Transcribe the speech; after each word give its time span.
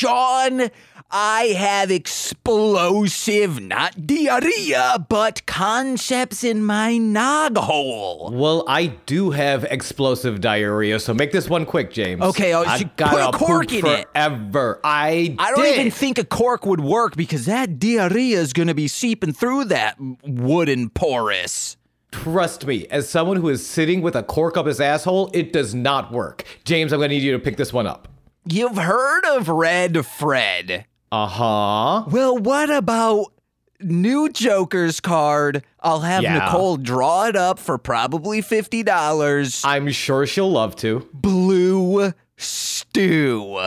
Sean, 0.00 0.68
I 1.10 1.44
have 1.56 1.90
explosive, 1.90 3.58
not 3.62 4.06
diarrhea, 4.06 5.06
but 5.08 5.46
concepts 5.46 6.44
in 6.44 6.62
my 6.62 6.98
nog 6.98 7.56
hole. 7.56 8.30
Well, 8.30 8.62
I 8.68 8.88
do 9.06 9.30
have 9.30 9.64
explosive 9.64 10.42
diarrhea, 10.42 11.00
so 11.00 11.14
make 11.14 11.32
this 11.32 11.48
one 11.48 11.64
quick, 11.64 11.90
James. 11.92 12.20
Okay, 12.20 12.52
oh, 12.52 12.62
I've 12.66 12.94
got 12.96 13.10
put 13.10 13.20
a 13.22 13.32
to 13.32 13.38
cork 13.38 13.72
in 13.72 13.86
it. 13.86 14.06
forever. 14.12 14.80
I 14.84 15.34
I 15.38 15.50
don't 15.52 15.64
did. 15.64 15.78
even 15.78 15.90
think 15.90 16.18
a 16.18 16.24
cork 16.24 16.66
would 16.66 16.80
work 16.80 17.16
because 17.16 17.46
that 17.46 17.78
diarrhea 17.78 18.38
is 18.38 18.52
going 18.52 18.68
to 18.68 18.74
be 18.74 18.88
seeping 18.88 19.32
through 19.32 19.64
that 19.66 19.96
wooden 20.24 20.90
porous. 20.90 21.78
Trust 22.12 22.66
me, 22.66 22.86
as 22.88 23.08
someone 23.08 23.38
who 23.38 23.48
is 23.48 23.66
sitting 23.66 24.02
with 24.02 24.14
a 24.14 24.22
cork 24.22 24.58
up 24.58 24.66
his 24.66 24.78
asshole, 24.78 25.30
it 25.32 25.54
does 25.54 25.74
not 25.74 26.12
work. 26.12 26.44
James, 26.64 26.92
I'm 26.92 26.98
gonna 27.00 27.08
need 27.08 27.22
you 27.22 27.32
to 27.32 27.38
pick 27.38 27.56
this 27.56 27.72
one 27.72 27.86
up. 27.86 28.08
You've 28.48 28.76
heard 28.76 29.24
of 29.24 29.48
Red 29.48 30.06
Fred. 30.06 30.86
Uh 31.10 31.26
huh. 31.26 32.04
Well, 32.10 32.38
what 32.38 32.70
about 32.70 33.32
new 33.80 34.28
Joker's 34.28 35.00
card? 35.00 35.64
I'll 35.80 36.00
have 36.00 36.22
Yeah. 36.22 36.38
Nicole 36.38 36.76
draw 36.76 37.26
it 37.26 37.36
up 37.36 37.58
for 37.58 37.76
probably 37.78 38.42
$50. 38.42 39.62
I'm 39.64 39.90
sure 39.90 40.26
she'll 40.26 40.50
love 40.50 40.76
to. 40.76 41.08
Blue 41.12 42.12
Stew. 42.36 43.58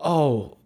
Oh, 0.00 0.56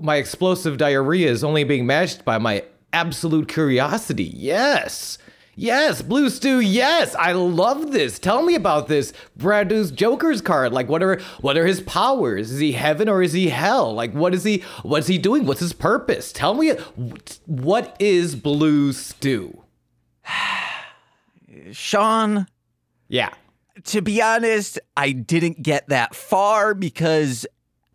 my 0.00 0.16
explosive 0.16 0.78
diarrhea 0.78 1.30
is 1.30 1.42
only 1.44 1.64
being 1.64 1.86
matched 1.86 2.24
by 2.24 2.38
my 2.38 2.64
absolute 2.92 3.48
curiosity. 3.48 4.24
Yes. 4.24 5.18
Yes, 5.58 6.02
Blue 6.02 6.28
Stew, 6.28 6.60
yes. 6.60 7.14
I 7.14 7.32
love 7.32 7.90
this. 7.90 8.18
Tell 8.18 8.42
me 8.42 8.54
about 8.54 8.88
this 8.88 9.14
Bradou's 9.38 9.90
Joker's 9.90 10.42
card. 10.42 10.72
Like 10.72 10.88
what 10.90 11.02
are 11.02 11.18
what 11.40 11.56
are 11.56 11.66
his 11.66 11.80
powers? 11.80 12.52
Is 12.52 12.60
he 12.60 12.72
heaven 12.72 13.08
or 13.08 13.22
is 13.22 13.32
he 13.32 13.48
hell? 13.48 13.94
Like 13.94 14.12
what 14.12 14.34
is 14.34 14.44
he 14.44 14.62
what's 14.82 15.06
he 15.06 15.16
doing? 15.16 15.46
What's 15.46 15.60
his 15.60 15.72
purpose? 15.72 16.30
Tell 16.30 16.52
me 16.52 16.72
what 17.46 17.96
is 17.98 18.36
Blue 18.36 18.92
Stew? 18.92 19.62
Sean, 21.72 22.46
Yeah. 23.08 23.30
to 23.84 24.02
be 24.02 24.20
honest, 24.20 24.78
I 24.96 25.12
didn't 25.12 25.62
get 25.62 25.88
that 25.88 26.14
far 26.14 26.74
because 26.74 27.46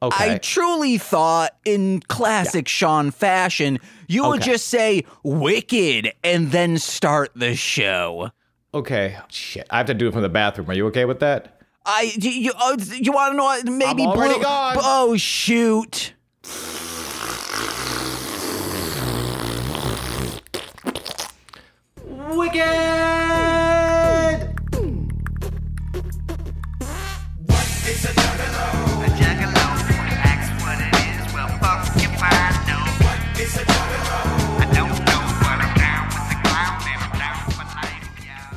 Okay. 0.03 0.33
I 0.33 0.37
truly 0.39 0.97
thought, 0.97 1.55
in 1.63 1.99
classic 2.07 2.67
Sean 2.67 3.11
fashion, 3.11 3.79
you 4.07 4.23
would 4.23 4.41
Okay. 4.41 4.51
just 4.53 4.67
say 4.67 5.03
wicked 5.23 6.11
and 6.23 6.51
then 6.51 6.77
start 6.79 7.31
the 7.35 7.55
show. 7.55 8.31
okay. 8.73 9.17
Shit. 9.29 9.67
I 9.69 9.77
have 9.77 9.85
to 9.87 9.93
do 9.93 10.07
it 10.07 10.13
from 10.13 10.21
the 10.23 10.29
bathroom. 10.29 10.69
Are 10.69 10.73
you 10.73 10.87
okay 10.87 11.05
with 11.05 11.19
that? 11.19 11.57
I 11.85 12.13
do 12.19 12.29
you 12.29 12.51
oh, 12.59 12.77
you 12.93 13.11
want 13.11 13.33
to 13.33 13.37
know 13.37 13.43
what 13.43 13.65
maybe 13.65 14.03
already 14.03 14.35
blue, 14.35 14.43
gone. 14.43 14.77
Oh 14.79 15.17
shoot. 15.17 16.13
Wicked! 22.35 22.61
A 28.03 28.13
juggalo 28.13 28.90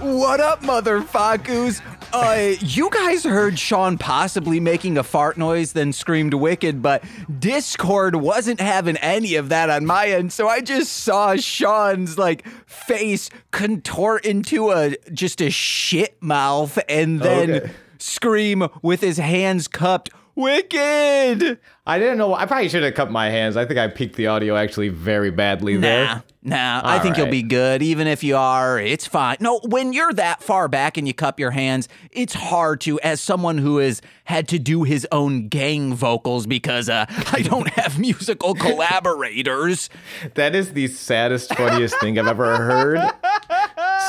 What 0.05 0.39
up, 0.39 0.61
motherfuckers? 0.61 1.81
Uh, 2.13 2.57
you 2.61 2.91
guys 2.91 3.25
heard 3.25 3.59
Sean 3.59 3.97
possibly 3.97 4.61
making 4.61 4.99
a 4.99 5.03
fart 5.03 5.39
noise, 5.39 5.73
then 5.73 5.95
screamed 5.95 6.35
wicked, 6.35 6.83
but 6.83 7.03
Discord 7.39 8.17
wasn't 8.17 8.61
having 8.61 8.99
any 8.99 9.35
of 9.37 9.49
that 9.49 9.71
on 9.71 9.87
my 9.87 10.09
end, 10.09 10.31
so 10.31 10.47
I 10.47 10.61
just 10.61 10.93
saw 10.93 11.37
Sean's 11.37 12.19
like 12.19 12.47
face 12.67 13.31
contort 13.51 14.27
into 14.27 14.71
a 14.73 14.95
just 15.11 15.41
a 15.41 15.51
shit 15.51 16.23
mouth 16.23 16.79
and 16.87 17.21
then 17.23 17.51
Okay. 17.55 17.71
scream 17.99 18.69
with 18.83 19.01
his 19.01 19.17
hands 19.17 19.69
cupped, 19.69 20.11
Wicked! 20.37 21.59
I 21.87 21.99
didn't 21.99 22.19
know. 22.19 22.35
I 22.35 22.47
probably 22.47 22.69
should 22.69 22.83
have 22.83 22.95
cut 22.95 23.11
my 23.11 23.29
hands. 23.31 23.57
I 23.57 23.67
think 23.67 23.79
I 23.79 23.89
peaked 23.89 24.17
the 24.17 24.27
audio 24.29 24.57
actually 24.57 24.89
very 24.89 25.31
badly 25.31 25.75
Nah, 25.75 25.81
there. 25.81 26.23
nah. 26.43 26.81
I 26.83 26.97
All 26.97 27.03
think 27.03 27.17
you'll 27.19 27.27
be 27.29 27.43
good. 27.43 27.83
Even 27.83 28.07
if 28.07 28.25
you 28.25 28.37
are, 28.37 28.79
it's 28.79 29.07
fine. 29.07 29.37
No, 29.41 29.61
when 29.65 29.93
you're 29.93 30.13
that 30.15 30.43
far 30.43 30.67
back 30.67 30.97
and 30.97 31.07
you 31.07 31.13
cup 31.15 31.39
your 31.39 31.51
hands, 31.51 31.89
it's 32.11 32.33
hard 32.35 32.81
to, 32.83 32.99
as 33.01 33.21
someone 33.21 33.59
who 33.59 33.79
has 33.79 34.01
had 34.25 34.49
to 34.49 34.59
do 34.59 34.83
his 34.85 35.07
own 35.13 35.49
gang 35.49 35.95
vocals 35.95 36.47
because 36.47 36.89
uh, 36.89 37.05
I 37.33 37.43
don't 37.43 37.69
have 37.75 37.99
musical 37.99 38.55
collaborators. 38.57 39.91
That 40.35 40.55
is 40.57 40.73
the 40.73 40.89
saddest, 40.89 41.55
funniest 41.55 42.01
thing 42.01 42.19
I've 42.19 42.27
ever 42.27 42.57
heard. 42.57 42.99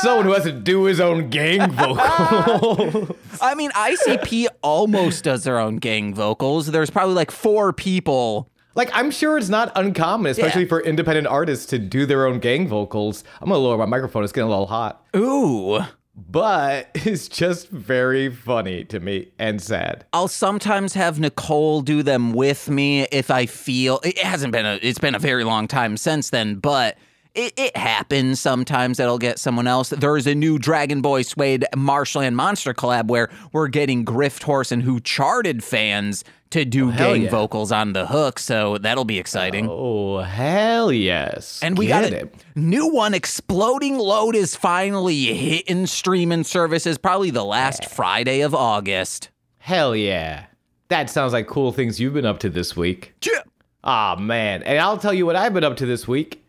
Someone 0.01 0.25
who 0.25 0.33
has 0.33 0.43
to 0.43 0.51
do 0.51 0.83
his 0.85 0.99
own 0.99 1.29
gang 1.29 1.71
vocals. 1.71 3.11
I 3.41 3.55
mean, 3.55 3.71
ICP 3.71 4.47
almost 4.61 5.23
does 5.23 5.43
their 5.43 5.59
own 5.59 5.77
gang 5.77 6.13
vocals. 6.13 6.67
There's 6.67 6.89
probably 6.89 7.15
like 7.15 7.31
four 7.31 7.73
people. 7.73 8.49
like, 8.75 8.89
I'm 8.93 9.09
sure 9.11 9.37
it's 9.37 9.49
not 9.49 9.71
uncommon, 9.75 10.31
especially 10.31 10.63
Yeah. 10.63 10.67
for 10.69 10.81
independent 10.81 11.27
artists 11.27 11.65
to 11.67 11.79
do 11.79 12.05
their 12.05 12.25
own 12.25 12.39
gang 12.39 12.67
vocals. 12.67 13.23
I'm 13.41 13.47
gonna 13.49 13.59
lower 13.59 13.77
my 13.77 13.85
microphone. 13.85 14.23
It's 14.23 14.33
getting 14.33 14.47
a 14.47 14.51
little 14.51 14.67
hot. 14.67 15.01
Ooh. 15.15 15.79
But 16.17 16.89
it's 16.93 17.27
just 17.27 17.69
very 17.69 18.29
funny 18.29 18.85
to 18.85 18.99
me 19.01 19.31
and 19.37 19.61
sad. 19.61 20.05
I'll 20.13 20.27
sometimes 20.29 20.93
have 20.93 21.19
Nicole 21.19 21.81
do 21.81 22.03
them 22.03 22.31
with 22.33 22.69
me 22.69 23.01
if 23.11 23.29
I 23.29 23.45
feel 23.45 23.99
it 24.03 24.17
hasn't 24.19 24.53
been 24.53 24.65
a 24.65 24.79
it's 24.81 24.99
been 24.99 25.15
a 25.15 25.19
very 25.19 25.43
long 25.43 25.67
time 25.67 25.97
since 25.97 26.29
then, 26.29 26.55
but 26.55 26.97
it, 27.35 27.53
it 27.57 27.77
happens 27.77 28.39
sometimes 28.39 28.97
that 28.97 29.07
I'll 29.07 29.17
get 29.17 29.39
someone 29.39 29.67
else. 29.67 29.89
There's 29.89 30.25
a 30.25 30.33
new 30.33 30.57
Dragon 30.57 31.01
Boy 31.01 31.21
Suede 31.21 31.65
Marshland 31.75 32.35
Monster 32.35 32.73
collab 32.73 33.07
where 33.07 33.29
we're 33.51 33.67
getting 33.67 34.05
Grift 34.05 34.43
Horse 34.43 34.71
and 34.71 34.81
Who 34.81 34.99
Charted 34.99 35.63
fans 35.63 36.23
to 36.51 36.63
do 36.63 36.89
hell 36.89 37.13
gang 37.13 37.23
yeah. 37.23 37.29
vocals 37.29 37.71
on 37.71 37.93
the 37.93 38.05
hook, 38.05 38.39
so 38.39 38.77
that'll 38.77 39.03
be 39.03 39.19
exciting. 39.19 39.67
Oh, 39.69 40.19
hell 40.19 40.91
yes. 40.91 41.59
And 41.61 41.77
we 41.77 41.87
Get 41.87 42.03
got 42.03 42.13
a 42.13 42.17
it. 42.21 42.35
new 42.55 42.87
one. 42.87 43.13
Exploding 43.13 43.97
Load 43.97 44.35
is 44.35 44.55
finally 44.55 45.33
hitting 45.33 45.85
streaming 45.85 46.45
services, 46.45 46.97
probably 46.97 47.31
the 47.31 47.43
last 47.43 47.85
Friday 47.85 48.41
of 48.41 48.55
August. 48.55 49.29
Hell 49.57 49.95
yeah. 49.95 50.45
That 50.87 51.09
sounds 51.09 51.33
like 51.33 51.47
cool 51.47 51.71
things 51.71 51.99
you've 51.99 52.13
been 52.13 52.25
up 52.25 52.39
to 52.39 52.49
this 52.49 52.75
week. 52.77 53.13
Yeah. 53.25 53.41
Ah, 53.83 54.15
man. 54.17 54.63
And 54.63 54.79
I'll 54.79 54.97
tell 54.97 55.13
you 55.13 55.25
what 55.25 55.35
I've 55.35 55.53
been 55.53 55.63
up 55.63 55.77
to 55.77 55.85
this 55.85 56.07
week. 56.07 56.44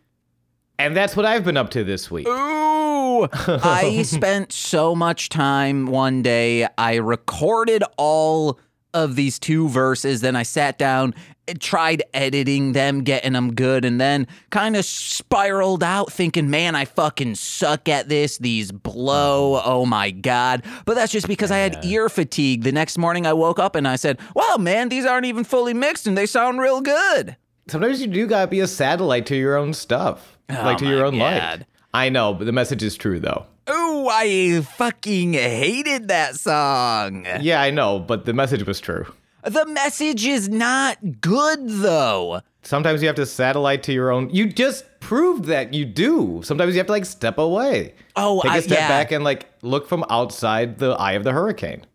And 0.79 0.95
that's 0.95 1.15
what 1.15 1.25
I've 1.25 1.43
been 1.43 1.57
up 1.57 1.71
to 1.71 1.83
this 1.83 2.11
week. 2.11 2.27
Ooh. 2.27 3.27
I 3.33 4.03
spent 4.03 4.51
so 4.51 4.93
much 4.93 5.29
time 5.29 5.87
one 5.87 6.21
day. 6.21 6.67
I 6.77 6.95
recorded 6.95 7.83
all 7.97 8.59
of 8.93 9.15
these 9.15 9.39
two 9.39 9.69
verses. 9.69 10.21
Then 10.21 10.35
I 10.35 10.43
sat 10.43 10.77
down, 10.77 11.15
and 11.47 11.61
tried 11.61 12.03
editing 12.13 12.73
them, 12.73 13.03
getting 13.03 13.33
them 13.33 13.53
good, 13.53 13.85
and 13.85 13.99
then 13.99 14.27
kind 14.49 14.75
of 14.75 14.83
spiraled 14.85 15.83
out 15.83 16.11
thinking, 16.11 16.49
man, 16.49 16.75
I 16.75 16.85
fucking 16.85 17.35
suck 17.35 17.87
at 17.87 18.09
this. 18.09 18.37
These 18.37 18.71
blow. 18.71 19.53
Mm-hmm. 19.53 19.69
Oh 19.69 19.85
my 19.85 20.11
God. 20.11 20.63
But 20.85 20.95
that's 20.95 21.11
just 21.11 21.27
because 21.27 21.51
I 21.51 21.57
had 21.57 21.83
ear 21.85 22.09
fatigue. 22.09 22.63
The 22.63 22.71
next 22.71 22.97
morning 22.97 23.25
I 23.25 23.33
woke 23.33 23.59
up 23.59 23.75
and 23.75 23.87
I 23.87 23.95
said, 23.95 24.19
wow, 24.35 24.57
man, 24.59 24.89
these 24.89 25.05
aren't 25.05 25.25
even 25.25 25.43
fully 25.43 25.73
mixed 25.73 26.07
and 26.07 26.17
they 26.17 26.25
sound 26.25 26.59
real 26.59 26.81
good. 26.81 27.37
Sometimes 27.67 28.01
you 28.01 28.07
do 28.07 28.27
gotta 28.27 28.47
be 28.47 28.59
a 28.61 28.67
satellite 28.67 29.25
to 29.27 29.35
your 29.35 29.55
own 29.57 29.73
stuff, 29.73 30.37
like 30.49 30.77
to 30.79 30.85
Oh 30.85 30.89
your 30.89 31.05
own 31.05 31.17
life. 31.17 31.63
I 31.93 32.09
know, 32.09 32.33
but 32.33 32.45
the 32.45 32.51
message 32.51 32.83
is 32.83 32.95
true 32.95 33.19
though. 33.19 33.45
Ooh, 33.69 34.07
I 34.09 34.61
fucking 34.61 35.33
hated 35.33 36.07
that 36.07 36.35
song. 36.35 37.25
Yeah, 37.41 37.61
I 37.61 37.71
know, 37.71 37.99
but 37.99 38.25
the 38.25 38.33
message 38.33 38.65
was 38.65 38.79
true. 38.79 39.05
The 39.43 39.65
message 39.65 40.25
is 40.25 40.47
not 40.49 40.97
good 41.21 41.67
though. 41.67 42.41
Sometimes 42.63 43.01
you 43.01 43.07
have 43.07 43.15
to 43.17 43.25
satellite 43.25 43.83
to 43.83 43.93
your 43.93 44.11
own. 44.11 44.29
You 44.29 44.47
just 44.51 44.83
proved 44.99 45.45
that 45.45 45.73
you 45.73 45.85
do. 45.85 46.41
Sometimes 46.43 46.73
you 46.73 46.79
have 46.79 46.87
to 46.87 46.91
like 46.91 47.05
step 47.05 47.37
away. 47.37 47.93
Oh, 48.15 48.41
take 48.41 48.51
a 48.51 48.55
I- 48.55 48.59
step 48.61 48.77
yeah. 48.79 48.87
back 48.89 49.11
and 49.11 49.23
like 49.23 49.49
look 49.61 49.87
from 49.87 50.03
outside 50.09 50.77
the 50.79 50.91
eye 50.91 51.13
of 51.13 51.23
the 51.23 51.31
hurricane. 51.33 51.85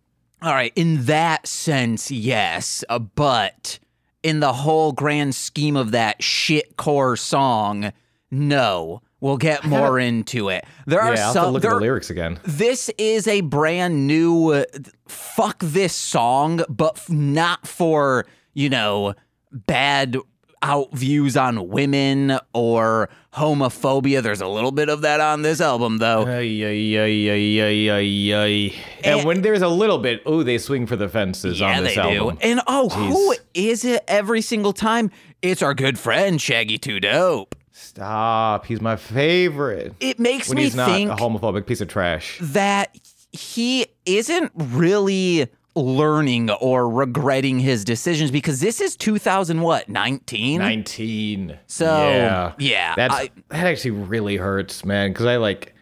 All 0.42 0.52
right, 0.52 0.72
in 0.74 1.04
that 1.04 1.46
sense, 1.46 2.10
yes, 2.10 2.82
uh, 2.88 2.98
but 2.98 3.78
in 4.22 4.40
the 4.40 4.52
whole 4.52 4.92
grand 4.92 5.34
scheme 5.34 5.76
of 5.76 5.90
that 5.92 6.20
shitcore 6.20 7.18
song, 7.18 7.92
no. 8.30 9.02
We'll 9.20 9.36
get 9.36 9.64
more 9.64 10.00
into 10.00 10.48
it. 10.48 10.64
There 10.84 10.98
Yeah, 10.98 11.04
are 11.04 11.10
I'll 11.12 11.16
have 11.16 11.32
to 11.34 11.40
some. 11.42 11.52
look 11.52 11.64
at 11.64 11.70
the 11.70 11.76
lyrics 11.76 12.10
again. 12.10 12.40
This 12.42 12.90
is 12.98 13.28
a 13.28 13.40
brand 13.42 14.08
new 14.08 14.48
uh, 14.50 14.64
fuck 15.06 15.58
this 15.60 15.94
song, 15.94 16.64
but 16.68 16.96
f- 16.96 17.08
not 17.08 17.64
for, 17.68 18.26
you 18.52 18.68
know, 18.68 19.14
bad 19.52 20.16
out 20.62 20.92
views 20.92 21.36
on 21.36 21.68
women 21.68 22.38
or 22.52 23.08
homophobia. 23.34 24.22
There's 24.22 24.40
a 24.40 24.46
little 24.46 24.70
bit 24.72 24.88
of 24.88 25.00
that 25.02 25.20
on 25.20 25.42
this 25.42 25.60
album, 25.60 25.98
though. 25.98 26.24
Ay, 26.26 26.62
ay, 26.64 26.96
ay, 26.98 27.30
ay, 27.30 27.60
ay, 27.60 27.90
ay, 27.90 28.34
ay. 28.34 28.74
And 29.04 29.18
And- 29.18 29.26
when 29.26 29.42
there's 29.42 29.62
a 29.62 29.68
little 29.68 29.98
bit, 29.98 30.22
oh, 30.26 30.42
they 30.42 30.58
swing 30.58 30.86
for 30.86 30.96
the 30.96 31.08
fences 31.08 31.60
yeah, 31.60 31.76
on 31.78 31.84
this 31.84 31.94
they 31.96 32.00
album. 32.00 32.36
do. 32.36 32.40
And 32.48 32.60
oh, 32.66 32.88
who 32.88 33.34
Jeez. 33.34 33.38
is 33.54 33.84
it 33.84 34.04
every 34.08 34.40
single 34.40 34.72
time? 34.72 35.10
It's 35.42 35.62
our 35.62 35.74
good 35.74 35.98
friend 35.98 36.40
Shaggy 36.40 36.78
Two 36.78 37.00
Dope. 37.00 37.56
Stop. 37.72 38.66
He's 38.66 38.80
my 38.80 38.96
favorite. 38.96 39.94
It 40.00 40.18
makes 40.18 40.48
when 40.48 40.56
me 40.56 40.64
he's 40.64 40.76
not 40.76 40.88
think 40.88 41.10
a 41.10 41.16
homophobic 41.16 41.66
piece 41.66 41.80
of 41.80 41.88
trash. 41.88 42.38
that 42.40 42.96
he 43.32 43.86
isn't 44.06 44.52
really 44.54 45.48
learning 45.74 46.50
or 46.50 46.88
regretting 46.88 47.58
his 47.58 47.84
decisions 47.84 48.30
because 48.30 48.60
this 48.60 48.80
is 48.80 48.96
2000 48.96 49.60
what 49.60 49.88
19 49.88 50.58
19. 50.58 51.58
So, 51.66 51.86
yeah, 51.86 52.52
yeah, 52.58 52.94
That's, 52.94 53.14
I- 53.14 53.30
that 53.48 53.66
actually 53.66 53.92
really 53.92 54.36
hurts, 54.36 54.84
man. 54.84 55.12
Because 55.12 55.26
I 55.26 55.36
like 55.36 55.74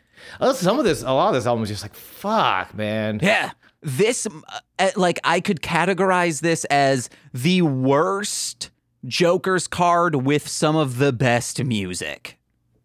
some 0.54 0.78
of 0.78 0.84
this. 0.84 1.02
A 1.02 1.12
lot 1.12 1.28
of 1.28 1.34
this 1.34 1.46
album 1.46 1.62
is 1.64 1.68
just 1.70 1.82
like 1.82 1.94
fuck, 1.94 2.74
man. 2.74 3.20
Yeah. 3.22 3.52
This, 3.82 4.26
uh, 4.78 4.90
like, 4.94 5.18
I 5.24 5.40
could 5.40 5.62
categorize 5.62 6.42
this 6.42 6.64
as 6.66 7.08
the 7.32 7.62
worst 7.62 8.70
Joker's 9.06 9.66
card 9.66 10.14
with 10.26 10.46
some 10.46 10.76
of 10.76 10.98
the 10.98 11.12
best 11.12 11.64
music. 11.64 12.36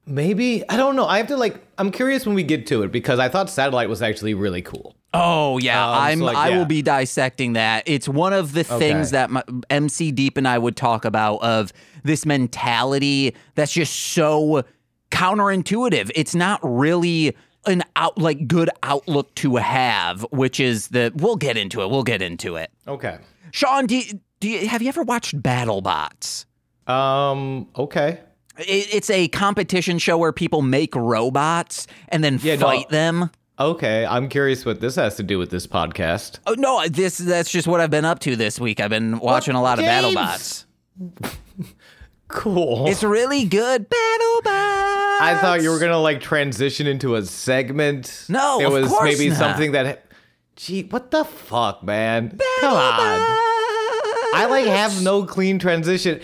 Maybe 0.07 0.67
I 0.69 0.77
don't 0.77 0.95
know. 0.95 1.05
I 1.05 1.17
have 1.17 1.27
to 1.27 1.37
like. 1.37 1.65
I'm 1.77 1.91
curious 1.91 2.25
when 2.25 2.35
we 2.35 2.43
get 2.43 2.67
to 2.67 2.83
it 2.83 2.91
because 2.91 3.17
I 3.19 3.27
thought 3.27 3.49
Satellite 3.49 3.89
was 3.89 4.01
actually 4.03 4.35
really 4.35 4.61
cool. 4.61 4.95
Oh 5.17 5.57
yeah, 5.57 5.83
Um, 5.87 5.97
I'm. 5.97 6.19
so, 6.19 6.25
like, 6.25 6.37
I 6.37 6.49
yeah. 6.49 6.57
will 6.57 6.65
be 6.65 6.81
dissecting 6.81 7.53
that. 7.53 7.83
It's 7.85 8.07
one 8.07 8.33
of 8.33 8.53
the 8.53 8.63
things 8.63 9.11
that 9.11 9.29
my, 9.29 9.43
MC 9.69 10.11
Deep 10.11 10.37
and 10.37 10.47
I 10.47 10.57
would 10.57 10.75
talk 10.75 11.05
about 11.05 11.37
of 11.37 11.71
this 12.03 12.25
mentality 12.25 13.35
that's 13.55 13.71
just 13.73 13.95
so 13.95 14.63
counterintuitive. 15.11 16.11
It's 16.15 16.35
not 16.35 16.59
really 16.63 17.35
an 17.65 17.83
out 17.95 18.17
like 18.17 18.47
good 18.47 18.69
outlook 18.83 19.33
to 19.35 19.55
have, 19.55 20.21
which 20.31 20.59
is 20.59 20.89
the. 20.89 21.11
We'll 21.15 21.35
get 21.37 21.57
into 21.57 21.81
it. 21.81 21.89
We'll 21.89 22.03
get 22.03 22.21
into 22.21 22.55
it. 22.57 22.71
Okay. 22.87 23.17
Sean, 23.51 23.85
do 23.87 23.97
you, 23.97 24.19
do 24.39 24.49
you, 24.49 24.67
have 24.67 24.81
you 24.81 24.89
ever 24.89 25.03
watched 25.03 25.41
BattleBots? 25.41 26.45
Um. 26.87 27.67
Okay. 27.77 28.19
It, 28.57 28.93
it's 28.93 29.09
a 29.09 29.27
competition 29.29 29.97
show 29.97 30.17
where 30.17 30.31
people 30.31 30.61
make 30.61 30.95
robots 30.95 31.87
and 32.09 32.23
then 32.23 32.39
Yeah, 32.41 32.55
no. 32.55 32.67
fight 32.67 32.89
them. 32.89 33.29
Okay. 33.59 34.05
I'm 34.05 34.27
curious 34.29 34.65
what 34.65 34.81
this 34.81 34.95
has 34.95 35.15
to 35.15 35.23
do 35.23 35.37
with 35.39 35.49
this 35.49 35.65
podcast. 35.67 36.39
Oh 36.45 36.55
no, 36.57 36.85
this 36.87 37.17
that's 37.17 37.49
just 37.51 37.67
what 37.67 37.79
I've 37.81 37.89
been 37.91 38.05
up 38.05 38.19
to 38.19 38.35
this 38.35 38.59
week. 38.59 38.79
I've 38.79 38.89
been 38.89 39.19
watching 39.19 39.55
a 39.55 39.61
lot 39.61 39.79
of 39.79 39.85
games? 39.85 40.65
BattleBots. 40.99 41.35
Cool. 42.27 42.87
It's 42.87 43.03
really 43.03 43.45
good. 43.45 43.87
BattleBots. 43.87 44.45
I 44.47 45.37
thought 45.39 45.61
you 45.61 45.69
were 45.69 45.77
gonna 45.79 45.99
like 45.99 46.21
transition 46.21 46.87
into 46.87 47.15
a 47.15 47.23
segment. 47.23 48.25
No, 48.29 48.59
it 48.59 48.65
of 48.65 48.73
was 48.73 48.87
course 48.89 49.03
maybe 49.03 49.29
not. 49.29 49.37
something 49.37 49.71
that. 49.73 50.05
Gee, 50.55 50.83
what 50.83 51.11
the 51.11 51.23
fuck, 51.23 51.83
man? 51.83 52.29
Come 52.61 52.73
on. 52.73 53.19
I 54.37 54.47
like 54.49 54.65
have 54.65 55.03
no 55.03 55.23
clean 55.23 55.59
transition 55.59 56.19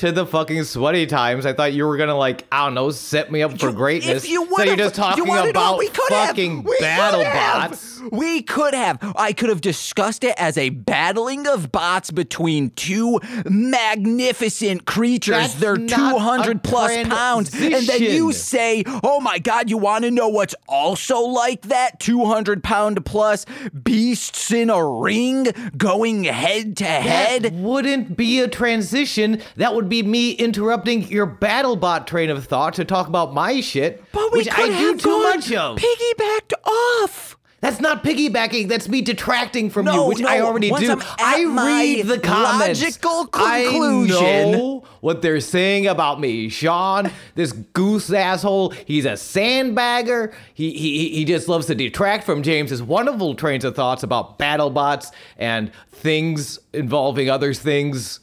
to 0.00 0.10
the 0.12 0.24
fucking 0.24 0.64
sweaty 0.64 1.06
times. 1.06 1.44
I 1.44 1.52
thought 1.52 1.74
you 1.74 1.86
were 1.86 1.98
gonna 1.98 2.16
like 2.16 2.46
I 2.50 2.64
don't 2.64 2.74
know 2.74 2.90
set 2.90 3.30
me 3.30 3.42
up 3.42 3.58
for 3.60 3.70
greatness. 3.70 4.24
If 4.24 4.30
you 4.30 4.48
so 4.56 4.62
you're 4.62 4.76
just 4.76 4.94
talking 4.94 5.26
you 5.26 5.48
about 5.50 5.78
we 5.78 5.88
could 5.88 6.08
fucking 6.08 6.56
have. 6.56 6.64
We 6.64 6.76
battle 6.80 7.22
bots. 7.22 8.00
We 8.10 8.40
could 8.42 8.72
have. 8.72 8.98
I 9.14 9.34
could 9.34 9.50
have 9.50 9.60
discussed 9.60 10.24
it 10.24 10.34
as 10.38 10.56
a 10.56 10.70
battling 10.70 11.46
of 11.46 11.70
bots 11.70 12.10
between 12.10 12.70
two 12.70 13.20
magnificent 13.44 14.86
creatures. 14.86 15.34
That's 15.36 15.54
They're 15.54 15.76
200 15.76 16.56
a 16.56 16.60
plus 16.60 17.06
pounds. 17.08 17.54
And 17.54 17.86
then 17.86 18.02
you 18.02 18.32
say, 18.32 18.84
oh 19.04 19.20
my 19.20 19.38
God, 19.38 19.68
you 19.68 19.76
want 19.76 20.04
to 20.04 20.10
know 20.10 20.28
what's 20.28 20.54
also 20.66 21.20
like 21.20 21.62
that? 21.62 22.00
200 22.00 22.64
pound 22.64 23.04
plus 23.04 23.44
beasts 23.84 24.50
in 24.50 24.70
a 24.70 24.82
ring 24.82 25.48
going 25.76 26.24
head 26.24 26.78
to 26.78 26.84
That 26.84 27.02
head? 27.02 27.60
wouldn't 27.60 28.16
be 28.16 28.40
a 28.40 28.48
transition. 28.48 29.42
That 29.56 29.74
would 29.74 29.89
be 29.90 30.02
me 30.02 30.30
interrupting 30.32 31.02
your 31.08 31.26
BattleBot 31.26 32.06
train 32.06 32.30
of 32.30 32.44
thought 32.46 32.72
to 32.74 32.84
talk 32.86 33.08
about 33.08 33.34
my 33.34 33.60
shit, 33.60 34.02
But 34.12 34.32
we 34.32 34.38
which 34.38 34.48
I 34.50 34.68
do 34.68 34.96
too 34.96 35.22
much 35.22 35.52
of. 35.52 35.76
Piggybacked 35.78 36.54
off. 36.64 37.36
That's 37.60 37.78
not 37.78 38.02
piggybacking. 38.02 38.68
That's 38.68 38.88
me 38.88 39.02
detracting 39.02 39.68
from 39.68 39.84
No, 39.84 39.92
you, 40.04 40.08
which 40.08 40.20
no, 40.20 40.28
I 40.28 40.40
already 40.40 40.70
do. 40.70 40.98
I 41.18 41.44
read 41.44 42.06
the 42.06 42.18
comments. 42.18 42.80
logical 42.80 43.28
I 43.34 43.64
conclusion- 43.68 44.52
know 44.52 44.84
what 45.02 45.20
they're 45.20 45.40
saying 45.40 45.86
about 45.86 46.20
me, 46.20 46.48
Sean. 46.48 47.10
This 47.34 47.52
goose 47.52 48.10
asshole. 48.10 48.70
He's 48.86 49.04
a 49.04 49.10
sandbagger. 49.12 50.32
He 50.54 50.70
he 50.72 51.10
he 51.10 51.24
just 51.26 51.48
loves 51.48 51.66
to 51.66 51.74
detract 51.74 52.24
from 52.24 52.42
James's 52.42 52.82
wonderful 52.82 53.34
trains 53.34 53.64
of 53.66 53.76
thoughts 53.76 54.02
about 54.02 54.38
battle 54.38 54.70
bots 54.70 55.10
and 55.36 55.70
things 55.90 56.58
involving 56.72 57.28
other 57.28 57.52
things. 57.52 58.20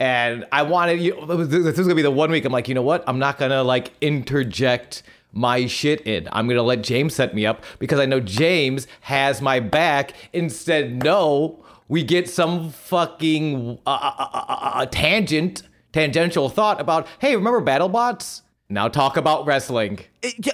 And 0.00 0.46
I 0.50 0.62
wanted 0.62 0.98
you. 1.00 1.14
This 1.26 1.78
is 1.78 1.86
gonna 1.86 1.94
be 1.94 2.00
the 2.00 2.10
one 2.10 2.30
week. 2.30 2.46
I'm 2.46 2.52
like, 2.52 2.68
you 2.68 2.74
know 2.74 2.82
what? 2.82 3.04
I'm 3.06 3.18
not 3.18 3.38
gonna 3.38 3.62
like 3.62 3.92
interject 4.00 5.02
my 5.32 5.66
shit 5.66 6.00
in. 6.06 6.26
I'm 6.32 6.48
gonna 6.48 6.62
let 6.62 6.82
James 6.82 7.14
set 7.14 7.34
me 7.34 7.44
up 7.44 7.62
because 7.78 8.00
I 8.00 8.06
know 8.06 8.18
James 8.18 8.86
has 9.02 9.42
my 9.42 9.60
back. 9.60 10.14
Instead, 10.32 11.04
no, 11.04 11.62
we 11.86 12.02
get 12.02 12.30
some 12.30 12.70
fucking 12.70 13.78
uh, 13.86 13.90
uh, 13.90 14.14
uh, 14.18 14.28
uh, 14.32 14.70
uh, 14.74 14.86
tangent, 14.86 15.64
tangential 15.92 16.48
thought 16.48 16.80
about, 16.80 17.06
hey, 17.18 17.36
remember 17.36 17.60
BattleBots? 17.60 18.40
Now 18.70 18.88
talk 18.88 19.18
about 19.18 19.44
wrestling. 19.44 19.98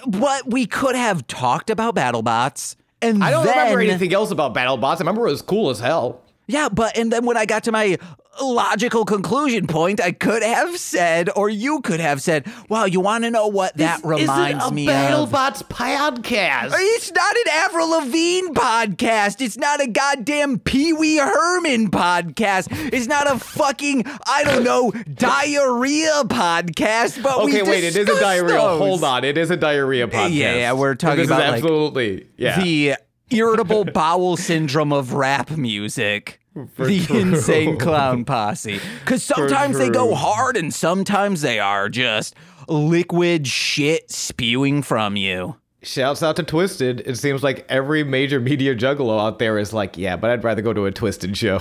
What 0.07 0.51
we 0.51 0.67
could 0.67 0.97
have 0.97 1.27
talked 1.29 1.71
about 1.71 1.95
BattleBots, 1.95 2.75
and 3.01 3.23
I 3.23 3.31
don't 3.31 3.45
then, 3.45 3.57
remember 3.57 3.81
anything 3.81 4.13
else 4.13 4.33
about 4.33 4.55
BattleBots. 4.55 4.97
I 4.97 4.99
remember 5.01 5.29
it 5.29 5.31
was 5.31 5.43
cool 5.43 5.71
as 5.71 5.79
hell. 5.79 6.23
Yeah, 6.49 6.69
but 6.69 6.97
and 6.97 7.13
then 7.13 7.27
when 7.27 7.37
I 7.37 7.45
got 7.45 7.65
to 7.65 7.73
my 7.73 7.99
logical 8.43 9.05
conclusion 9.05 9.67
point, 9.67 10.00
I 10.00 10.12
could 10.12 10.43
have 10.43 10.77
said, 10.79 11.31
or 11.35 11.49
you 11.49 11.81
could 11.81 12.00
have 12.00 12.21
said, 12.23 12.47
"Wow, 12.69 12.85
you 12.85 13.00
want 13.00 13.25
to 13.25 13.31
know 13.31 13.47
what 13.49 13.77
that 13.77 13.97
This 14.03 14.05
reminds 14.05 14.62
isn't 14.65 14.73
a 14.73 14.75
me 14.75 14.88
of?" 14.88 14.94
BattleBots 15.31 15.69
podcast. 15.69 16.73
Uh, 16.73 16.77
it's 16.79 17.12
not 17.12 17.37
an 17.37 17.49
Avril 17.53 17.88
Lavigne 17.91 18.49
podcast. 18.49 19.41
It's 19.41 19.56
not 19.56 19.81
a 19.81 19.87
goddamn 19.87 20.59
Pee 20.59 20.93
Wee 20.93 21.17
Herman 21.17 21.91
podcast. 21.91 22.69
It's 22.93 23.06
not 23.06 23.31
a 23.31 23.38
fucking, 23.38 24.05
I 24.27 24.44
don't 24.44 24.65
know, 24.65 24.93
diarrhea 25.15 26.23
podcast. 26.25 27.23
But 27.23 27.44
we 27.44 27.53
Okay, 27.53 27.69
wait, 27.71 27.85
it 27.85 27.97
is 27.97 28.09
a 28.09 28.21
diarrhea. 28.21 28.56
those. 28.56 28.79
Hold 28.79 29.05
on, 29.05 29.25
it 29.25 29.38
is 29.38 29.50
a 29.50 29.56
diarrhea 29.56 30.09
podcast. 30.09 30.35
Yeah, 30.35 30.55
yeah, 30.55 30.73
we're 30.73 30.94
talking 30.94 31.19
this 31.19 31.29
about, 31.29 31.41
is 31.43 31.49
like, 31.49 31.62
absolutely 31.62 32.27
yeah. 32.37 32.61
The 32.61 32.94
irritable 33.31 33.85
bowel 33.85 34.37
syndrome 34.37 34.93
of 34.93 35.12
rap 35.15 35.50
music. 35.50 36.41
The 36.56 37.00
true. 37.06 37.19
insane 37.19 37.79
clown 37.79 38.25
posse. 38.25 38.81
Because 39.00 39.23
sometimes 39.23 39.79
they 39.79 39.91
go 39.91 40.14
hard 40.14 40.56
and 40.56 40.73
sometimes 40.73 41.43
they 41.43 41.61
are 41.61 41.88
just 41.88 42.35
liquid 42.69 43.47
shit 43.47 44.11
spewing 44.11 44.83
from 44.83 45.16
you. 45.16 45.57
Shouts 45.83 46.23
out 46.23 46.35
to 46.37 46.42
Twiztid. 46.42 47.07
It 47.07 47.16
seems 47.16 47.42
like 47.45 47.64
every 47.69 48.02
major 48.02 48.40
media 48.40 48.75
juggalo 48.75 49.21
out 49.21 49.38
there 49.38 49.57
is 49.59 49.73
like, 49.73 49.97
yeah, 49.97 50.16
but 50.16 50.31
I'd 50.31 50.42
rather 50.42 50.62
go 50.62 50.73
to 50.73 50.87
a 50.87 50.92
Twiztid 50.92 51.37
show. 51.37 51.61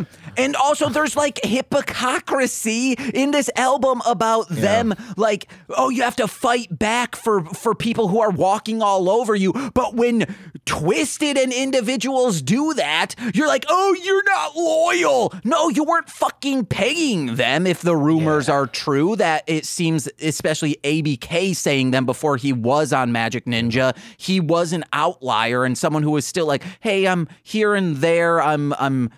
Yeah. 0.00 0.06
And 0.36 0.56
also, 0.56 0.88
there's 0.88 1.14
like 1.14 1.40
hypocrisy 1.44 2.92
in 2.92 3.32
this 3.32 3.50
album 3.54 4.00
about 4.06 4.48
them, 4.48 4.94
like, 5.16 5.50
oh, 5.70 5.90
you 5.90 6.02
have 6.02 6.16
to 6.16 6.26
fight 6.26 6.78
back 6.78 7.16
for 7.16 7.44
for 7.44 7.74
people 7.74 8.08
who 8.08 8.20
are 8.20 8.30
walking 8.30 8.80
all 8.80 9.10
over 9.10 9.34
you. 9.34 9.52
But 9.74 9.94
when 9.94 10.22
twiztid 10.64 11.36
and 11.36 11.52
individuals 11.52 12.40
do 12.40 12.72
that, 12.74 13.14
you're 13.34 13.46
like, 13.48 13.66
oh, 13.68 13.96
you're 14.02 14.24
not 14.24 14.56
loyal. 14.56 15.34
No, 15.44 15.68
you 15.68 15.84
weren't 15.84 16.08
fucking 16.08 16.66
paying 16.66 17.36
them. 17.36 17.66
If 17.66 17.82
the 17.82 17.96
rumors 17.96 18.48
are 18.48 18.66
true, 18.66 19.16
that 19.16 19.44
it 19.46 19.66
seems, 19.66 20.08
especially 20.20 20.78
ABK 20.82 21.54
saying 21.54 21.90
them 21.90 22.06
before 22.06 22.36
he 22.36 22.52
was 22.52 22.92
on 22.92 23.10
Majik 23.10 23.44
Ninja, 23.44 23.96
he 24.16 24.40
was 24.40 24.72
an 24.72 24.84
outlier 24.92 25.64
and 25.64 25.76
someone 25.76 26.02
who 26.02 26.12
was 26.12 26.24
still 26.24 26.46
like, 26.46 26.62
hey, 26.80 27.06
I'm 27.06 27.28
here 27.42 27.74
and 27.74 27.96
there. 27.96 28.40
I'm 28.40 28.72
I'm 28.74 29.10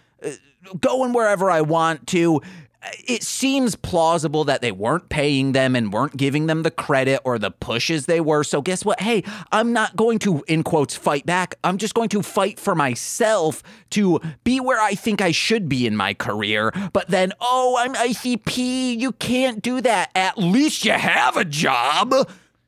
going 0.80 1.12
wherever 1.12 1.50
I 1.50 1.60
want 1.60 2.06
to. 2.08 2.40
It 3.06 3.22
seems 3.22 3.76
plausible 3.76 4.44
that 4.44 4.60
they 4.60 4.70
weren't 4.70 5.08
paying 5.08 5.52
them 5.52 5.74
and 5.74 5.90
weren't 5.90 6.18
giving 6.18 6.48
them 6.48 6.64
the 6.64 6.70
credit 6.70 7.20
or 7.24 7.38
the 7.38 7.50
pushes 7.50 8.04
they 8.04 8.20
were. 8.20 8.44
So, 8.44 8.60
guess 8.60 8.84
what? 8.84 9.00
Hey, 9.00 9.24
I'm 9.52 9.72
not 9.72 9.96
going 9.96 10.18
to, 10.20 10.44
in 10.48 10.62
quotes, 10.62 10.94
fight 10.94 11.24
back. 11.24 11.54
I'm 11.64 11.78
just 11.78 11.94
going 11.94 12.10
to 12.10 12.22
fight 12.22 12.60
for 12.60 12.74
myself 12.74 13.62
to 13.90 14.20
be 14.44 14.60
where 14.60 14.80
I 14.80 14.94
think 14.94 15.22
I 15.22 15.30
should 15.30 15.66
be 15.66 15.86
in 15.86 15.96
my 15.96 16.12
career. 16.12 16.72
But 16.92 17.08
then, 17.08 17.32
oh, 17.40 17.76
I'm 17.78 17.94
ICP. 17.94 18.98
You 18.98 19.12
can't 19.12 19.62
do 19.62 19.80
that. 19.80 20.10
At 20.14 20.36
least 20.36 20.84
you 20.84 20.92
have 20.92 21.38
a 21.38 21.44
job. 21.44 22.12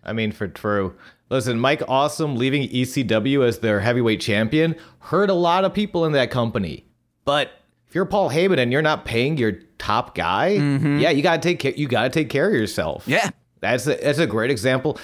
I 0.03 0.15
mean, 0.15 0.33
for 0.33 0.49
true. 0.49 0.95
Listen, 1.29 1.59
Mike 1.59 1.83
Awesome 1.89 2.37
leaving 2.37 2.69
ECW 2.69 3.47
as 3.47 3.59
their 3.59 3.81
heavyweight 3.81 4.21
champion 4.21 4.77
hurt 5.01 5.29
a 5.29 5.35
lot 5.35 5.65
of 5.65 5.75
people 5.75 6.05
in 6.05 6.13
that 6.13 6.31
company. 6.31 6.87
But 7.25 7.51
if 7.89 7.95
you're 7.95 8.05
Paul 8.05 8.31
Heyman 8.31 8.59
and 8.59 8.73
you're 8.73 8.83
not 8.83 9.05
paying 9.05 9.37
your 9.39 9.53
top 9.79 10.15
guy, 10.15 10.49
yeah, 10.49 11.11
you 11.11 11.23
gotta 11.23 11.41
take 11.41 11.59
care. 11.59 11.73
You 11.73 11.89
gotta 11.89 12.11
take 12.11 12.29
care 12.29 12.49
of 12.49 12.55
yourself. 12.55 13.03
Mm-hmm. 13.03 13.11
Yeah. 13.13 13.31
that's 13.61 13.87
a, 13.87 13.95
that's 13.97 14.19
a 14.19 14.27
great 14.27 14.51
example. 14.51 14.99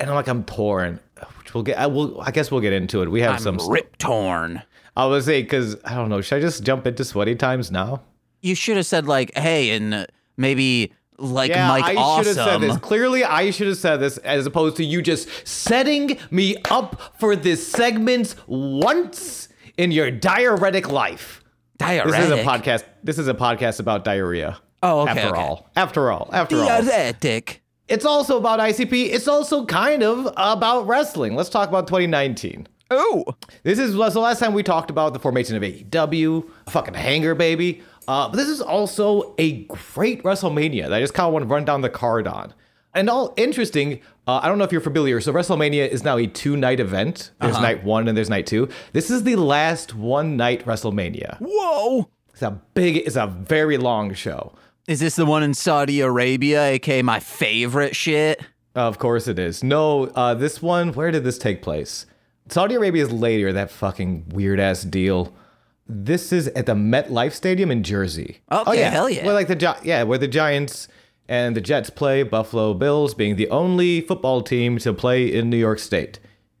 And 0.00 0.10
I'm 0.10 0.16
like, 0.16 0.28
I'm 0.28 0.44
torn. 0.44 0.98
Which 1.38 1.54
we'll 1.54 1.62
get. 1.62 1.78
I 1.78 1.86
will. 1.86 2.20
I 2.20 2.30
guess 2.30 2.50
we'll 2.50 2.60
get 2.60 2.72
into 2.72 3.02
it. 3.02 3.10
We 3.10 3.20
have 3.20 3.36
I'm 3.36 3.58
some. 3.58 3.70
rip 3.70 3.96
torn. 3.98 4.62
I 4.96 5.06
was 5.06 5.24
say 5.24 5.42
because 5.42 5.76
I 5.84 5.94
don't 5.94 6.08
know. 6.08 6.20
Should 6.20 6.36
I 6.38 6.40
just 6.40 6.62
jump 6.64 6.86
into 6.86 7.04
sweaty 7.04 7.34
times 7.36 7.70
now? 7.70 8.02
You 8.42 8.54
should 8.54 8.76
have 8.76 8.86
said 8.86 9.06
like, 9.06 9.32
hey, 9.36 9.70
and 9.70 10.06
maybe 10.36 10.92
like 11.18 11.50
Yeah, 11.50 11.68
Mike 11.68 11.84
I 11.84 11.94
Awesome. 11.94 12.24
should 12.24 12.36
have 12.36 12.48
said 12.48 12.60
this. 12.60 12.76
Clearly, 12.78 13.24
I 13.24 13.50
should 13.50 13.68
have 13.68 13.76
said 13.78 13.98
this 13.98 14.18
as 14.18 14.46
opposed 14.46 14.76
to 14.78 14.84
you 14.84 15.00
just 15.00 15.28
setting 15.46 16.18
me 16.30 16.56
up 16.70 17.14
for 17.18 17.36
this 17.36 17.66
segment 17.66 18.34
once 18.46 19.48
in 19.76 19.90
your 19.92 20.10
diuretic 20.10 20.90
life. 20.90 21.42
Diuretic. 21.78 22.12
This 22.12 22.24
is 22.24 22.30
a 22.30 22.42
podcast. 22.44 22.84
This 23.02 23.18
is 23.18 23.28
a 23.28 23.34
podcast 23.34 23.80
about 23.80 24.04
diarrhea. 24.04 24.58
Oh, 24.82 25.00
okay, 25.00 25.12
After 25.12 25.28
okay. 25.30 25.40
all, 25.40 25.70
after 25.76 26.10
all, 26.12 26.28
after 26.32 26.56
all, 26.60 26.66
Diuretic. 26.82 27.62
it's 27.88 28.04
also 28.04 28.36
about 28.36 28.60
ICP. 28.60 29.12
It's 29.12 29.26
also 29.26 29.64
kind 29.64 30.02
of 30.02 30.26
about 30.36 30.86
wrestling. 30.86 31.34
Let's 31.36 31.48
talk 31.48 31.68
about 31.70 31.86
2019. 31.86 32.68
Oh, 32.90 33.24
This 33.62 33.78
is 33.78 33.96
was 33.96 34.12
the 34.12 34.20
last 34.20 34.40
time 34.40 34.52
we 34.52 34.62
talked 34.62 34.90
about 34.90 35.14
the 35.14 35.18
formation 35.18 35.56
of 35.56 35.62
AEW, 35.62 36.48
fucking 36.68 36.94
hanger 36.94 37.34
baby. 37.34 37.82
Uh, 38.06 38.28
but 38.28 38.36
this 38.36 38.48
is 38.48 38.60
also 38.60 39.34
a 39.38 39.64
great 39.64 40.22
WrestleMania 40.22 40.82
that 40.82 40.92
I 40.92 41.00
just 41.00 41.14
kind 41.14 41.26
of 41.26 41.32
want 41.32 41.44
to 41.44 41.48
run 41.48 41.64
down 41.64 41.80
the 41.80 41.88
card 41.88 42.26
on. 42.26 42.52
And 42.92 43.08
all 43.08 43.32
interesting, 43.38 44.00
uh, 44.26 44.40
I 44.42 44.48
don't 44.48 44.58
know 44.58 44.64
if 44.64 44.72
you're 44.72 44.80
familiar. 44.80 45.20
So 45.20 45.32
WrestleMania 45.32 45.88
is 45.88 46.02
now 46.02 46.16
a 46.16 46.26
two 46.26 46.56
night 46.56 46.80
event. 46.80 47.30
There's 47.40 47.60
night 47.60 47.84
one 47.84 48.08
and 48.08 48.16
there's 48.16 48.30
night 48.30 48.46
two. 48.46 48.68
This 48.92 49.10
is 49.10 49.24
the 49.24 49.36
last 49.36 49.94
one 49.94 50.36
night 50.36 50.64
WrestleMania. 50.64 51.38
whoa. 51.40 52.08
It's 52.32 52.42
a 52.42 52.60
big, 52.74 52.96
it's 52.96 53.16
a 53.16 53.28
very 53.28 53.78
long 53.78 54.12
show. 54.12 54.54
Is 54.88 54.98
this 55.00 55.14
the 55.14 55.24
one 55.24 55.42
in 55.42 55.54
Saudi 55.54 56.00
Arabia, 56.00 56.64
aka 56.64 57.00
my 57.00 57.20
favorite 57.20 57.94
shit? 57.94 58.42
Of 58.74 58.98
course 58.98 59.28
it 59.28 59.38
is. 59.38 59.62
No, 59.62 60.06
uh, 60.08 60.34
this 60.34 60.60
one, 60.60 60.92
where 60.94 61.12
did 61.12 61.22
this 61.22 61.38
take 61.38 61.62
place? 61.62 62.06
Saudi 62.48 62.74
Arabia 62.74 63.04
is 63.04 63.12
later, 63.12 63.52
that 63.52 63.70
fucking 63.70 64.28
weird 64.30 64.58
ass 64.58 64.82
deal. 64.82 65.32
This 65.86 66.32
is 66.32 66.48
at 66.48 66.66
the 66.66 66.74
MetLife 66.74 67.32
Stadium 67.32 67.70
in 67.70 67.82
Jersey. 67.82 68.40
Okay, 68.50 68.82
hell 68.82 69.08
yeah. 69.08 69.24
Where 69.24 69.34
like 69.34 69.48
the 69.48 69.78
yeah, 69.84 70.02
where 70.02 70.18
the 70.18 70.28
Giants 70.28 70.88
and 71.28 71.56
the 71.56 71.60
Jets 71.60 71.90
play, 71.90 72.22
Buffalo 72.22 72.74
Bills 72.74 73.14
being 73.14 73.36
the 73.36 73.48
only 73.48 74.00
football 74.00 74.42
team 74.42 74.78
to 74.78 74.92
play 74.92 75.32
in 75.32 75.50
New 75.50 75.56
York 75.56 75.78
State. 75.78 76.18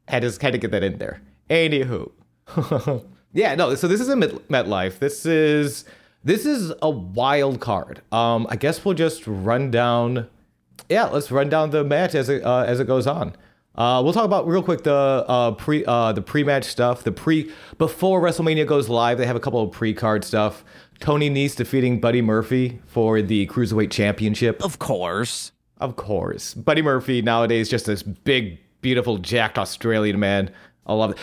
Had 0.08 0.22
to 0.22 0.32
kind 0.38 0.54
of 0.54 0.60
get 0.60 0.70
that 0.70 0.82
in 0.82 0.98
there. 0.98 1.22
Anywho. 1.50 2.10
yeah, 3.32 3.54
no, 3.54 3.74
so 3.74 3.88
this 3.88 4.00
is 4.00 4.08
a 4.08 4.16
Met- 4.16 4.48
MetLife. 4.48 4.98
This 4.98 5.26
is 5.26 5.84
this 6.22 6.46
is 6.46 6.72
a 6.80 6.90
wild 6.90 7.60
card. 7.60 8.00
Um, 8.12 8.46
I 8.48 8.56
guess 8.56 8.84
we'll 8.84 8.94
just 8.94 9.26
run 9.26 9.70
down 9.70 10.28
yeah, 10.88 11.04
let's 11.04 11.30
run 11.30 11.48
down 11.48 11.70
the 11.70 11.84
match 11.84 12.14
as 12.14 12.28
it 12.28 12.44
uh, 12.44 12.64
as 12.64 12.80
it 12.80 12.86
goes 12.86 13.06
on. 13.06 13.34
Uh, 13.74 14.00
we'll 14.04 14.12
talk 14.12 14.24
about 14.24 14.46
real 14.46 14.62
quick 14.62 14.84
the 14.84 14.94
uh, 14.94 15.52
pre 15.52 15.84
uh, 15.84 16.12
the 16.12 16.22
pre 16.22 16.44
match 16.44 16.64
stuff. 16.64 17.02
The 17.02 17.12
pre 17.12 17.50
before 17.78 18.20
WrestleMania 18.20 18.66
goes 18.66 18.88
live, 18.88 19.18
they 19.18 19.26
have 19.26 19.36
a 19.36 19.40
couple 19.40 19.62
of 19.62 19.72
pre 19.72 19.94
card 19.94 20.24
stuff. 20.24 20.64
Tony 21.00 21.30
Nese 21.30 21.56
defeating 21.56 22.00
Buddy 22.00 22.22
Murphy 22.22 22.80
for 22.86 23.20
the 23.20 23.46
cruiserweight 23.46 23.90
championship. 23.90 24.62
Of 24.62 24.78
course. 24.78 25.52
Of 25.78 25.96
course, 25.96 26.54
Buddy 26.54 26.82
Murphy 26.82 27.20
nowadays 27.20 27.68
just 27.68 27.86
this 27.86 28.02
big, 28.02 28.60
beautiful, 28.80 29.18
jacked 29.18 29.58
Australian 29.58 30.20
man. 30.20 30.50
I 30.86 30.94
love 30.94 31.10
it. 31.10 31.18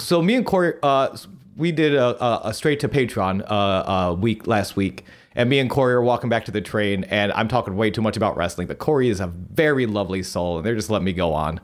So 0.00 0.20
me 0.20 0.34
and 0.34 0.44
Corey, 0.44 0.74
uh, 0.82 1.16
we 1.56 1.72
did 1.72 1.94
a, 1.94 2.22
a, 2.22 2.48
a 2.48 2.54
straight 2.54 2.80
to 2.80 2.88
Patreon 2.88 3.42
uh, 3.48 3.54
uh, 3.54 4.16
week 4.18 4.46
last 4.46 4.76
week, 4.76 5.04
and 5.34 5.48
me 5.48 5.60
and 5.60 5.70
Corey 5.70 5.94
are 5.94 6.02
walking 6.02 6.28
back 6.28 6.44
to 6.46 6.50
the 6.50 6.60
train, 6.60 7.04
and 7.04 7.32
I'm 7.32 7.48
talking 7.48 7.76
way 7.76 7.90
too 7.90 8.02
much 8.02 8.16
about 8.16 8.36
wrestling, 8.36 8.66
but 8.66 8.78
Corey 8.78 9.08
is 9.08 9.20
a 9.20 9.28
very 9.28 9.86
lovely 9.86 10.22
soul, 10.22 10.58
and 10.58 10.66
they're 10.66 10.74
just 10.74 10.90
letting 10.90 11.06
me 11.06 11.12
go 11.12 11.32
on. 11.32 11.60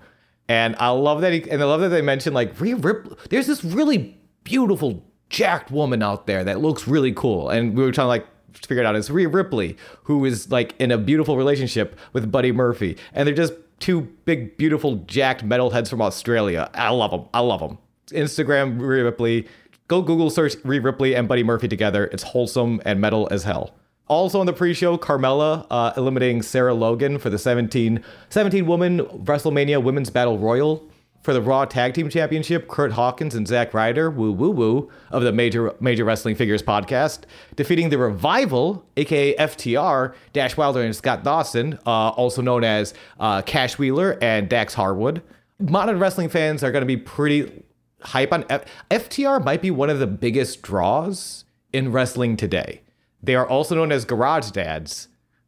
And 0.49 0.77
I 0.79 0.91
love 0.91 1.21
that, 1.23 1.33
he, 1.33 1.51
and 1.51 1.61
I 1.61 1.67
love 1.67 1.81
that 1.81 1.89
they 1.89 2.03
mentioned 2.03 2.35
like 2.35 2.59
Rhea 2.59 2.77
Ripley. 2.77 3.17
There's 3.31 3.49
this 3.49 3.65
really 3.65 4.17
beautiful, 4.45 5.05
jacked 5.33 5.71
woman 5.71 6.03
out 6.03 6.27
there 6.27 6.45
that 6.45 6.61
looks 6.61 6.87
really 6.87 7.13
cool, 7.13 7.49
and 7.49 7.75
we 7.77 7.83
were 7.83 7.91
trying 7.91 8.05
to 8.05 8.09
like 8.09 8.27
figure 8.55 8.83
it 8.83 8.87
out. 8.87 8.95
It's 8.95 9.11
Rhea 9.11 9.29
Ripley 9.29 9.77
who 10.05 10.25
is 10.25 10.53
like 10.53 10.75
in 10.79 10.93
a 10.93 10.99
beautiful 10.99 11.37
relationship 11.37 11.99
with 12.13 12.31
Buddy 12.31 12.53
Murphy, 12.53 12.97
and 13.13 13.27
they're 13.27 13.35
just 13.35 13.55
two 13.81 14.03
big, 14.25 14.57
beautiful, 14.57 14.97
jacked 15.07 15.45
metalheads 15.45 15.91
from 15.91 16.01
Australia. 16.01 16.71
I 16.75 16.91
love 16.91 17.11
them. 17.11 17.25
I 17.35 17.41
love 17.41 17.61
them. 17.61 17.79
Instagram 18.09 18.81
Rhea 18.81 19.05
Ripley. 19.05 19.49
Go 19.89 20.01
Google 20.03 20.31
search 20.31 20.55
Rhea 20.65 20.81
Ripley 20.81 21.17
and 21.17 21.27
Buddy 21.27 21.43
Murphy 21.43 21.67
together. 21.67 22.07
It's 22.07 22.23
wholesome 22.23 22.81
and 22.85 23.01
metal 23.01 23.27
as 23.31 23.43
hell. 23.43 23.75
Also 24.09 24.41
on 24.41 24.47
the 24.47 24.53
pre-show, 24.53 24.99
Carmella 24.99 25.67
uh, 25.71 25.93
eliminating 25.97 26.43
Sarah 26.43 26.75
Logan 26.75 27.19
for 27.19 27.31
the 27.31 27.39
17, 27.39 28.03
17 28.29 28.67
woman 28.67 29.01
WrestleMania 29.01 29.83
Women's 29.83 30.11
Battle 30.11 30.39
Royal. 30.39 30.87
For 31.23 31.33
the 31.33 31.41
Raw 31.41 31.65
Tag 31.65 31.95
Team 31.95 32.09
Championship, 32.09 32.67
Kurt 32.67 32.91
Hawkins 32.91 33.37
and 33.37 33.47
Zack 33.47 33.73
Ryder, 33.73 34.11
woo 34.11 34.33
woo 34.33 34.51
woo, 34.51 34.91
of 35.13 35.23
the 35.23 35.31
Major 35.31 35.73
Major 35.79 36.05
Wrestling 36.05 36.35
Figures 36.35 36.65
podcast, 36.65 37.21
defeating 37.55 37.91
the 37.91 37.99
Revival, 37.99 38.85
aka 38.97 39.37
FTR, 39.37 40.15
Dash 40.33 40.57
Wilder 40.57 40.83
and 40.83 40.97
Scott 40.97 41.23
Dawson, 41.23 41.79
uh, 41.87 42.09
also 42.11 42.43
known 42.43 42.65
as 42.65 42.93
uh, 43.21 43.41
Cash 43.43 43.79
Wheeler 43.79 44.19
and 44.21 44.49
Dax 44.49 44.75
Harwood. 44.75 45.23
Modern 45.61 46.01
wrestling 46.01 46.29
fans 46.29 46.65
are 46.65 46.73
going 46.73 46.83
to 46.83 46.87
be 46.87 46.97
pretty 46.97 47.63
hype 48.01 48.33
on 48.33 48.45
F- 48.51 48.65
FTR. 48.91 49.45
Might 49.45 49.63
be 49.63 49.71
one 49.71 49.91
of 49.91 50.01
the 50.01 50.09
biggest 50.09 50.61
draws 50.63 51.45
in 51.73 51.93
wrestling 51.93 52.37
today. 52.37 52.83
They 53.23 53.37
are 53.37 53.47
also 53.47 53.77
known 53.77 53.93
as 53.93 54.05
Garage 54.05 54.51
Dads 54.51 55.07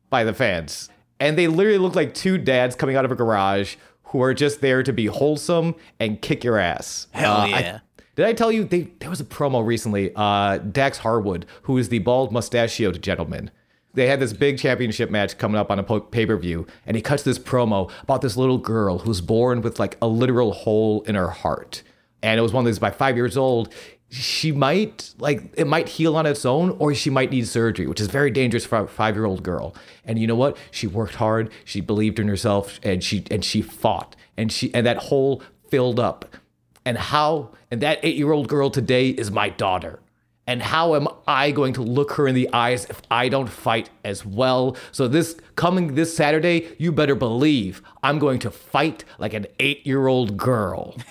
by 0.08 0.22
the 0.22 0.32
fans. 0.32 0.88
And 1.18 1.36
they 1.36 1.48
literally 1.48 1.78
look 1.78 1.96
like 1.96 2.14
two 2.14 2.38
dads 2.38 2.76
coming 2.76 2.94
out 2.94 3.04
of 3.04 3.10
a 3.10 3.16
garage 3.16 3.76
who 4.14 4.22
are 4.22 4.32
just 4.32 4.60
there 4.60 4.80
to 4.80 4.92
be 4.92 5.06
wholesome 5.06 5.74
and 5.98 6.22
kick 6.22 6.44
your 6.44 6.56
ass. 6.56 7.08
Hell 7.10 7.32
Uh, 7.32 7.46
I- 7.46 7.48
yeah. 7.48 7.78
did 8.14 8.26
I 8.26 8.32
tell 8.32 8.52
you 8.52 8.62
they, 8.62 8.82
there 9.00 9.10
was 9.10 9.20
a 9.20 9.24
promo 9.24 9.66
recently? 9.66 10.12
Uh, 10.14 10.58
Dax 10.58 10.98
Harwood, 10.98 11.46
who 11.62 11.76
is 11.78 11.88
the 11.88 11.98
bald 11.98 12.30
mustachioed 12.30 13.02
gentleman, 13.02 13.50
they 13.94 14.06
had 14.06 14.20
this 14.20 14.32
big 14.32 14.56
championship 14.56 15.10
match 15.10 15.36
coming 15.36 15.56
up 15.56 15.68
on 15.68 15.80
a 15.80 16.00
pay 16.00 16.26
per 16.26 16.36
view, 16.36 16.64
and 16.86 16.96
he 16.96 17.02
cuts 17.02 17.24
this 17.24 17.40
promo 17.40 17.90
about 18.02 18.20
this 18.20 18.36
little 18.36 18.58
girl 18.58 19.00
who's 19.00 19.20
born 19.20 19.62
with 19.62 19.80
like 19.80 19.96
a 20.00 20.06
literal 20.06 20.52
hole 20.52 21.02
in 21.08 21.16
her 21.16 21.30
heart, 21.30 21.82
and 22.22 22.38
it 22.38 22.42
was 22.44 22.52
one 22.52 22.62
of 22.64 22.66
these 22.66 22.78
by 22.78 22.92
five 22.92 23.16
years 23.16 23.36
old. 23.36 23.74
She 24.10 24.52
might 24.52 25.12
like 25.18 25.52
it 25.56 25.66
might 25.66 25.88
heal 25.88 26.16
on 26.16 26.24
its 26.26 26.44
own, 26.44 26.76
or 26.78 26.94
she 26.94 27.10
might 27.10 27.30
need 27.30 27.48
surgery, 27.48 27.86
which 27.86 28.00
is 28.00 28.06
very 28.06 28.30
dangerous 28.30 28.64
for 28.64 28.78
a 28.78 28.86
five 28.86 29.16
year 29.16 29.24
old 29.24 29.42
girl. 29.42 29.74
And 30.04 30.18
you 30.18 30.26
know 30.26 30.36
what? 30.36 30.56
She 30.70 30.86
worked 30.86 31.16
hard, 31.16 31.50
she 31.64 31.80
believed 31.80 32.18
in 32.18 32.28
herself, 32.28 32.78
and 32.82 33.02
she 33.02 33.24
and 33.30 33.44
she 33.44 33.60
fought, 33.60 34.14
and 34.36 34.52
she 34.52 34.72
and 34.72 34.86
that 34.86 34.98
hole 34.98 35.42
filled 35.68 35.98
up. 35.98 36.36
And 36.84 36.96
how 36.98 37.50
and 37.70 37.80
that 37.80 37.98
eight-year-old 38.02 38.46
girl 38.46 38.70
today 38.70 39.08
is 39.08 39.30
my 39.30 39.48
daughter. 39.48 39.98
And 40.46 40.62
how 40.62 40.94
am 40.94 41.08
i 41.26 41.50
going 41.50 41.72
to 41.72 41.82
look 41.82 42.12
her 42.12 42.28
in 42.28 42.34
the 42.34 42.50
eyes 42.52 42.84
if 42.90 43.00
i 43.10 43.30
don't 43.30 43.48
fight 43.48 43.88
as 44.04 44.26
well? 44.26 44.76
So 44.92 45.08
this 45.08 45.36
coming 45.56 45.94
this 45.94 46.14
saturday 46.14 46.68
you 46.78 46.92
better 46.92 47.14
believe 47.14 47.80
i'm 48.02 48.18
going 48.18 48.38
to 48.40 48.50
fight 48.50 49.04
like 49.18 49.32
an 49.32 49.46
eight-year-old 49.58 50.36
girl 50.36 50.94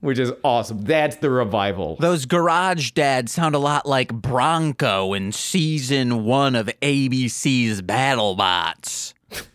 which 0.00 0.18
is 0.18 0.32
awesome 0.44 0.82
that's 0.82 1.16
the 1.16 1.30
revival 1.30 1.96
Those 2.00 2.26
garage 2.26 2.90
dads 2.92 3.32
sound 3.32 3.54
a 3.54 3.58
lot 3.58 3.86
like 3.86 4.12
Bronco 4.12 5.14
in 5.14 5.32
season 5.32 6.24
one 6.24 6.54
of 6.54 6.68
ABC's 6.82 7.82
BattleBots. 7.82 9.14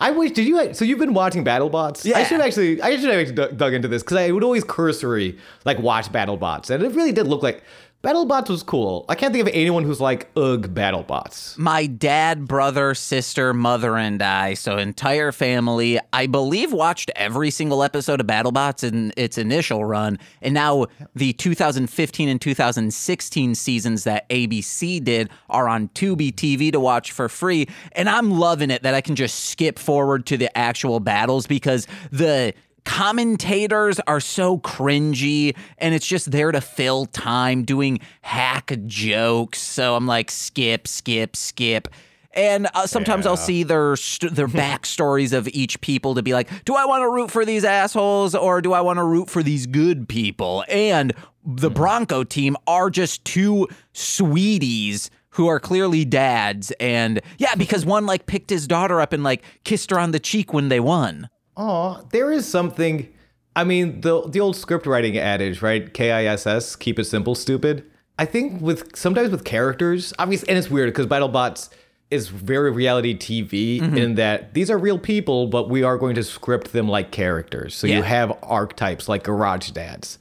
I 0.00 0.10
wish. 0.10 0.32
Did 0.32 0.46
you? 0.46 0.74
So 0.74 0.84
you've 0.84 0.98
been 0.98 1.14
watching 1.14 1.44
BattleBots? 1.44 2.04
Yeah. 2.04 2.18
I 2.18 2.24
should 2.24 2.40
actually. 2.40 2.82
I 2.82 2.96
should 2.96 3.36
have 3.36 3.56
dug 3.56 3.74
into 3.74 3.88
this 3.88 4.02
because 4.02 4.18
I 4.18 4.30
would 4.30 4.44
always 4.44 4.64
cursory 4.64 5.38
like 5.64 5.78
watch 5.78 6.10
BattleBots, 6.12 6.70
and 6.70 6.82
it 6.82 6.92
really 6.92 7.12
did 7.12 7.26
look 7.26 7.42
like 7.42 7.62
BattleBots 8.02 8.48
was 8.48 8.62
cool. 8.62 9.04
I 9.10 9.14
can't 9.14 9.30
think 9.30 9.46
of 9.46 9.52
anyone 9.52 9.84
who's 9.84 10.00
like 10.00 10.30
ugh 10.34 10.74
BattleBots. 10.74 11.58
My 11.58 11.84
dad, 11.84 12.48
brother, 12.48 12.94
sister, 12.94 13.52
mother, 13.52 13.98
and 13.98 14.22
I, 14.22 14.54
so 14.54 14.78
entire 14.78 15.32
family, 15.32 16.00
I 16.10 16.26
believe 16.26 16.72
watched 16.72 17.10
every 17.14 17.50
single 17.50 17.82
episode 17.82 18.18
of 18.18 18.26
BattleBots 18.26 18.90
in 18.90 19.12
its 19.18 19.36
initial 19.36 19.84
run. 19.84 20.18
And 20.40 20.54
now 20.54 20.86
the 21.14 21.34
2015 21.34 22.26
and 22.30 22.40
2016 22.40 23.54
seasons 23.54 24.04
that 24.04 24.26
ABC 24.30 25.04
did 25.04 25.28
are 25.50 25.68
on 25.68 25.88
Tubi 25.88 26.32
TV 26.32 26.72
to 26.72 26.80
watch 26.80 27.12
for 27.12 27.28
free. 27.28 27.68
And 27.92 28.08
I'm 28.08 28.30
loving 28.30 28.70
it 28.70 28.82
that 28.82 28.94
I 28.94 29.02
can 29.02 29.14
just 29.14 29.44
skip 29.50 29.78
forward 29.78 30.24
to 30.26 30.38
the 30.38 30.56
actual 30.56 31.00
battles 31.00 31.46
because 31.46 31.86
the 32.10 32.54
commentators 32.84 34.00
are 34.06 34.20
so 34.20 34.58
cringy 34.58 35.56
and 35.78 35.94
it's 35.94 36.06
just 36.06 36.30
there 36.30 36.52
to 36.52 36.60
fill 36.60 37.06
time 37.06 37.64
doing 37.64 38.00
hack 38.22 38.72
jokes. 38.86 39.60
So 39.60 39.94
I'm 39.96 40.06
like, 40.06 40.30
skip, 40.30 40.86
skip, 40.88 41.36
skip. 41.36 41.88
And 42.32 42.68
uh, 42.74 42.86
sometimes 42.86 43.26
I'll 43.26 43.36
see 43.36 43.64
their 43.64 43.96
st- 43.96 44.34
their 44.34 44.46
backstories 44.62 45.32
of 45.32 45.48
each 45.48 45.80
people 45.80 46.14
to 46.14 46.22
be 46.22 46.32
like, 46.32 46.64
do 46.64 46.74
I 46.76 46.84
want 46.84 47.02
to 47.02 47.08
root 47.10 47.30
for 47.30 47.44
these 47.44 47.64
assholes 47.64 48.34
or 48.36 48.60
do 48.60 48.72
I 48.72 48.80
want 48.80 48.98
to 48.98 49.04
root 49.04 49.28
for 49.28 49.42
these 49.42 49.66
good 49.66 50.08
people? 50.08 50.64
And 50.68 51.12
the 51.44 51.68
Hmm. 51.68 51.74
Bronco 51.74 52.22
team 52.22 52.56
are 52.68 52.88
just 52.90 53.24
two 53.24 53.66
sweeties 53.92 55.10
who 55.30 55.46
are 55.48 55.58
clearly 55.60 56.04
dads. 56.04 56.70
And 56.80 57.20
yeah, 57.38 57.54
because 57.54 57.84
one 57.84 58.06
like 58.06 58.26
picked 58.26 58.50
his 58.50 58.66
daughter 58.66 59.00
up 59.00 59.12
and 59.12 59.22
like 59.24 59.42
kissed 59.64 59.90
her 59.90 59.98
on 59.98 60.12
the 60.12 60.20
cheek 60.20 60.52
when 60.52 60.68
they 60.68 60.80
won. 60.80 61.28
Aw, 61.56 62.02
there 62.10 62.32
is 62.32 62.46
something. 62.48 63.08
I 63.56 63.64
mean, 63.64 64.00
the 64.00 64.22
the 64.28 64.40
old 64.40 64.56
script 64.56 64.86
writing 64.86 65.18
adage, 65.18 65.60
right? 65.62 65.92
K 65.92 66.12
I 66.12 66.24
S 66.26 66.46
S, 66.46 66.76
keep 66.76 66.98
it 66.98 67.04
simple, 67.04 67.34
stupid. 67.34 67.84
I 68.18 68.24
think 68.26 68.60
with 68.60 68.96
sometimes 68.96 69.30
with 69.30 69.44
characters, 69.44 70.12
obviously, 70.18 70.48
and 70.48 70.58
it's 70.58 70.70
weird 70.70 70.88
because 70.92 71.06
BattleBots 71.06 71.70
is 72.10 72.28
very 72.28 72.70
reality 72.70 73.16
TV 73.16 73.80
Mm-hmm. 73.80 73.96
in 73.96 74.14
that 74.16 74.52
these 74.54 74.70
are 74.70 74.78
real 74.78 74.98
people, 74.98 75.46
but 75.46 75.68
we 75.70 75.82
are 75.82 75.96
going 75.96 76.14
to 76.16 76.22
script 76.22 76.72
them 76.72 76.88
like 76.88 77.10
characters. 77.12 77.74
So 77.74 77.86
Yeah. 77.86 77.98
you 77.98 78.02
have 78.02 78.36
archetypes 78.42 79.08
like 79.08 79.22
garage 79.24 79.70
dads, 79.70 80.18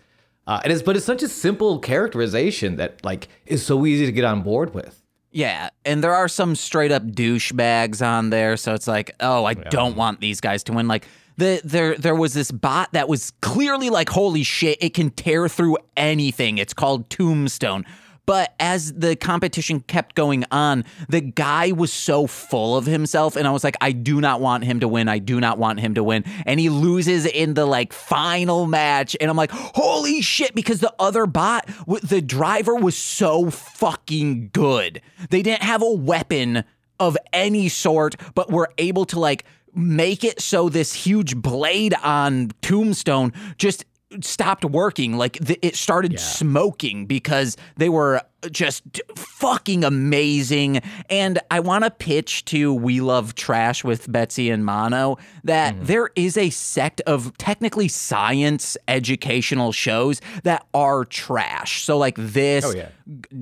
uh, 0.47 0.61
and 0.63 0.71
it's 0.73 0.81
but 0.81 0.95
it's 0.97 1.05
such 1.05 1.23
a 1.23 1.27
simple 1.27 1.79
characterization 1.79 2.75
that 2.77 3.03
like 3.03 3.27
is 3.45 3.65
so 3.65 3.85
easy 3.85 4.05
to 4.05 4.11
get 4.11 4.23
on 4.25 4.41
board 4.43 4.73
with. 4.73 4.98
Yeah, 5.31 5.69
and 5.85 6.03
there 6.03 6.13
are 6.13 6.27
some 6.27 6.55
straight 6.55 6.91
up 6.91 7.03
douchebags 7.03 8.05
on 8.05 8.31
there, 8.31 8.57
so 8.57 8.73
it's 8.73 8.87
like, 8.87 9.15
oh, 9.19 9.45
I 9.45 9.53
don't 9.53 9.95
want 9.95 10.21
these 10.21 10.41
guys 10.41 10.63
to 10.63 10.73
win. 10.73 10.87
Like 10.87 11.07
the 11.37 11.61
there 11.63 11.95
there 11.95 12.15
was 12.15 12.33
this 12.33 12.51
bot 12.51 12.91
that 12.93 13.07
was 13.07 13.31
clearly 13.41 13.89
like, 13.89 14.09
holy 14.09 14.43
shit, 14.43 14.77
it 14.81 14.93
can 14.93 15.11
tear 15.11 15.47
through 15.47 15.77
anything. 15.95 16.57
It's 16.57 16.73
called 16.73 17.09
Tombstone. 17.09 17.85
But 18.29 18.53
as 18.59 18.93
the 18.93 19.15
competition 19.15 19.79
kept 19.79 20.13
going 20.13 20.45
on, 20.51 20.85
the 21.07 21.19
guy 21.19 21.71
was 21.71 21.91
so 21.91 22.27
full 22.27 22.77
of 22.77 22.85
himself, 22.85 23.35
and 23.35 23.47
I 23.47 23.51
was 23.51 23.63
like, 23.63 23.75
I 23.81 23.91
do 23.91 24.21
not 24.21 24.39
want 24.39 24.65
him 24.65 24.81
to 24.81 24.87
win. 24.87 25.07
I 25.07 25.17
do 25.17 25.39
not 25.39 25.57
want 25.57 25.79
him 25.79 25.95
to 25.95 26.03
win. 26.03 26.23
And 26.45 26.59
he 26.59 26.69
loses 26.69 27.25
in 27.25 27.55
the 27.55 27.65
like 27.65 27.91
final 27.91 28.67
match, 28.67 29.17
and 29.19 29.31
I'm 29.31 29.35
like, 29.35 29.49
holy 29.49 30.21
shit, 30.21 30.53
because 30.53 30.79
the 30.79 30.93
other 30.99 31.25
bot, 31.25 31.67
the 32.03 32.21
driver 32.21 32.75
was 32.75 32.95
so 32.95 33.49
fucking 33.49 34.51
good. 34.53 35.01
They 35.31 35.41
didn't 35.41 35.63
have 35.63 35.81
a 35.81 35.89
weapon 35.89 36.65
of 36.99 37.17
any 37.33 37.67
sort, 37.67 38.15
but 38.35 38.51
were 38.51 38.69
able 38.77 39.05
to 39.05 39.19
like 39.19 39.43
make 39.73 40.23
it 40.23 40.39
so 40.39 40.69
this 40.69 40.93
huge 40.93 41.35
blade 41.35 41.95
on 42.03 42.51
Tombstone 42.61 43.33
just 43.57 43.85
stopped 44.21 44.65
working. 44.65 45.17
Like 45.17 45.33
th- 45.33 45.59
it 45.61 45.75
started 45.75 46.19
smoking 46.19 47.05
because 47.05 47.55
they 47.77 47.89
were 47.89 48.21
just 48.51 48.83
fucking 49.15 49.83
amazing. 49.83 50.77
And 51.09 51.39
I 51.51 51.59
want 51.59 51.83
to 51.83 51.91
pitch 51.91 52.45
to 52.45 52.73
We 52.73 53.01
Love 53.01 53.35
Trash 53.35 53.83
with 53.83 54.11
Betsy 54.11 54.49
and 54.49 54.65
Mono 54.65 55.17
that 55.43 55.75
there 55.85 56.09
is 56.15 56.37
a 56.37 56.49
sect 56.49 57.01
of 57.01 57.37
technically 57.37 57.87
science 57.87 58.77
educational 58.87 59.71
shows 59.71 60.21
that 60.43 60.65
are 60.73 61.05
trash. 61.05 61.83
So 61.83 61.97
like 61.97 62.15
this, 62.17 62.65
Oh, 62.65 62.71
yeah. 62.71 62.89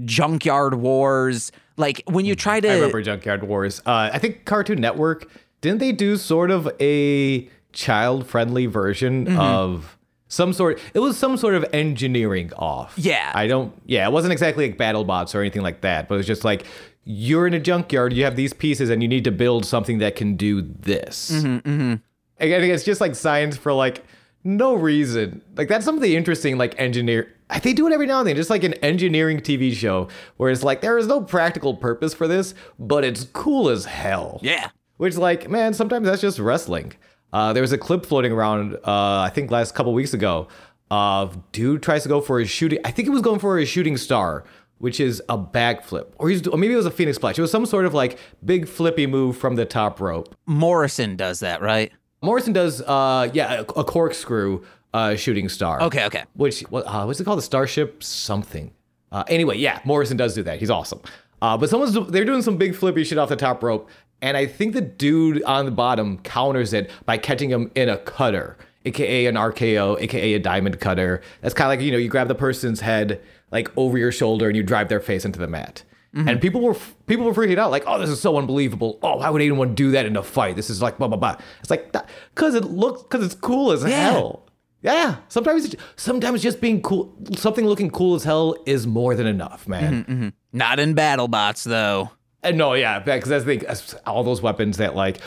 Junkyard 0.05 0.75
Wars. 0.75 1.51
Like 1.77 2.01
when 2.07 2.25
you 2.25 2.35
try 2.35 2.59
to 2.59 2.69
I 2.69 2.75
remember 2.75 3.01
Junkyard 3.01 3.43
Wars. 3.43 3.81
Uh, 3.85 4.09
I 4.11 4.17
think 4.19 4.45
Cartoon 4.45 4.81
Network 4.81 5.29
didn't 5.61 5.79
they 5.79 5.91
do 5.91 6.17
sort 6.17 6.51
of 6.51 6.69
a 6.81 7.47
child-friendly 7.73 8.65
version 8.65 9.25
Mm-hmm. 9.27 9.39
of 9.39 9.96
some 10.27 10.53
sort? 10.53 10.79
It 10.93 10.99
was 10.99 11.17
some 11.17 11.37
sort 11.37 11.55
of 11.55 11.65
engineering 11.73 12.51
off. 12.53 12.93
Yeah. 12.97 13.31
I 13.33 13.47
don't. 13.47 13.73
Yeah, 13.85 14.07
it 14.07 14.11
wasn't 14.11 14.33
exactly 14.33 14.67
like 14.69 14.77
BattleBots 14.77 15.35
or 15.35 15.41
anything 15.41 15.61
like 15.61 15.81
that, 15.81 16.07
but 16.07 16.15
it 16.15 16.17
was 16.17 16.27
just 16.27 16.43
like 16.43 16.65
you're 17.05 17.47
in 17.47 17.53
a 17.53 17.59
junkyard, 17.59 18.11
you 18.13 18.23
have 18.25 18.35
these 18.35 18.51
pieces, 18.53 18.89
and 18.89 19.01
you 19.01 19.07
need 19.07 19.23
to 19.23 19.31
build 19.31 19.65
something 19.65 19.99
that 19.99 20.15
can 20.17 20.35
do 20.35 20.61
this. 20.61 21.31
Mm-hmm, 21.31 21.95
Again, 22.39 22.63
it's 22.65 22.83
just 22.83 22.99
like 23.01 23.15
science 23.15 23.55
for 23.57 23.71
like 23.73 24.03
no 24.43 24.73
reason. 24.75 25.41
Like 25.55 25.67
that's 25.69 25.85
something 25.85 26.11
interesting. 26.11 26.57
Like 26.57 26.77
engineer, 26.79 27.31
they 27.63 27.73
do 27.73 27.87
it 27.87 27.93
every 27.93 28.07
now 28.07 28.19
and 28.19 28.27
then, 28.27 28.35
just 28.35 28.49
like 28.49 28.63
an 28.63 28.73
engineering 28.75 29.39
TV 29.39 29.73
show 29.73 30.09
where 30.35 30.51
it's 30.51 30.63
like 30.63 30.81
there 30.81 30.97
is 30.97 31.07
no 31.07 31.21
practical 31.21 31.73
purpose 31.75 32.13
for 32.13 32.27
this, 32.27 32.53
but 32.77 33.03
it's 33.05 33.23
cool 33.33 33.69
as 33.69 33.85
hell. 33.85 34.39
yeah. 34.43 34.69
Which, 34.97 35.15
like, 35.15 35.47
man, 35.47 35.75
sometimes 35.75 36.07
that's 36.07 36.21
just 36.23 36.39
wrestling. 36.39 36.93
Uh, 37.33 37.53
there 37.53 37.61
was 37.61 37.71
a 37.71 37.77
clip 37.77 38.05
floating 38.05 38.31
around, 38.31 38.75
uh, 38.75 39.19
I 39.19 39.31
think 39.33 39.51
last 39.51 39.75
couple 39.75 39.93
weeks 39.93 40.13
ago, 40.13 40.47
of 40.89 41.51
dude 41.51 41.83
tries 41.83 42.03
to 42.03 42.09
go 42.09 42.21
for 42.21 42.39
a 42.39 42.45
shooting. 42.45 42.79
I 42.85 42.91
think 42.91 43.07
he 43.07 43.09
was 43.09 43.21
going 43.21 43.39
for 43.39 43.59
a 43.59 43.65
shooting 43.65 43.97
star, 43.97 44.45
which 44.77 44.99
is 44.99 45.21
a 45.27 45.37
backflip, 45.37 46.07
or 46.17 46.29
he's 46.29 46.47
or 46.47 46.57
maybe 46.57 46.73
it 46.73 46.77
was 46.77 46.85
a 46.85 46.91
phoenix 46.91 47.17
splash. 47.17 47.37
It 47.37 47.41
was 47.41 47.51
some 47.51 47.65
sort 47.65 47.85
of 47.85 47.93
like 47.93 48.17
big 48.45 48.67
flippy 48.67 49.05
move 49.07 49.37
from 49.37 49.55
the 49.55 49.65
top 49.65 49.99
rope. 49.99 50.33
Morrison 50.45 51.15
does 51.15 51.41
that, 51.41 51.61
right? 51.61 51.91
Morrison 52.21 52.53
does, 52.53 52.81
uh, 52.81 53.29
yeah, 53.33 53.53
a, 53.53 53.61
a 53.79 53.83
corkscrew 53.83 54.63
uh, 54.93 55.15
shooting 55.15 55.49
star. 55.49 55.81
Okay, 55.81 56.05
okay. 56.05 56.23
Which 56.35 56.61
what 56.69 56.85
uh, 56.87 57.03
what's 57.03 57.19
it 57.19 57.25
called? 57.25 57.39
The 57.39 57.43
Starship 57.43 58.01
something. 58.01 58.71
Uh, 59.11 59.23
anyway, 59.27 59.57
yeah, 59.57 59.79
Morrison 59.85 60.17
does 60.17 60.33
do 60.33 60.43
that. 60.43 60.59
He's 60.59 60.69
awesome. 60.69 61.01
Uh, 61.41 61.57
but 61.57 61.69
someone's 61.69 61.95
they're 62.09 62.25
doing 62.25 62.41
some 62.41 62.57
big 62.57 62.75
flippy 62.75 63.03
shit 63.03 63.17
off 63.17 63.29
the 63.29 63.35
top 63.35 63.61
rope, 63.61 63.89
and 64.21 64.35
I 64.37 64.45
think 64.45 64.73
the 64.73 64.81
dude 64.81 65.43
on 65.43 65.65
the 65.65 65.71
bottom 65.71 66.19
counters 66.19 66.73
it 66.73 66.89
by 67.05 67.17
catching 67.17 67.49
him 67.49 67.71
in 67.75 67.89
a 67.89 67.97
cutter, 67.97 68.57
aka 68.85 69.25
an 69.25 69.35
RKO, 69.35 69.99
aka 70.01 70.33
a 70.33 70.39
diamond 70.39 70.79
cutter. 70.79 71.21
That's 71.41 71.53
kind 71.53 71.71
of 71.71 71.77
like 71.77 71.85
you 71.85 71.91
know 71.91 71.97
you 71.97 72.09
grab 72.09 72.27
the 72.27 72.35
person's 72.35 72.81
head 72.81 73.21
like 73.51 73.69
over 73.77 73.97
your 73.97 74.11
shoulder 74.11 74.47
and 74.47 74.55
you 74.57 74.63
drive 74.63 74.89
their 74.89 74.99
face 74.99 75.23
into 75.25 75.39
the 75.39 75.47
mat. 75.47 75.83
Mm-hmm. 76.15 76.27
And 76.29 76.41
people 76.41 76.61
were 76.61 76.75
people 77.05 77.25
were 77.25 77.33
freaking 77.33 77.57
out 77.57 77.69
like, 77.69 77.83
oh, 77.85 77.99
this 77.99 78.09
is 78.09 78.19
so 78.19 78.37
unbelievable. 78.37 78.97
Oh, 79.03 79.17
why 79.17 79.29
would 79.29 79.41
anyone 79.41 79.75
do 79.75 79.91
that 79.91 80.05
in 80.05 80.15
a 80.15 80.23
fight? 80.23 80.55
This 80.55 80.69
is 80.69 80.81
like 80.81 80.97
blah 80.97 81.07
blah 81.07 81.17
blah. 81.17 81.37
It's 81.59 81.69
like 81.69 81.93
because 82.33 82.55
it 82.55 82.63
looks 82.65 83.03
because 83.03 83.23
it's 83.25 83.35
cool 83.35 83.71
as 83.71 83.83
Yeah. 83.83 84.11
hell. 84.11 84.43
Yeah, 84.83 85.17
sometimes 85.27 85.75
sometimes 85.95 86.41
just 86.41 86.61
being 86.61 86.81
cool, 86.81 87.13
something 87.35 87.65
looking 87.65 87.89
cool 87.89 88.15
as 88.15 88.23
hell 88.23 88.55
is 88.65 88.85
more 88.87 89.15
than 89.15 89.25
enough, 89.27 89.67
man. 89.67 90.03
Mm-hmm, 90.03 90.11
mm-hmm. 90.11 90.29
Not 90.53 90.79
in 90.79 90.95
BattleBots 90.95 91.63
though. 91.63 92.11
And 92.43 92.57
no, 92.57 92.73
yeah, 92.73 92.99
because 92.99 93.29
that's 93.29 93.45
the 93.45 93.57
thing, 93.57 93.99
all 94.05 94.23
those 94.23 94.41
weapons 94.41 94.77
that 94.77 94.95
like 94.95 95.17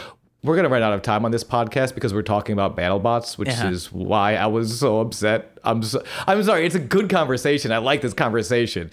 we're 0.42 0.56
gonna 0.56 0.68
run 0.70 0.82
out 0.82 0.92
of 0.94 1.02
time 1.02 1.24
on 1.24 1.30
this 1.32 1.44
podcast 1.44 1.94
because 1.94 2.14
we're 2.14 2.22
talking 2.22 2.52
about 2.54 2.76
BattleBots, 2.76 3.36
which 3.36 3.48
Yeah. 3.48 3.68
is 3.70 3.92
why 3.92 4.36
I 4.36 4.46
was 4.46 4.78
so 4.78 5.00
upset. 5.00 5.58
I'm 5.64 5.82
so, 5.82 6.02
I'm 6.26 6.42
sorry. 6.42 6.64
It's 6.64 6.74
a 6.74 6.78
good 6.80 7.10
conversation. 7.10 7.72
I 7.72 7.78
like 7.78 8.00
this 8.00 8.14
conversation, 8.14 8.90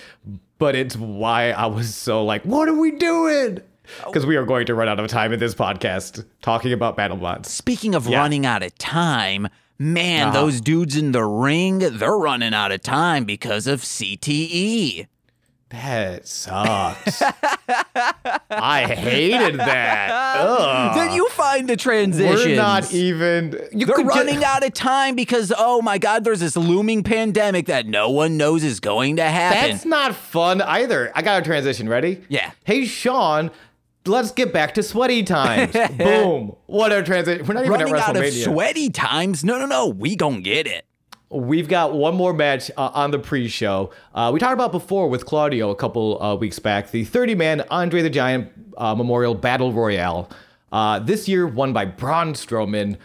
but 0.57 0.75
it's 0.75 0.97
why 0.97 1.51
I 1.51 1.67
was 1.67 1.95
so 1.95 2.25
like, 2.25 2.43
what 2.43 2.67
are 2.67 2.73
we 2.73 2.91
doing? 2.91 3.59
Because 4.05 4.25
we 4.25 4.35
are 4.35 4.43
going 4.45 4.65
to 4.65 4.75
run 4.75 4.89
out 4.89 4.99
of 4.99 5.07
time 5.07 5.31
in 5.31 5.39
this 5.39 5.55
podcast 5.55 6.25
talking 6.41 6.73
about 6.73 6.97
BattleBots. 6.97 7.45
Speaking 7.45 7.95
of 7.95 8.07
Yeah. 8.07 8.17
running 8.17 8.45
out 8.45 8.61
of 8.61 8.77
time, 8.77 9.47
man, 9.79 10.29
Uh-huh. 10.29 10.41
those 10.41 10.59
dudes 10.59 10.97
in 10.97 11.13
the 11.13 11.23
ring, 11.23 11.79
they're 11.79 12.17
running 12.17 12.53
out 12.53 12.73
of 12.73 12.81
time 12.83 13.23
because 13.23 13.65
of. 13.67 13.81
CTE. 13.85 15.07
That 15.69 16.25
sucks. 16.25 17.21
I 17.21 18.85
hated 18.87 19.59
that. 19.59 20.09
Ugh. 20.39 20.95
Then 20.97 21.13
you 21.13 21.27
find 21.29 21.67
the 21.67 21.75
transition. 21.75 22.51
We're 22.51 22.55
not 22.55 22.93
even. 22.93 23.59
You 23.73 23.85
They're 23.85 24.05
running 24.05 24.43
out 24.43 24.65
of 24.65 24.73
time 24.73 25.15
because, 25.15 25.51
oh 25.57 25.81
my 25.81 25.97
God, 25.97 26.23
there's 26.23 26.39
this 26.39 26.55
looming 26.55 27.03
pandemic 27.03 27.65
that 27.65 27.85
no 27.85 28.09
one 28.09 28.37
knows 28.37 28.63
is 28.63 28.79
going 28.79 29.17
to 29.17 29.23
happen. 29.23 29.71
That's 29.71 29.85
not 29.85 30.15
fun 30.15 30.61
either. 30.61 31.11
I 31.13 31.21
got 31.21 31.41
a 31.41 31.45
transition. 31.45 31.89
Ready? 31.89 32.23
Yeah. 32.29 32.51
Hey, 32.63 32.85
Sean, 32.85 33.51
let's 34.05 34.31
get 34.31 34.53
back 34.53 34.73
to 34.75 34.83
sweaty 34.83 35.23
times. 35.23 35.73
Boom. 35.97 36.55
What 36.67 36.93
a 36.93 37.03
transition. 37.03 37.45
We're 37.45 37.55
not 37.55 37.65
even 37.65 37.73
running 37.73 37.93
out 37.95 38.15
of 38.15 38.33
sweaty 38.33 38.89
times. 38.89 39.43
No, 39.43 39.59
no, 39.59 39.65
no. 39.65 39.87
We 39.87 40.15
gonna 40.15 40.41
get 40.41 40.65
it. 40.65 40.85
We've 41.29 41.67
got 41.67 41.93
one 41.93 42.15
more 42.15 42.31
match 42.31 42.71
uh, 42.77 42.91
on 42.93 43.11
the 43.11 43.19
pre-show. 43.19 43.91
Uh, 44.15 44.31
we 44.33 44.39
talked 44.39 44.53
about 44.53 44.71
before 44.71 45.09
with 45.09 45.25
Claudio 45.25 45.69
a 45.71 45.75
couple 45.75 46.21
uh, 46.23 46.35
weeks 46.35 46.57
back 46.57 46.91
the 46.91 47.05
30-man 47.05 47.65
Andre 47.69 48.01
the 48.01 48.09
Giant 48.09 48.49
uh, 48.77 48.95
Memorial 48.95 49.35
Battle 49.35 49.73
Royale. 49.73 50.29
Uh, 50.71 50.99
this 50.99 51.27
year 51.27 51.45
won 51.45 51.73
by 51.73 51.83
Braun 51.83 52.33
Strowman, 52.33 52.97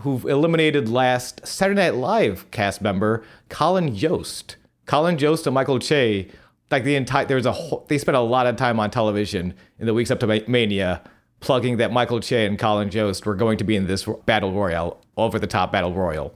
who 0.00 0.26
eliminated 0.26 0.88
last 0.88 1.46
Saturday 1.46 1.82
Night 1.82 1.96
Live 1.96 2.50
cast 2.50 2.80
member 2.80 3.22
Colin 3.50 3.94
Jost. 3.94 4.56
Colin 4.86 5.18
Jost 5.18 5.46
and 5.46 5.52
Michael 5.52 5.78
Che, 5.78 6.30
like 6.70 6.84
the 6.84 6.94
entire 6.94 7.26
there 7.26 7.36
was 7.36 7.46
a 7.46 7.52
whole, 7.52 7.84
they 7.88 7.98
spent 7.98 8.16
a 8.16 8.20
lot 8.20 8.46
of 8.46 8.56
time 8.56 8.80
on 8.80 8.90
television 8.90 9.52
in 9.78 9.84
the 9.84 9.92
weeks 9.92 10.10
up 10.10 10.20
to 10.20 10.44
Mania 10.48 11.02
plugging 11.40 11.76
that 11.76 11.92
Michael 11.92 12.20
Che 12.20 12.46
and 12.46 12.58
Colin 12.58 12.88
Jost 12.88 13.26
were 13.26 13.34
going 13.34 13.58
to 13.58 13.64
be 13.64 13.76
in 13.76 13.86
this 13.86 14.08
battle 14.24 14.52
royale, 14.52 15.02
over 15.18 15.38
the 15.38 15.46
top 15.46 15.72
battle 15.72 15.92
royal. 15.92 16.34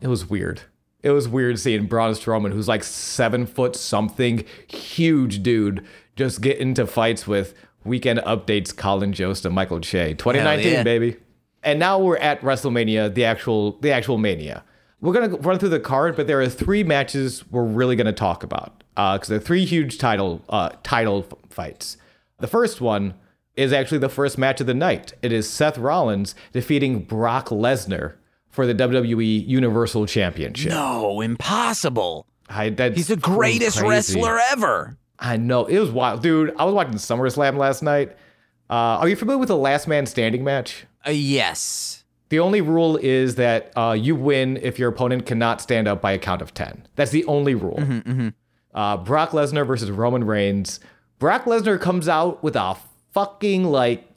It 0.00 0.06
was 0.06 0.30
weird. 0.30 0.62
It 1.02 1.10
was 1.10 1.28
weird 1.28 1.58
seeing 1.58 1.86
Braun 1.86 2.14
Strowman, 2.14 2.52
who's 2.52 2.68
like 2.68 2.82
seven 2.82 3.46
foot 3.46 3.76
something, 3.76 4.44
huge 4.66 5.42
dude, 5.42 5.86
just 6.16 6.40
get 6.40 6.58
into 6.58 6.86
fights 6.86 7.26
with 7.26 7.54
Weekend 7.84 8.18
Updates 8.20 8.76
Colin 8.76 9.12
Jost 9.12 9.44
and 9.44 9.54
Michael 9.54 9.80
Che. 9.80 10.14
2019, 10.14 10.72
yeah. 10.72 10.82
baby. 10.82 11.16
And 11.62 11.78
now 11.78 11.98
we're 11.98 12.16
at 12.18 12.40
WrestleMania, 12.40 13.14
the 13.14 13.24
actual 13.24 13.72
the 13.80 13.92
actual 13.92 14.18
Mania. 14.18 14.64
We're 15.00 15.12
gonna 15.12 15.36
run 15.36 15.58
through 15.58 15.70
the 15.70 15.80
card, 15.80 16.16
but 16.16 16.26
there 16.26 16.40
are 16.40 16.48
three 16.48 16.82
matches 16.82 17.44
we're 17.50 17.64
really 17.64 17.96
gonna 17.96 18.12
talk 18.12 18.42
about 18.42 18.82
because 18.94 19.28
they're 19.28 19.38
three 19.38 19.64
huge 19.64 19.98
title 19.98 20.42
uh, 20.48 20.70
title 20.82 21.26
fights. 21.50 21.96
The 22.38 22.46
first 22.46 22.80
one 22.80 23.14
is 23.56 23.72
actually 23.72 23.98
the 23.98 24.08
first 24.08 24.38
match 24.38 24.60
of 24.60 24.66
the 24.66 24.74
night. 24.74 25.14
It 25.22 25.32
is 25.32 25.48
Seth 25.48 25.78
Rollins 25.78 26.34
defeating 26.52 27.00
Brock 27.00 27.48
Lesnar 27.48 28.14
for 28.56 28.66
the 28.66 28.74
WWE 28.74 29.46
Universal 29.46 30.06
Championship. 30.06 30.72
No, 30.72 31.20
impossible. 31.20 32.26
I, 32.48 32.70
He's 32.94 33.08
the 33.08 33.16
greatest 33.16 33.78
crazy. 33.78 34.18
wrestler 34.18 34.40
ever. 34.50 34.96
I 35.18 35.36
know 35.36 35.66
it 35.66 35.78
was 35.78 35.90
wild, 35.90 36.22
dude. 36.22 36.54
I 36.58 36.64
was 36.64 36.74
watching 36.74 36.94
SummerSlam 36.94 37.58
last 37.58 37.82
night. 37.82 38.16
Uh, 38.68 38.98
are 39.00 39.08
you 39.08 39.14
familiar 39.14 39.38
with 39.38 39.48
the 39.48 39.56
Last 39.56 39.86
Man 39.86 40.06
Standing 40.06 40.42
match? 40.42 40.86
Uh, 41.06 41.10
yes. 41.10 42.04
The 42.30 42.38
only 42.40 42.60
rule 42.62 42.96
is 42.96 43.36
that 43.36 43.72
uh, 43.76 43.92
you 43.92 44.16
win 44.16 44.56
if 44.62 44.78
your 44.78 44.88
opponent 44.88 45.26
cannot 45.26 45.60
stand 45.60 45.86
up 45.86 46.00
by 46.00 46.12
a 46.12 46.18
count 46.18 46.42
of 46.42 46.54
10. 46.54 46.88
That's 46.96 47.10
the 47.12 47.24
only 47.26 47.54
rule. 47.54 47.78
Uh, 48.74 48.96
Brock 48.96 49.30
Lesnar 49.30 49.66
versus 49.66 49.90
Roman 49.90 50.24
Reigns. 50.24 50.80
Brock 51.18 51.44
Lesnar 51.44 51.80
comes 51.80 52.08
out 52.08 52.42
with 52.42 52.56
a 52.56 52.76
fucking 53.12 53.64
like, 53.64 54.08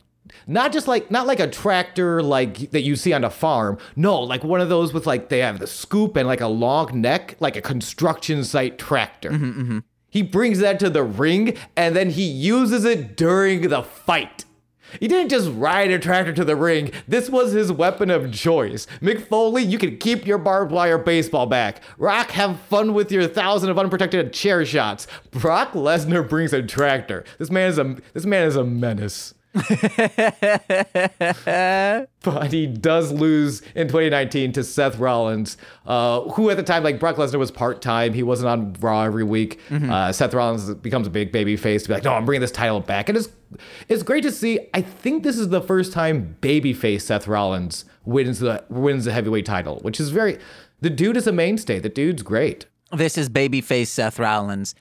not 0.47 0.71
just 0.71 0.87
like, 0.87 1.09
not 1.11 1.27
like 1.27 1.39
a 1.39 1.47
tractor 1.47 2.21
like 2.21 2.71
that 2.71 2.81
you 2.81 2.95
see 2.95 3.13
on 3.13 3.23
a 3.23 3.29
farm. 3.29 3.77
No, 3.95 4.19
like 4.19 4.43
one 4.43 4.61
of 4.61 4.69
those 4.69 4.93
with 4.93 5.05
like, 5.05 5.29
they 5.29 5.39
have 5.39 5.59
the 5.59 5.67
scoop 5.67 6.15
and 6.15 6.27
like 6.27 6.41
a 6.41 6.47
long 6.47 7.01
neck, 7.01 7.35
like 7.39 7.55
a 7.55 7.61
construction 7.61 8.43
site 8.43 8.77
tractor. 8.77 9.31
Mm-hmm, 9.31 9.61
mm-hmm. 9.61 9.79
He 10.09 10.23
brings 10.23 10.59
that 10.59 10.79
to 10.79 10.89
the 10.89 11.03
ring 11.03 11.55
and 11.75 11.95
then 11.95 12.09
he 12.09 12.23
uses 12.23 12.83
it 12.85 13.15
during 13.15 13.69
the 13.69 13.83
fight. 13.83 14.45
He 14.99 15.07
didn't 15.07 15.29
just 15.29 15.49
ride 15.51 15.91
a 15.91 15.99
tractor 15.99 16.33
to 16.33 16.45
the 16.45 16.55
ring. 16.55 16.91
This 17.07 17.29
was 17.29 17.51
his 17.51 17.71
weapon 17.71 18.09
of 18.09 18.31
choice. 18.31 18.87
Mick 19.01 19.21
Foley, 19.21 19.63
you 19.63 19.77
can 19.77 19.97
keep 19.97 20.25
your 20.25 20.37
barbed 20.37 20.71
wire 20.71 20.97
baseball 20.97 21.45
back. 21.45 21.81
Rock, 21.97 22.31
have 22.31 22.59
fun 22.61 22.93
with 22.93 23.11
your 23.11 23.27
thousand 23.27 23.69
of 23.69 23.77
unprotected 23.77 24.33
chair 24.33 24.65
shots. 24.65 25.05
Brock 25.31 25.73
Lesnar 25.73 26.27
brings 26.27 26.53
a 26.53 26.63
tractor. 26.63 27.23
This 27.37 27.51
man 27.51 27.69
is 27.69 27.77
a 27.77 27.97
this 28.13 28.25
man 28.25 28.47
is 28.47 28.55
a 28.55 28.63
menace. 28.63 29.33
but 32.23 32.51
he 32.51 32.67
does 32.67 33.11
lose 33.11 33.61
in 33.73 33.87
2019 33.87 34.51
to 34.53 34.63
Seth 34.63 34.99
Rollins, 34.99 35.57
uh, 35.87 36.21
who 36.21 36.51
at 36.51 36.57
the 36.57 36.63
time, 36.63 36.83
like 36.83 36.99
Brock 36.99 37.15
Lesnar 37.15 37.39
was 37.39 37.49
part 37.49 37.81
time. 37.81 38.13
He 38.13 38.21
wasn't 38.21 38.49
on 38.49 38.73
Raw 38.79 39.03
every 39.03 39.23
week. 39.23 39.59
Uh, 39.71 40.11
Seth 40.11 40.33
Rollins 40.33 40.73
becomes 40.75 41.07
a 41.07 41.09
big 41.09 41.31
baby 41.31 41.57
face 41.57 41.83
to 41.83 41.89
be 41.89 41.93
like, 41.95 42.03
no, 42.03 42.13
I'm 42.13 42.25
bringing 42.25 42.41
this 42.41 42.51
title 42.51 42.79
back. 42.79 43.09
And 43.09 43.17
it's, 43.17 43.29
it's 43.87 44.03
great 44.03 44.23
to 44.23 44.31
see. 44.31 44.59
I 44.73 44.81
think 44.81 45.23
this 45.23 45.37
is 45.37 45.49
the 45.49 45.61
first 45.61 45.93
time 45.93 46.37
babyface 46.41 47.01
Seth 47.01 47.27
Rollins 47.27 47.85
wins 48.05 48.39
the, 48.39 48.63
wins 48.69 49.05
the 49.05 49.13
heavyweight 49.13 49.45
title, 49.45 49.79
which 49.81 49.99
is 49.99 50.11
very. 50.11 50.37
The 50.81 50.89
dude 50.89 51.17
is 51.17 51.27
a 51.27 51.31
mainstay. 51.31 51.79
The 51.79 51.89
dude's 51.89 52.21
great. 52.21 52.67
This 52.91 53.17
is 53.17 53.29
babyface 53.29 53.87
Seth 53.87 54.19
Rollins. 54.19 54.75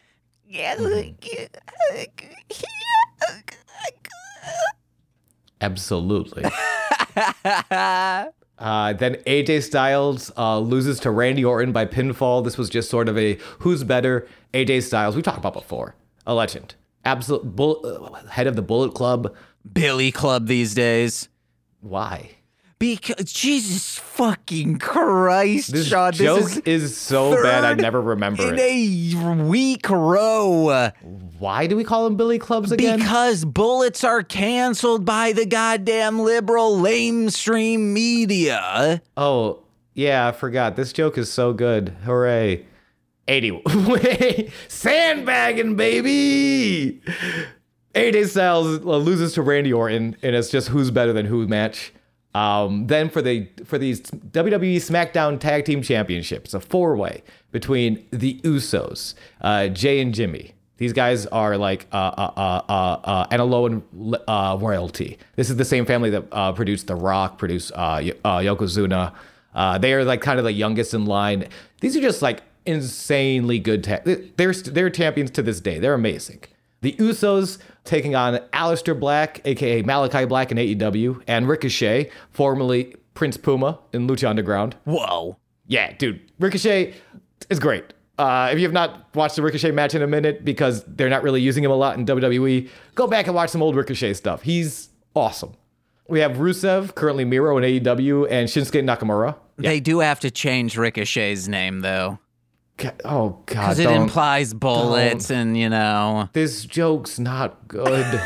Absolutely. 5.60 6.44
Uh, 8.58 8.92
then 8.92 9.14
AJ 9.26 9.62
Styles 9.62 10.32
uh, 10.36 10.58
loses 10.58 10.98
to 11.00 11.10
Randy 11.12 11.44
Orton 11.44 11.70
by 11.72 11.86
pinfall. 11.86 12.42
This 12.42 12.58
was 12.58 12.68
just 12.68 12.90
sort 12.90 13.08
of 13.08 13.16
a 13.16 13.38
who's 13.60 13.84
better. 13.84 14.26
AJ 14.52 14.82
Styles, 14.82 15.14
we 15.14 15.22
talked 15.22 15.38
about 15.38 15.52
before, 15.52 15.94
a 16.26 16.34
legend, 16.34 16.74
absolute 17.04 17.54
bull, 17.54 17.80
uh, 17.84 18.26
head 18.28 18.48
of 18.48 18.56
the 18.56 18.62
Bullet 18.62 18.94
Club. 18.94 19.32
Billy 19.72 20.10
Club 20.10 20.48
these 20.48 20.74
days. 20.74 21.28
Why? 21.80 22.37
Because 22.78 23.32
Jesus 23.32 23.98
fucking 23.98 24.78
Christ, 24.78 25.72
This 25.72 25.88
Sean, 25.88 26.12
joke 26.12 26.40
this 26.42 26.56
is 26.58 26.82
is, 26.84 26.96
so 26.96 27.32
bad 27.42 27.64
I 27.64 27.74
never 27.74 28.00
remember 28.00 28.46
in 28.54 28.54
it. 28.56 28.60
a 28.60 29.42
week 29.42 29.90
row. 29.90 30.90
Why 31.38 31.66
do 31.66 31.76
we 31.76 31.82
call 31.82 32.04
them 32.04 32.16
Billy 32.16 32.38
Clubs 32.38 32.70
again? 32.70 33.00
Because 33.00 33.44
bullets 33.44 34.04
are 34.04 34.22
canceled 34.22 35.04
by 35.04 35.32
the 35.32 35.44
goddamn 35.44 36.20
liberal 36.20 36.76
lamestream 36.76 37.92
media. 37.92 39.02
oh, 39.16 39.64
yeah, 39.94 40.28
I 40.28 40.32
forgot. 40.32 40.76
This 40.76 40.92
joke 40.92 41.18
is 41.18 41.32
so 41.32 41.52
good. 41.52 41.88
Hooray. 42.04 42.64
80. 43.26 44.52
Sandbagging, 44.68 45.74
baby. 45.74 47.02
AJ 47.96 48.28
Styles 48.28 48.78
uh, 48.84 48.96
loses 48.96 49.32
to 49.34 49.42
Randy 49.42 49.72
Orton, 49.72 50.16
and 50.22 50.36
it's 50.36 50.50
just 50.50 50.68
who's 50.68 50.92
better 50.92 51.12
than 51.12 51.26
who 51.26 51.46
match. 51.48 51.92
Um, 52.34 52.86
then 52.86 53.08
for 53.08 53.22
the 53.22 53.48
for 53.64 53.78
these 53.78 54.00
WWE 54.02 54.76
SmackDown 54.76 55.40
Tag 55.40 55.64
Team 55.64 55.82
Championships, 55.82 56.54
a 56.54 56.60
four 56.60 56.96
way 56.96 57.22
between 57.52 58.06
the 58.10 58.38
Usos, 58.44 59.14
uh, 59.40 59.68
Jay 59.68 60.00
and 60.00 60.14
Jimmy. 60.14 60.52
These 60.76 60.92
guys 60.92 61.26
are 61.26 61.56
like 61.56 61.86
uh, 61.92 61.96
uh, 61.96 62.32
uh, 62.36 62.62
uh, 62.68 63.26
uh, 63.32 64.16
uh, 64.28 64.56
royalty. 64.60 65.18
This 65.34 65.50
is 65.50 65.56
the 65.56 65.64
same 65.64 65.84
family 65.86 66.10
that 66.10 66.24
uh, 66.30 66.52
produced 66.52 66.86
The 66.86 66.94
Rock, 66.94 67.36
produced 67.38 67.72
uh, 67.72 68.00
Y- 68.04 68.12
uh, 68.24 68.38
Yokozuna. 68.38 69.12
Uh, 69.54 69.78
they 69.78 69.92
are 69.94 70.04
like 70.04 70.20
kind 70.20 70.38
of 70.38 70.44
the 70.44 70.52
youngest 70.52 70.94
in 70.94 71.04
line. 71.06 71.48
These 71.80 71.96
are 71.96 72.00
just 72.00 72.22
like 72.22 72.42
insanely 72.64 73.58
good. 73.58 73.82
Ta- 73.84 74.00
they're 74.04 74.52
they're 74.52 74.90
champions 74.90 75.30
to 75.32 75.42
this 75.42 75.58
day. 75.60 75.78
They're 75.80 75.94
amazing. 75.94 76.40
The 76.80 76.92
Usos 76.92 77.58
taking 77.88 78.14
on 78.14 78.36
Aleister 78.52 78.98
Black, 78.98 79.40
aka 79.44 79.82
Malakai 79.82 80.28
Black 80.28 80.52
in 80.52 80.58
AEW, 80.58 81.22
and 81.26 81.48
Ricochet, 81.48 82.10
formerly 82.30 82.94
Prince 83.14 83.36
Puma 83.36 83.80
in 83.92 84.06
Lucha 84.06 84.28
Underground. 84.28 84.76
Whoa. 84.84 85.36
Yeah, 85.66 85.92
dude, 85.94 86.20
Ricochet 86.38 86.94
is 87.50 87.58
great. 87.58 87.84
Uh, 88.18 88.50
if 88.52 88.58
you 88.58 88.64
have 88.64 88.72
not 88.72 89.14
watched 89.14 89.36
the 89.36 89.42
Ricochet 89.42 89.70
match 89.70 89.94
in 89.94 90.02
a 90.02 90.06
minute 90.06 90.44
because 90.44 90.84
they're 90.84 91.08
not 91.08 91.22
really 91.22 91.40
using 91.40 91.62
him 91.64 91.70
a 91.70 91.76
lot 91.76 91.96
in 91.96 92.04
WWE, 92.04 92.68
go 92.94 93.06
back 93.06 93.26
and 93.26 93.34
watch 93.34 93.50
some 93.50 93.62
old 93.62 93.76
Ricochet 93.76 94.14
stuff. 94.14 94.42
He's 94.42 94.88
awesome. 95.14 95.54
We 96.08 96.20
have 96.20 96.32
Rusev, 96.32 96.94
currently 96.94 97.24
Miro 97.24 97.58
in 97.58 97.64
AEW, 97.64 98.26
and 98.30 98.48
Shinsuke 98.48 98.82
Nakamura. 98.82 99.36
They 99.56 99.80
do 99.80 100.00
have 100.00 100.20
to 100.20 100.30
change 100.30 100.76
Ricochet's 100.76 101.48
name 101.48 101.80
though. 101.80 102.18
Oh 103.04 103.30
God, 103.30 103.46
Because 103.46 103.78
it 103.78 103.90
implies 103.90 104.54
bullets 104.54 105.30
and, 105.30 105.56
you 105.56 105.68
know. 105.68 106.28
this 106.32 106.64
joke's 106.64 107.18
not 107.18 107.66
good. 107.68 108.20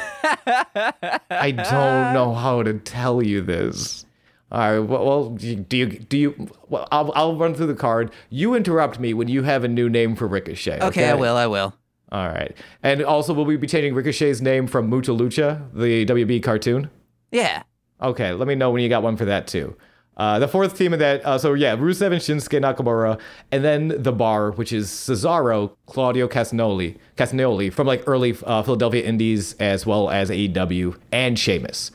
I 1.30 1.50
don't 1.50 2.12
know 2.12 2.34
how 2.34 2.62
to 2.62 2.74
tell 2.74 3.22
you 3.22 3.40
this. 3.42 4.04
All 4.50 4.58
right. 4.60 4.78
Well, 4.80 5.04
well 5.06 5.30
do 5.30 5.46
you 5.78 5.86
do 5.86 6.18
you? 6.18 6.48
Well, 6.68 6.86
I'll 6.92 7.10
I'll 7.14 7.36
run 7.36 7.54
through 7.54 7.68
the 7.68 7.74
card. 7.74 8.12
You 8.28 8.54
interrupt 8.54 9.00
me 9.00 9.14
when 9.14 9.28
you 9.28 9.42
have 9.44 9.64
a 9.64 9.68
new 9.68 9.88
name 9.88 10.14
for 10.14 10.26
Ricochet. 10.26 10.76
Okay, 10.76 10.86
Okay, 10.86 11.08
I 11.08 11.14
will, 11.14 11.36
I 11.36 11.46
will. 11.46 11.74
All 12.10 12.28
right. 12.28 12.54
And 12.82 13.02
also, 13.02 13.32
will 13.32 13.46
we 13.46 13.56
be 13.56 13.66
changing 13.66 13.94
Ricochet's 13.94 14.42
name 14.42 14.66
from 14.66 14.90
Mucha 14.90 15.12
Lucha, 15.12 15.72
the 15.72 16.04
WB 16.04 16.42
cartoon? 16.42 16.90
Yeah. 17.30 17.62
Okay, 18.02 18.32
let 18.32 18.46
me 18.46 18.54
know 18.54 18.70
when 18.70 18.82
you 18.82 18.90
got 18.90 19.02
one 19.02 19.16
for 19.16 19.24
that 19.24 19.46
too. 19.46 19.74
Uh, 20.16 20.38
the 20.38 20.46
fourth 20.46 20.76
team 20.76 20.92
of 20.92 20.98
that, 20.98 21.24
uh, 21.24 21.38
so 21.38 21.54
yeah, 21.54 21.74
Rusev 21.74 22.12
and 22.12 22.20
Shinsuke 22.20 22.60
Nakamura, 22.60 23.18
and 23.50 23.64
then 23.64 23.88
the 24.02 24.12
bar, 24.12 24.50
which 24.50 24.72
is 24.72 24.88
Cesaro, 24.90 25.74
Claudio 25.86 26.28
Castagnoli, 26.28 26.98
Castagnoli 27.16 27.72
from 27.72 27.86
like 27.86 28.04
early 28.06 28.36
uh, 28.44 28.62
Philadelphia 28.62 29.02
Indies 29.04 29.54
as 29.54 29.86
well 29.86 30.10
as 30.10 30.28
AEW, 30.28 30.98
and 31.10 31.38
Sheamus. 31.38 31.90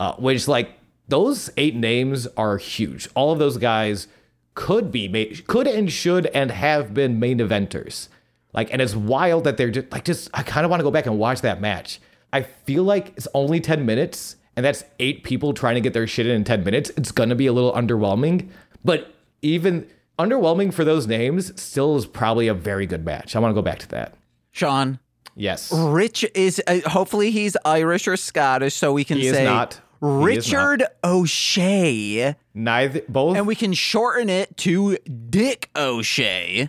Uh, 0.00 0.14
which 0.14 0.48
like 0.48 0.78
those 1.08 1.50
eight 1.56 1.76
names 1.76 2.26
are 2.36 2.56
huge. 2.56 3.08
All 3.14 3.32
of 3.32 3.38
those 3.38 3.58
guys 3.58 4.08
could 4.54 4.90
be 4.90 5.08
made, 5.08 5.46
could 5.46 5.66
and 5.66 5.92
should 5.92 6.26
and 6.26 6.50
have 6.50 6.92
been 6.94 7.20
main 7.20 7.38
eventers. 7.38 8.08
Like, 8.52 8.72
and 8.72 8.82
it's 8.82 8.96
wild 8.96 9.44
that 9.44 9.56
they're 9.56 9.70
just 9.70 9.92
like, 9.92 10.04
just 10.04 10.28
I 10.34 10.42
kind 10.42 10.64
of 10.64 10.70
want 10.70 10.80
to 10.80 10.84
go 10.84 10.90
back 10.90 11.06
and 11.06 11.18
watch 11.18 11.42
that 11.42 11.60
match. 11.60 12.00
I 12.32 12.42
feel 12.42 12.84
like 12.84 13.12
it's 13.16 13.28
only 13.34 13.60
10 13.60 13.84
minutes, 13.84 14.36
and 14.56 14.64
that's 14.64 14.84
eight 14.98 15.24
people 15.24 15.52
trying 15.52 15.76
to 15.76 15.80
get 15.80 15.92
their 15.92 16.06
shit 16.06 16.26
in 16.26 16.32
in 16.36 16.44
10 16.44 16.64
minutes. 16.64 16.90
It's 16.96 17.12
gonna 17.12 17.34
be 17.34 17.46
a 17.46 17.52
little 17.52 17.72
underwhelming, 17.72 18.48
but 18.84 19.14
even 19.42 19.86
underwhelming 20.18 20.72
for 20.72 20.84
those 20.84 21.06
names 21.06 21.58
still 21.60 21.96
is 21.96 22.04
probably 22.06 22.46
a 22.48 22.54
very 22.54 22.86
good 22.86 23.04
match. 23.04 23.34
I 23.34 23.38
want 23.38 23.50
to 23.50 23.54
go 23.54 23.62
back 23.62 23.78
to 23.80 23.88
that. 23.88 24.14
Sean, 24.52 24.98
Yes. 25.36 25.72
Rich 25.72 26.26
is 26.34 26.60
uh, 26.66 26.80
hopefully 26.86 27.30
he's 27.30 27.56
Irish 27.64 28.06
or 28.08 28.16
Scottish, 28.16 28.74
so 28.74 28.92
we 28.92 29.04
can 29.04 29.16
He 29.16 29.30
say 29.30 29.44
not. 29.44 29.74
He 29.74 29.78
is 29.78 29.80
not. 29.80 29.82
Richard 30.02 30.84
O'Shea, 31.04 32.34
Neither 32.54 33.02
both 33.08 33.36
and 33.36 33.46
we 33.46 33.54
can 33.54 33.72
shorten 33.72 34.28
it 34.28 34.56
to 34.58 34.96
Dick 35.28 35.70
O'Shea. 35.76 36.68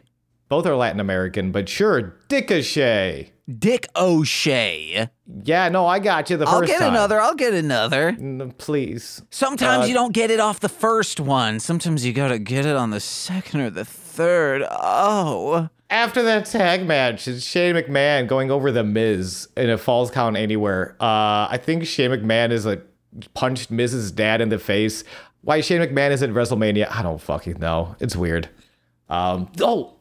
both 0.50 0.66
are 0.66 0.76
Latin 0.76 1.00
American, 1.00 1.52
but 1.52 1.68
sure, 1.68 2.16
Dickashay. 2.30 3.31
Dick 3.58 3.88
O'Shea. 3.96 5.10
Yeah, 5.44 5.70
no, 5.70 5.86
I 5.86 6.00
got 6.00 6.30
you 6.30 6.38
the 6.38 6.46
1st 6.46 6.50
I'll 6.50 6.62
get 6.62 6.80
time. 6.80 6.90
another. 6.90 7.20
I'll 7.22 7.36
get 7.36 7.54
another. 7.54 8.14
Mm, 8.14 8.58
Please. 8.58 9.22
Sometimes 9.30 9.86
Uh, 9.86 9.88
you 9.88 9.94
don't 9.94 10.14
get 10.14 10.30
it 10.32 10.40
off 10.40 10.60
the 10.60 10.70
first 10.70 11.20
one. 11.20 11.60
Sometimes 11.60 12.06
you 12.06 12.14
gotta 12.14 12.40
get 12.40 12.66
it 12.66 12.76
on 12.76 12.90
the 12.92 13.00
second 13.00 13.62
or 13.62 13.70
the 13.70 13.86
third. 13.86 14.64
Oh. 14.70 15.70
After 15.90 16.22
that 16.24 16.46
tag 16.46 16.86
match, 16.88 17.28
it's 17.28 17.44
Shane 17.44 17.76
McMahon 17.76 18.28
going 18.28 18.50
over 18.52 18.72
the 18.72 18.84
Miz 18.84 19.48
in 19.58 19.70
a 19.70 19.78
falls 19.78 20.10
count 20.12 20.38
anywhere. 20.38 20.96
Uh, 21.02 21.48
I 21.50 21.60
think 21.62 21.86
Shane 21.86 22.12
McMahon 22.12 22.52
is 22.52 22.66
like 22.66 22.82
punched 23.34 23.72
Miz's 23.72 24.12
dad 24.12 24.40
in 24.40 24.50
the 24.50 24.60
face. 24.60 25.04
Why 25.42 25.60
Shane 25.60 25.82
McMahon 25.82 26.12
is 26.12 26.22
at 26.24 26.30
WrestleMania, 26.30 26.88
I 26.90 27.02
don't 27.02 27.20
fucking 27.20 27.60
know. 27.60 27.96
It's 28.00 28.16
weird. 28.16 28.48
Um, 29.10 29.52
oh, 29.60 29.96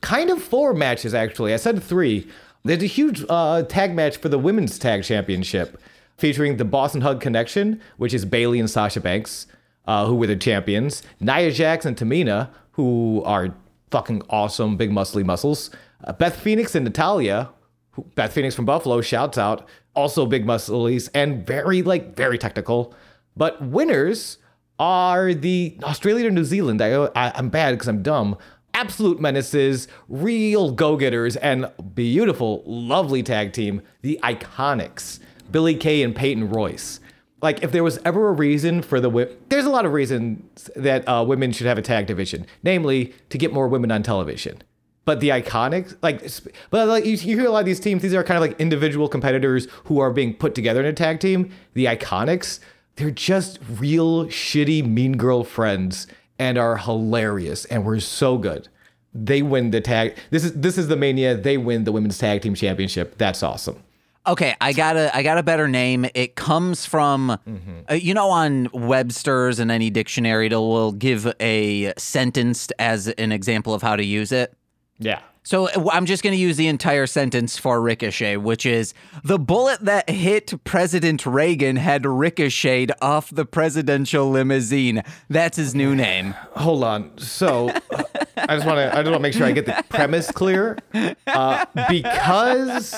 kind 0.00 0.30
of 0.30 0.42
four 0.42 0.72
matches 0.72 1.12
actually. 1.14 1.52
I 1.52 1.56
said 1.56 1.82
three. 1.82 2.26
There's 2.66 2.82
a 2.82 2.86
huge 2.86 3.22
uh, 3.28 3.62
tag 3.64 3.94
match 3.94 4.16
for 4.16 4.30
the 4.30 4.38
women's 4.38 4.78
tag 4.78 5.04
championship. 5.04 5.78
featuring 6.16 6.56
the 6.56 6.64
Boss 6.64 6.94
'n' 6.94 7.00
Hug 7.00 7.20
Connection, 7.20 7.80
which 7.96 8.14
is 8.14 8.24
Bayley 8.24 8.60
and 8.60 8.70
Sasha 8.70 9.00
Banks, 9.00 9.46
uh, 9.86 10.06
who 10.06 10.14
were 10.14 10.26
the 10.26 10.36
champions, 10.36 11.02
Nia 11.20 11.50
Jax 11.50 11.84
and 11.84 11.96
Tamina, 11.96 12.50
who 12.72 13.22
are 13.24 13.54
fucking 13.90 14.22
awesome, 14.30 14.76
big 14.76 14.90
muscly 14.90 15.24
muscles, 15.24 15.70
uh, 16.04 16.12
Beth 16.12 16.36
Phoenix 16.36 16.74
and 16.74 16.84
Natalya, 16.84 17.50
who, 17.92 18.02
Beth 18.14 18.32
Phoenix 18.32 18.54
from 18.54 18.64
Buffalo, 18.64 19.00
shouts 19.00 19.38
out, 19.38 19.66
also 19.94 20.26
big 20.26 20.44
musclies 20.44 21.08
and 21.08 21.46
very, 21.46 21.82
like, 21.82 22.16
very 22.16 22.38
technical. 22.38 22.94
But 23.36 23.62
winners 23.62 24.38
are 24.78 25.34
the 25.34 25.78
Australia 25.84 26.26
and 26.26 26.34
New 26.34 26.44
Zealand. 26.44 26.80
I, 26.80 27.04
I, 27.14 27.32
I'm 27.36 27.48
bad 27.48 27.72
because 27.72 27.86
I'm 27.88 28.02
dumb. 28.02 28.36
Absolute 28.74 29.20
menaces, 29.20 29.86
real 30.08 30.72
go 30.72 30.96
getters, 30.96 31.36
and 31.36 31.70
beautiful, 31.94 32.64
lovely 32.66 33.22
tag 33.22 33.52
team, 33.52 33.82
the 34.02 34.18
Iconics, 34.24 35.20
Billie 35.50 35.76
Kay 35.76 36.02
and 36.02 36.14
Peyton 36.14 36.50
Royce. 36.50 36.98
Like, 37.40 37.62
if 37.62 37.70
there 37.70 37.84
was 37.84 38.00
ever 38.04 38.28
a 38.28 38.32
reason 38.32 38.82
for 38.82 39.00
the 39.00 39.08
wi- 39.08 39.30
there's 39.48 39.64
a 39.64 39.70
lot 39.70 39.86
of 39.86 39.92
reasons 39.92 40.70
that 40.74 41.06
uh, 41.08 41.24
women 41.26 41.52
should 41.52 41.68
have 41.68 41.78
a 41.78 41.82
tag 41.82 42.06
division, 42.06 42.46
namely 42.64 43.14
to 43.30 43.38
get 43.38 43.52
more 43.52 43.68
women 43.68 43.92
on 43.92 44.02
television. 44.02 44.60
But 45.04 45.20
the 45.20 45.28
Iconics, 45.28 45.96
like, 46.02 46.22
but 46.70 46.88
like 46.88 47.04
you 47.04 47.16
hear 47.16 47.46
a 47.46 47.50
lot 47.50 47.60
of 47.60 47.66
these 47.66 47.78
teams, 47.78 48.02
these 48.02 48.14
are 48.14 48.24
kind 48.24 48.38
of 48.38 48.40
like 48.40 48.58
individual 48.60 49.08
competitors 49.08 49.68
who 49.84 50.00
are 50.00 50.10
being 50.10 50.34
put 50.34 50.54
together 50.54 50.80
in 50.80 50.86
a 50.86 50.92
tag 50.92 51.20
team. 51.20 51.52
The 51.74 51.84
Iconics, 51.84 52.58
they're 52.96 53.10
just 53.10 53.58
real 53.78 54.26
shitty 54.26 54.84
mean 54.84 55.16
girl 55.16 55.44
friends 55.44 56.06
and 56.38 56.58
are 56.58 56.76
hilarious 56.76 57.64
and 57.66 57.84
were 57.84 58.00
so 58.00 58.38
good. 58.38 58.68
They 59.14 59.42
win 59.42 59.70
the 59.70 59.80
tag. 59.80 60.16
This 60.30 60.44
is 60.44 60.52
this 60.54 60.76
is 60.76 60.88
the 60.88 60.96
mania. 60.96 61.36
They 61.36 61.56
win 61.56 61.84
the 61.84 61.92
women's 61.92 62.18
tag 62.18 62.42
team 62.42 62.54
championship. 62.54 63.16
That's 63.16 63.42
awesome. 63.42 63.82
Okay, 64.26 64.56
I 64.60 64.72
got 64.72 64.96
a 64.96 65.14
I 65.14 65.22
got 65.22 65.38
a 65.38 65.42
better 65.42 65.68
name. 65.68 66.06
It 66.14 66.34
comes 66.34 66.86
from 66.86 67.30
uh, 67.30 67.94
you 67.94 68.14
know 68.14 68.30
on 68.30 68.68
Webster's 68.72 69.58
and 69.58 69.70
any 69.70 69.90
dictionary 69.90 70.46
it 70.46 70.52
will 70.52 70.92
give 70.92 71.32
a 71.40 71.92
sentence 71.98 72.68
as 72.78 73.08
an 73.08 73.32
example 73.32 73.74
of 73.74 73.82
how 73.82 73.96
to 73.96 74.04
use 74.04 74.32
it. 74.32 74.54
Yeah. 74.98 75.20
So 75.46 75.68
uh, 75.68 75.90
I'm 75.92 76.06
just 76.06 76.22
going 76.22 76.32
to 76.32 76.40
use 76.40 76.56
the 76.56 76.68
entire 76.68 77.06
sentence 77.06 77.58
for 77.58 77.80
Ricochet, 77.80 78.38
which 78.38 78.64
is 78.64 78.94
the 79.22 79.38
bullet 79.38 79.80
that 79.80 80.08
hit 80.08 80.64
President 80.64 81.26
Reagan 81.26 81.76
had 81.76 82.06
ricocheted 82.06 82.92
off 83.02 83.28
the 83.30 83.44
presidential 83.44 84.30
limousine. 84.30 85.02
That's 85.28 85.58
his 85.58 85.74
new 85.74 85.94
name. 85.94 86.32
Hold 86.56 86.82
on. 86.82 87.18
So 87.18 87.68
uh, 87.68 88.02
I 88.36 88.56
just 88.56 88.66
want 88.66 88.78
to 88.78 88.90
I 88.90 89.02
just 89.02 89.10
want 89.10 89.16
to 89.16 89.20
make 89.20 89.34
sure 89.34 89.46
I 89.46 89.52
get 89.52 89.66
the 89.66 89.84
premise 89.90 90.30
clear. 90.30 90.78
Uh, 91.26 91.66
because 91.88 92.94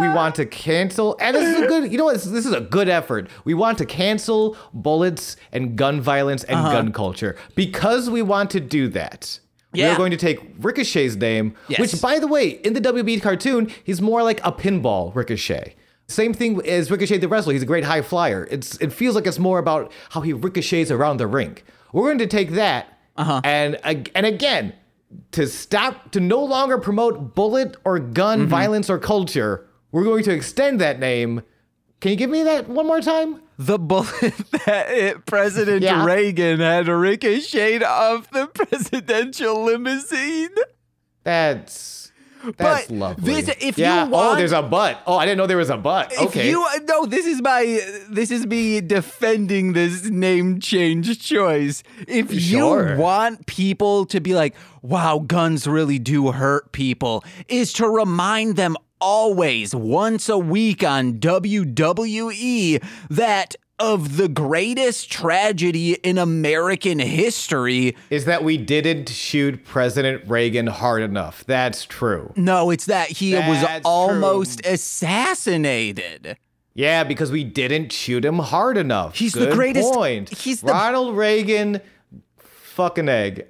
we 0.00 0.08
want 0.08 0.34
to 0.36 0.46
cancel, 0.46 1.16
and 1.20 1.36
this 1.36 1.56
is 1.56 1.62
a 1.62 1.66
good. 1.68 1.92
You 1.92 1.98
know 1.98 2.04
what? 2.04 2.14
This, 2.14 2.24
this 2.24 2.46
is 2.46 2.52
a 2.52 2.60
good 2.60 2.88
effort. 2.88 3.28
We 3.44 3.54
want 3.54 3.78
to 3.78 3.86
cancel 3.86 4.56
bullets 4.72 5.36
and 5.52 5.76
gun 5.76 6.00
violence 6.00 6.42
and 6.44 6.56
gun 6.64 6.92
culture 6.92 7.36
because 7.54 8.10
we 8.10 8.22
want 8.22 8.50
to 8.50 8.60
do 8.60 8.88
that. 8.88 9.38
Yeah. 9.72 9.90
We're 9.90 9.98
going 9.98 10.10
to 10.12 10.16
take 10.16 10.40
Ricochet's 10.58 11.16
name, 11.16 11.54
Yes. 11.68 11.80
which, 11.80 12.00
by 12.00 12.18
the 12.18 12.26
way, 12.26 12.48
in 12.48 12.72
the 12.72 12.80
WB 12.80 13.20
cartoon, 13.20 13.70
he's 13.84 14.00
more 14.00 14.22
like 14.22 14.40
a 14.44 14.52
pinball 14.52 15.14
Ricochet. 15.14 15.74
Same 16.08 16.32
thing 16.32 16.64
as 16.66 16.90
Ricochet 16.90 17.18
the 17.18 17.28
wrestler. 17.28 17.52
He's 17.52 17.62
a 17.62 17.66
great 17.66 17.84
high 17.84 18.02
flyer. 18.02 18.46
It's 18.50 18.76
it 18.78 18.92
feels 18.92 19.16
like 19.16 19.26
it's 19.26 19.40
more 19.40 19.58
about 19.58 19.92
how 20.10 20.20
he 20.20 20.32
ricochets 20.32 20.90
around 20.90 21.16
the 21.16 21.26
rink. 21.26 21.64
We're 21.92 22.04
going 22.04 22.18
to 22.18 22.26
take 22.26 22.52
that 22.52 22.98
uh-huh. 23.16 23.40
and 23.42 23.78
ag- 23.84 24.12
and 24.14 24.24
again 24.24 24.72
to 25.32 25.46
stop 25.46 26.12
to 26.12 26.20
no 26.20 26.44
longer 26.44 26.78
promote 26.78 27.34
bullet 27.34 27.76
or 27.84 27.98
gun 27.98 28.40
mm-hmm. 28.40 28.48
violence 28.48 28.88
or 28.88 28.98
culture. 28.98 29.66
We're 29.90 30.04
going 30.04 30.22
to 30.24 30.32
extend 30.32 30.80
that 30.80 31.00
name. 31.00 31.42
Can 32.00 32.12
you 32.12 32.16
give 32.16 32.30
me 32.30 32.42
that 32.44 32.68
one 32.68 32.86
more 32.86 33.00
time? 33.00 33.40
The 33.58 33.78
bullet 33.78 34.10
that 34.66 34.88
hit 34.88 35.26
President 35.26 35.82
Yeah. 35.82 36.04
Reagan 36.04 36.60
had 36.60 36.88
ricocheted 36.88 37.82
off 37.82 38.30
the 38.30 38.46
presidential 38.54 39.64
limousine. 39.64 40.50
That's 41.24 42.12
that's 42.58 42.86
But 42.88 42.90
lovely. 42.94 43.40
this- 43.40 43.56
if 43.60 43.76
yeah. 43.78 44.06
you 44.06 44.10
oh, 44.14 44.36
there's 44.36 44.52
a 44.52 44.62
butt. 44.62 45.00
Oh, 45.06 45.16
I 45.16 45.24
didn't 45.24 45.38
know 45.38 45.46
there 45.48 45.56
was 45.56 45.70
a 45.70 45.76
butt. 45.76 46.16
Okay. 46.16 46.50
You 46.50 46.64
no, 46.84 47.04
this 47.06 47.26
is 47.26 47.42
my 47.42 47.80
this 48.08 48.30
is 48.30 48.46
me 48.46 48.80
defending 48.80 49.72
this 49.72 50.04
name 50.04 50.60
change 50.60 51.20
choice. 51.20 51.82
If 52.06 52.30
Sure. 52.32 52.92
you 52.94 52.98
want 53.00 53.46
people 53.46 54.06
to 54.06 54.20
be 54.20 54.34
like, 54.34 54.54
"Wow, 54.82 55.24
guns 55.26 55.66
really 55.66 55.98
do 55.98 56.30
hurt 56.30 56.70
people," 56.70 57.24
is 57.48 57.72
to 57.74 57.88
remind 57.88 58.54
them 58.56 58.76
always 59.00 59.74
once 59.74 60.28
a 60.28 60.38
week 60.38 60.82
on 60.84 61.14
WWE 61.14 62.82
that 63.10 63.56
of 63.78 64.16
the 64.16 64.28
greatest 64.28 65.10
tragedy 65.12 65.94
in 65.96 66.16
American 66.16 66.98
history. 66.98 67.94
is 68.08 68.24
that 68.24 68.42
we 68.42 68.56
didn't 68.56 69.08
shoot 69.10 69.64
President 69.64 70.22
Reagan 70.26 70.66
hard 70.66 71.02
enough. 71.02 71.44
That's 71.44 71.84
true. 71.84 72.32
No, 72.36 72.70
it's 72.70 72.86
that 72.86 73.08
he 73.10 73.34
was 73.34 73.60
That's 73.60 73.84
almost 73.84 74.64
assassinated. 74.64 76.36
Yeah, 76.74 77.04
because 77.04 77.30
we 77.30 77.44
didn't 77.44 77.92
shoot 77.92 78.24
him 78.24 78.38
hard 78.38 78.76
enough. 78.76 79.16
He's 79.16 79.32
the 79.32 79.52
greatest- 79.52 79.92
Point. 79.92 80.30
he's 80.30 80.60
the- 80.62 80.72
Ronald 80.72 81.16
Reagan, 81.16 81.80
fucking 82.38 83.08
egg. 83.08 83.46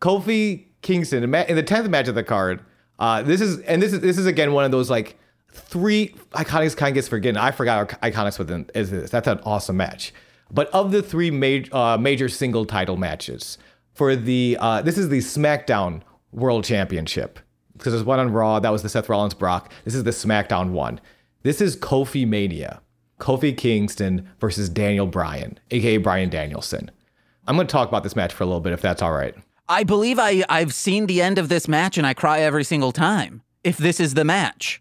Kofi 0.00 0.64
Kingston 0.82 1.22
in 1.34 1.56
the 1.56 1.62
tenth 1.62 1.88
match 1.88 2.08
of 2.08 2.14
the 2.14 2.22
card. 2.22 2.60
Uh, 2.98 3.22
this 3.22 3.40
is 3.40 3.60
and 3.60 3.80
this 3.80 3.92
is 3.92 4.00
this 4.00 4.18
is 4.18 4.26
again 4.26 4.52
one 4.52 4.64
of 4.64 4.70
those 4.70 4.90
like 4.90 5.18
three 5.52 6.08
iconics 6.32 6.76
kind 6.76 6.90
of 6.90 6.94
gets 6.94 7.08
forgotten. 7.08 7.36
I 7.36 7.50
forgot 7.50 7.88
iconics 8.02 8.38
within 8.38 8.68
is 8.74 8.90
this. 8.90 9.10
That's 9.10 9.28
an 9.28 9.40
awesome 9.44 9.76
match. 9.76 10.12
But 10.50 10.68
of 10.70 10.92
the 10.92 11.02
three 11.02 11.30
major 11.30 11.74
uh, 11.74 11.98
major 11.98 12.28
single 12.28 12.64
title 12.64 12.96
matches 12.96 13.58
for 13.94 14.16
the 14.16 14.56
uh, 14.60 14.82
this 14.82 14.98
is 14.98 15.08
the 15.08 15.18
SmackDown 15.18 16.02
World 16.32 16.64
Championship 16.64 17.38
because 17.72 17.92
there's 17.92 18.04
one 18.04 18.18
on 18.18 18.32
Raw 18.32 18.58
that 18.58 18.70
was 18.70 18.82
the 18.82 18.88
Seth 18.88 19.08
Rollins 19.08 19.34
Brock. 19.34 19.72
This 19.84 19.94
is 19.94 20.04
the 20.04 20.10
SmackDown 20.10 20.70
one. 20.70 21.00
This 21.42 21.60
is 21.60 21.76
Kofi 21.76 22.26
Mania. 22.26 22.80
Kofi 23.18 23.56
Kingston 23.56 24.28
versus 24.38 24.68
Daniel 24.68 25.06
Bryan, 25.06 25.58
aka 25.70 25.96
Bryan 25.96 26.30
Danielson. 26.30 26.90
I'm 27.46 27.56
going 27.56 27.66
to 27.66 27.72
talk 27.72 27.88
about 27.88 28.02
this 28.02 28.14
match 28.14 28.32
for 28.32 28.44
a 28.44 28.46
little 28.46 28.60
bit 28.60 28.72
if 28.72 28.80
that's 28.80 29.02
all 29.02 29.12
right. 29.12 29.34
I 29.68 29.84
believe 29.84 30.18
I, 30.18 30.44
I've 30.48 30.72
seen 30.72 31.06
the 31.06 31.20
end 31.20 31.38
of 31.38 31.48
this 31.48 31.68
match 31.68 31.98
and 31.98 32.06
I 32.06 32.14
cry 32.14 32.40
every 32.40 32.64
single 32.64 32.92
time. 32.92 33.42
If 33.64 33.76
this 33.76 34.00
is 34.00 34.14
the 34.14 34.24
match. 34.24 34.80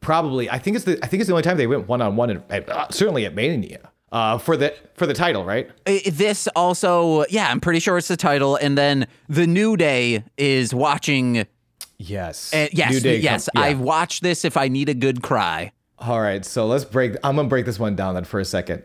Probably, 0.00 0.50
I 0.50 0.58
think 0.58 0.76
it's 0.76 0.84
the 0.84 0.98
I 1.02 1.06
think 1.06 1.20
it's 1.20 1.28
the 1.28 1.34
only 1.34 1.42
time 1.42 1.56
they 1.56 1.66
went 1.66 1.88
one 1.88 2.02
on 2.02 2.16
one, 2.16 2.42
certainly 2.90 3.26
at 3.26 3.34
Mania 3.34 3.90
uh, 4.14 4.38
for 4.38 4.56
the 4.56 4.74
for 4.94 5.06
the 5.06 5.12
title, 5.12 5.44
right? 5.44 5.68
This 6.06 6.46
also, 6.54 7.24
yeah, 7.28 7.48
I'm 7.50 7.60
pretty 7.60 7.80
sure 7.80 7.98
it's 7.98 8.08
the 8.08 8.16
title. 8.16 8.56
And 8.56 8.78
then 8.78 9.06
the 9.28 9.46
New 9.46 9.76
Day 9.76 10.24
is 10.38 10.72
watching. 10.72 11.46
Yes. 11.98 12.54
Uh, 12.54 12.68
yes, 12.72 12.92
New 12.92 13.00
Day 13.00 13.18
yes. 13.18 13.48
yeah. 13.54 13.60
I 13.60 13.74
watch 13.74 14.20
this 14.20 14.44
if 14.44 14.56
I 14.56 14.68
need 14.68 14.88
a 14.88 14.94
good 14.94 15.22
cry. 15.22 15.72
All 15.98 16.20
right, 16.20 16.44
so 16.44 16.66
let's 16.66 16.84
break. 16.84 17.16
I'm 17.24 17.36
gonna 17.36 17.48
break 17.48 17.66
this 17.66 17.78
one 17.78 17.96
down 17.96 18.14
then 18.14 18.24
for 18.24 18.38
a 18.40 18.44
second. 18.44 18.84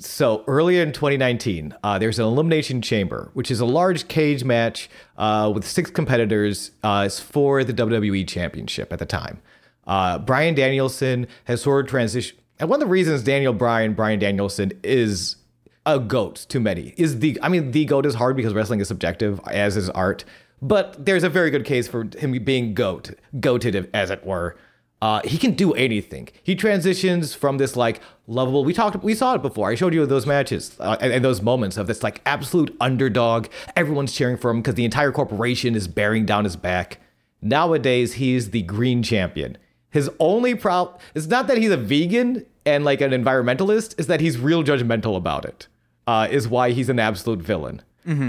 So 0.00 0.44
earlier 0.46 0.82
in 0.82 0.92
2019, 0.92 1.74
uh, 1.82 1.98
there's 1.98 2.18
an 2.18 2.24
elimination 2.24 2.80
chamber, 2.80 3.30
which 3.34 3.50
is 3.50 3.60
a 3.60 3.66
large 3.66 4.08
cage 4.08 4.44
match 4.44 4.88
uh, 5.18 5.52
with 5.54 5.66
six 5.66 5.90
competitors. 5.90 6.70
Uh, 6.82 7.04
it's 7.06 7.20
for 7.20 7.64
the 7.64 7.74
WWE 7.74 8.26
Championship 8.26 8.94
at 8.94 8.98
the 8.98 9.04
time. 9.04 9.42
Uh, 9.86 10.18
Bryan 10.18 10.54
Danielson 10.54 11.26
has 11.44 11.60
sort 11.60 11.84
of 11.84 11.92
transitioned, 11.92 12.32
and 12.58 12.70
one 12.70 12.80
of 12.80 12.88
the 12.88 12.90
reasons 12.90 13.22
Daniel 13.22 13.52
Bryan, 13.52 13.92
Brian 13.92 14.18
Danielson, 14.18 14.72
is 14.82 15.36
a 15.84 15.98
goat 15.98 16.46
to 16.48 16.60
many 16.60 16.94
is 16.96 17.18
the. 17.18 17.38
I 17.42 17.50
mean, 17.50 17.72
the 17.72 17.84
goat 17.84 18.06
is 18.06 18.14
hard 18.14 18.36
because 18.36 18.54
wrestling 18.54 18.80
is 18.80 18.88
subjective, 18.88 19.38
as 19.46 19.76
is 19.76 19.90
art. 19.90 20.24
But 20.62 21.04
there's 21.04 21.24
a 21.24 21.30
very 21.30 21.50
good 21.50 21.64
case 21.64 21.88
for 21.88 22.08
him 22.18 22.32
being 22.44 22.72
goat, 22.72 23.10
goated, 23.34 23.88
as 23.92 24.10
it 24.10 24.24
were. 24.24 24.56
Uh, 25.02 25.22
he 25.24 25.38
can 25.38 25.52
do 25.52 25.72
anything. 25.72 26.28
He 26.42 26.54
transitions 26.54 27.32
from 27.34 27.56
this 27.56 27.74
like 27.74 28.00
lovable. 28.26 28.64
We 28.64 28.74
talked. 28.74 29.02
We 29.02 29.14
saw 29.14 29.34
it 29.34 29.42
before. 29.42 29.70
I 29.70 29.74
showed 29.74 29.94
you 29.94 30.04
those 30.04 30.26
matches 30.26 30.76
uh, 30.78 30.98
and, 31.00 31.12
and 31.12 31.24
those 31.24 31.40
moments 31.40 31.78
of 31.78 31.86
this 31.86 32.02
like 32.02 32.20
absolute 32.26 32.76
underdog. 32.80 33.46
Everyone's 33.76 34.12
cheering 34.12 34.36
for 34.36 34.50
him 34.50 34.58
because 34.60 34.74
the 34.74 34.84
entire 34.84 35.10
corporation 35.10 35.74
is 35.74 35.88
bearing 35.88 36.26
down 36.26 36.44
his 36.44 36.56
back. 36.56 37.00
Nowadays, 37.40 38.14
he's 38.14 38.50
the 38.50 38.60
green 38.62 39.02
champion. 39.02 39.56
His 39.88 40.10
only 40.20 40.54
problem 40.54 40.98
is 41.14 41.26
not 41.28 41.46
that 41.46 41.56
he's 41.56 41.70
a 41.70 41.78
vegan 41.78 42.44
and 42.66 42.84
like 42.84 43.00
an 43.00 43.12
environmentalist. 43.12 43.98
Is 43.98 44.06
that 44.08 44.20
he's 44.20 44.36
real 44.38 44.62
judgmental 44.62 45.16
about 45.16 45.46
it. 45.46 45.66
Uh, 46.06 46.28
is 46.30 46.46
why 46.46 46.72
he's 46.72 46.90
an 46.90 46.98
absolute 46.98 47.40
villain. 47.40 47.80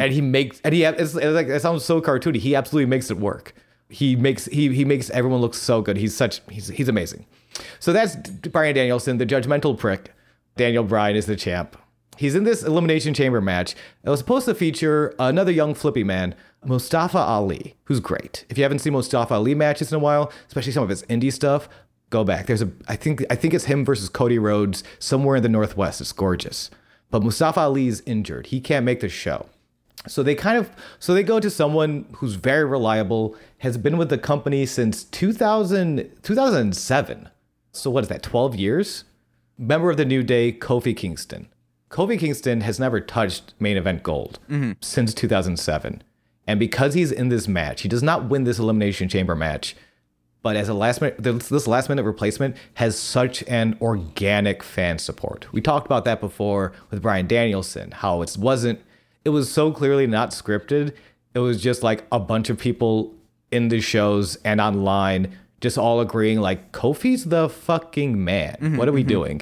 And 0.01 0.13
he 0.13 0.21
makes 0.21 0.61
and 0.63 0.73
he 0.73 0.83
it's, 0.83 1.15
it's 1.15 1.15
like 1.15 1.47
it 1.47 1.61
sounds 1.61 1.83
so 1.83 2.01
cartoony. 2.01 2.37
He 2.37 2.55
absolutely 2.55 2.85
makes 2.87 3.09
it 3.09 3.17
work 3.17 3.53
he 3.91 4.15
makes 4.15 4.45
he 4.45 4.73
he 4.73 4.85
makes 4.85 5.09
everyone 5.11 5.41
look 5.41 5.53
so 5.53 5.81
good. 5.81 5.97
He's 5.97 6.15
such 6.15 6.41
he's 6.49 6.69
he's 6.69 6.89
amazing. 6.89 7.25
So 7.79 7.93
that's 7.93 8.15
Bryan 8.15 8.75
Danielson, 8.75 9.17
the 9.17 9.25
judgmental 9.25 9.77
prick. 9.77 10.13
Daniel 10.57 10.83
Bryan 10.83 11.15
is 11.15 11.25
the 11.25 11.35
champ. 11.35 11.77
He's 12.17 12.35
in 12.35 12.43
this 12.43 12.63
elimination 12.63 13.13
chamber 13.13 13.41
match. 13.41 13.75
It 14.03 14.09
was 14.09 14.19
supposed 14.19 14.45
to 14.45 14.53
feature 14.53 15.15
another 15.17 15.51
young 15.51 15.73
flippy 15.73 16.03
man, 16.03 16.35
Mustafa 16.63 17.17
Ali, 17.17 17.75
who's 17.85 17.99
great. 17.99 18.45
If 18.49 18.57
you 18.57 18.63
haven't 18.63 18.79
seen 18.79 18.93
Mustafa 18.93 19.33
Ali 19.33 19.55
matches 19.55 19.91
in 19.91 19.95
a 19.95 19.99
while, 19.99 20.31
especially 20.47 20.73
some 20.73 20.83
of 20.83 20.89
his 20.89 21.03
indie 21.03 21.33
stuff, 21.33 21.67
Go 22.11 22.25
back. 22.25 22.45
There's 22.45 22.61
a 22.61 22.69
I 22.89 22.97
think 22.97 23.23
I 23.29 23.35
think 23.35 23.53
it's 23.53 23.65
him 23.65 23.85
versus 23.85 24.09
Cody 24.09 24.37
Rhodes 24.37 24.83
somewhere 24.99 25.37
in 25.37 25.43
the 25.43 25.49
Northwest. 25.49 26.01
It's 26.01 26.11
gorgeous. 26.11 26.69
But 27.09 27.23
Mustafa 27.23 27.61
Ali's 27.61 28.01
injured. 28.01 28.47
He 28.47 28.59
can't 28.59 28.85
make 28.85 28.99
the 28.99 29.09
show. 29.09 29.47
So 30.07 30.21
they 30.21 30.35
kind 30.35 30.57
of 30.57 30.69
so 30.99 31.13
they 31.13 31.23
go 31.23 31.39
to 31.39 31.49
someone 31.49 32.05
who's 32.17 32.33
very 32.33 32.65
reliable, 32.65 33.37
has 33.61 33.77
been 33.77 33.97
with 33.97 34.09
the 34.09 34.17
company 34.17 34.65
since 34.65 35.03
2000 35.03 36.09
2007. 36.21 37.29
So 37.71 37.89
what 37.89 38.03
is 38.03 38.09
that? 38.09 38.23
12 38.23 38.55
years? 38.55 39.03
Member 39.57 39.91
of 39.91 39.97
the 39.97 40.05
New 40.05 40.23
Day, 40.23 40.51
Kofi 40.51 40.95
Kingston. 40.95 41.47
Kofi 41.89 42.19
Kingston 42.19 42.61
has 42.61 42.79
never 42.79 42.99
touched 42.99 43.53
main 43.59 43.77
event 43.77 44.01
gold 44.03 44.39
mm-hmm. 44.49 44.73
since 44.81 45.13
2007. 45.13 46.03
And 46.47 46.59
because 46.59 46.95
he's 46.95 47.11
in 47.11 47.29
this 47.29 47.47
match, 47.47 47.81
he 47.81 47.87
does 47.87 48.01
not 48.01 48.29
win 48.29 48.43
this 48.45 48.59
elimination 48.59 49.07
chamber 49.07 49.35
match 49.35 49.75
but 50.43 50.55
as 50.55 50.69
a 50.69 50.73
last 50.73 51.01
minute 51.01 51.21
this 51.21 51.49
this 51.49 51.67
last 51.67 51.89
minute 51.89 52.03
replacement 52.03 52.55
has 52.75 52.97
such 52.97 53.43
an 53.43 53.77
organic 53.81 54.63
fan 54.63 54.97
support 54.97 55.51
we 55.53 55.61
talked 55.61 55.85
about 55.85 56.05
that 56.05 56.19
before 56.19 56.73
with 56.89 57.01
bryan 57.01 57.27
danielson 57.27 57.91
how 57.91 58.21
it 58.21 58.35
wasn't 58.39 58.79
it 59.23 59.29
was 59.29 59.51
so 59.51 59.71
clearly 59.71 60.07
not 60.07 60.31
scripted 60.31 60.93
it 61.33 61.39
was 61.39 61.61
just 61.61 61.83
like 61.83 62.05
a 62.11 62.19
bunch 62.19 62.49
of 62.49 62.57
people 62.57 63.13
in 63.51 63.67
the 63.67 63.81
shows 63.81 64.37
and 64.43 64.59
online 64.61 65.37
just 65.59 65.77
all 65.77 65.99
agreeing 65.99 66.39
like 66.39 66.71
kofi's 66.71 67.25
the 67.25 67.47
fucking 67.49 68.23
man 68.23 68.77
what 68.77 68.87
are 68.87 68.93
we 68.93 69.03
doing 69.03 69.41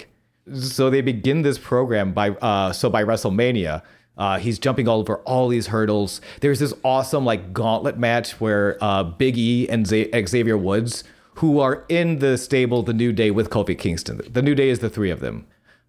so 0.53 0.89
they 0.89 1.01
begin 1.01 1.43
this 1.43 1.57
program 1.57 2.11
by 2.11 2.29
uh 2.29 2.71
so 2.73 2.89
by 2.89 3.03
wrestlemania 3.03 3.81
uh, 4.19 4.37
he's 4.37 4.59
jumping 4.59 4.85
all 4.85 4.99
over 4.99 5.19
all 5.19 5.47
these 5.47 5.67
hurdles. 5.67 6.19
There's 6.41 6.59
this 6.59 6.73
awesome 6.83 7.23
like 7.23 7.53
gauntlet 7.53 7.97
match 7.97 8.33
where 8.41 8.77
uh, 8.81 9.03
Big 9.03 9.37
E 9.37 9.67
and 9.69 9.87
Z- 9.87 10.11
Xavier 10.27 10.57
Woods, 10.57 11.05
who 11.35 11.61
are 11.61 11.85
in 11.87 12.19
the 12.19 12.37
stable, 12.37 12.83
the 12.83 12.93
New 12.93 13.13
Day 13.13 13.31
with 13.31 13.49
Kofi 13.49 13.79
Kingston. 13.79 14.19
The 14.29 14.41
New 14.41 14.55
Day 14.55 14.67
is 14.67 14.79
the 14.79 14.89
three 14.89 15.09
of 15.09 15.21
them. 15.21 15.47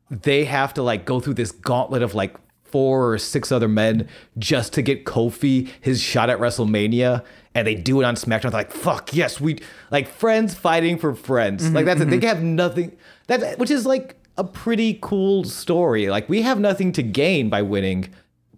They 0.09 0.45
have 0.45 0.73
to 0.75 0.83
like 0.83 1.05
go 1.05 1.19
through 1.19 1.35
this 1.35 1.51
gauntlet 1.51 2.03
of 2.03 2.15
like 2.15 2.37
four 2.63 3.11
or 3.11 3.19
six 3.19 3.51
other 3.51 3.67
men 3.67 4.09
just 4.39 4.73
to 4.75 4.83
get 4.83 5.05
Kofi 5.05 5.69
his 5.81 6.01
shot 6.01 6.31
at 6.31 6.39
WrestleMania. 6.39 7.25
And 7.55 7.67
they 7.67 7.75
do 7.75 8.01
it 8.01 8.05
on 8.05 8.15
SmackDown. 8.15 8.43
They're 8.43 8.51
like, 8.53 8.71
fuck 8.73 9.13
yes, 9.15 9.41
we 9.41 9.59
like 9.91 10.09
friends 10.09 10.55
fighting 10.55 10.99
for 10.99 11.15
friends. 11.15 11.69
like 11.73 11.85
that's 11.85 12.01
it. 12.01 12.09
They 12.11 12.25
have 12.27 12.43
nothing. 12.43 12.97
That 13.27 13.59
which 13.59 13.71
is 13.71 13.85
like 13.87 14.17
a 14.39 14.45
pretty 14.45 14.99
cool 15.03 15.43
story. 15.45 16.09
Like 16.09 16.29
we 16.29 16.43
have 16.43 16.61
nothing 16.61 16.93
to 16.93 17.03
gain 17.03 17.49
by 17.51 17.63
winning 17.63 18.09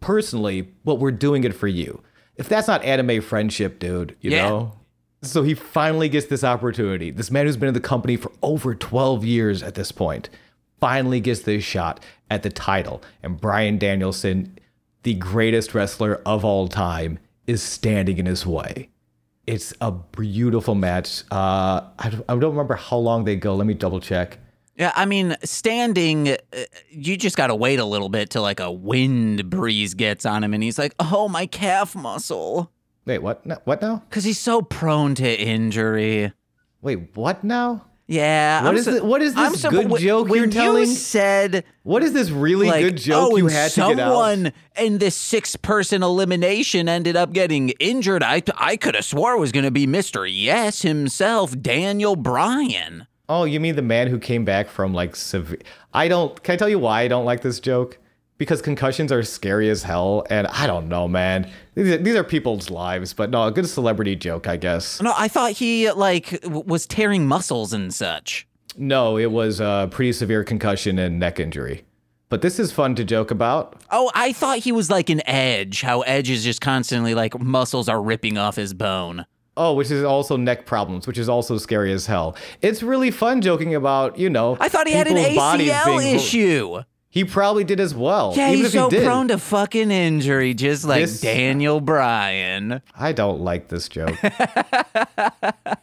personally, 0.01 0.63
but 0.85 0.97
we're 0.97 1.11
doing 1.11 1.45
it 1.45 1.55
for 1.55 1.69
you. 1.69 2.03
If 2.37 2.49
that's 2.49 2.69
not 2.69 2.85
anime 2.85 3.21
friendship, 3.23 3.79
dude, 3.79 4.17
you 4.21 4.31
Yeah. 4.33 4.49
know? 4.49 4.73
So 5.23 5.43
he 5.43 5.55
finally 5.55 6.09
gets 6.09 6.27
this 6.27 6.43
opportunity. 6.43 7.11
This 7.13 7.31
man 7.31 7.47
who's 7.47 7.57
been 7.57 7.69
in 7.69 7.75
the 7.75 7.81
company 7.81 8.17
for 8.17 8.33
over 8.43 8.75
12 8.75 9.25
years 9.25 9.63
at 9.63 9.75
this 9.75 9.93
point 9.93 10.29
finally 10.81 11.21
gets 11.21 11.41
this 11.43 11.63
shot 11.63 12.05
at 12.29 12.43
the 12.43 12.51
title. 12.51 13.01
And 13.23 13.41
Bryan 13.41 13.79
Danielson, 13.79 14.59
the 15.05 15.15
greatest 15.15 15.75
wrestler 15.75 16.21
of 16.27 16.45
all 16.45 16.67
time, 16.67 17.21
is 17.47 17.63
standing 17.63 18.19
in 18.19 18.27
his 18.27 18.47
way. 18.47 18.89
It's 19.47 19.75
a 19.81 19.91
beautiful 19.91 20.75
match. 20.75 21.23
Uh, 21.31 21.83
I, 21.99 22.11
don't- 22.11 22.25
I 22.29 22.35
don't 22.37 22.51
remember 22.53 22.75
how 22.75 22.97
long 22.99 23.25
they 23.25 23.37
go. 23.37 23.55
Let 23.57 23.67
me 23.67 23.75
double 23.75 24.01
check. 24.01 24.39
Yeah, 24.77 24.93
I 24.95 25.05
mean, 25.05 25.37
standing, 25.45 26.29
uh, 26.31 26.37
you 26.91 27.17
just 27.17 27.37
got 27.37 27.49
to 27.49 27.55
wait 27.55 27.79
a 27.79 27.85
little 27.85 28.09
bit 28.09 28.31
till 28.31 28.43
like 28.43 28.59
a 28.61 28.71
wind 28.71 29.51
breeze 29.51 29.93
gets 29.95 30.25
on 30.25 30.43
him 30.43 30.55
and 30.55 30.63
he's 30.63 30.79
like, 30.79 30.95
oh, 30.99 31.29
my 31.29 31.47
calf 31.47 31.95
muscle. 31.95 32.73
Wait, 33.05 33.19
what? 33.19 33.45
No, 33.45 33.59
what 33.65 33.83
now? 33.83 34.03
Because 34.09 34.25
he's 34.25 34.39
so 34.39 34.63
prone 34.63 35.15
to 35.17 35.41
injury. 35.41 36.33
Wait, 36.81 37.15
what 37.17 37.45
now? 37.45 37.85
Yeah. 38.09 38.65
What 38.65 38.75
is 38.75 38.85
so- 38.85 38.93
thi- 38.95 39.01
what 39.01 39.23
is 39.23 39.35
this 39.35 39.61
so- 39.61 39.71
good 39.71 39.89
when- 39.91 40.03
joke 40.03 40.29
when 40.29 40.37
you're 40.39 40.47
you 40.47 40.51
telling? 40.53 40.87
said 40.87 41.65
What 41.85 42.03
is 42.03 42.13
this 42.13 42.31
really 42.31 42.67
like, 42.69 42.83
good 42.85 42.97
joke 42.97 43.31
oh, 43.33 43.37
you 43.37 43.47
had 43.47 43.71
to 43.73 43.81
get 43.81 43.99
out? 44.01 44.09
someone 44.13 44.53
in 44.77 44.99
this 44.99 45.15
six-person 45.15 46.03
elimination 46.03 46.89
ended 46.89 47.17
up 47.17 47.33
getting 47.33 47.71
injured. 47.81 48.23
I 48.23 48.43
I 48.59 48.77
could 48.77 48.95
have 48.97 49.05
swore 49.05 49.35
it 49.35 49.41
was 49.41 49.53
going 49.53 49.65
to 49.65 49.71
be 49.71 49.87
Mister 49.87 50.27
Yes 50.27 50.83
himself, 50.83 51.59
Daniel 51.61 52.17
Bryan. 52.17 53.07
Oh, 53.29 53.45
you 53.45 53.61
mean 53.61 53.77
the 53.77 53.83
man 53.83 54.09
who 54.09 54.19
came 54.19 54.45
back 54.45 54.69
from 54.69 54.93
like 54.93 55.17
severe? 55.17 55.61
I 55.95 56.09
don't. 56.09 56.43
Can 56.43 56.55
I 56.55 56.57
tell 56.57 56.69
you 56.69 56.79
why 56.81 57.03
I 57.03 57.09
don't 57.09 57.25
like 57.25 57.41
this 57.43 57.61
joke? 57.61 57.99
Because 58.43 58.61
concussions 58.61 59.13
are 59.13 59.23
scary 59.23 59.71
as 59.71 59.85
hell, 59.85 60.27
and 60.29 60.49
I 60.49 60.67
don't 60.67 60.89
know, 60.89 61.07
man. 61.07 61.49
These 61.77 61.93
are, 61.95 61.99
these 61.99 62.17
are 62.17 62.25
people's 62.25 62.71
lives, 62.71 63.13
but 63.13 63.31
no, 63.31 63.45
a 63.47 63.53
good 63.53 63.69
celebrity 63.69 64.17
joke, 64.17 64.49
I 64.49 64.57
guess. 64.57 65.01
No, 65.01 65.15
I 65.17 65.29
thought 65.29 65.53
he 65.53 65.89
like 65.93 66.41
w- 66.41 66.65
was 66.67 66.85
tearing 66.85 67.25
muscles 67.29 67.73
and 67.73 67.95
such. 67.95 68.49
No, 68.77 69.17
it 69.17 69.31
was 69.31 69.61
a 69.61 69.87
pretty 69.93 70.13
severe 70.13 70.43
concussion 70.43 70.99
and 70.99 71.21
neck 71.21 71.39
injury. 71.39 71.85
But 72.31 72.43
this 72.43 72.59
is 72.59 72.73
fun 72.73 72.97
to 72.97 73.05
joke 73.05 73.31
about. 73.31 73.81
Oh, 73.93 74.11
I 74.13 74.33
thought 74.33 74.59
he 74.59 74.73
was 74.73 74.91
like 74.91 75.09
an 75.09 75.23
Edge. 75.29 75.83
How 75.83 76.01
Edge 76.01 76.29
is 76.29 76.43
just 76.43 76.61
constantly 76.61 77.15
like 77.15 77.39
muscles 77.41 77.89
are 77.89 78.03
ripping 78.03 78.39
off 78.39 78.57
his 78.57 78.75
bone. 78.75 79.25
Oh, 79.57 79.73
which 79.75 79.93
is 79.93 80.03
also 80.03 80.37
neck 80.37 80.67
problems, 80.67 81.07
which 81.07 81.19
is 81.19 81.29
also 81.29 81.59
scary 81.59 81.93
as 81.93 82.07
hell. 82.07 82.35
It's 82.61 82.83
really 82.83 83.13
fun 83.13 83.41
joking 83.41 83.77
about, 83.77 84.19
you 84.19 84.31
know. 84.31 84.57
I 84.59 84.69
thought 84.69 84.89
he 84.89 84.95
had 84.95 85.07
an 85.07 85.17
ACL 85.17 85.99
being- 85.99 86.17
issue. 86.17 86.83
He 87.15 87.25
probably 87.25 87.63
did 87.63 87.79
as 87.79 87.95
well. 87.95 88.33
Yeah, 88.35 88.49
even 88.49 88.57
he's 88.65 88.75
if 88.75 88.91
he 88.91 88.99
so 88.99 89.05
prone 89.05 89.29
to 89.29 89.37
fucking 89.37 89.91
injury, 89.91 90.55
just 90.55 90.85
like 90.87 91.03
This- 91.03 91.21
Daniel 91.21 91.79
Bryan. 91.79 92.81
I 92.99 93.13
don't 93.13 93.43
like 93.43 93.69
this 93.69 93.87
joke. 93.91 94.17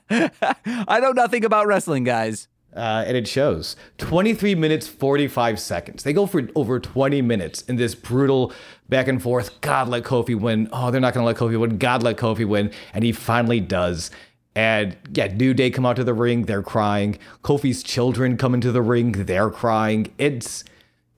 I 0.09 0.99
know 0.99 1.11
nothing 1.11 1.45
about 1.45 1.67
wrestling, 1.67 2.03
guys. 2.03 2.47
uh, 2.75 3.03
and 3.05 3.15
it 3.15 3.27
shows. 3.27 3.75
23 3.99 4.55
minutes 4.55 4.87
45 4.87 5.59
seconds. 5.59 6.03
They 6.03 6.13
go 6.13 6.25
for 6.25 6.47
over 6.55 6.79
20 6.79 7.21
minutes 7.21 7.61
in 7.63 7.75
this 7.75 7.93
brutal 7.95 8.51
back 8.87 9.07
and 9.07 9.21
forth 9.21 9.59
god 9.61 9.87
let 9.87 10.03
kofi 10.03 10.39
win. 10.39 10.67
Oh 10.73 10.89
they're 10.91 11.01
not 11.01 11.13
gonna 11.13 11.25
let 11.25 11.35
kofi 11.35 11.59
win. 11.59 11.77
God 11.77 12.01
let 12.03 12.17
kofi 12.17 12.47
win. 12.47 12.71
And 12.93 13.03
he 13.03 13.11
finally 13.11 13.59
does. 13.59 14.09
And 14.55 14.97
yeah 15.13 15.27
new 15.27 15.53
day 15.53 15.69
come 15.69 15.85
out 15.85 15.95
to 15.97 16.03
the 16.03 16.13
ring. 16.13 16.43
They're 16.45 16.63
crying. 16.63 17.17
Kofi's 17.43 17.83
children 17.83 18.35
come 18.37 18.53
into 18.55 18.71
the 18.71 18.81
ring. 18.81 19.11
They're 19.13 19.49
crying. 19.51 20.13
It's 20.17 20.63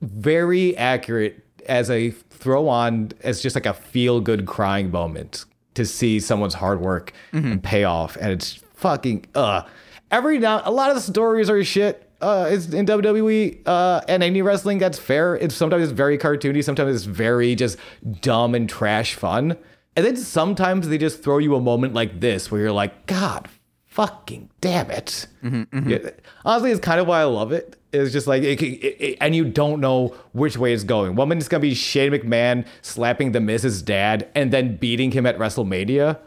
very 0.02 0.76
accurate 0.76 1.42
as 1.66 1.88
a 1.90 2.10
throw 2.10 2.68
on 2.68 3.12
as 3.22 3.40
just 3.40 3.54
like 3.56 3.66
a 3.66 3.72
feel 3.72 4.20
good 4.20 4.46
crying 4.46 4.90
moment 4.90 5.44
to 5.74 5.86
see 5.86 6.20
someone's 6.20 6.54
hard 6.54 6.80
work 6.80 7.12
and 7.32 7.62
pay 7.62 7.84
off. 7.84 8.16
And 8.20 8.30
it's 8.32 8.54
fucking 8.74 9.26
uh 9.34 9.62
every 10.10 10.38
now 10.38 10.60
a 10.64 10.72
lot 10.72 10.90
of 10.90 10.96
the 10.96 11.00
stories 11.00 11.48
are 11.48 11.62
shit 11.64 12.10
uh 12.20 12.48
it's 12.50 12.72
in 12.72 12.84
WWE 12.84 13.62
uh 13.64 14.00
and 14.08 14.22
any 14.22 14.42
wrestling 14.42 14.78
that's 14.78 14.98
fair. 14.98 15.36
It's 15.36 15.54
sometimes 15.54 15.84
it's 15.84 15.92
very 15.92 16.18
cartoony 16.18 16.62
sometimes 16.64 16.94
it's 16.96 17.04
very 17.04 17.54
just 17.54 17.78
dumb 18.20 18.54
and 18.54 18.68
trash 18.68 19.14
fun. 19.14 19.56
And 19.94 20.04
then 20.06 20.16
sometimes 20.16 20.88
they 20.88 20.98
just 20.98 21.22
throw 21.22 21.38
you 21.38 21.54
a 21.54 21.60
moment 21.60 21.94
like 21.94 22.20
this 22.20 22.50
where 22.50 22.60
you're 22.60 22.72
like 22.72 23.06
god 23.06 23.48
fucking 23.86 24.50
damn 24.60 24.90
it. 24.90 25.26
Yeah, 25.42 26.10
honestly, 26.44 26.70
it's 26.70 26.80
kind 26.80 26.98
of 26.98 27.06
why 27.06 27.20
I 27.20 27.24
love 27.24 27.52
it. 27.52 27.76
It's 27.92 28.12
just 28.12 28.26
like, 28.26 28.42
it, 28.42 28.62
it, 28.62 28.64
it- 29.02 29.18
and 29.20 29.36
you 29.36 29.44
don't 29.44 29.80
know 29.80 30.14
which 30.32 30.56
way 30.56 30.72
it's 30.72 30.84
going. 30.84 31.14
One 31.14 31.28
minute 31.28 31.42
it's 31.42 31.48
gonna 31.48 31.60
be 31.60 31.74
Shane 31.74 32.12
McMahon 32.12 32.66
slapping 32.80 33.32
the 33.32 33.40
Miz's 33.40 33.82
dad 33.82 34.28
and 34.34 34.52
then 34.52 34.76
beating 34.76 35.10
him 35.12 35.26
at 35.26 35.36
WrestleMania, 35.38 36.18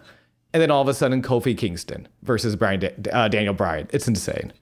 and 0.54 0.62
then 0.62 0.70
all 0.72 0.82
of 0.82 0.88
a 0.88 0.94
sudden 0.94 1.22
Kofi 1.22 1.58
Kingston 1.58 2.08
versus 2.22 2.56
Bryan 2.56 2.80
Da- 2.82 3.12
uh, 3.12 3.28
Daniel 3.28 3.54
Bryan. 3.54 3.88
It's 3.92 4.08
insane. 4.08 4.54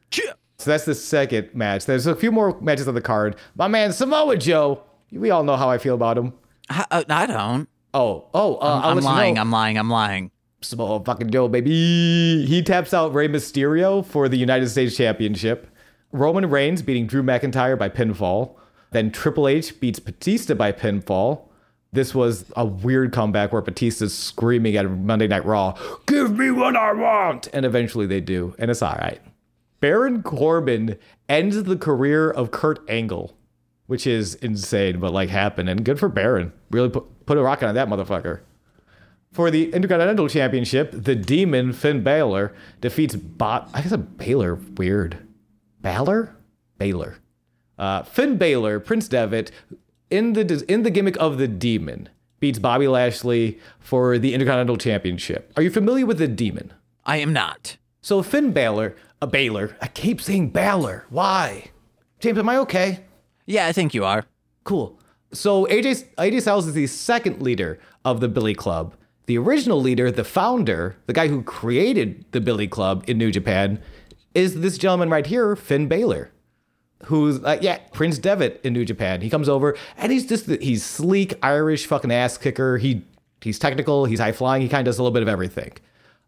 So 0.59 0.69
that's 0.69 0.85
the 0.85 0.95
second 0.95 1.49
match. 1.53 1.85
There's 1.85 2.07
a 2.07 2.15
few 2.15 2.31
more 2.31 2.57
matches 2.61 2.87
on 2.87 2.93
the 2.95 3.01
card. 3.01 3.35
My 3.55 3.67
man 3.67 3.91
Samoa 3.91 4.37
Joe. 4.37 4.81
We 5.11 5.29
all 5.29 5.43
know 5.43 5.57
how 5.57 5.69
I 5.69 5.77
feel 5.77 5.93
about 5.95 6.17
him. 6.17 6.33
I, 6.69 6.85
uh, 6.89 7.03
I 7.09 7.25
don't. 7.25 7.67
Oh, 7.93 8.25
oh, 8.33 8.55
uh, 8.55 8.81
I'm 8.85 8.97
you 8.99 9.03
lying. 9.03 9.33
know. 9.35 9.41
I'm 9.41 9.51
lying. 9.51 9.77
I'm 9.77 9.89
lying. 9.89 10.31
Samoa 10.61 11.03
fucking 11.03 11.31
Joe, 11.31 11.49
baby. 11.49 12.45
He 12.45 12.63
taps 12.63 12.93
out 12.93 13.13
Rey 13.13 13.27
Mysterio 13.27 14.05
for 14.05 14.29
the 14.29 14.37
United 14.37 14.69
States 14.69 14.95
Championship. 14.95 15.67
Roman 16.13 16.49
Reigns 16.49 16.81
beating 16.83 17.07
Drew 17.07 17.23
McIntyre 17.23 17.77
by 17.77 17.89
pinfall. 17.89 18.55
Then 18.91 19.11
Triple 19.11 19.47
H 19.47 19.79
beats 19.79 19.99
Batista 19.99 20.53
by 20.53 20.71
pinfall. 20.71 21.49
This 21.91 22.15
was 22.15 22.45
a 22.55 22.65
weird 22.65 23.11
comeback 23.11 23.51
where 23.51 23.61
Batista's 23.61 24.17
screaming 24.17 24.77
at 24.77 24.89
Monday 24.89 25.27
Night 25.27 25.45
Raw, 25.45 25.77
Give 26.05 26.37
me 26.37 26.51
what 26.51 26.75
I 26.75 26.93
want! 26.93 27.49
And 27.53 27.65
eventually 27.65 28.05
they 28.07 28.21
do, 28.21 28.55
and 28.57 28.71
it's 28.71 28.81
all 28.81 28.95
right. 28.95 29.21
Baron 29.79 30.23
Corbin 30.23 30.97
ends 31.27 31.61
the 31.63 31.75
career 31.75 32.31
of 32.31 32.51
Kurt 32.51 32.87
Angle, 32.89 33.35
which 33.87 34.07
is 34.07 34.35
insane, 34.35 34.99
but 34.99 35.11
like 35.11 35.29
happened. 35.29 35.69
And 35.69 35.83
good 35.83 35.99
for 35.99 36.09
Baron. 36.09 36.53
Really 36.71 36.89
put, 36.89 37.25
put 37.25 37.37
a 37.37 37.43
rocket 37.43 37.67
on 37.67 37.75
that 37.75 37.89
motherfucker. 37.89 38.41
For 39.31 39.51
the 39.51 39.73
Intercontinental 39.73 40.29
Championship, 40.29 40.91
the 40.93 41.15
Demon 41.15 41.73
Finn 41.73 42.03
Balor 42.03 42.53
defeats 42.81 43.15
Bot. 43.15 43.69
I 43.73 43.81
guess 43.81 43.91
a 43.91 43.97
Baylor. 43.97 44.55
Weird. 44.55 45.27
Balor? 45.83 46.35
Baylor. 46.79 47.17
Uh, 47.77 48.01
Finn 48.03 48.37
Balor, 48.37 48.79
Prince 48.79 49.07
Devitt, 49.07 49.51
in 50.09 50.33
the 50.33 50.65
in 50.67 50.83
the 50.83 50.89
gimmick 50.89 51.17
of 51.19 51.37
the 51.37 51.47
Demon, 51.47 52.09
beats 52.39 52.57
Bobby 52.57 52.87
Lashley 52.87 53.59
for 53.79 54.17
the 54.17 54.33
Intercontinental 54.33 54.77
Championship. 54.77 55.51
Are 55.55 55.61
you 55.61 55.69
familiar 55.69 56.05
with 56.05 56.17
the 56.17 56.27
Demon? 56.27 56.73
I 57.05 57.17
am 57.17 57.33
not. 57.33 57.77
So 58.01 58.23
Finn 58.23 58.51
Balor, 58.51 58.95
a 59.21 59.27
Baylor. 59.27 59.75
I 59.81 59.87
keep 59.87 60.21
saying 60.21 60.49
Balor. 60.49 61.05
Why? 61.09 61.71
James, 62.19 62.39
am 62.39 62.49
I 62.49 62.57
okay? 62.57 63.01
Yeah, 63.45 63.67
I 63.67 63.73
think 63.73 63.93
you 63.93 64.05
are. 64.05 64.25
Cool. 64.63 64.97
So 65.33 65.65
AJ 65.65 66.05
AJ 66.17 66.41
Styles 66.41 66.67
is 66.67 66.73
the 66.73 66.87
second 66.87 67.41
leader 67.41 67.77
of 68.05 68.21
the 68.21 68.29
Billy 68.29 68.55
Club. 68.55 68.95
The 69.25 69.37
original 69.37 69.81
leader, 69.81 70.11
the 70.11 70.23
founder, 70.23 70.95
the 71.07 71.13
guy 71.13 71.27
who 71.27 71.43
created 71.43 72.25
the 72.31 72.41
Billy 72.41 72.67
Club 72.67 73.03
in 73.07 73.17
New 73.17 73.31
Japan, 73.31 73.81
is 74.33 74.61
this 74.61 74.77
gentleman 74.77 75.09
right 75.09 75.25
here, 75.25 75.55
Finn 75.55 75.87
Balor, 75.87 76.31
who's 77.05 77.43
uh, 77.43 77.57
yeah 77.61 77.79
Prince 77.91 78.17
Devitt 78.17 78.61
in 78.63 78.73
New 78.73 78.85
Japan. 78.85 79.21
He 79.21 79.29
comes 79.29 79.49
over 79.49 79.77
and 79.97 80.11
he's 80.11 80.25
just 80.25 80.47
he's 80.47 80.83
sleek 80.83 81.33
Irish 81.41 81.85
fucking 81.85 82.11
ass 82.11 82.37
kicker. 82.37 82.77
He 82.77 83.03
he's 83.41 83.59
technical. 83.59 84.05
He's 84.05 84.19
high 84.19 84.31
flying. 84.31 84.61
He 84.61 84.69
kind 84.69 84.87
of 84.87 84.91
does 84.91 84.99
a 84.99 85.03
little 85.03 85.13
bit 85.13 85.23
of 85.23 85.29
everything. 85.29 85.73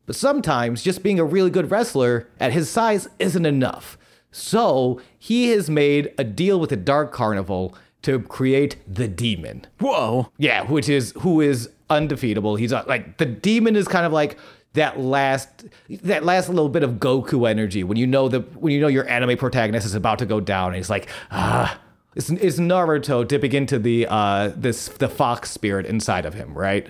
But 0.05 0.15
sometimes 0.15 0.83
just 0.83 1.01
being 1.01 1.19
a 1.19 1.25
really 1.25 1.49
good 1.49 1.71
wrestler 1.71 2.27
at 2.39 2.53
his 2.53 2.69
size 2.69 3.07
isn't 3.17 3.45
enough. 3.45 3.97
So 4.31 5.01
he 5.17 5.49
has 5.49 5.69
made 5.69 6.13
a 6.17 6.23
deal 6.23 6.59
with 6.59 6.69
the 6.69 6.75
Dark 6.75 7.11
Carnival 7.11 7.75
to 8.03 8.19
create 8.19 8.77
the 8.87 9.07
Demon. 9.07 9.65
Whoa. 9.79 10.31
Yeah, 10.37 10.63
which 10.63 10.89
is 10.89 11.13
who 11.21 11.41
is 11.41 11.69
undefeatable. 11.89 12.55
He's 12.57 12.73
uh, 12.73 12.83
like 12.87 13.17
the 13.17 13.25
demon 13.25 13.75
is 13.75 13.87
kind 13.87 14.05
of 14.05 14.11
like 14.11 14.37
that 14.75 14.99
last 14.99 15.65
that 15.89 16.23
last 16.23 16.47
little 16.47 16.69
bit 16.69 16.83
of 16.83 16.93
Goku 16.93 17.49
energy 17.49 17.83
when 17.83 17.97
you 17.97 18.07
know 18.07 18.29
the 18.29 18.39
when 18.39 18.71
you 18.73 18.79
know 18.79 18.87
your 18.87 19.07
anime 19.09 19.37
protagonist 19.37 19.85
is 19.85 19.95
about 19.95 20.19
to 20.19 20.25
go 20.25 20.39
down 20.39 20.67
and 20.67 20.77
he's 20.77 20.89
like 20.89 21.09
ah 21.31 21.79
it's, 22.15 22.29
it's 22.29 22.59
Naruto 22.59 23.27
dipping 23.27 23.51
into 23.53 23.77
the 23.77 24.07
uh 24.09 24.51
this 24.55 24.87
the 24.87 25.09
fox 25.09 25.51
spirit 25.51 25.85
inside 25.85 26.25
of 26.25 26.33
him, 26.33 26.57
right? 26.57 26.89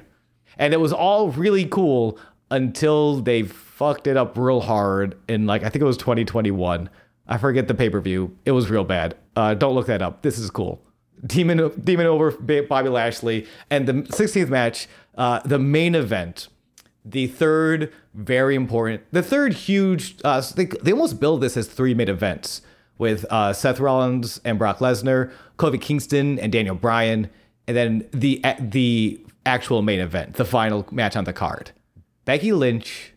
And 0.58 0.74
it 0.74 0.78
was 0.78 0.94
all 0.94 1.32
really 1.32 1.66
cool 1.66 2.20
until 2.52 3.22
they 3.22 3.44
fucked 3.44 4.08
it 4.08 4.16
up 4.16 4.38
real 4.38 4.62
hard 4.62 5.18
in 5.28 5.48
like 5.48 5.64
I 5.64 5.70
think 5.70 5.82
it 5.82 5.86
was 5.86 5.98
2021. 5.98 6.90
I 7.28 7.38
forget 7.40 7.68
the 7.68 7.74
pay-per-view. 7.74 8.38
It 8.46 8.52
was 8.52 8.70
real 8.70 8.84
bad. 8.84 9.18
Uh, 9.36 9.56
don't 9.56 9.74
look 9.74 9.88
that 9.88 10.04
up. 10.04 10.22
This 10.22 10.38
is 10.38 10.52
cool. 10.52 10.82
Demon 11.26 11.72
Demon 11.84 12.06
over 12.06 12.32
Bobby 12.32 12.90
Lashley, 12.90 13.48
and 13.72 13.88
the 13.88 13.94
16th 13.94 14.50
match, 14.50 14.88
uh, 15.16 15.40
the 15.40 15.58
main 15.58 15.96
event, 15.96 16.50
the 17.06 17.28
third 17.28 17.94
very 18.14 18.56
important, 18.56 19.04
the 19.12 19.22
third 19.22 19.54
huge. 19.54 20.16
Uh, 20.24 20.42
they 20.56 20.66
they 20.66 20.92
almost 20.92 21.20
build 21.20 21.42
this 21.42 21.56
as 21.56 21.68
three 21.68 21.94
main 21.94 22.10
events 22.10 22.62
with 22.98 23.26
uh, 23.30 23.54
Seth 23.54 23.80
Rollins 23.80 24.42
and 24.44 24.58
Brock 24.58 24.80
Lesnar, 24.80 25.32
Kofi 25.58 25.80
Kingston 25.80 26.40
and 26.40 26.52
Daniel 26.52 26.76
Bryan, 26.76 27.30
and 27.68 27.78
then 27.78 28.10
the 28.12 28.42
the 28.60 29.24
actual 29.46 29.82
main 29.82 30.00
event, 30.00 30.34
the 30.34 30.46
final 30.46 30.88
match 30.92 31.16
on 31.16 31.26
the 31.26 31.34
card, 31.34 31.72
Becky 32.26 32.52
Lynch 32.52 33.14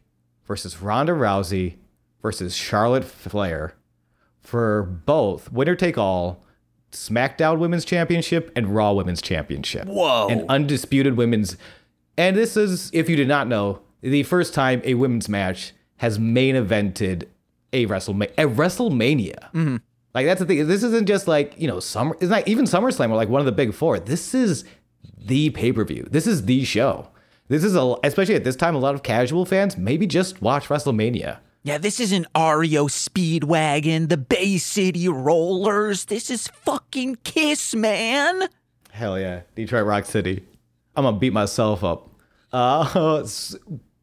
versus 0.46 0.80
Ronda 0.82 1.12
Rousey 1.12 1.76
versus 2.20 2.54
Charlotte 2.54 3.04
Flair 3.04 3.74
for 4.40 4.82
both 4.82 5.52
winner 5.52 5.76
take 5.76 5.98
all 5.98 6.42
SmackDown 6.92 7.58
Women's 7.58 7.84
Championship 7.84 8.50
and 8.56 8.74
Raw 8.74 8.92
Women's 8.92 9.20
Championship. 9.20 9.86
Whoa. 9.86 10.28
And 10.28 10.44
undisputed 10.48 11.16
women's. 11.16 11.56
And 12.18 12.36
this 12.36 12.56
is, 12.56 12.90
if 12.92 13.08
you 13.08 13.16
did 13.16 13.28
not 13.28 13.46
know, 13.46 13.80
the 14.02 14.24
first 14.24 14.52
time 14.52 14.82
a 14.84 14.94
women's 14.94 15.28
match 15.28 15.72
has 15.98 16.18
main 16.18 16.56
evented 16.56 17.24
a 17.72 17.86
WrestleMania. 17.86 18.32
A 18.32 18.44
WrestleMania. 18.44 19.38
Mm-hmm. 19.52 19.76
Like 20.14 20.26
that's 20.26 20.40
the 20.40 20.46
thing. 20.46 20.66
This 20.66 20.82
isn't 20.82 21.06
just 21.06 21.28
like 21.28 21.54
you 21.58 21.68
know 21.68 21.80
summer. 21.80 22.16
It's 22.20 22.30
not 22.30 22.48
even 22.48 22.64
SummerSlam 22.64 23.10
or 23.10 23.14
like 23.14 23.28
one 23.28 23.40
of 23.40 23.46
the 23.46 23.52
big 23.52 23.72
four. 23.72 24.00
This 24.00 24.34
is 24.34 24.64
the 25.16 25.50
pay 25.50 25.72
per 25.72 25.84
view. 25.84 26.08
This 26.10 26.26
is 26.26 26.46
the 26.46 26.64
show. 26.64 27.08
This 27.48 27.62
is 27.62 27.76
a 27.76 27.94
especially 28.02 28.34
at 28.34 28.44
this 28.44 28.56
time. 28.56 28.74
A 28.74 28.78
lot 28.78 28.94
of 28.94 29.02
casual 29.02 29.44
fans 29.44 29.76
maybe 29.76 30.06
just 30.06 30.42
watch 30.42 30.68
WrestleMania. 30.68 31.38
Yeah, 31.62 31.78
this 31.78 32.00
isn't 32.00 32.26
REO 32.34 32.86
Speedwagon, 32.86 34.08
the 34.08 34.16
Bay 34.16 34.58
City 34.58 35.08
Rollers. 35.08 36.06
This 36.06 36.30
is 36.30 36.48
fucking 36.48 37.18
Kiss, 37.24 37.74
man. 37.74 38.48
Hell 38.90 39.18
yeah, 39.18 39.42
Detroit 39.54 39.84
Rock 39.86 40.06
City. 40.06 40.44
I'm 40.96 41.04
gonna 41.04 41.18
beat 41.18 41.32
myself 41.32 41.84
up. 41.84 42.07
Uh, 42.52 43.26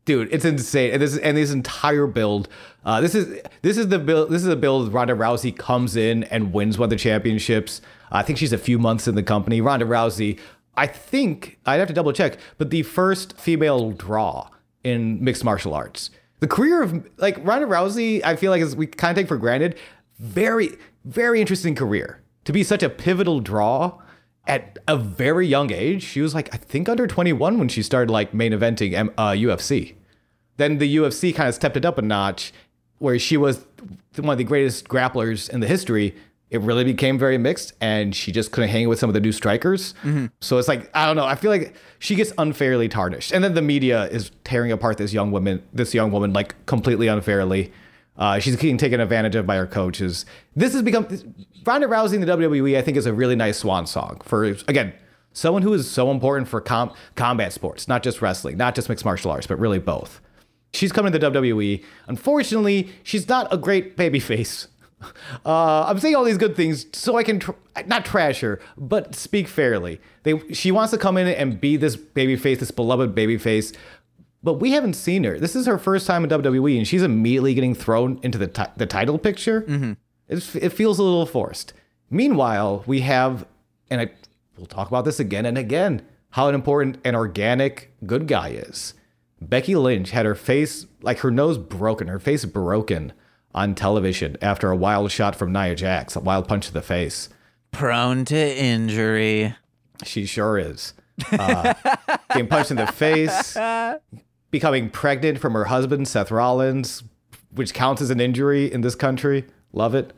dude, 0.06 0.30
it's 0.32 0.46
insane. 0.46 0.94
And 0.94 1.02
this 1.02 1.18
and 1.18 1.38
this 1.38 1.52
entire 1.52 2.08
build. 2.08 2.48
Uh, 2.86 3.02
this 3.02 3.16
is 3.16 3.42
this 3.62 3.78
is 3.78 3.90
the 3.90 4.00
build. 4.00 4.30
This 4.30 4.42
is 4.42 4.48
a 4.48 4.56
build. 4.56 4.94
Ronda 4.94 5.14
Rousey 5.14 5.56
comes 5.56 5.96
in 5.96 6.24
and 6.26 6.54
wins 6.54 6.78
one 6.78 6.86
of 6.86 6.90
the 6.92 6.96
championships. 6.96 7.82
I 8.12 8.22
think 8.22 8.38
she's 8.38 8.54
a 8.54 8.58
few 8.58 8.80
months 8.80 9.08
in 9.08 9.16
the 9.16 9.24
company. 9.24 9.62
Ronda 9.62 9.86
Rousey. 9.86 10.40
I 10.78 10.88
think 10.88 11.58
I'd 11.66 11.80
have 11.80 11.88
to 11.88 11.94
double 11.94 12.12
check, 12.12 12.38
but 12.58 12.70
the 12.70 12.84
first 12.84 13.40
female 13.40 13.92
draw 13.92 14.50
in 14.84 15.24
mixed 15.24 15.44
martial 15.44 15.74
arts. 15.74 16.10
The 16.42 16.48
career 16.48 16.82
of 16.84 17.08
like 17.18 17.38
Ronda 17.46 17.66
Rousey, 17.66 18.22
I 18.24 18.36
feel 18.36 18.52
like 18.52 18.62
is 18.62 18.76
we 18.76 18.88
kind 18.88 19.18
of 19.18 19.22
take 19.22 19.28
for 19.28 19.38
granted. 19.38 19.78
Very, 20.20 20.78
very 21.06 21.42
interesting 21.42 21.76
career 21.76 22.22
to 22.44 22.54
be 22.54 22.64
such 22.64 22.84
a 22.84 22.90
pivotal 22.90 23.40
draw 23.40 24.00
at 24.48 24.78
a 24.88 24.98
very 24.98 25.48
young 25.48 25.72
age. 25.72 26.04
She 26.04 26.22
was 26.22 26.36
like, 26.36 26.54
I 26.54 26.58
think 26.58 26.88
under 26.90 27.08
21 27.08 27.58
when 27.58 27.68
she 27.68 27.82
started 27.82 28.12
like 28.12 28.34
main 28.34 28.52
eventing 28.52 28.94
M- 28.94 29.12
uh, 29.18 29.32
UFC. 29.32 29.96
Then 30.58 30.78
the 30.78 30.96
UFC 30.98 31.34
kind 31.36 31.50
of 31.50 31.56
stepped 31.56 31.76
it 31.78 31.86
up 31.86 31.98
a 31.98 32.02
notch, 32.02 32.54
where 33.00 33.20
she 33.20 33.36
was 33.38 33.66
one 34.16 34.30
of 34.34 34.38
the 34.38 34.44
greatest 34.44 34.88
grapplers 34.88 35.50
in 35.50 35.60
the 35.60 35.68
history. 35.68 36.16
It 36.50 36.62
really 36.62 36.84
became 36.86 37.18
very 37.18 37.38
mixed, 37.38 37.74
and 37.82 38.16
she 38.16 38.32
just 38.32 38.52
couldn't 38.52 38.70
hang 38.70 38.88
with 38.88 39.00
some 39.00 39.10
of 39.10 39.14
the 39.14 39.20
new 39.20 39.32
strikers. 39.34 39.94
So 40.42 40.58
it's 40.58 40.68
like 40.68 40.90
I 40.96 41.06
don't 41.08 41.16
know. 41.18 41.26
I 41.26 41.36
feel 41.36 41.52
like 41.52 41.76
she 42.00 42.16
gets 42.16 42.32
unfairly 42.38 42.88
tarnished, 42.88 43.32
and 43.34 43.44
then 43.44 43.54
the 43.56 43.62
media 43.62 44.06
is 44.06 44.32
tearing 44.46 44.72
apart 44.72 44.98
this 44.98 45.12
young 45.12 45.32
woman, 45.32 45.62
this 45.74 45.94
young 45.94 46.12
woman, 46.12 46.32
like 46.34 46.56
completely 46.68 47.08
unfairly. 47.08 47.74
Uh, 48.18 48.40
she's 48.40 48.56
being 48.56 48.78
taken 48.78 49.00
advantage 49.00 49.36
of 49.36 49.46
by 49.46 49.58
her 49.58 49.68
coaches. 49.68 50.26
This 50.56 50.74
has 50.74 50.82
become 50.82 51.08
Ronda 51.66 51.88
Rousey 51.88 52.16
in 52.16 52.22
the 52.22 52.28
WWE. 52.28 52.78
I 52.78 52.82
think 52.82 52.98
is 52.98 53.06
a 53.06 53.14
really 53.14 53.36
nice 53.36 53.58
swan 53.58 53.88
song 53.88 54.22
for 54.24 54.46
again 54.46 54.94
someone 55.34 55.62
who 55.62 55.74
is 55.74 55.90
so 55.90 56.12
important 56.12 56.48
for 56.48 56.62
com- 56.62 56.94
combat 57.16 57.54
sports, 57.54 57.88
not 57.88 58.02
just 58.02 58.22
wrestling, 58.22 58.58
not 58.58 58.74
just 58.74 58.90
mixed 58.90 59.06
martial 59.06 59.30
arts, 59.30 59.46
but 59.46 59.60
really 59.60 59.80
both. 59.80 60.22
She's 60.74 60.92
coming 60.92 61.12
to 61.12 61.20
the 61.20 61.32
WWE. 61.32 61.84
Unfortunately, 62.08 62.90
she's 63.04 63.28
not 63.28 63.48
a 63.54 63.58
great 63.58 63.96
babyface. 63.98 64.68
Uh, 65.46 65.84
I'm 65.88 66.00
saying 66.00 66.16
all 66.16 66.24
these 66.24 66.38
good 66.38 66.56
things 66.56 66.88
so 66.94 67.16
I 67.18 67.24
can 67.24 67.40
tr- 67.40 67.52
not 67.86 68.06
trash 68.06 68.40
her, 68.40 68.60
but 68.76 69.14
speak 69.14 69.48
fairly. 69.48 70.00
They 70.24 70.40
she 70.54 70.72
wants 70.72 70.92
to 70.92 70.98
come 70.98 71.18
in 71.18 71.28
and 71.28 71.62
be 71.62 71.78
this 71.78 71.96
babyface, 71.96 72.60
this 72.60 72.72
beloved 72.72 73.14
babyface, 73.14 73.76
but 74.46 74.54
we 74.54 74.72
haven't 74.72 74.94
seen 74.94 75.24
her. 75.24 75.40
This 75.40 75.56
is 75.56 75.66
her 75.66 75.80
first 75.80 76.06
time 76.06 76.24
in 76.24 76.30
WWE, 76.30 76.78
and 76.78 76.88
she's 76.88 77.02
immediately 77.04 77.56
getting 77.56 77.74
thrown 77.74 78.20
into 78.22 78.38
the 78.38 78.48
ti- 78.48 78.72
the 78.78 78.86
title 78.86 79.18
picture. 79.18 79.66
It's, 80.30 80.56
it 80.56 80.70
feels 80.70 81.00
a 81.00 81.04
little 81.04 81.26
forced. 81.26 81.74
Meanwhile, 82.12 82.84
we 82.86 83.02
have, 83.02 83.46
and 83.90 84.00
I 84.02 84.12
we'll 84.56 84.68
talk 84.68 84.88
about 84.88 85.04
this 85.04 85.20
again 85.20 85.46
and 85.46 85.58
again, 85.58 86.04
how 86.30 86.48
important 86.50 86.98
an 87.04 87.16
organic 87.16 87.92
good 88.06 88.28
guy 88.28 88.50
is. 88.50 88.94
Becky 89.42 89.76
Lynch 89.76 90.12
had 90.12 90.26
her 90.26 90.36
face, 90.36 90.86
like 91.02 91.20
her 91.20 91.32
nose 91.32 91.58
broken, 91.58 92.08
her 92.08 92.20
face 92.20 92.46
broken 92.46 93.14
on 93.54 93.74
television 93.76 94.38
after 94.42 94.70
a 94.70 94.76
wild 94.76 95.12
shot 95.12 95.36
from 95.36 95.52
Nia 95.52 95.76
Jax, 95.76 96.16
a 96.16 96.20
wild 96.20 96.48
punch 96.48 96.68
to 96.68 96.74
the 96.74 96.82
face. 96.82 97.30
Prone 97.72 98.26
to 98.26 98.58
injury. 98.58 99.56
She 100.04 100.26
sure 100.26 100.58
is. 100.58 100.94
Uh, 101.32 101.74
getting 102.30 102.48
punched 102.48 102.72
in 102.72 102.78
the 102.78 102.88
face, 102.88 103.56
becoming 104.56 104.90
pregnant 104.90 105.38
from 105.38 105.52
her 105.54 105.66
husband, 105.66 106.08
Seth 106.08 106.32
Rollins, 106.32 107.04
which 107.52 107.74
counts 107.74 108.02
as 108.02 108.10
an 108.10 108.22
injury 108.22 108.72
in 108.72 108.80
this 108.80 108.96
country. 108.96 109.44
Love 109.74 109.94
it. 109.94 110.14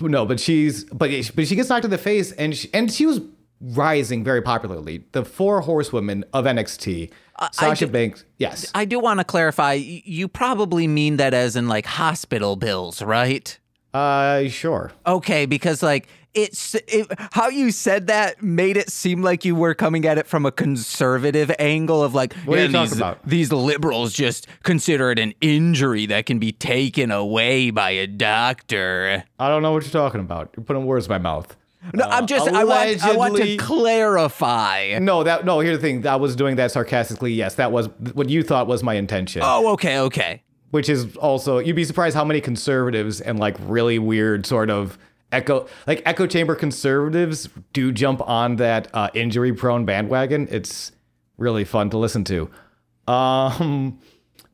No, 0.00 0.26
but 0.26 0.40
she's 0.40 0.82
but 0.84 1.10
but 1.36 1.46
she 1.46 1.54
gets 1.54 1.68
knocked 1.68 1.84
in 1.84 1.92
the 1.92 1.98
face, 1.98 2.32
and 2.32 2.56
she, 2.56 2.68
and 2.74 2.90
she 2.92 3.06
was 3.06 3.20
rising 3.60 4.24
very 4.24 4.42
popularly. 4.42 5.04
The 5.12 5.24
four 5.24 5.60
horsewomen 5.60 6.24
of 6.32 6.44
NXT, 6.44 7.12
Sasha 7.52 7.86
do- 7.86 7.92
Banks. 7.92 8.24
Yes, 8.38 8.68
I 8.74 8.84
do 8.84 8.98
want 8.98 9.20
to 9.20 9.24
clarify. 9.24 9.74
You 9.74 10.26
probably 10.26 10.88
mean 10.88 11.18
that 11.18 11.34
as 11.34 11.54
in 11.54 11.68
like 11.68 11.86
hospital 11.86 12.56
bills, 12.56 13.00
right? 13.00 13.56
uh, 13.94 14.48
sure. 14.48 14.90
Okay, 15.06 15.46
because 15.46 15.82
like 15.84 16.08
it's 16.36 16.74
it, 16.74 17.06
how 17.32 17.48
you 17.48 17.70
said 17.70 18.06
that 18.08 18.42
made 18.42 18.76
it 18.76 18.90
seem 18.90 19.22
like 19.22 19.44
you 19.44 19.54
were 19.54 19.74
coming 19.74 20.04
at 20.06 20.18
it 20.18 20.26
from 20.26 20.46
a 20.46 20.52
conservative 20.52 21.50
angle 21.58 22.04
of 22.04 22.14
like 22.14 22.34
What 22.44 22.58
are 22.58 22.62
you 22.62 22.66
"Yeah, 22.68 22.72
talking 22.72 22.90
these, 22.90 22.98
about?" 22.98 23.26
these 23.26 23.52
liberals 23.52 24.12
just 24.12 24.46
consider 24.62 25.10
it 25.10 25.18
an 25.18 25.34
injury 25.40 26.06
that 26.06 26.26
can 26.26 26.38
be 26.38 26.52
taken 26.52 27.10
away 27.10 27.70
by 27.70 27.90
a 27.90 28.06
doctor. 28.06 29.24
I 29.38 29.48
don't 29.48 29.62
know 29.62 29.72
what 29.72 29.82
you're 29.84 29.92
talking 29.92 30.20
about. 30.20 30.50
You're 30.56 30.64
putting 30.64 30.84
words 30.84 31.06
in 31.06 31.10
my 31.10 31.18
mouth. 31.18 31.56
No, 31.94 32.04
I'm 32.04 32.24
uh, 32.24 32.26
just 32.26 32.48
I 32.48 32.64
want 32.64 33.04
I 33.04 33.16
want 33.16 33.36
to 33.36 33.56
clarify. 33.58 34.98
No, 35.00 35.22
that 35.22 35.44
no. 35.44 35.60
Here's 35.60 35.78
the 35.78 35.82
thing. 35.82 36.06
I 36.06 36.16
was 36.16 36.34
doing 36.36 36.56
that 36.56 36.72
sarcastically. 36.72 37.32
Yes, 37.32 37.54
that 37.56 37.70
was 37.72 37.88
what 38.12 38.28
you 38.28 38.42
thought 38.42 38.66
was 38.66 38.82
my 38.82 38.94
intention. 38.94 39.42
Oh, 39.44 39.68
okay, 39.74 39.98
okay. 40.00 40.42
which 40.70 40.88
is 40.88 41.16
also 41.16 41.58
you'd 41.58 41.76
be 41.76 41.84
surprised 41.84 42.16
how 42.16 42.24
many 42.24 42.40
conservatives 42.40 43.20
and 43.20 43.38
like 43.38 43.56
really 43.60 43.98
weird 43.98 44.46
sort 44.46 44.68
of 44.68 44.98
echo 45.32 45.66
like 45.86 46.02
echo 46.06 46.26
chamber 46.26 46.54
conservatives 46.54 47.48
do 47.72 47.92
jump 47.92 48.20
on 48.28 48.56
that 48.56 48.88
uh, 48.94 49.08
injury 49.14 49.52
prone 49.52 49.84
bandwagon 49.84 50.46
it's 50.50 50.92
really 51.36 51.64
fun 51.64 51.90
to 51.90 51.98
listen 51.98 52.24
to 52.24 52.50
um 53.08 53.98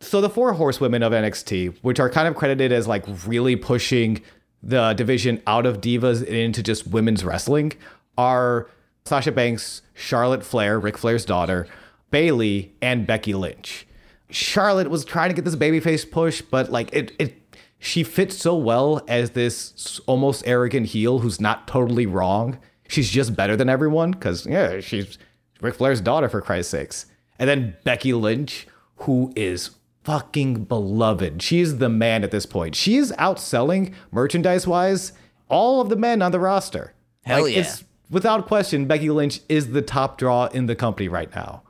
so 0.03 0.21
the 0.21 0.29
four 0.29 0.53
horsewomen 0.55 1.03
of 1.03 1.13
NXT, 1.13 1.79
which 1.83 2.01
are 2.01 2.11
kind 2.11 2.27
of 2.27 2.35
credited 2.35 2.73
as 2.73 2.89
like 2.89 3.05
really 3.25 3.55
pushing 3.55 4.21
the 4.63 4.93
division 4.95 5.41
out 5.47 5.65
of 5.65 5.81
divas 5.81 6.19
and 6.19 6.37
into 6.37 6.63
just 6.63 6.89
women's 6.89 7.25
wrestling, 7.25 7.73
are 8.19 8.69
Sasha 9.05 9.33
Banks, 9.33 9.83
Charlotte 9.95 10.45
Flair, 10.45 10.79
Ric 10.79 10.99
Flair's 10.99 11.25
daughter, 11.25 11.67
Bayley, 12.11 12.75
and 12.83 13.07
Becky 13.07 13.33
Lynch. 13.33 13.87
Charlotte 14.29 14.91
was 14.91 15.05
trying 15.05 15.31
to 15.31 15.35
get 15.35 15.45
this 15.45 15.57
babyface 15.57 16.09
push, 16.11 16.43
but 16.43 16.71
like 16.71 16.93
it, 16.93 17.13
it 17.19 17.42
she 17.83 18.05
fits 18.05 18.39
so 18.39 18.55
well 18.55 19.03
as 19.09 19.31
this 19.31 20.01
almost 20.07 20.47
arrogant 20.47 20.87
heel 20.87 21.19
who's 21.19 21.41
not 21.41 21.67
totally 21.67 22.07
wrong. 22.07 22.59
She's 22.89 23.11
just 23.11 23.35
better 23.35 23.57
than 23.57 23.69
everyone 23.69 24.13
because 24.13 24.47
yeah, 24.47 24.79
she's 24.79 25.19
Ric 25.61 25.75
Flair's 25.75 26.01
daughter 26.01 26.29
for 26.29 26.41
Christ's 26.41 26.71
sakes. 26.71 27.07
And 27.41 27.51
then 27.51 27.77
Becky 27.83 28.13
Lynch, 28.13 28.69
who 28.99 29.33
is 29.35 29.71
fucking 30.05 30.65
beloved. 30.65 31.43
She's 31.43 31.79
the 31.79 31.89
man 31.89 32.23
at 32.23 32.31
this 32.31 32.47
point. 32.47 32.77
She 32.77 32.97
is 32.97 33.13
outselling 33.19 33.93
merchandise 34.13 34.65
wise 34.65 35.13
all 35.49 35.81
of 35.81 35.89
the 35.89 35.97
men 35.97 36.23
on 36.23 36.31
the 36.31 36.39
roster. 36.39 36.95
Hell 37.25 37.49
yeah. 37.49 37.61
It's, 37.61 37.83
without 38.09 38.47
question, 38.47 38.87
Becky 38.87 39.11
Lynch 39.11 39.41
is 39.49 39.73
the 39.73 39.83
top 39.83 40.19
draw 40.19 40.47
in 40.47 40.67
the 40.67 40.77
company 40.77 41.09
right 41.09 41.35
now. 41.35 41.63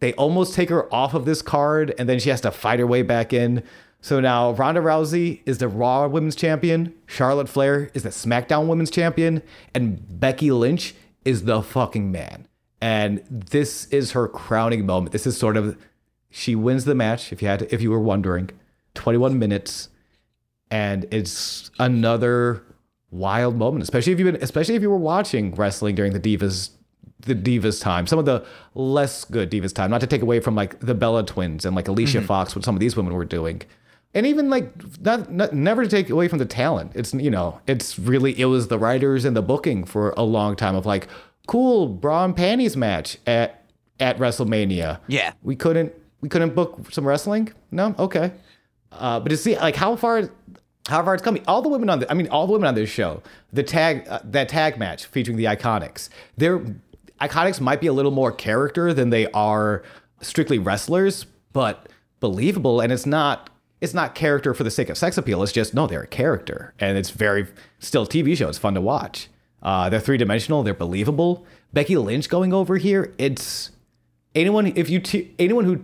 They 0.00 0.14
almost 0.14 0.54
take 0.54 0.68
her 0.68 0.92
off 0.92 1.14
of 1.14 1.26
this 1.26 1.42
card, 1.42 1.94
and 1.96 2.08
then 2.08 2.18
she 2.18 2.30
has 2.30 2.40
to 2.40 2.50
fight 2.50 2.80
her 2.80 2.86
way 2.86 3.02
back 3.02 3.32
in. 3.32 3.62
So 4.00 4.20
now 4.20 4.52
Ronda 4.52 4.80
Rousey 4.80 5.40
is 5.44 5.58
the 5.58 5.68
Raw 5.68 6.06
Women's 6.08 6.36
Champion, 6.36 6.94
Charlotte 7.06 7.48
Flair 7.48 7.90
is 7.92 8.02
the 8.02 8.08
SmackDown 8.08 8.66
Women's 8.66 8.90
Champion, 8.90 9.42
and 9.74 10.20
Becky 10.20 10.50
Lynch 10.50 10.94
is 11.24 11.44
the 11.44 11.62
fucking 11.62 12.10
man. 12.10 12.46
And 12.80 13.22
this 13.30 13.86
is 13.86 14.12
her 14.12 14.26
crowning 14.26 14.86
moment. 14.86 15.12
This 15.12 15.26
is 15.26 15.36
sort 15.36 15.56
of 15.56 15.76
she 16.30 16.54
wins 16.54 16.84
the 16.84 16.94
match. 16.94 17.32
If 17.32 17.42
you 17.42 17.48
had, 17.48 17.58
to, 17.60 17.74
if 17.74 17.82
you 17.82 17.90
were 17.90 18.00
wondering, 18.00 18.50
21 18.94 19.38
minutes, 19.38 19.88
and 20.70 21.06
it's 21.10 21.70
another 21.78 22.62
wild 23.10 23.56
moment. 23.56 23.82
Especially 23.82 24.12
if 24.12 24.18
you've 24.18 24.32
been, 24.32 24.42
especially 24.42 24.76
if 24.76 24.82
you 24.82 24.90
were 24.90 24.96
watching 24.96 25.54
wrestling 25.54 25.94
during 25.94 26.12
the 26.12 26.20
Divas 26.20 26.70
the 27.26 27.34
divas 27.34 27.82
time 27.82 28.06
some 28.06 28.18
of 28.18 28.24
the 28.24 28.42
less 28.74 29.26
good 29.26 29.50
divas 29.50 29.74
time 29.74 29.90
not 29.90 30.00
to 30.00 30.06
take 30.06 30.22
away 30.22 30.40
from 30.40 30.54
like 30.54 30.80
the 30.80 30.94
bella 30.94 31.22
twins 31.22 31.66
and 31.66 31.76
like 31.76 31.86
alicia 31.86 32.16
mm-hmm. 32.16 32.26
fox 32.26 32.56
what 32.56 32.64
some 32.64 32.74
of 32.74 32.80
these 32.80 32.96
women 32.96 33.12
were 33.12 33.26
doing 33.26 33.60
and 34.14 34.26
even 34.26 34.50
like 34.50 34.72
not, 35.00 35.30
not 35.30 35.52
never 35.52 35.84
to 35.84 35.88
take 35.88 36.10
away 36.10 36.28
from 36.28 36.38
the 36.38 36.46
talent. 36.46 36.92
It's 36.94 37.14
you 37.14 37.30
know 37.30 37.60
it's 37.66 37.98
really 37.98 38.38
it 38.38 38.46
was 38.46 38.68
the 38.68 38.78
writers 38.78 39.24
and 39.24 39.36
the 39.36 39.42
booking 39.42 39.84
for 39.84 40.14
a 40.16 40.22
long 40.22 40.56
time 40.56 40.74
of 40.74 40.86
like 40.86 41.08
cool 41.46 41.86
bra 41.88 42.24
and 42.24 42.36
panties 42.36 42.76
match 42.76 43.18
at 43.26 43.64
at 43.98 44.18
wrestlemania. 44.18 45.00
Yeah. 45.06 45.32
we 45.42 45.56
couldn't 45.56 45.92
we 46.20 46.28
couldn't 46.28 46.54
book 46.54 46.90
some 46.90 47.06
wrestling? 47.06 47.52
No? 47.70 47.94
Okay. 47.98 48.32
Uh, 48.92 49.20
but 49.20 49.28
to 49.28 49.36
see 49.36 49.56
like 49.56 49.76
how 49.76 49.96
far 49.96 50.30
how 50.88 51.04
far 51.04 51.14
it's 51.14 51.22
coming. 51.22 51.44
All 51.46 51.62
the 51.62 51.68
women 51.68 51.88
on 51.88 52.00
the 52.00 52.10
i 52.10 52.14
mean 52.14 52.28
all 52.28 52.46
the 52.46 52.52
women 52.52 52.66
on 52.66 52.74
this 52.74 52.90
show 52.90 53.22
the 53.52 53.62
tag 53.62 54.06
uh, 54.08 54.20
that 54.24 54.48
tag 54.48 54.78
match 54.78 55.06
featuring 55.06 55.36
the 55.36 55.44
iconics 55.44 56.08
they're 56.36 56.64
iconics 57.20 57.60
might 57.60 57.80
be 57.80 57.86
a 57.86 57.92
little 57.92 58.10
more 58.10 58.32
character 58.32 58.92
than 58.92 59.10
they 59.10 59.30
are 59.32 59.82
strictly 60.20 60.58
wrestlers 60.58 61.26
but 61.52 61.88
believable 62.18 62.80
and 62.80 62.92
it's 62.92 63.06
not 63.06 63.50
it's 63.80 63.94
not 63.94 64.14
character 64.14 64.52
for 64.54 64.64
the 64.64 64.70
sake 64.70 64.88
of 64.88 64.98
sex 64.98 65.16
appeal 65.18 65.42
it's 65.42 65.52
just 65.52 65.74
no 65.74 65.86
they're 65.86 66.02
a 66.02 66.06
character 66.06 66.74
and 66.78 66.96
it's 66.98 67.10
very 67.10 67.46
still 67.78 68.06
tv 68.06 68.36
show 68.36 68.48
it's 68.48 68.58
fun 68.58 68.74
to 68.74 68.80
watch 68.80 69.28
uh, 69.62 69.88
they're 69.90 70.00
three-dimensional 70.00 70.62
they're 70.62 70.72
believable 70.74 71.44
becky 71.72 71.96
lynch 71.96 72.28
going 72.28 72.52
over 72.52 72.76
here 72.76 73.12
it's 73.18 73.70
anyone 74.34 74.66
if 74.76 74.88
you 74.88 75.00
t- 75.00 75.34
anyone 75.38 75.64
who 75.64 75.82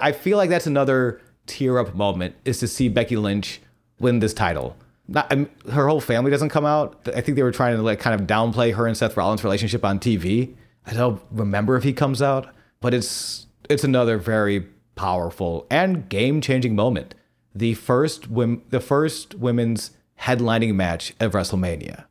I 0.00 0.12
feel 0.12 0.38
like 0.38 0.50
that's 0.50 0.68
another 0.68 1.20
tear 1.46 1.78
up 1.78 1.94
moment 1.94 2.36
is 2.44 2.58
to 2.60 2.68
see 2.68 2.88
Becky 2.88 3.16
Lynch 3.16 3.60
win 3.98 4.20
this 4.20 4.32
title. 4.32 4.76
Not, 5.08 5.26
I'm- 5.32 5.50
her 5.72 5.88
whole 5.88 6.00
family 6.00 6.30
doesn't 6.30 6.50
come 6.50 6.64
out. 6.64 7.08
I 7.12 7.20
think 7.20 7.34
they 7.34 7.42
were 7.42 7.50
trying 7.50 7.76
to 7.76 7.82
like 7.82 7.98
kind 7.98 8.20
of 8.20 8.26
downplay 8.26 8.74
her 8.74 8.86
and 8.86 8.96
Seth 8.96 9.16
Rollins' 9.16 9.42
relationship 9.42 9.84
on 9.84 9.98
TV. 9.98 10.54
I 10.86 10.92
don't 10.94 11.20
remember 11.32 11.76
if 11.76 11.82
he 11.82 11.92
comes 11.92 12.22
out, 12.22 12.48
but 12.80 12.94
it's 12.94 13.46
it's 13.68 13.82
another 13.84 14.16
very 14.18 14.66
powerful 15.02 15.66
and 15.68 16.08
game 16.08 16.40
changing 16.40 16.76
moment. 16.76 17.16
The 17.52 17.74
first 17.74 18.30
wom- 18.30 18.62
the 18.70 18.78
first 18.78 19.34
women's 19.34 19.90
headlining 20.20 20.76
match 20.76 21.12
of 21.18 21.32
WrestleMania, 21.32 22.04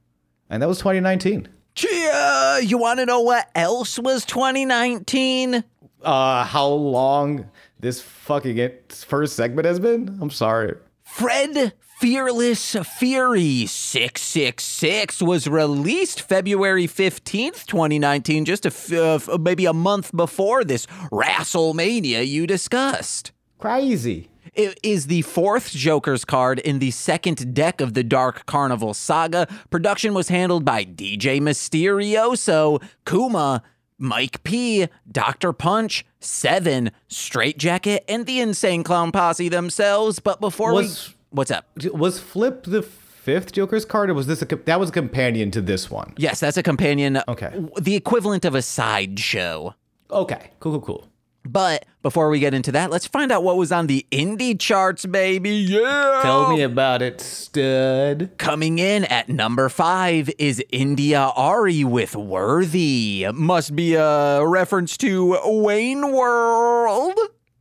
and 0.49 0.61
that 0.61 0.67
was 0.67 0.79
2019. 0.79 1.47
Chia, 1.73 2.59
you 2.61 2.77
want 2.77 2.99
to 2.99 3.05
know 3.05 3.21
what 3.21 3.49
else 3.55 3.97
was 3.97 4.25
2019? 4.25 5.63
uh 6.03 6.43
how 6.43 6.67
long 6.67 7.45
this 7.79 8.01
fucking 8.01 8.57
it, 8.57 8.91
first 9.07 9.37
segment 9.37 9.65
has 9.65 9.79
been? 9.79 10.17
I'm 10.19 10.29
sorry. 10.31 10.75
Fred 11.05 11.73
Fearless 12.05 12.75
Fury 12.97 13.67
666 13.67 15.21
was 15.21 15.47
released 15.47 16.21
February 16.23 16.87
15th, 16.87 17.67
2019, 17.67 18.43
just 18.43 18.65
a 18.65 18.69
f- 18.69 19.29
uh, 19.29 19.37
maybe 19.37 19.67
a 19.67 19.73
month 19.73 20.11
before 20.15 20.63
this 20.63 20.87
WrestleMania 21.11 22.27
you 22.27 22.47
discussed. 22.47 23.31
Crazy. 23.59 24.31
It 24.55 24.79
is 24.81 25.05
the 25.05 25.21
fourth 25.21 25.69
Joker's 25.69 26.25
card 26.25 26.57
in 26.57 26.79
the 26.79 26.89
second 26.89 27.53
deck 27.53 27.79
of 27.81 27.93
the 27.93 28.03
Dark 28.03 28.47
Carnival 28.47 28.95
saga. 28.95 29.47
Production 29.69 30.15
was 30.15 30.29
handled 30.29 30.65
by 30.65 30.83
DJ 30.83 31.39
Mysterioso, 31.39 32.81
Kuma, 33.05 33.61
Mike 33.99 34.43
P, 34.43 34.87
Dr. 35.11 35.53
Punch, 35.53 36.03
Seven, 36.19 36.89
Straight 37.07 37.59
Jacket, 37.59 38.03
and 38.07 38.25
the 38.25 38.39
Insane 38.41 38.83
Clown 38.83 39.11
Posse 39.11 39.49
themselves. 39.49 40.17
But 40.17 40.41
before 40.41 40.73
Was- 40.73 41.09
we. 41.09 41.15
What's 41.31 41.49
up? 41.49 41.65
Was 41.93 42.19
Flip 42.19 42.63
the 42.63 42.81
fifth 42.81 43.53
Joker's 43.53 43.85
card, 43.85 44.09
or 44.09 44.13
was 44.13 44.27
this 44.27 44.41
a 44.41 44.45
that 44.45 44.81
was 44.81 44.89
a 44.89 44.91
companion 44.91 45.49
to 45.51 45.61
this 45.61 45.89
one? 45.89 46.13
Yes, 46.17 46.41
that's 46.41 46.57
a 46.57 46.63
companion. 46.63 47.21
Okay. 47.25 47.53
The 47.79 47.95
equivalent 47.95 48.43
of 48.43 48.53
a 48.53 48.61
sideshow. 48.61 49.73
Okay, 50.09 50.51
cool, 50.59 50.73
cool, 50.73 50.81
cool. 50.81 51.07
But 51.43 51.85
before 52.03 52.29
we 52.29 52.39
get 52.39 52.53
into 52.53 52.73
that, 52.73 52.91
let's 52.91 53.07
find 53.07 53.31
out 53.31 53.43
what 53.43 53.55
was 53.55 53.71
on 53.71 53.87
the 53.87 54.05
indie 54.11 54.59
charts, 54.59 55.05
baby. 55.05 55.51
Yeah. 55.51 56.19
Tell 56.21 56.51
me 56.51 56.61
about 56.61 57.01
it, 57.01 57.21
stud. 57.21 58.31
Coming 58.37 58.77
in 58.77 59.05
at 59.05 59.29
number 59.29 59.69
five 59.69 60.29
is 60.37 60.61
India.Arie 60.71 61.85
with 61.85 62.15
Worthy. 62.15 63.25
Must 63.33 63.75
be 63.75 63.95
a 63.95 64.45
reference 64.45 64.97
to 64.97 65.39
Wayne 65.45 66.11
World. 66.11 67.17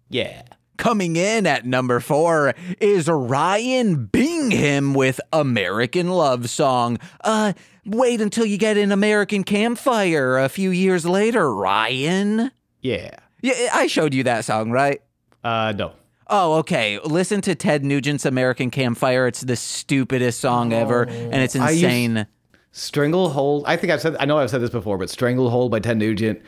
Yeah. 0.08 0.42
Coming 0.80 1.16
in 1.16 1.46
at 1.46 1.66
number 1.66 2.00
four 2.00 2.54
is 2.80 3.06
Ryan 3.06 4.06
Bingham 4.06 4.94
with 4.94 5.20
American 5.30 6.08
Love 6.08 6.48
Song. 6.48 6.98
Uh, 7.22 7.52
wait 7.84 8.22
until 8.22 8.46
you 8.46 8.56
get 8.56 8.78
an 8.78 8.90
American 8.90 9.44
Campfire 9.44 10.38
a 10.38 10.48
few 10.48 10.70
years 10.70 11.04
later, 11.04 11.54
Ryan. 11.54 12.50
Yeah. 12.80 13.10
Yeah, 13.42 13.68
I 13.74 13.88
showed 13.88 14.14
you 14.14 14.22
that 14.22 14.46
song, 14.46 14.70
right? 14.70 15.02
Uh, 15.44 15.74
no. 15.76 15.92
Oh, 16.28 16.54
okay. 16.60 16.98
Listen 17.04 17.42
to 17.42 17.54
Ted 17.54 17.84
Nugent's 17.84 18.24
American 18.24 18.70
Campfire. 18.70 19.26
It's 19.26 19.42
the 19.42 19.56
stupidest 19.56 20.40
song 20.40 20.72
ever, 20.72 21.02
and 21.02 21.34
it's 21.34 21.54
insane. 21.54 22.26
Stranglehold. 22.72 23.64
I 23.66 23.76
think 23.76 23.92
I've 23.92 24.00
said. 24.00 24.16
I 24.18 24.24
know 24.24 24.38
I've 24.38 24.48
said 24.48 24.62
this 24.62 24.70
before, 24.70 24.96
but 24.96 25.10
Stranglehold 25.10 25.72
by 25.72 25.80
Ted 25.80 25.98
Nugent. 25.98 26.40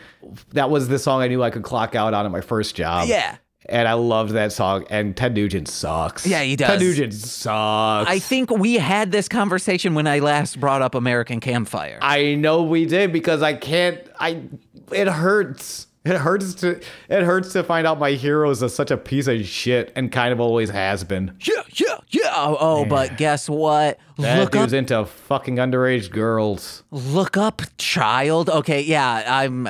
That 0.52 0.70
was 0.70 0.88
the 0.88 0.98
song 0.98 1.20
I 1.20 1.28
knew 1.28 1.42
I 1.42 1.50
could 1.50 1.64
clock 1.64 1.94
out 1.94 2.14
on 2.14 2.24
at 2.24 2.32
my 2.32 2.40
first 2.40 2.74
job. 2.74 3.08
Yeah. 3.08 3.36
And 3.66 3.86
I 3.86 3.92
loved 3.94 4.32
that 4.32 4.52
song. 4.52 4.84
And 4.90 5.16
Ted 5.16 5.34
Nugent 5.34 5.68
sucks. 5.68 6.26
Yeah, 6.26 6.42
he 6.42 6.56
does. 6.56 6.68
Ted. 6.68 6.80
Nugent 6.80 7.14
sucks. 7.14 8.10
I 8.10 8.18
think 8.18 8.50
we 8.50 8.74
had 8.74 9.12
this 9.12 9.28
conversation 9.28 9.94
when 9.94 10.06
I 10.06 10.18
last 10.18 10.58
brought 10.58 10.82
up 10.82 10.94
American 10.94 11.40
Campfire. 11.40 11.98
I 12.02 12.34
know 12.34 12.62
we 12.62 12.86
did 12.86 13.12
because 13.12 13.42
I 13.42 13.54
can't. 13.54 13.98
I. 14.18 14.42
It 14.90 15.08
hurts. 15.08 15.86
It 16.04 16.16
hurts 16.16 16.54
to. 16.56 16.80
It 17.08 17.22
hurts 17.22 17.52
to 17.52 17.62
find 17.62 17.86
out 17.86 18.00
my 18.00 18.12
hero 18.12 18.50
is 18.50 18.74
such 18.74 18.90
a 18.90 18.96
piece 18.96 19.28
of 19.28 19.44
shit 19.46 19.92
and 19.94 20.10
kind 20.10 20.32
of 20.32 20.40
always 20.40 20.68
has 20.70 21.04
been. 21.04 21.36
yeah, 21.40 21.62
yeah, 21.74 21.98
yeah. 22.08 22.32
Oh, 22.34 22.56
oh, 22.58 22.84
but 22.84 23.16
guess 23.16 23.48
what? 23.48 23.98
That 24.18 24.40
look 24.40 24.56
up, 24.56 24.72
into 24.72 25.04
fucking 25.06 25.56
underage 25.56 26.10
girls. 26.10 26.82
look 26.90 27.36
up, 27.36 27.62
child. 27.78 28.50
Okay, 28.50 28.82
yeah, 28.82 29.22
I'm. 29.26 29.68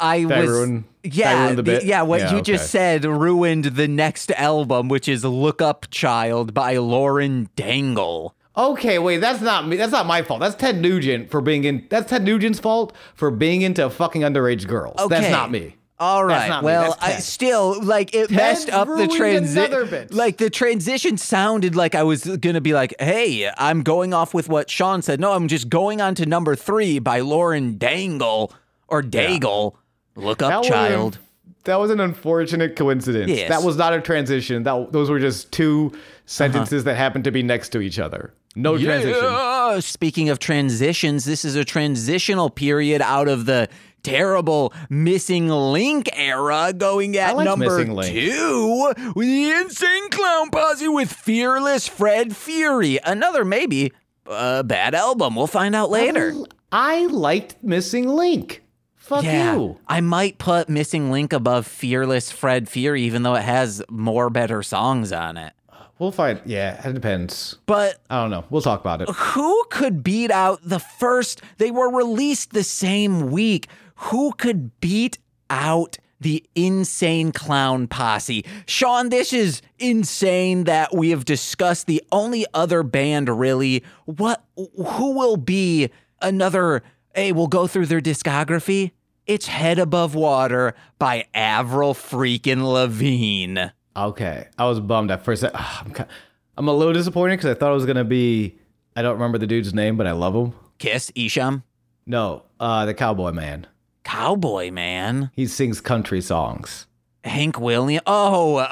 I 0.00 0.20
Did 0.22 0.32
I 0.32 0.40
was. 0.40 0.50
ruin- 0.50 0.84
did 1.02 1.12
I 1.12 1.16
yeah, 1.16 1.44
ruin 1.44 1.56
the 1.56 1.62
bit? 1.62 1.84
yeah. 1.84 2.02
What 2.02 2.20
Yeah, 2.20 2.30
you 2.32 2.36
okay. 2.38 2.52
just 2.52 2.70
said 2.70 3.04
ruined 3.04 3.64
the 3.64 3.88
next 3.88 4.30
album, 4.32 4.88
which 4.88 5.08
is 5.08 5.24
"Look 5.24 5.62
Up, 5.62 5.86
Child" 5.90 6.52
by 6.54 6.76
Lauren 6.76 7.48
Dangle. 7.56 8.34
Okay, 8.56 8.98
wait, 8.98 9.18
that's 9.18 9.40
not 9.40 9.66
me. 9.68 9.76
That's 9.76 9.92
not 9.92 10.06
my 10.06 10.22
fault. 10.22 10.40
That's 10.40 10.54
Ted 10.56 10.80
Nugent 10.80 11.30
for 11.30 11.40
being 11.40 11.64
in. 11.64 11.86
That's 11.88 12.10
Ted 12.10 12.24
Nugent's 12.24 12.58
fault 12.58 12.94
for 13.14 13.30
being 13.30 13.62
into 13.62 13.88
fucking 13.88 14.22
underage 14.22 14.66
girls. 14.66 14.98
Okay. 15.00 15.20
That's 15.20 15.30
not 15.30 15.50
me. 15.50 15.76
All 15.98 16.26
That's 16.26 16.42
right. 16.42 16.48
not 16.48 16.62
me. 16.62 16.66
well, 16.66 16.96
I 17.00 17.12
still 17.20 17.82
like 17.82 18.14
it 18.14 18.30
messed 18.30 18.70
up 18.70 18.88
the 18.88 19.06
transition. 19.06 20.08
Like 20.10 20.38
the 20.38 20.48
transition 20.48 21.18
sounded 21.18 21.76
like 21.76 21.94
I 21.94 22.02
was 22.02 22.24
gonna 22.24 22.60
be 22.62 22.72
like, 22.72 22.94
"Hey, 22.98 23.50
I'm 23.58 23.82
going 23.82 24.12
off 24.14 24.32
with 24.34 24.48
what 24.48 24.70
Sean 24.70 25.02
said." 25.02 25.20
No, 25.20 25.32
I'm 25.32 25.46
just 25.46 25.68
going 25.68 26.00
on 26.00 26.14
to 26.16 26.26
number 26.26 26.56
three 26.56 26.98
by 26.98 27.20
Lauren 27.20 27.76
Dangle 27.78 28.52
or 28.88 29.02
Daigle. 29.02 29.74
Look 30.16 30.42
up, 30.42 30.62
That 30.62 30.68
child. 30.68 31.18
that 31.64 31.76
was 31.76 31.90
an 31.90 32.00
unfortunate 32.00 32.76
coincidence. 32.76 33.30
Yes. 33.30 33.48
That 33.48 33.62
was 33.62 33.76
not 33.76 33.92
a 33.92 34.00
transition. 34.00 34.64
That 34.64 34.92
those 34.92 35.10
were 35.10 35.20
just 35.20 35.52
two 35.52 35.92
sentences 36.26 36.84
that 36.84 36.96
happened 36.96 37.24
to 37.24 37.30
be 37.30 37.42
next 37.42 37.70
to 37.70 37.80
each 37.80 37.98
other. 37.98 38.32
No 38.56 38.76
transition. 38.76 39.80
Speaking 39.82 40.28
of 40.28 40.38
transitions, 40.38 41.24
this 41.24 41.44
is 41.44 41.54
a 41.54 41.64
transitional 41.64 42.50
period 42.50 43.00
out 43.00 43.28
of 43.28 43.46
the 43.46 43.68
terrible 44.02 44.72
missing 44.88 45.48
link 45.48 46.08
era 46.14 46.72
going 46.72 47.16
at 47.18 47.36
liked 47.36 47.44
number 47.46 47.84
two 47.84 48.92
with 49.14 49.28
the 49.28 49.50
insane 49.50 50.08
clown 50.08 50.48
posse 50.48 50.88
with 50.88 51.12
fearless 51.12 51.86
fred 51.86 52.34
fury 52.34 52.98
another 53.04 53.44
maybe 53.44 53.92
uh, 54.26 54.62
bad 54.62 54.94
album 54.94 55.36
we'll 55.36 55.46
find 55.46 55.74
out 55.74 55.90
later 55.90 56.32
I 56.72 57.06
liked 57.06 57.56
Missing 57.62 58.08
Link. 58.08 58.62
Fuck 59.10 59.24
yeah 59.24 59.56
you. 59.56 59.76
i 59.88 60.00
might 60.00 60.38
put 60.38 60.68
missing 60.68 61.10
link 61.10 61.32
above 61.32 61.66
fearless 61.66 62.30
fred 62.30 62.68
fury 62.68 63.02
even 63.02 63.24
though 63.24 63.34
it 63.34 63.42
has 63.42 63.82
more 63.90 64.30
better 64.30 64.62
songs 64.62 65.10
on 65.12 65.36
it 65.36 65.52
We'll 65.98 66.12
find. 66.12 66.40
Yeah, 66.46 66.80
it 66.88 66.94
depends. 66.94 67.58
but 67.66 67.98
I 68.08 68.22
don't 68.22 68.30
know. 68.30 68.46
We'll 68.48 68.62
talk 68.62 68.80
about 68.80 69.02
it. 69.02 69.10
who 69.10 69.64
could 69.68 70.02
beat 70.02 70.30
out 70.30 70.60
the 70.62 70.78
first 70.78 71.42
they 71.58 71.70
were 71.70 71.90
released 71.94 72.52
the 72.52 72.64
same 72.64 73.30
week 73.30 73.66
who 73.96 74.32
could 74.32 74.80
beat 74.80 75.18
out 75.50 75.98
the 76.18 76.42
insane 76.54 77.32
clown 77.32 77.86
posse 77.86 78.44
sean 78.66 79.08
this 79.10 79.32
is 79.34 79.60
insane 79.78 80.64
that 80.64 80.94
we 80.94 81.10
have 81.10 81.24
discussed 81.26 81.86
the 81.86 82.02
only 82.12 82.46
other 82.54 82.82
band 82.82 83.28
really 83.28 83.82
what 84.06 84.42
who 84.56 85.12
will 85.12 85.36
be 85.36 85.90
another 86.22 86.82
hey 87.14 87.30
we'll 87.32 87.46
go 87.46 87.66
through 87.66 87.86
their 87.86 88.00
discography 88.00 88.92
it's 89.30 89.46
head 89.46 89.78
above 89.78 90.14
water 90.14 90.74
by 90.98 91.24
avril 91.34 91.94
freaking 91.94 92.62
lavigne 92.72 93.70
Okay, 93.96 94.46
I 94.56 94.64
was 94.66 94.78
bummed 94.80 95.10
at 95.10 95.24
first. 95.24 95.44
Ah, 95.52 95.82
I'm, 95.84 95.92
ki- 95.92 96.04
I'm 96.56 96.68
a 96.68 96.72
little 96.72 96.92
disappointed 96.94 97.36
because 97.38 97.50
I 97.50 97.58
thought 97.58 97.70
it 97.72 97.74
was 97.74 97.86
gonna 97.86 98.04
be. 98.04 98.56
I 98.96 99.02
don't 99.02 99.14
remember 99.14 99.36
the 99.38 99.46
dude's 99.48 99.74
name, 99.74 99.96
but 99.96 100.06
I 100.06 100.12
love 100.12 100.34
him. 100.34 100.52
kiss 100.78 101.10
isham 101.16 101.64
No, 102.06 102.44
uh, 102.60 102.86
the 102.86 102.94
cowboy 102.94 103.32
man. 103.32 103.66
cowboy 104.04 104.70
man 104.70 105.30
He 105.34 105.46
sings 105.46 105.80
country 105.80 106.20
songs. 106.20 106.86
Hank 107.22 107.60
Williams. 107.60 108.02
Oh, 108.06 108.64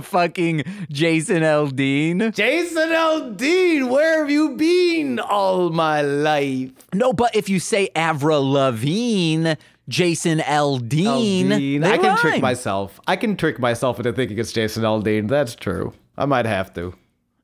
fucking 0.02 0.64
Jason 0.90 1.42
Aldean. 1.42 2.32
Jason 2.34 2.88
Aldean, 2.88 3.90
where 3.90 4.20
have 4.20 4.30
you 4.30 4.56
been 4.56 5.18
all 5.20 5.68
my 5.68 6.00
life? 6.00 6.70
No, 6.94 7.12
but 7.12 7.36
if 7.36 7.50
you 7.50 7.60
say 7.60 7.90
Avril 7.94 8.50
Lavigne, 8.50 9.54
Jason 9.88 10.38
Aldean, 10.38 11.46
Aldean. 11.48 11.80
they 11.82 11.90
I 11.92 11.98
can 11.98 12.16
trick 12.18 12.40
myself. 12.40 13.00
I 13.06 13.16
can 13.16 13.36
trick 13.36 13.58
myself 13.58 13.98
into 13.98 14.12
thinking 14.12 14.38
it's 14.38 14.52
Jason 14.52 14.84
Aldean. 14.84 15.28
That's 15.28 15.54
true. 15.54 15.92
I 16.16 16.24
might 16.26 16.46
have 16.46 16.72
to. 16.74 16.94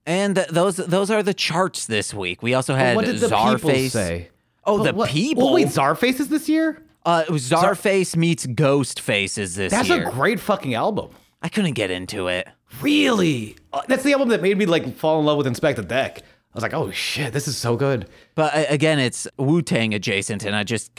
And 0.06 0.36
th- 0.36 0.48
those 0.48 0.76
those 0.76 1.10
are 1.10 1.22
the 1.22 1.34
charts 1.34 1.86
this 1.86 2.14
week. 2.14 2.42
We 2.42 2.54
also 2.54 2.74
had 2.74 2.96
what 2.96 3.04
did 3.04 3.18
the 3.18 3.28
people 3.28 3.88
say? 3.90 4.30
Oh, 4.64 4.78
But 4.78 4.84
the 4.84 4.94
what- 4.94 5.10
people. 5.10 5.48
Oh, 5.48 5.54
wait, 5.54 5.68
Czarface 5.68 6.20
is 6.20 6.28
this 6.28 6.48
year? 6.48 6.82
uh, 7.04 7.24
it 7.26 7.30
was 7.30 7.48
Czarface 7.48 8.16
meets 8.16 8.46
Ghostface 8.46 9.38
is 9.38 9.54
this 9.56 9.70
That's 9.72 9.88
year. 9.88 10.08
a 10.08 10.10
great 10.12 10.38
fucking 10.40 10.74
album. 10.74 11.10
I 11.42 11.48
couldn't 11.48 11.72
get 11.74 11.90
into 11.90 12.26
it. 12.28 12.48
Really? 12.82 13.56
Uh, 13.72 13.82
that's 13.88 14.02
the 14.02 14.12
album 14.12 14.28
that 14.28 14.42
made 14.42 14.56
me 14.58 14.66
like 14.66 14.94
fall 14.96 15.20
in 15.20 15.26
love 15.26 15.38
with 15.38 15.46
Inspectah 15.46 15.86
Deck. 15.88 16.18
I 16.20 16.24
was 16.54 16.62
like, 16.62 16.74
oh 16.74 16.90
shit, 16.90 17.32
this 17.32 17.46
is 17.48 17.56
so 17.56 17.76
good. 17.76 18.08
But 18.34 18.54
uh, 18.54 18.64
again, 18.68 18.98
it's 18.98 19.28
Wu 19.38 19.62
Tang 19.62 19.94
adjacent, 19.94 20.44
and 20.44 20.56
I 20.56 20.64
just 20.64 20.90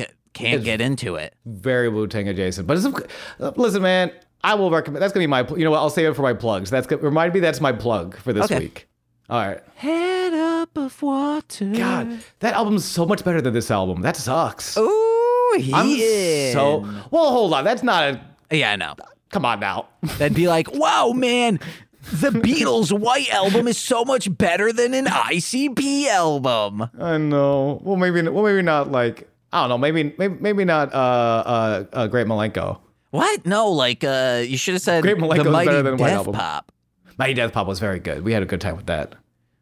can't 0.43 0.63
get 0.63 0.81
into 0.81 1.15
it. 1.15 1.33
Very 1.45 1.89
Wu 1.89 2.07
Tang 2.07 2.27
adjacent. 2.27 2.67
But 2.67 2.77
it's, 2.77 2.87
listen, 3.57 3.81
man, 3.81 4.11
I 4.43 4.55
will 4.55 4.71
recommend. 4.71 5.01
That's 5.01 5.13
gonna 5.13 5.23
be 5.23 5.27
my. 5.27 5.47
You 5.49 5.63
know 5.65 5.71
what? 5.71 5.79
I'll 5.79 5.89
save 5.89 6.09
it 6.09 6.15
for 6.15 6.21
my 6.21 6.33
plugs. 6.33 6.69
That's 6.69 6.87
good. 6.87 7.01
Remind 7.03 7.33
me 7.33 7.39
that's 7.39 7.61
my 7.61 7.71
plug 7.71 8.15
for 8.17 8.33
this 8.33 8.45
Okay. 8.45 8.59
week. 8.59 8.87
All 9.29 9.39
right. 9.39 9.61
Head 9.75 10.33
up 10.33 10.75
of 10.75 11.01
water. 11.03 11.65
God, 11.65 12.19
that 12.39 12.53
album's 12.55 12.83
so 12.85 13.05
much 13.05 13.23
better 13.23 13.41
than 13.41 13.53
this 13.53 13.69
album. 13.69 14.01
That 14.01 14.15
sucks. 14.15 14.75
Ooh, 14.77 15.55
he 15.59 15.71
I'm 15.73 16.53
so. 16.53 16.79
Well, 17.11 17.31
hold 17.31 17.53
on. 17.53 17.63
That's 17.63 17.83
not 17.83 18.03
a. 18.15 18.21
Yeah, 18.55 18.71
I 18.71 18.75
know. 18.75 18.95
Come 19.29 19.45
on 19.45 19.59
now. 19.59 19.87
That'd 20.17 20.33
be 20.35 20.47
like, 20.47 20.73
wow, 20.73 21.11
man, 21.15 21.59
the 22.11 22.29
Beatles' 22.31 22.91
White 22.97 23.29
Album 23.31 23.67
is 23.67 23.77
so 23.77 24.03
much 24.03 24.35
better 24.35 24.73
than 24.73 24.95
an 24.95 25.05
ICP 25.05 26.07
album. 26.07 26.89
I 26.99 27.17
know. 27.17 27.79
Well, 27.83 27.97
maybe. 27.97 28.21
Well, 28.27 28.43
maybe 28.43 28.63
not. 28.63 28.91
Like 28.91 29.29
I 29.51 29.61
don't 29.61 29.69
know. 29.69 29.77
Maybe. 29.77 30.13
Maybe. 30.17 30.35
Maybe 30.39 30.65
not. 30.65 30.93
Uh. 30.93 30.97
Uh. 30.97 31.83
uh 31.93 32.07
Great 32.07 32.27
Milenko. 32.27 32.79
What? 33.11 33.45
No, 33.45 33.69
like, 33.71 34.03
uh, 34.03 34.43
you 34.45 34.55
should 34.57 34.75
have 34.75 34.83
said 34.83 35.01
Great 35.01 35.17
the 35.17 35.23
Milenko's 35.23 35.47
Mighty 35.47 35.67
better 35.67 35.81
than 35.81 35.97
White 35.97 36.09
Death 36.09 36.17
Album. 36.17 36.33
Pop. 36.35 36.71
Mighty 37.17 37.33
Death 37.33 37.51
Pop 37.53 37.65
was 37.67 37.79
very 37.79 37.99
good. 37.99 38.23
We 38.23 38.33
had 38.33 38.43
a 38.43 38.45
good 38.45 38.61
time 38.61 38.75
with 38.75 38.85
that. 38.85 39.15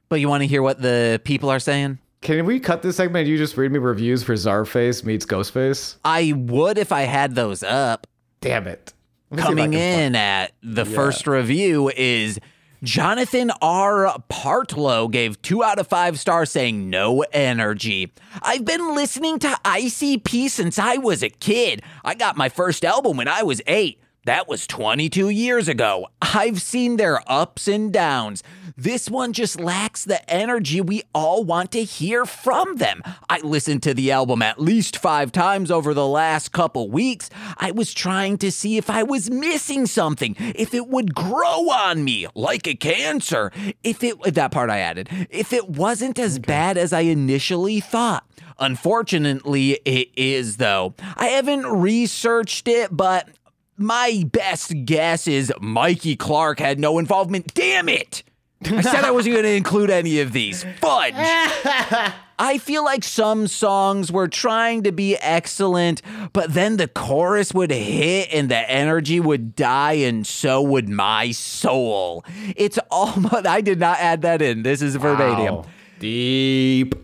But 0.09 0.19
you 0.19 0.27
want 0.27 0.43
to 0.43 0.47
hear 0.47 0.61
what 0.61 0.81
the 0.81 1.21
people 1.23 1.49
are 1.49 1.59
saying? 1.59 1.99
Can 2.21 2.45
we 2.45 2.59
cut 2.59 2.81
this 2.81 2.97
segment 2.97 3.21
and 3.23 3.29
you 3.29 3.37
just 3.37 3.55
read 3.55 3.71
me 3.71 3.79
reviews 3.79 4.23
for 4.23 4.33
Czarface 4.33 5.03
meets 5.05 5.25
Ghostface? 5.25 5.95
I 6.03 6.33
would 6.35 6.77
if 6.77 6.91
I 6.91 7.01
had 7.03 7.35
those 7.35 7.63
up. 7.63 8.05
Damn 8.41 8.67
it. 8.67 8.93
Let 9.29 9.37
me 9.37 9.41
see 9.43 9.43
if 9.43 9.45
I 9.45 9.47
Coming 9.49 9.71
find- 9.71 9.75
in 9.75 10.15
at 10.15 10.51
the 10.63 10.83
first 10.85 11.25
review 11.27 11.89
is 11.95 12.39
Jonathan 12.83 13.51
R. 13.59 14.15
Partlow 14.29 15.09
gave 15.09 15.41
two 15.41 15.63
out 15.63 15.79
of 15.79 15.87
five 15.87 16.19
stars 16.19 16.51
saying 16.51 16.89
no 16.89 17.23
energy. 17.31 18.13
I've 18.41 18.65
been 18.65 18.93
listening 18.93 19.39
to 19.39 19.47
ICP 19.65 20.49
since 20.49 20.77
I 20.77 20.97
was 20.97 21.23
a 21.23 21.29
kid. 21.29 21.81
I 22.05 22.13
got 22.13 22.37
my 22.37 22.49
first 22.49 22.85
album 22.85 23.17
when 23.17 23.27
I 23.27 23.41
was 23.41 23.61
eight. 23.65 23.99
That 24.27 24.49
was 24.49 24.67
22 24.67 25.29
years 25.29 25.69
ago. 25.69 26.09
I've 26.21 26.61
seen 26.61 26.97
their 26.97 27.21
ups 27.31 27.65
and 27.65 27.93
downs. 27.93 28.43
This 28.75 29.09
one 29.09 29.31
just 29.31 29.57
lacks 29.57 30.03
the 30.03 30.29
energy 30.29 30.81
we 30.81 31.03
all 31.15 31.45
want 31.45 31.71
to 31.71 31.85
hear 31.85 32.25
from 32.25 32.75
them. 32.75 33.01
I 33.29 33.39
listened 33.39 33.83
to 33.83 33.93
the 33.93 34.11
album 34.11 34.41
at 34.41 34.59
least 34.59 34.97
five 34.97 35.31
times 35.31 35.71
over 35.71 35.93
the 35.93 36.05
last 36.05 36.51
couple 36.51 36.89
weeks. 36.89 37.29
I 37.55 37.71
was 37.71 37.93
trying 37.93 38.37
to 38.39 38.51
see 38.51 38.75
if 38.75 38.89
I 38.89 39.01
was 39.01 39.31
missing 39.31 39.85
something, 39.85 40.35
if 40.37 40.73
it 40.73 40.89
would 40.89 41.15
grow 41.15 41.69
on 41.69 42.03
me 42.03 42.27
like 42.35 42.67
a 42.67 42.75
cancer. 42.75 43.53
If 43.81 44.03
it, 44.03 44.21
that 44.35 44.51
part 44.51 44.69
I 44.69 44.79
added, 44.79 45.07
if 45.29 45.53
it 45.53 45.69
wasn't 45.69 46.19
as 46.19 46.37
bad 46.37 46.77
as 46.77 46.91
I 46.91 47.01
initially 47.01 47.79
thought. 47.79 48.25
Unfortunately, 48.59 49.79
it 49.85 50.09
is 50.17 50.57
though. 50.57 50.95
I 51.15 51.27
haven't 51.27 51.65
researched 51.67 52.67
it, 52.67 52.89
but 52.91 53.29
my 53.77 54.23
best 54.31 54.73
guess 54.85 55.27
is 55.27 55.53
Mikey 55.61 56.15
Clark 56.15 56.59
had 56.59 56.79
no 56.79 56.99
involvement. 56.99 57.53
Damn 57.53 57.89
it! 57.89 58.23
I 58.65 58.81
said 58.81 59.03
I 59.03 59.11
wasn't 59.11 59.33
going 59.33 59.45
to 59.45 59.55
include 59.55 59.89
any 59.89 60.19
of 60.19 60.33
these. 60.33 60.63
Fudge! 60.81 61.13
I 62.39 62.59
feel 62.59 62.83
like 62.83 63.03
some 63.03 63.47
songs 63.47 64.11
were 64.11 64.27
trying 64.27 64.83
to 64.83 64.91
be 64.91 65.15
excellent, 65.17 66.01
but 66.33 66.53
then 66.53 66.77
the 66.77 66.87
chorus 66.87 67.51
would 67.53 67.71
hit 67.71 68.29
and 68.31 68.49
the 68.49 68.69
energy 68.69 69.19
would 69.19 69.55
die, 69.55 69.93
and 69.93 70.25
so 70.25 70.61
would 70.61 70.87
my 70.87 71.31
soul. 71.31 72.23
It's 72.55 72.77
almost, 72.91 73.45
I 73.47 73.61
did 73.61 73.79
not 73.79 73.97
add 73.99 74.21
that 74.21 74.41
in. 74.41 74.63
This 74.63 74.81
is 74.81 74.95
verbatim. 74.95 75.55
Wow. 75.55 75.65
Deep. 75.99 76.95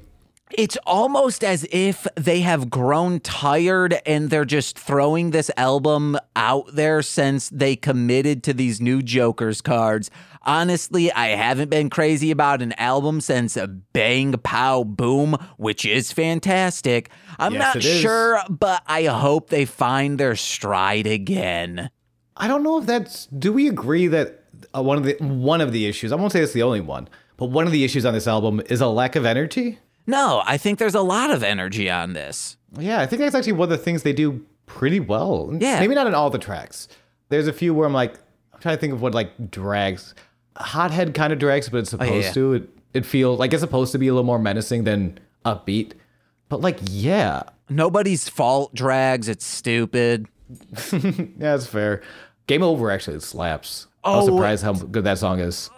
It's 0.56 0.78
almost 0.86 1.44
as 1.44 1.66
if 1.72 2.06
they 2.16 2.42
have 2.42 2.70
grown 2.70 3.20
tired 3.22 4.00
and 4.06 4.30
they're 4.30 4.46
just 4.46 4.78
throwing 4.78 5.32
this 5.32 5.50
album 5.58 6.16
out 6.36 6.76
there 6.76 7.02
since 7.02 7.50
they 7.50 7.76
committed 7.76 8.44
to 8.44 8.54
these 8.54 8.80
new 8.80 9.02
Joker's 9.02 9.62
cards. 9.62 10.12
Honestly, 10.44 11.12
I 11.12 11.30
haven't 11.30 11.70
been 11.70 11.90
crazy 11.90 12.30
about 12.30 12.62
an 12.62 12.74
album 12.74 13.20
since 13.20 13.58
Bang 13.94 14.34
Pow 14.44 14.84
Boom, 14.84 15.38
which 15.58 15.86
is 15.86 16.12
fantastic. 16.12 17.10
I'm 17.40 17.54
Yes, 17.54 17.76
not 17.76 17.84
sure, 17.84 18.40
but 18.48 18.84
I 18.86 19.06
hope 19.06 19.50
they 19.50 19.66
find 19.66 20.20
their 20.20 20.36
stride 20.36 21.08
again. 21.08 21.90
I 22.38 22.48
don't 22.48 22.62
know 22.62 22.78
if 22.78 22.86
that's. 22.86 23.26
Do 23.28 23.54
we 23.54 23.68
agree 23.68 24.08
that 24.08 24.44
uh, 24.76 24.84
one 24.84 24.98
of 24.98 25.04
the 25.04 25.16
one 25.20 25.62
of 25.62 25.72
the 25.72 25.88
issues? 25.88 26.12
I 26.12 26.16
won't 26.16 26.32
say 26.32 26.42
it's 26.42 26.54
the 26.54 26.64
only 26.64 26.82
one, 26.82 27.08
but 27.38 27.48
one 27.48 27.66
of 27.66 27.72
the 27.72 27.84
issues 27.84 28.06
on 28.06 28.14
this 28.14 28.28
album 28.28 28.62
is 28.68 28.82
a 28.82 28.88
lack 28.88 29.16
of 29.16 29.26
energy. 29.26 29.80
No, 30.06 30.42
I 30.46 30.58
think 30.58 30.80
there's 30.80 30.96
a 30.96 31.02
lot 31.02 31.32
of 31.32 31.44
energy 31.44 31.90
on 31.90 32.14
this. 32.14 32.58
Yeah, 32.78 33.00
I 33.00 33.06
think 33.06 33.22
that's 33.22 33.36
actually 33.36 33.54
one 33.54 33.72
of 33.72 33.78
the 33.78 33.84
things 33.84 34.04
they 34.04 34.14
do 34.14 34.46
pretty 34.66 35.00
well. 35.00 35.56
Yeah. 35.60 35.80
maybe 35.80 35.96
not 35.96 36.08
in 36.08 36.16
all 36.16 36.30
the 36.30 36.40
tracks. 36.40 36.88
There's 37.30 37.48
a 37.48 37.54
few 37.54 37.74
where 37.74 37.86
I'm 37.88 37.94
like, 37.94 38.16
I'm 38.54 38.60
trying 38.60 38.76
to 38.76 38.82
think 38.82 38.94
of 38.94 39.02
what 39.02 39.14
like 39.14 39.50
drags. 39.52 40.14
Hothead 40.58 41.14
kind 41.14 41.32
of 41.34 41.40
drags, 41.40 41.70
but 41.70 41.78
it's 41.80 41.90
supposed 41.92 42.12
Oh, 42.12 42.16
yeah. 42.18 42.32
to. 42.34 42.54
It 42.54 42.70
it 42.94 43.06
feels 43.06 43.40
like 43.40 43.54
it's 43.54 43.62
supposed 43.62 43.92
to 43.94 43.98
be 43.98 44.08
a 44.08 44.14
little 44.14 44.26
more 44.26 44.38
menacing 44.40 44.84
than 44.84 45.20
upbeat. 45.46 45.94
But 46.50 46.62
like, 46.62 46.78
yeah, 46.90 47.44
Nobody's 47.70 48.30
fault 48.30 48.76
drags, 48.76 49.28
it's 49.30 49.46
stupid. 49.46 50.28
yeah, 50.92 51.12
that's 51.40 51.66
fair. 51.66 52.02
Game 52.46 52.62
over 52.62 52.92
actually 52.92 53.20
slaps. 53.22 53.88
I 54.04 54.16
was 54.18 54.28
Oh, 54.30 54.36
surprised 54.36 54.64
how 54.64 54.74
good 54.74 55.06
that 55.06 55.18
song 55.18 55.40
is. 55.40 55.70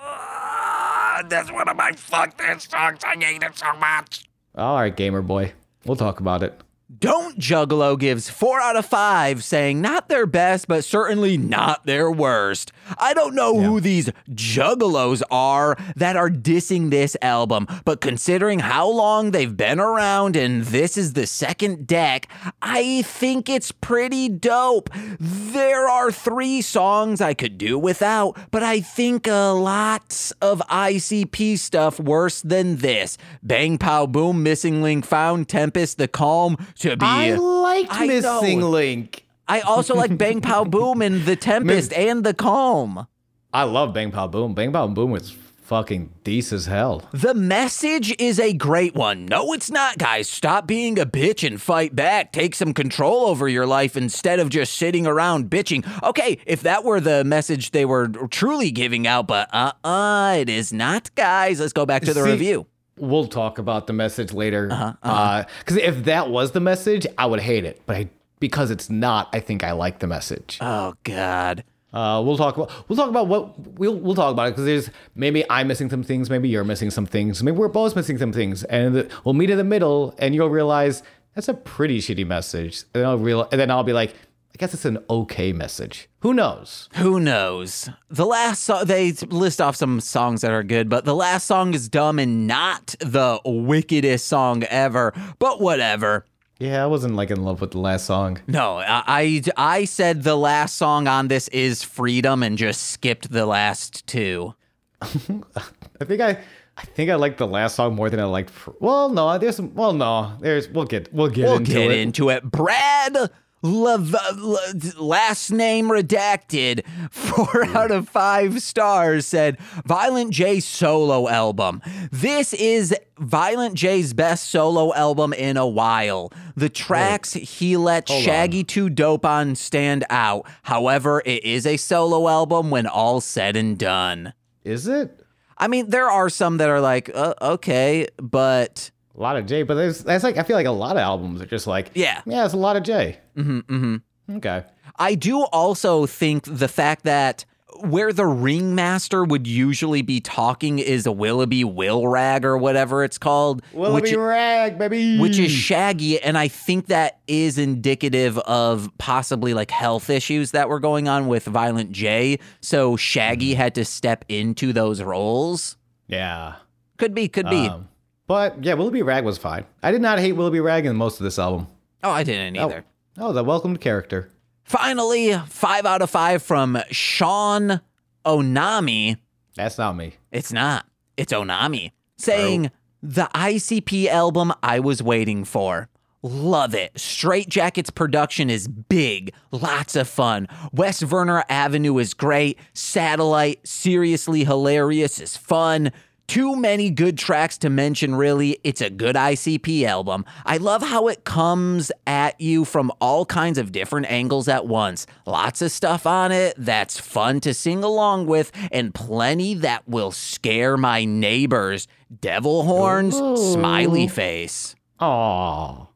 Ah, 1.25 1.29
that's 1.29 1.51
one 1.51 1.67
of 1.67 1.75
my 1.75 1.91
fuck 1.93 2.37
this 2.37 2.63
songs. 2.65 2.99
I 3.03 3.15
hate 3.15 3.43
it 3.43 3.57
so 3.57 3.73
much. 3.73 4.27
All 4.55 4.75
right, 4.75 4.95
gamer 4.95 5.21
boy, 5.21 5.53
we'll 5.85 5.97
talk 5.97 6.19
about 6.19 6.43
it. 6.43 6.59
Don't 6.99 7.39
Juggalo 7.39 7.97
gives 7.97 8.29
4 8.29 8.61
out 8.61 8.75
of 8.75 8.85
5, 8.85 9.43
saying 9.43 9.81
not 9.81 10.07
their 10.07 10.27
best, 10.27 10.67
but 10.67 10.83
certainly 10.83 11.35
not 11.35 11.87
their 11.87 12.11
worst. 12.11 12.71
I 12.99 13.15
don't 13.15 13.33
know 13.33 13.59
who 13.59 13.79
these 13.79 14.11
Juggalos 14.29 15.23
are 15.31 15.77
that 15.95 16.15
are 16.15 16.29
dissing 16.29 16.91
this 16.91 17.17
album, 17.23 17.65
but 17.85 18.01
considering 18.01 18.59
how 18.59 18.87
long 18.87 19.31
they've 19.31 19.57
been 19.57 19.79
around 19.79 20.35
and 20.35 20.63
this 20.65 20.95
is 20.95 21.13
the 21.13 21.25
second 21.25 21.87
deck, 21.87 22.27
I 22.61 23.01
think 23.01 23.49
it's 23.49 23.71
pretty 23.71 24.29
dope. 24.29 24.91
There 25.19 25.89
are 25.89 26.11
three 26.11 26.61
songs 26.61 27.19
I 27.19 27.33
could 27.33 27.57
do 27.57 27.79
without, 27.79 28.37
but 28.51 28.61
I 28.61 28.79
think 28.79 29.25
a 29.25 29.53
lot 29.53 30.31
of 30.39 30.61
ICP 30.69 31.57
stuff 31.57 31.99
worse 31.99 32.43
than 32.43 32.77
this. 32.77 33.17
Bang 33.41 33.79
Pow 33.79 34.05
Boom, 34.05 34.43
Missing 34.43 34.83
Link 34.83 35.03
Found, 35.07 35.49
Tempest, 35.49 35.97
The 35.97 36.07
Calm 36.07 36.57
to 36.79 36.97
be. 36.97 37.05
I 37.05 37.35
liked 37.35 37.89
I 37.91 38.07
Missing 38.07 38.59
know. 38.59 38.69
Link. 38.69 39.25
I 39.47 39.61
also 39.61 39.95
like 39.95 40.17
Bang 40.17 40.41
Pow 40.41 40.63
Boom 40.63 41.01
and 41.01 41.23
The 41.23 41.35
Tempest 41.35 41.93
and 41.93 42.23
The 42.23 42.33
Calm. 42.33 43.07
I 43.53 43.63
love 43.63 43.93
Bang 43.93 44.11
Pow 44.11 44.27
Boom. 44.27 44.53
Bang 44.53 44.73
Pow 44.73 44.87
Boom 44.87 45.11
was 45.11 45.35
fucking 45.65 46.11
decent 46.23 46.59
as 46.59 46.65
hell. 46.67 47.07
The 47.11 47.33
message 47.33 48.15
is 48.19 48.39
a 48.39 48.53
great 48.53 48.93
one. 48.95 49.25
No, 49.25 49.53
it's 49.53 49.71
not, 49.71 49.97
guys. 49.97 50.29
Stop 50.29 50.67
being 50.67 50.99
a 50.99 51.05
bitch 51.05 51.45
and 51.45 51.59
fight 51.61 51.95
back. 51.95 52.31
Take 52.31 52.53
some 52.53 52.73
control 52.73 53.25
over 53.25 53.47
your 53.47 53.65
life 53.65 53.95
instead 53.97 54.39
of 54.39 54.49
just 54.49 54.75
sitting 54.75 55.07
around 55.07 55.49
bitching. 55.49 55.85
Okay, 56.03 56.37
if 56.45 56.61
that 56.61 56.83
were 56.83 56.99
the 56.99 57.23
message 57.23 57.71
they 57.71 57.85
were 57.85 58.07
truly 58.07 58.69
giving 58.71 59.07
out, 59.07 59.27
but 59.27 59.49
uh 59.53 59.71
uh, 59.83 60.35
it 60.39 60.49
is 60.49 60.71
not, 60.71 61.13
guys. 61.15 61.59
Let's 61.59 61.73
go 61.73 61.85
back 61.85 62.03
to 62.03 62.13
the 62.13 62.23
See, 62.23 62.31
review. 62.31 62.67
We'll 62.97 63.27
talk 63.27 63.57
about 63.57 63.87
the 63.87 63.93
message 63.93 64.31
later. 64.31 64.69
Uh-huh, 64.71 65.43
Because 65.59 65.77
if 65.77 66.05
that 66.05 66.29
was 66.29 66.51
the 66.51 66.59
message, 66.61 67.05
I 67.17 67.25
would 67.25 67.41
hate 67.41 67.65
it. 67.65 67.81
But 67.85 67.95
I, 67.97 68.09
because 68.39 68.71
it's 68.71 68.89
not, 68.89 69.29
I 69.33 69.39
think 69.39 69.63
I 69.63 69.73
like 69.73 69.99
the 69.99 70.07
message. 70.07 70.59
Oh, 70.61 70.95
God. 71.03 71.63
Uh, 71.91 72.21
we'll 72.21 72.35
talk 72.35 72.57
about 72.57 72.69
we'll 72.89 72.97
talk 72.97 73.07
about 73.07 73.27
what 73.27 73.57
we'll 73.79 73.95
we'll 73.95 74.15
talk 74.15 74.33
about 74.33 74.49
it 74.49 74.51
because 74.51 74.65
there's 74.65 74.89
maybe 75.15 75.45
I'm 75.49 75.69
missing 75.69 75.89
some 75.89 76.03
things, 76.03 76.29
maybe 76.29 76.49
you're 76.49 76.65
missing 76.65 76.91
some 76.91 77.05
things, 77.05 77.41
maybe 77.41 77.55
we're 77.55 77.69
both 77.69 77.95
missing 77.95 78.17
some 78.17 78.33
things, 78.33 78.65
and 78.65 78.93
the, 78.95 79.09
we'll 79.23 79.33
meet 79.33 79.49
in 79.49 79.57
the 79.57 79.63
middle, 79.63 80.13
and 80.17 80.35
you'll 80.35 80.49
realize 80.49 81.03
that's 81.35 81.47
a 81.47 81.53
pretty 81.53 81.99
shitty 81.99 82.27
message, 82.27 82.83
and 82.93 83.01
then 83.01 83.05
I'll 83.05 83.17
real 83.17 83.47
and 83.49 83.61
then 83.61 83.71
I'll 83.71 83.85
be 83.85 83.93
like, 83.93 84.13
I 84.55 84.57
guess 84.57 84.73
it's 84.73 84.85
an 84.85 84.99
okay 85.09 85.51
message. 85.51 86.07
Who 86.21 86.33
knows? 86.33 86.87
Who 86.95 87.19
knows? 87.19 87.89
The 88.09 88.25
last 88.25 88.63
song, 88.63 88.85
they 88.85 89.11
list 89.11 89.59
off 89.59 89.75
some 89.75 89.99
songs 89.99 90.39
that 90.41 90.51
are 90.51 90.63
good, 90.63 90.87
but 90.87 91.03
the 91.03 91.13
last 91.13 91.45
song 91.45 91.73
is 91.73 91.89
dumb 91.89 92.19
and 92.19 92.47
not 92.47 92.95
the 92.99 93.41
wickedest 93.43 94.29
song 94.29 94.63
ever, 94.69 95.13
but 95.39 95.59
whatever. 95.59 96.25
Yeah, 96.57 96.81
I 96.81 96.87
wasn't 96.87 97.15
like 97.17 97.31
in 97.31 97.43
love 97.43 97.59
with 97.59 97.71
the 97.71 97.79
last 97.79 98.05
song. 98.05 98.39
No, 98.47 98.77
I, 98.77 99.03
I, 99.05 99.41
I 99.57 99.83
said 99.83 100.23
the 100.23 100.37
last 100.37 100.77
song 100.77 101.05
on 101.09 101.27
this 101.27 101.49
is 101.49 101.83
Freedom 101.83 102.41
and 102.41 102.57
just 102.57 102.91
skipped 102.91 103.29
the 103.31 103.45
last 103.45 104.07
two. 104.07 104.55
I 105.01 106.05
think 106.05 106.21
I. 106.21 106.39
I 106.77 106.83
think 106.83 107.09
I 107.09 107.15
liked 107.15 107.37
the 107.37 107.47
last 107.47 107.75
song 107.75 107.95
more 107.95 108.09
than 108.09 108.19
I 108.19 108.25
liked. 108.25 108.51
Well, 108.81 109.07
no, 109.07 109.37
there's. 109.37 109.61
Well, 109.61 109.93
no, 109.93 110.35
there's. 110.41 110.67
We'll 110.67 110.83
get. 110.83 111.13
We'll 111.13 111.29
get 111.29 111.45
We'll 111.45 111.55
into 111.57 111.71
get 111.71 111.91
it. 111.91 111.99
into 111.99 112.29
it. 112.29 112.43
Brad, 112.43 113.31
Lev- 113.65 114.15
Le- 114.37 115.01
last 115.01 115.49
name 115.51 115.87
redacted, 115.87 116.85
four 117.11 117.65
out 117.75 117.91
of 117.91 118.07
five 118.07 118.61
stars, 118.61 119.25
said 119.25 119.59
Violent 119.85 120.31
J 120.31 120.59
solo 120.59 121.27
album. 121.27 121.81
This 122.11 122.53
is 122.53 122.95
Violent 123.17 123.75
J's 123.75 124.13
best 124.13 124.49
solo 124.49 124.93
album 124.93 125.33
in 125.33 125.57
a 125.57 125.67
while. 125.67 126.31
The 126.55 126.69
tracks 126.69 127.33
he 127.33 127.75
let 127.77 128.07
Shaggy 128.07 128.63
2 128.63 128.89
Dope 128.89 129.25
on 129.25 129.55
stand 129.55 130.05
out. 130.09 130.45
However, 130.63 131.21
it 131.25 131.43
is 131.43 131.65
a 131.65 131.77
solo 131.77 132.27
album 132.27 132.69
when 132.69 132.85
all 132.85 133.19
said 133.19 133.55
and 133.55 133.77
done. 133.77 134.33
Is 134.63 134.87
it? 134.87 135.21
I 135.57 135.67
mean, 135.67 135.89
there 135.89 136.09
are 136.09 136.29
some 136.29 136.57
that 136.57 136.69
are 136.69 136.81
like, 136.81 137.09
uh, 137.13 137.33
okay, 137.41 138.07
but 138.17 138.91
A 139.17 139.21
lot 139.21 139.37
of 139.37 139.45
J, 139.45 139.63
but 139.63 139.75
there's 139.75 140.03
that's 140.03 140.23
like 140.23 140.37
I 140.37 140.43
feel 140.43 140.55
like 140.57 140.65
a 140.65 140.71
lot 140.71 140.97
of 140.97 141.01
albums 141.01 141.41
are 141.41 141.45
just 141.45 141.67
like 141.67 141.91
Yeah. 141.93 142.21
yeah, 142.25 142.45
it's 142.45 142.53
a 142.53 142.57
lot 142.57 142.75
of 142.75 142.83
J. 142.83 143.19
Mm-hmm. 143.37 143.59
Mm-hmm. 143.59 144.37
Okay. 144.37 144.63
I 144.97 145.15
do 145.15 145.43
also 145.43 146.05
think 146.05 146.43
the 146.45 146.67
fact 146.67 147.03
that 147.03 147.45
where 147.81 148.13
the 148.13 148.25
ringmaster 148.25 149.25
would 149.25 149.45
usually 149.45 150.01
be 150.01 150.21
talking 150.21 150.79
is 150.79 151.05
a 151.05 151.11
Willoughby 151.11 151.65
Will 151.65 152.07
Rag 152.07 152.45
or 152.45 152.57
whatever 152.57 153.03
it's 153.03 153.17
called, 153.17 153.61
which, 153.73 154.13
rag, 154.13 154.77
baby. 154.77 155.19
which 155.19 155.37
is 155.37 155.51
Shaggy, 155.51 156.21
and 156.21 156.37
I 156.37 156.47
think 156.47 156.87
that 156.87 157.19
is 157.27 157.57
indicative 157.57 158.37
of 158.39 158.89
possibly 158.97 159.53
like 159.53 159.71
health 159.71 160.09
issues 160.09 160.51
that 160.51 160.69
were 160.69 160.79
going 160.79 161.09
on 161.09 161.27
with 161.27 161.43
Violent 161.45 161.91
J. 161.91 162.39
So 162.61 162.95
Shaggy 162.95 163.55
had 163.55 163.75
to 163.75 163.83
step 163.83 164.23
into 164.29 164.71
those 164.71 165.01
roles. 165.01 165.75
yeah. 166.07 166.55
Could 166.97 167.13
be, 167.13 167.27
could 167.27 167.49
be. 167.49 167.67
Um, 167.67 167.89
but 168.27 168.63
yeah, 168.63 168.73
Willoughby 168.73 169.01
Rag 169.01 169.23
was 169.23 169.37
fine. 169.37 169.65
I 169.83 169.91
did 169.91 170.01
not 170.01 170.19
hate 170.19 170.33
Willoughby 170.33 170.59
Rag 170.59 170.85
in 170.85 170.95
most 170.95 171.19
of 171.19 171.23
this 171.23 171.39
album. 171.39 171.67
oh, 172.03 172.11
I 172.11 172.23
didn't 172.23 172.57
oh, 172.57 172.65
either. 172.65 172.85
Oh, 173.17 173.33
the 173.33 173.43
welcomed 173.43 173.81
character. 173.81 174.31
Finally, 174.63 175.37
five 175.47 175.85
out 175.85 176.01
of 176.01 176.09
five 176.09 176.41
from 176.41 176.79
Sean 176.89 177.81
Onami. 178.25 179.17
That's 179.55 179.77
not 179.77 179.95
me. 179.95 180.15
It's 180.31 180.51
not. 180.51 180.85
It's 181.17 181.31
Onami 181.31 181.91
saying 182.17 182.71
the 183.01 183.29
ICP 183.35 184.07
album 184.07 184.53
I 184.63 184.79
was 184.79 185.01
waiting 185.03 185.45
for. 185.45 185.89
Love 186.23 186.73
it. 186.73 186.99
Straight 186.99 187.47
Jackets 187.47 187.91
production 187.91 188.49
is 188.49 188.67
big, 188.67 189.31
lots 189.51 189.95
of 189.95 190.07
fun. 190.07 190.47
West 190.71 191.03
Warren 191.03 191.43
Avenue 191.49 191.99
is 191.99 192.15
great. 192.15 192.57
Satellite, 192.73 193.65
seriously 193.67 194.43
hilarious, 194.43 195.19
is 195.19 195.37
fun. 195.37 195.91
Too 196.27 196.55
many 196.55 196.89
good 196.89 197.17
tracks 197.17 197.57
to 197.59 197.69
mention, 197.69 198.15
really. 198.15 198.57
It's 198.63 198.81
a 198.81 198.89
good 198.89 199.15
ICP 199.15 199.83
album. 199.83 200.25
I 200.45 200.57
love 200.57 200.81
how 200.81 201.07
it 201.07 201.23
comes 201.23 201.91
at 202.07 202.39
you 202.41 202.65
from 202.65 202.91
all 202.99 203.25
kinds 203.25 203.59
of 203.59 203.71
different 203.71 204.07
angles 204.09 204.47
at 204.47 204.65
once. 204.65 205.05
Lots 205.27 205.61
of 205.61 205.71
stuff 205.71 206.07
on 206.07 206.31
it 206.31 206.55
that's 206.57 206.99
fun 206.99 207.41
to 207.41 207.53
sing 207.53 207.83
along 207.83 208.25
with, 208.25 208.51
and 208.71 208.93
plenty 208.93 209.53
that 209.55 209.87
will 209.87 210.11
scare 210.11 210.77
my 210.77 211.05
neighbors. 211.05 211.87
Devil 212.21 212.63
horns, 212.63 213.15
smiley 213.53 214.07
face. 214.07 214.75
Aw. 214.99 215.87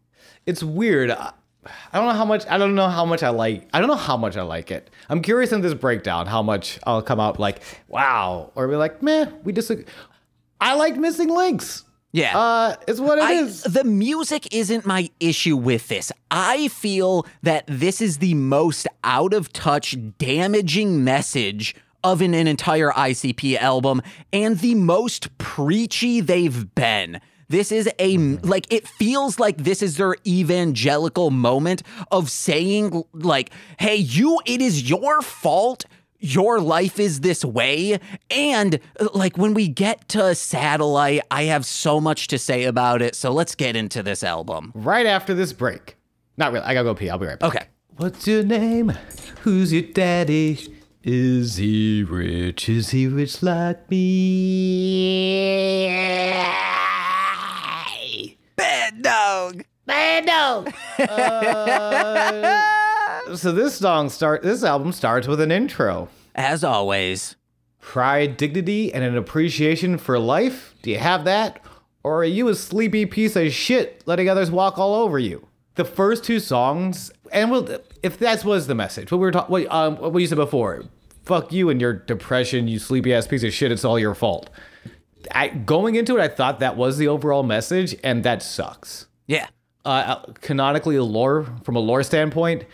It's 0.45 0.61
weird. 0.63 1.09
I 1.11 1.33
I 1.91 1.97
don't 1.97 2.07
know 2.07 2.13
how 2.13 2.25
much 2.25 2.45
I 2.49 2.57
don't 2.57 2.75
know 2.75 2.87
how 2.87 3.05
much 3.05 3.21
I 3.23 3.29
like 3.29 3.67
I 3.73 3.79
don't 3.79 3.89
know 3.89 3.95
how 3.95 4.17
much 4.17 4.37
I 4.37 4.43
like 4.43 4.71
it. 4.71 4.89
I'm 5.09 5.21
curious 5.21 5.51
in 5.51 5.61
this 5.61 5.73
breakdown 5.73 6.25
how 6.27 6.41
much 6.41 6.79
I'll 6.85 7.01
come 7.01 7.19
out 7.19 7.39
like, 7.39 7.61
wow, 7.87 8.51
or 8.55 8.67
be 8.67 8.75
like, 8.75 9.01
meh, 9.03 9.25
we 9.43 9.51
disagree. 9.51 9.85
I 10.59 10.75
like 10.75 10.97
missing 10.97 11.29
links. 11.29 11.85
Yeah. 12.11 12.37
Uh 12.37 12.75
it's 12.87 12.99
what 12.99 13.19
it 13.19 13.29
is. 13.29 13.65
I, 13.65 13.69
the 13.69 13.83
music 13.83 14.53
isn't 14.53 14.85
my 14.85 15.09
issue 15.19 15.55
with 15.55 15.87
this. 15.87 16.11
I 16.31 16.67
feel 16.69 17.25
that 17.43 17.65
this 17.67 18.01
is 18.01 18.17
the 18.17 18.33
most 18.33 18.87
out 19.03 19.33
of 19.33 19.53
touch, 19.53 19.95
damaging 20.17 21.03
message 21.03 21.75
of 22.03 22.21
an, 22.21 22.33
an 22.33 22.47
entire 22.47 22.91
ICP 22.91 23.57
album 23.57 24.01
and 24.31 24.59
the 24.59 24.75
most 24.75 25.37
preachy 25.37 26.21
they've 26.21 26.73
been. 26.73 27.19
This 27.49 27.71
is 27.71 27.89
a, 27.97 28.17
like, 28.17 28.71
it 28.71 28.87
feels 28.87 29.39
like 29.39 29.57
this 29.57 29.81
is 29.81 29.97
their 29.97 30.15
evangelical 30.25 31.31
moment 31.31 31.81
of 32.11 32.29
saying, 32.29 33.03
like, 33.11 33.49
hey, 33.79 33.95
you, 33.95 34.39
it 34.45 34.61
is 34.61 34.87
your 34.87 35.23
fault 35.23 35.85
your 36.19 36.59
life 36.59 36.99
is 36.99 37.21
this 37.21 37.45
way. 37.45 37.99
And 38.29 38.79
uh, 38.99 39.07
like 39.13 39.37
when 39.37 39.53
we 39.53 39.67
get 39.67 40.07
to 40.09 40.35
Satellite, 40.35 41.21
I 41.31 41.43
have 41.43 41.65
so 41.65 41.99
much 42.01 42.27
to 42.27 42.37
say 42.37 42.65
about 42.65 43.01
it. 43.01 43.15
So 43.15 43.31
let's 43.31 43.55
get 43.55 43.75
into 43.75 44.03
this 44.03 44.23
album. 44.23 44.71
right 44.75 45.05
after 45.05 45.33
this 45.33 45.53
break. 45.53 45.95
Not 46.37 46.51
really. 46.53 46.65
I 46.65 46.73
gotta 46.73 46.85
go 46.85 46.95
pee. 46.95 47.09
I'll 47.09 47.17
be 47.17 47.27
right 47.27 47.39
back. 47.39 47.55
Okay. 47.55 47.65
What's 47.97 48.25
your 48.27 48.43
name? 48.43 48.93
Who's 49.41 49.73
your 49.73 49.83
daddy? 49.83 50.75
Is 51.03 51.57
he 51.57 52.03
rich? 52.03 52.69
Is 52.69 52.91
he 52.91 53.07
rich 53.07 53.41
like 53.43 53.89
me? 53.89 55.89
Bad 58.55 59.01
dog. 59.01 59.63
Bad 59.85 60.25
dog. 60.25 60.73
Uh, 60.99 62.75
so 63.35 63.51
this 63.51 63.75
song 63.75 64.09
start. 64.09 64.43
This 64.43 64.63
album 64.63 64.91
starts 64.91 65.27
with 65.27 65.41
an 65.41 65.51
intro. 65.51 66.09
As 66.35 66.63
always. 66.63 67.35
Pride, 67.79 68.37
dignity, 68.37 68.93
and 68.93 69.03
an 69.03 69.17
appreciation 69.17 69.97
for 69.97 70.19
life. 70.19 70.75
Do 70.81 70.91
you 70.91 70.99
have 70.99 71.23
that, 71.23 71.63
or 72.03 72.17
are 72.17 72.25
you 72.25 72.47
a 72.49 72.55
sleepy 72.55 73.05
piece 73.05 73.35
of 73.35 73.51
shit 73.53 74.03
letting 74.05 74.29
others 74.29 74.51
walk 74.51 74.77
all 74.77 74.95
over 74.95 75.17
you? 75.17 75.47
The 75.75 75.85
first 75.85 76.23
two 76.25 76.39
songs, 76.39 77.11
and 77.31 77.49
we'll, 77.49 77.79
if 78.03 78.17
that 78.19 78.43
was 78.43 78.67
the 78.67 78.75
message, 78.75 79.11
what 79.11 79.19
we 79.19 79.25
were 79.25 79.31
talking, 79.31 79.51
what, 79.51 79.71
um, 79.71 79.95
what 79.95 80.19
you 80.19 80.27
said 80.27 80.35
before, 80.35 80.83
fuck 81.23 81.53
you 81.53 81.69
and 81.69 81.79
your 81.79 81.93
depression, 81.93 82.67
you 82.67 82.79
sleepy 82.79 83.13
ass 83.13 83.27
piece 83.27 83.43
of 83.43 83.53
shit. 83.53 83.71
It's 83.71 83.85
all 83.85 83.97
your 83.97 84.13
fault. 84.13 84.49
I, 85.33 85.47
going 85.49 85.95
into 85.95 86.17
it, 86.17 86.21
I 86.21 86.27
thought 86.27 86.59
that 86.59 86.75
was 86.75 86.97
the 86.97 87.07
overall 87.07 87.43
message, 87.43 87.95
and 88.03 88.23
that 88.23 88.43
sucks. 88.43 89.07
Yeah. 89.27 89.47
uh, 89.85 90.17
canonically 90.41 90.95
a 90.95 91.03
lore 91.03 91.45
from 91.63 91.75
a 91.75 91.79
lore 91.79 92.03
standpoint, 92.03 92.65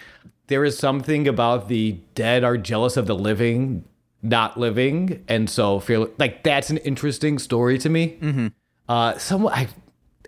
there 0.47 0.63
is 0.63 0.77
something 0.77 1.27
about 1.27 1.67
the 1.67 1.99
dead 2.13 2.43
are 2.43 2.57
jealous 2.57 2.97
of 2.97 3.07
the 3.07 3.15
living 3.15 3.83
not 4.25 4.59
living, 4.59 5.23
and 5.27 5.49
so 5.49 5.79
feel 5.79 6.09
like 6.17 6.43
that's 6.43 6.69
an 6.69 6.77
interesting 6.77 7.37
story 7.39 7.77
to 7.77 7.89
me. 7.89 8.17
Mm-hmm. 8.19 8.47
Uh, 8.89 9.17
someone 9.17 9.53
I 9.53 9.67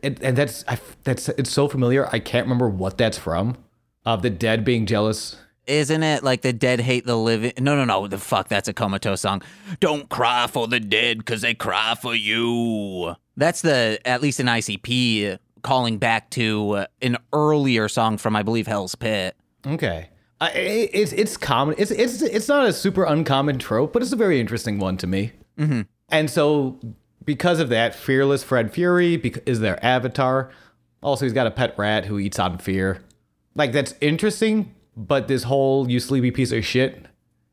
and, 0.03 0.21
and 0.21 0.37
that's 0.37 0.63
I, 0.67 0.79
that's 1.03 1.29
it's 1.29 1.51
so 1.51 1.67
familiar. 1.67 2.07
I 2.11 2.19
can't 2.19 2.45
remember 2.45 2.69
what 2.69 2.97
that's 2.97 3.17
from. 3.17 3.57
Of 4.05 4.21
the 4.21 4.29
dead 4.29 4.63
being 4.63 4.85
jealous. 4.85 5.35
Isn't 5.65 6.01
it 6.01 6.23
like 6.23 6.43
the 6.43 6.53
dead 6.53 6.79
hate 6.79 7.05
the 7.05 7.17
living? 7.17 7.51
No, 7.59 7.75
no, 7.75 7.83
no. 7.83 8.07
The 8.07 8.17
fuck, 8.17 8.47
that's 8.47 8.69
a 8.69 8.73
comatose 8.73 9.19
song. 9.19 9.41
Don't 9.81 10.07
cry 10.07 10.47
for 10.47 10.65
the 10.65 10.79
dead 10.79 11.17
because 11.17 11.41
they 11.41 11.53
cry 11.53 11.93
for 12.01 12.15
you. 12.15 13.15
That's 13.35 13.61
the, 13.61 13.99
at 14.05 14.21
least 14.21 14.39
an 14.39 14.45
ICP 14.45 15.39
calling 15.61 15.97
back 15.97 16.29
to 16.31 16.71
uh, 16.71 16.85
an 17.01 17.17
earlier 17.33 17.89
song 17.89 18.17
from, 18.17 18.33
I 18.37 18.43
believe, 18.43 18.65
Hell's 18.65 18.95
Pit. 18.95 19.35
Okay. 19.67 20.09
It, 20.41 20.91
it's 20.93 21.11
it's 21.13 21.35
common. 21.35 21.75
It's 21.77 21.91
it's 21.91 22.21
it's 22.21 22.47
not 22.47 22.65
a 22.65 22.73
super 22.73 23.03
uncommon 23.03 23.57
trope, 23.57 23.93
but 23.93 24.01
it's 24.01 24.11
a 24.11 24.17
very 24.17 24.39
interesting 24.39 24.79
one 24.79 24.97
to 24.97 25.07
me. 25.07 25.31
Mm-hmm. 25.57 25.81
And 26.09 26.29
so, 26.29 26.79
because 27.25 27.59
of 27.59 27.69
that, 27.69 27.95
fearless 27.95 28.43
Fred 28.43 28.71
Fury 28.71 29.15
is 29.45 29.59
their 29.59 29.83
avatar. 29.83 30.51
Also, 31.01 31.25
he's 31.25 31.33
got 31.33 31.47
a 31.47 31.51
pet 31.51 31.73
rat 31.77 32.05
who 32.05 32.19
eats 32.19 32.39
on 32.39 32.59
fear. 32.59 33.01
Like 33.55 33.71
that's 33.71 33.95
interesting, 33.99 34.75
but 34.95 35.27
this 35.27 35.43
whole 35.43 35.89
"you 35.89 35.99
sleepy 35.99 36.29
piece 36.29 36.51
of 36.51 36.63
shit" 36.63 37.07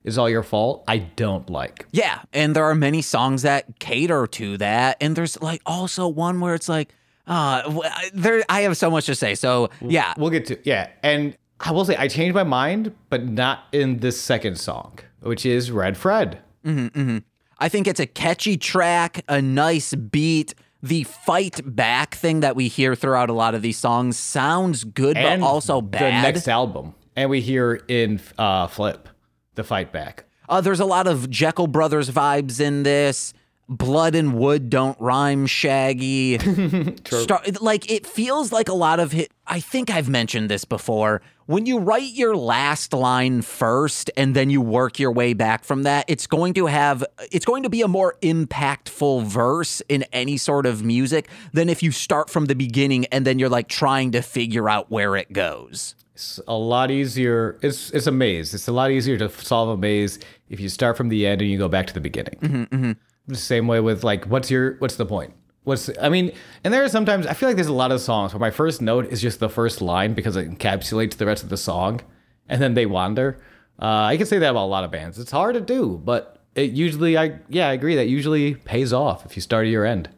is 0.04 0.18
all 0.18 0.28
your 0.28 0.42
fault. 0.42 0.84
I 0.86 0.98
don't 0.98 1.48
like. 1.48 1.86
Yeah, 1.90 2.20
and 2.34 2.54
there 2.54 2.64
are 2.64 2.74
many 2.74 3.00
songs 3.00 3.42
that 3.42 3.78
cater 3.78 4.26
to 4.26 4.58
that, 4.58 4.98
and 5.00 5.16
there's 5.16 5.40
like 5.40 5.62
also 5.64 6.06
one 6.06 6.40
where 6.40 6.54
it's 6.54 6.68
like, 6.68 6.94
uh, 7.26 7.80
there. 8.12 8.44
I 8.50 8.60
have 8.62 8.76
so 8.76 8.90
much 8.90 9.06
to 9.06 9.14
say. 9.14 9.34
So 9.34 9.70
yeah, 9.80 10.12
We'll 10.18 10.28
get 10.30 10.44
to 10.46 10.58
yeah, 10.64 10.90
and 11.02 11.34
I 11.60 11.72
will 11.72 11.84
say 11.84 11.96
I 11.96 12.08
changed 12.08 12.34
my 12.34 12.42
mind, 12.44 12.94
but 13.08 13.24
not 13.24 13.64
in 13.72 13.98
this 13.98 14.20
second 14.20 14.58
song, 14.58 14.98
which 15.20 15.46
is 15.46 15.70
Red 15.70 15.96
Fred. 15.96 16.38
I 16.66 17.68
think 17.68 17.86
it's 17.86 18.00
a 18.00 18.06
catchy 18.06 18.56
track, 18.56 19.24
a 19.28 19.40
nice 19.40 19.94
beat. 19.94 20.54
The 20.82 21.04
fight 21.04 21.60
back 21.64 22.14
thing 22.14 22.40
that 22.40 22.56
we 22.56 22.68
hear 22.68 22.94
throughout 22.94 23.30
a 23.30 23.32
lot 23.32 23.54
of 23.54 23.62
these 23.62 23.78
songs 23.78 24.18
sounds 24.18 24.84
good, 24.84 25.14
but 25.14 25.40
also 25.40 25.80
bad. 25.80 26.22
The 26.24 26.30
next 26.32 26.46
album, 26.48 26.94
and 27.16 27.30
we 27.30 27.40
hear 27.40 27.74
in 27.88 28.20
uh, 28.36 28.66
Flip 28.66 29.08
the 29.54 29.64
fight 29.64 29.92
back. 29.92 30.24
Uh, 30.46 30.60
there's 30.60 30.80
a 30.80 30.84
lot 30.84 31.06
of 31.06 31.30
Jeckel 31.30 31.70
Brothers 31.70 32.10
vibes 32.10 32.60
in 32.60 32.82
this. 32.82 33.32
Blood 33.68 34.14
and 34.14 34.34
wood 34.34 34.68
don't 34.68 34.98
rhyme, 35.00 35.46
Shaggy. 35.46 36.38
Star- 37.06 37.42
like 37.60 37.90
it 37.90 38.06
feels 38.06 38.52
like 38.52 38.68
a 38.68 38.74
lot 38.74 39.00
of 39.00 39.12
hit. 39.12 39.30
I 39.46 39.60
think 39.60 39.90
I've 39.90 40.08
mentioned 40.08 40.50
this 40.50 40.64
before. 40.64 41.22
When 41.46 41.66
you 41.66 41.78
write 41.78 42.12
your 42.14 42.36
last 42.36 42.92
line 42.92 43.42
first 43.42 44.10
and 44.16 44.34
then 44.34 44.48
you 44.48 44.60
work 44.62 44.98
your 44.98 45.12
way 45.12 45.34
back 45.34 45.64
from 45.64 45.82
that, 45.82 46.06
it's 46.08 46.26
going 46.26 46.54
to 46.54 46.66
have 46.66 47.04
it's 47.30 47.44
going 47.44 47.62
to 47.62 47.70
be 47.70 47.82
a 47.82 47.88
more 47.88 48.16
impactful 48.22 49.24
verse 49.24 49.82
in 49.88 50.04
any 50.12 50.36
sort 50.36 50.66
of 50.66 50.82
music 50.82 51.28
than 51.52 51.68
if 51.68 51.82
you 51.82 51.90
start 51.90 52.30
from 52.30 52.46
the 52.46 52.54
beginning 52.54 53.06
and 53.06 53.26
then 53.26 53.38
you're 53.38 53.48
like 53.50 53.68
trying 53.68 54.12
to 54.12 54.22
figure 54.22 54.68
out 54.68 54.90
where 54.90 55.16
it 55.16 55.32
goes. 55.32 55.94
It's 56.14 56.38
a 56.46 56.54
lot 56.54 56.90
easier. 56.90 57.58
It's 57.60 57.90
it's 57.90 58.06
a 58.06 58.12
maze. 58.12 58.54
It's 58.54 58.68
a 58.68 58.72
lot 58.72 58.90
easier 58.90 59.18
to 59.18 59.28
solve 59.28 59.68
a 59.68 59.76
maze 59.76 60.20
if 60.48 60.60
you 60.60 60.68
start 60.68 60.96
from 60.96 61.08
the 61.08 61.26
end 61.26 61.42
and 61.42 61.50
you 61.50 61.58
go 61.58 61.68
back 61.68 61.86
to 61.88 61.94
the 61.94 62.00
beginning. 62.00 62.38
Mm-hmm, 62.40 62.92
The 63.26 63.36
same 63.36 63.66
way 63.66 63.80
with 63.80 64.04
like, 64.04 64.26
what's 64.26 64.50
your 64.50 64.74
what's 64.78 64.96
the 64.96 65.06
point? 65.06 65.32
What's 65.64 65.90
I 66.00 66.10
mean, 66.10 66.32
and 66.62 66.74
there 66.74 66.84
are 66.84 66.88
sometimes 66.88 67.26
I 67.26 67.32
feel 67.32 67.48
like 67.48 67.56
there's 67.56 67.68
a 67.68 67.72
lot 67.72 67.90
of 67.90 68.00
songs 68.00 68.34
where 68.34 68.40
my 68.40 68.50
first 68.50 68.82
note 68.82 69.06
is 69.06 69.22
just 69.22 69.40
the 69.40 69.48
first 69.48 69.80
line 69.80 70.12
because 70.12 70.36
it 70.36 70.50
encapsulates 70.50 71.16
the 71.16 71.26
rest 71.26 71.42
of 71.42 71.48
the 71.48 71.56
song, 71.56 72.02
and 72.48 72.60
then 72.60 72.74
they 72.74 72.86
wander. 72.86 73.38
Uh, 73.80 74.04
I 74.04 74.16
can 74.16 74.26
say 74.26 74.38
that 74.38 74.50
about 74.50 74.64
a 74.64 74.66
lot 74.66 74.84
of 74.84 74.90
bands. 74.90 75.18
It's 75.18 75.30
hard 75.30 75.54
to 75.54 75.60
do, 75.60 76.00
but 76.04 76.42
it 76.54 76.72
usually 76.72 77.16
I 77.16 77.40
yeah 77.48 77.68
I 77.68 77.72
agree 77.72 77.96
that 77.96 78.08
usually 78.08 78.56
pays 78.56 78.92
off 78.92 79.24
if 79.24 79.36
you 79.36 79.42
start 79.42 79.66
at 79.66 79.70
your 79.70 79.86
end. 79.86 80.10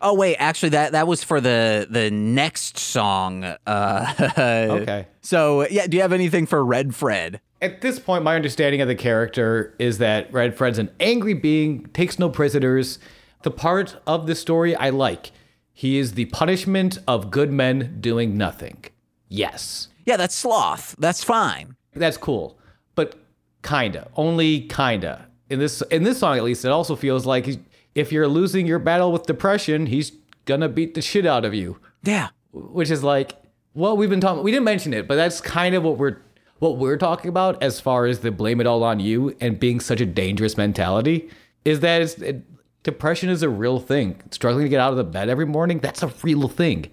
Oh 0.00 0.14
wait, 0.14 0.36
actually 0.36 0.70
that 0.70 0.92
that 0.92 1.06
was 1.06 1.22
for 1.24 1.40
the 1.40 1.86
the 1.88 2.10
next 2.10 2.78
song. 2.78 3.44
Uh 3.66 4.30
Okay. 4.38 5.06
So, 5.20 5.66
yeah, 5.68 5.86
do 5.86 5.96
you 5.96 6.02
have 6.02 6.12
anything 6.12 6.46
for 6.46 6.64
Red 6.64 6.94
Fred? 6.94 7.40
At 7.62 7.80
this 7.80 7.98
point, 7.98 8.24
my 8.24 8.36
understanding 8.36 8.82
of 8.82 8.88
the 8.88 8.94
character 8.94 9.74
is 9.78 9.96
that 9.98 10.30
Red 10.32 10.54
Fred's 10.54 10.78
an 10.78 10.90
angry 11.00 11.32
being, 11.32 11.86
takes 11.94 12.18
no 12.18 12.28
prisoners. 12.28 12.98
The 13.42 13.50
part 13.50 13.96
of 14.06 14.26
the 14.26 14.34
story 14.34 14.76
I 14.76 14.90
like. 14.90 15.32
He 15.72 15.98
is 15.98 16.12
the 16.12 16.26
punishment 16.26 16.98
of 17.08 17.30
good 17.30 17.50
men 17.50 17.98
doing 18.00 18.36
nothing. 18.36 18.84
Yes. 19.28 19.88
Yeah, 20.04 20.16
that's 20.18 20.34
sloth. 20.34 20.94
That's 20.98 21.24
fine. 21.24 21.76
That's 21.94 22.16
cool. 22.16 22.58
But 22.94 23.16
kinda. 23.62 24.08
Only 24.14 24.62
kinda. 24.62 25.26
In 25.50 25.58
this 25.58 25.80
in 25.90 26.02
this 26.04 26.18
song 26.18 26.36
at 26.36 26.44
least, 26.44 26.64
it 26.64 26.70
also 26.70 26.96
feels 26.96 27.24
like 27.26 27.46
if 27.94 28.12
you're 28.12 28.28
losing 28.28 28.66
your 28.66 28.78
battle 28.78 29.12
with 29.12 29.24
depression, 29.26 29.86
he's 29.86 30.12
gonna 30.44 30.68
beat 30.68 30.94
the 30.94 31.02
shit 31.02 31.26
out 31.26 31.44
of 31.44 31.54
you. 31.54 31.78
Yeah. 32.02 32.28
which 32.52 32.90
is 32.90 33.02
like 33.02 33.32
what 33.72 33.96
we've 33.96 34.10
been 34.10 34.20
talking 34.20 34.42
we 34.44 34.50
didn't 34.50 34.64
mention 34.64 34.92
it 34.92 35.08
but 35.08 35.16
that's 35.16 35.40
kind 35.40 35.74
of 35.74 35.82
what 35.82 35.96
we're 35.96 36.18
what 36.58 36.76
we're 36.76 36.98
talking 36.98 37.28
about 37.30 37.60
as 37.62 37.80
far 37.80 38.04
as 38.06 38.20
the 38.20 38.30
blame 38.30 38.60
it 38.60 38.66
all 38.66 38.84
on 38.84 39.00
you 39.00 39.34
and 39.40 39.58
being 39.58 39.80
such 39.80 40.00
a 40.00 40.06
dangerous 40.06 40.56
mentality 40.56 41.28
is 41.64 41.80
that 41.80 42.02
it's, 42.02 42.14
it, 42.18 42.42
depression 42.82 43.28
is 43.30 43.42
a 43.42 43.48
real 43.48 43.80
thing. 43.80 44.20
Struggling 44.30 44.66
to 44.66 44.68
get 44.68 44.80
out 44.80 44.90
of 44.92 44.98
the 44.98 45.04
bed 45.04 45.28
every 45.28 45.46
morning 45.46 45.78
that's 45.80 46.02
a 46.02 46.12
real 46.22 46.46
thing. 46.46 46.86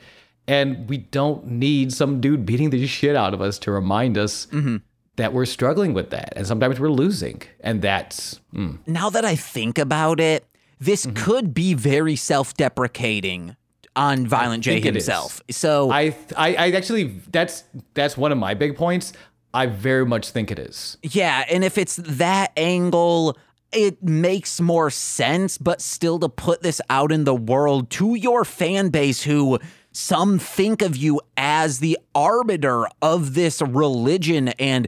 And 0.48 0.90
we 0.90 0.98
don't 0.98 1.46
need 1.46 1.94
some 1.94 2.20
dude 2.22 2.46
beating 2.46 2.70
the 2.72 2.88
shit 2.88 3.16
out 3.16 3.34
of 3.34 3.42
us 3.42 3.60
to 3.60 3.72
remind 3.72 4.18
us 4.18 4.48
that 5.18 5.34
we're 5.34 5.46
struggling 5.46 5.94
with 5.94 6.10
that. 6.10 6.34
And 6.36 6.48
sometimes 6.48 6.80
we're 6.80 6.90
losing. 6.90 7.42
And 7.60 7.82
that's 7.82 8.40
mm, 8.54 8.80
Now 8.88 9.10
that 9.12 9.26
I 9.26 9.36
think 9.36 9.78
about 9.78 10.20
it, 10.20 10.46
this 10.82 11.06
Mm-hmm. 11.06 11.24
could 11.24 11.54
be 11.54 11.74
very 11.74 12.16
self-deprecating 12.18 13.56
on 13.96 14.26
Violent 14.28 14.64
J 14.64 14.74
think 14.74 14.86
it 14.86 14.98
is. 14.98 15.06
himself. 15.06 15.42
So, 15.50 15.92
I, 15.92 16.16
I 16.38 16.56
i 16.56 16.72
actually 16.72 17.20
that's 17.32 17.64
that's 17.94 18.18
one 18.18 18.32
of 18.32 18.38
my 18.38 18.54
big 18.54 18.76
points 18.78 19.14
i 19.54 19.66
very 19.66 20.06
much 20.06 20.30
think 20.32 20.50
it 20.52 20.60
is 20.60 20.98
yeah, 21.04 21.44
and 21.50 21.64
if 21.64 21.78
it's 21.78 21.96
that 21.98 22.52
angle, 22.58 23.38
it 23.74 24.02
makes 24.04 24.60
more 24.62 24.90
sense, 24.90 25.58
but 25.58 25.82
still 25.82 26.20
to 26.20 26.30
put 26.30 26.62
this 26.62 26.82
out 26.90 27.12
in 27.12 27.24
the 27.26 27.36
world 27.36 27.90
to 27.92 28.16
your 28.16 28.44
fan 28.46 28.90
base 28.90 29.22
who 29.24 29.60
some 29.92 30.40
think 30.40 30.82
of 30.82 30.96
you 30.96 31.20
as 31.36 31.80
the 31.80 31.98
arbiter 32.16 32.88
of 33.02 33.34
this 33.34 33.62
religion 33.62 34.50
and 34.50 34.88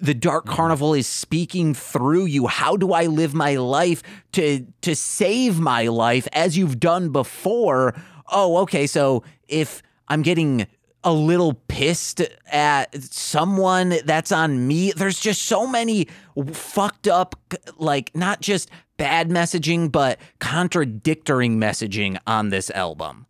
the 0.00 0.14
dark 0.14 0.46
mm. 0.46 0.50
carnival 0.50 0.94
is 0.94 1.06
speaking 1.06 1.74
through 1.74 2.24
you 2.24 2.46
how 2.46 2.76
do 2.76 2.92
i 2.92 3.06
live 3.06 3.34
my 3.34 3.56
life 3.56 4.02
to 4.32 4.66
to 4.80 4.94
save 4.94 5.58
my 5.58 5.88
life 5.88 6.28
as 6.32 6.56
you've 6.56 6.78
done 6.78 7.10
before 7.10 7.94
oh 8.28 8.58
okay 8.58 8.86
so 8.86 9.22
if 9.48 9.82
i'm 10.08 10.22
getting 10.22 10.66
a 11.04 11.12
little 11.12 11.52
pissed 11.68 12.22
at 12.46 12.94
someone 13.12 13.94
that's 14.06 14.32
on 14.32 14.66
me. 14.66 14.90
There's 14.92 15.20
just 15.20 15.42
so 15.42 15.66
many 15.66 16.08
fucked 16.52 17.06
up, 17.06 17.36
like, 17.76 18.10
not 18.14 18.40
just 18.40 18.70
bad 18.96 19.28
messaging, 19.28 19.92
but 19.92 20.18
contradictory 20.40 21.50
messaging 21.50 22.16
on 22.26 22.48
this 22.48 22.70
album. 22.70 23.26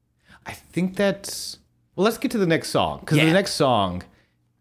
I 0.47 0.53
think 0.53 0.97
that's 0.97 1.59
well. 1.97 2.05
Let's 2.05 2.18
get 2.18 2.30
to 2.32 2.38
the 2.38 2.47
next 2.47 2.68
song 2.70 3.01
because 3.01 3.18
Yeah. 3.18 3.26
the 3.26 3.32
next 3.32 3.55
song 3.55 4.03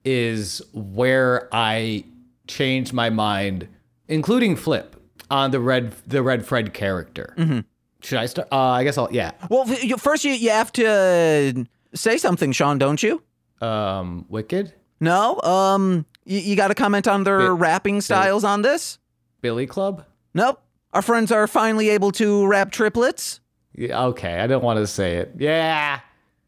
is 0.05 0.61
where 0.73 1.49
I 1.51 2.03
changed 2.47 2.93
my 2.93 3.09
mind, 3.09 3.67
including 4.07 4.55
Flip 4.55 4.95
on 5.29 5.51
the 5.51 5.59
red 5.59 5.93
the 6.07 6.21
red 6.23 6.45
Fred 6.45 6.73
character. 6.73 7.33
Mm-hmm. 7.37 7.59
Should 8.01 8.17
I 8.19 8.25
start? 8.25 8.47
Uh, 8.51 8.57
I 8.59 8.83
guess 8.83 8.97
I'll. 8.97 9.07
Yeah. 9.11 9.31
Well, 9.49 9.65
first, 9.97 10.25
you, 10.25 10.33
you 10.33 10.49
have 10.49 10.71
to 10.73 11.65
say 11.95 12.17
something, 12.17 12.51
Sean, 12.51 12.77
don't 12.77 13.01
you? 13.01 13.23
Um, 13.61 14.25
Wicked, 14.27 14.73
No? 14.99 15.39
Um, 15.41 16.05
you, 16.25 16.39
you 16.39 16.55
got 16.57 16.67
to 16.67 16.75
comment 16.75 17.07
on 17.07 17.23
their 17.23 17.39
Bi- 17.39 17.45
rapping 17.47 18.01
styles 18.01 18.43
on 18.43 18.61
this? 18.61 18.99
Billy 19.39 19.65
Club. 19.65 20.03
Nope. 20.33 20.61
Our 20.91 21.01
friends 21.01 21.31
are 21.31 21.47
finally 21.47 21.89
able 21.89 22.11
to 22.13 22.45
rap 22.45 22.71
triplets. 22.71 23.39
Yeah, 23.75 24.05
okay, 24.05 24.39
I 24.39 24.47
don't 24.47 24.63
want 24.63 24.77
to 24.77 24.87
say 24.87 25.17
it. 25.17 25.33
Yeah, 25.37 25.99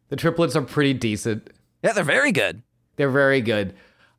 the 0.09 0.15
triplets 0.15 0.55
are 0.55 0.61
pretty 0.61 0.93
decent. 0.93 1.49
Yeah, 1.83 1.93
they're 1.93 2.03
very 2.03 2.31
good. 2.31 2.61
They're 2.95 3.09
very 3.09 3.41
good. 3.41 3.73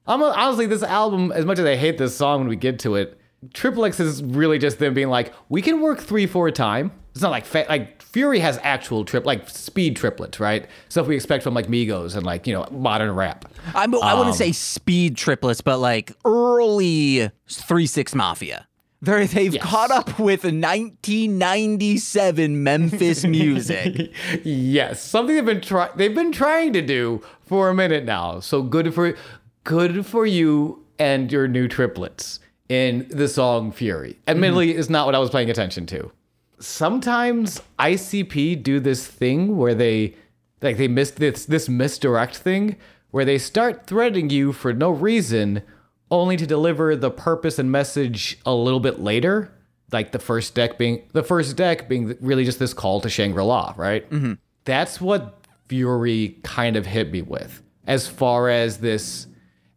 I'm 0.06 0.22
honestly 0.22 0.66
this 0.66 0.82
album, 0.82 1.32
as 1.32 1.44
much 1.44 1.58
as 1.58 1.64
I 1.64 1.76
hate 1.76 1.98
this 1.98 2.16
song 2.16 2.40
when 2.40 2.48
we 2.48 2.56
get 2.56 2.78
to 2.80 2.94
it, 2.94 3.18
Triple 3.52 3.84
X 3.84 4.00
is 4.00 4.22
really 4.22 4.58
just 4.58 4.78
them 4.78 4.94
being 4.94 5.08
like, 5.08 5.32
we 5.48 5.62
can 5.62 5.80
work 5.80 6.00
three 6.00 6.26
four 6.26 6.50
time. 6.50 6.92
It's 7.12 7.22
not 7.22 7.30
like 7.30 7.44
fa- 7.44 7.66
like 7.68 8.02
Fury 8.02 8.40
has 8.40 8.58
actual 8.62 9.04
trip 9.04 9.24
like 9.24 9.48
speed 9.48 9.96
triplets, 9.96 10.38
right? 10.38 10.66
Stuff 10.88 11.06
we 11.06 11.14
expect 11.14 11.42
from 11.42 11.54
like 11.54 11.66
Migos 11.66 12.16
and 12.16 12.24
like 12.26 12.46
you 12.46 12.52
know 12.52 12.66
modern 12.70 13.12
rap. 13.12 13.50
I, 13.74 13.84
I 13.84 13.86
wouldn't 13.86 14.28
um, 14.28 14.32
say 14.32 14.52
speed 14.52 15.16
triplets, 15.16 15.60
but 15.60 15.78
like 15.78 16.12
early 16.24 17.30
Three 17.48 17.86
Six 17.86 18.14
Mafia. 18.14 18.66
They're, 19.06 19.26
they've 19.26 19.58
caught 19.60 19.90
up 19.92 20.18
with 20.18 20.42
1997 20.42 22.64
Memphis 22.64 23.24
music. 23.24 24.12
yes, 24.42 25.00
something 25.00 25.36
they've 25.36 25.44
been 25.44 25.60
try- 25.60 25.90
they've 25.94 26.14
been 26.14 26.32
trying 26.32 26.72
to 26.72 26.82
do 26.82 27.22
for 27.42 27.70
a 27.70 27.74
minute 27.74 28.04
now. 28.04 28.40
So 28.40 28.62
good 28.62 28.92
for 28.92 29.16
good 29.62 30.04
for 30.04 30.26
you 30.26 30.84
and 30.98 31.30
your 31.30 31.46
new 31.46 31.68
triplets 31.68 32.40
in 32.68 33.06
the 33.08 33.28
song 33.28 33.70
Fury. 33.70 34.18
Admittedly, 34.26 34.70
mm-hmm. 34.70 34.80
it's 34.80 34.90
not 34.90 35.06
what 35.06 35.14
I 35.14 35.20
was 35.20 35.30
paying 35.30 35.50
attention 35.50 35.86
to. 35.86 36.10
Sometimes 36.58 37.62
ICP 37.78 38.60
do 38.60 38.80
this 38.80 39.06
thing 39.06 39.56
where 39.56 39.76
they 39.76 40.16
like 40.62 40.78
they 40.78 40.88
miss 40.88 41.12
this 41.12 41.44
this 41.44 41.68
misdirect 41.68 42.36
thing 42.36 42.74
where 43.12 43.24
they 43.24 43.38
start 43.38 43.86
threatening 43.86 44.30
you 44.30 44.52
for 44.52 44.72
no 44.72 44.90
reason 44.90 45.62
only 46.10 46.36
to 46.36 46.46
deliver 46.46 46.96
the 46.96 47.10
purpose 47.10 47.58
and 47.58 47.70
message 47.70 48.38
a 48.46 48.54
little 48.54 48.80
bit 48.80 49.00
later 49.00 49.52
like 49.92 50.12
the 50.12 50.18
first 50.18 50.54
deck 50.54 50.78
being 50.78 51.02
the 51.12 51.22
first 51.22 51.56
deck 51.56 51.88
being 51.88 52.16
really 52.20 52.44
just 52.44 52.58
this 52.58 52.74
call 52.74 53.00
to 53.00 53.08
Shangri-La, 53.08 53.74
right? 53.76 54.08
Mm-hmm. 54.10 54.34
That's 54.64 55.00
what 55.00 55.44
Fury 55.68 56.38
kind 56.42 56.76
of 56.76 56.86
hit 56.86 57.10
me 57.10 57.22
with 57.22 57.62
as 57.86 58.08
far 58.08 58.48
as 58.48 58.78
this 58.78 59.26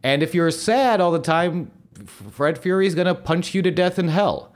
and 0.04 0.24
if 0.24 0.34
you're 0.34 0.52
sad 0.52 1.02
all 1.02 1.12
the 1.12 1.20
time 1.20 1.72
Fred 2.06 2.58
Fury 2.58 2.88
is 2.88 2.96
going 2.96 3.08
to 3.08 3.16
punch 3.16 3.54
you 3.54 3.62
to 3.62 3.72
death 3.72 4.00
in 4.00 4.08
hell. 4.08 4.54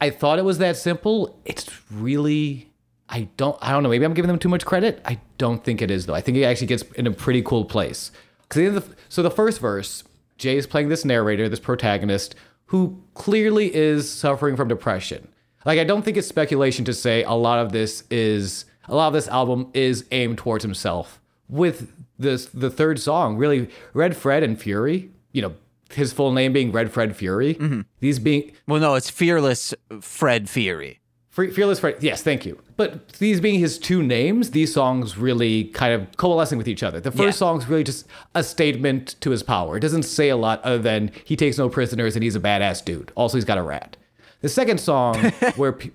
I 0.00 0.10
thought 0.10 0.38
it 0.38 0.44
was 0.44 0.58
that 0.58 0.76
simple. 0.76 1.40
It's 1.44 1.68
really 1.90 2.70
I 3.08 3.28
don't 3.36 3.56
I 3.60 3.72
don't 3.72 3.82
know, 3.82 3.88
maybe 3.88 4.04
I'm 4.04 4.14
giving 4.14 4.28
them 4.28 4.38
too 4.38 4.48
much 4.48 4.64
credit. 4.64 5.00
I 5.04 5.20
don't 5.38 5.64
think 5.64 5.82
it 5.82 5.90
is 5.90 6.06
though. 6.06 6.14
I 6.14 6.20
think 6.20 6.36
it 6.36 6.44
actually 6.44 6.68
gets 6.68 6.82
in 6.94 7.06
a 7.06 7.12
pretty 7.12 7.42
cool 7.42 7.64
place. 7.64 8.10
Cuz 8.48 8.82
so 9.08 9.22
the 9.22 9.30
first 9.30 9.60
verse, 9.60 10.04
Jay 10.40 10.56
is 10.56 10.66
playing 10.66 10.88
this 10.88 11.04
narrator, 11.04 11.48
this 11.48 11.60
protagonist 11.60 12.34
who 12.66 13.02
clearly 13.14 13.72
is 13.74 14.10
suffering 14.10 14.56
from 14.56 14.68
depression. 14.68 15.28
Like 15.64 15.78
I 15.78 15.84
don't 15.84 16.02
think 16.02 16.16
it's 16.16 16.26
speculation 16.26 16.84
to 16.86 16.94
say 16.94 17.22
a 17.22 17.32
lot 17.32 17.58
of 17.58 17.72
this 17.72 18.04
is 18.10 18.64
a 18.88 18.94
lot 18.94 19.08
of 19.08 19.12
this 19.12 19.28
album 19.28 19.70
is 19.74 20.06
aimed 20.10 20.38
towards 20.38 20.64
himself. 20.64 21.20
With 21.48 21.92
this 22.18 22.46
the 22.46 22.70
third 22.70 22.98
song, 22.98 23.36
really 23.36 23.68
Red 23.92 24.16
Fred 24.16 24.42
and 24.42 24.58
Fury, 24.58 25.10
you 25.32 25.42
know, 25.42 25.54
his 25.90 26.12
full 26.12 26.32
name 26.32 26.52
being 26.52 26.72
Red 26.72 26.90
Fred 26.90 27.14
Fury. 27.14 27.54
Mm-hmm. 27.54 27.82
These 28.00 28.18
being 28.18 28.52
well, 28.66 28.80
no, 28.80 28.94
it's 28.94 29.10
Fearless 29.10 29.74
Fred 30.00 30.48
Fury. 30.48 31.00
Fe- 31.30 31.50
Fearless 31.50 31.78
Fred. 31.80 31.96
Yes, 32.00 32.22
thank 32.22 32.44
you. 32.44 32.58
But 32.76 33.08
these 33.14 33.40
being 33.40 33.60
his 33.60 33.78
two 33.78 34.02
names, 34.02 34.50
these 34.50 34.72
songs 34.74 35.16
really 35.16 35.64
kind 35.64 35.94
of 35.94 36.16
coalescing 36.16 36.58
with 36.58 36.66
each 36.68 36.82
other. 36.82 36.98
The 37.00 37.10
first 37.12 37.20
Yeah. 37.22 37.30
song's 37.32 37.68
really 37.68 37.84
just 37.84 38.06
a 38.34 38.42
statement 38.42 39.14
to 39.20 39.30
his 39.30 39.42
power. 39.42 39.76
It 39.76 39.80
doesn't 39.80 40.02
say 40.02 40.28
a 40.28 40.36
lot 40.36 40.60
other 40.64 40.78
than 40.78 41.12
he 41.24 41.36
takes 41.36 41.56
no 41.56 41.68
prisoners 41.68 42.16
and 42.16 42.22
he's 42.24 42.34
a 42.36 42.40
badass 42.40 42.84
dude. 42.84 43.12
Also, 43.14 43.36
he's 43.36 43.44
got 43.44 43.58
a 43.58 43.62
rat. 43.62 43.96
The 44.40 44.48
second 44.48 44.78
song, 44.80 45.16
where 45.56 45.72
pe- 45.72 45.90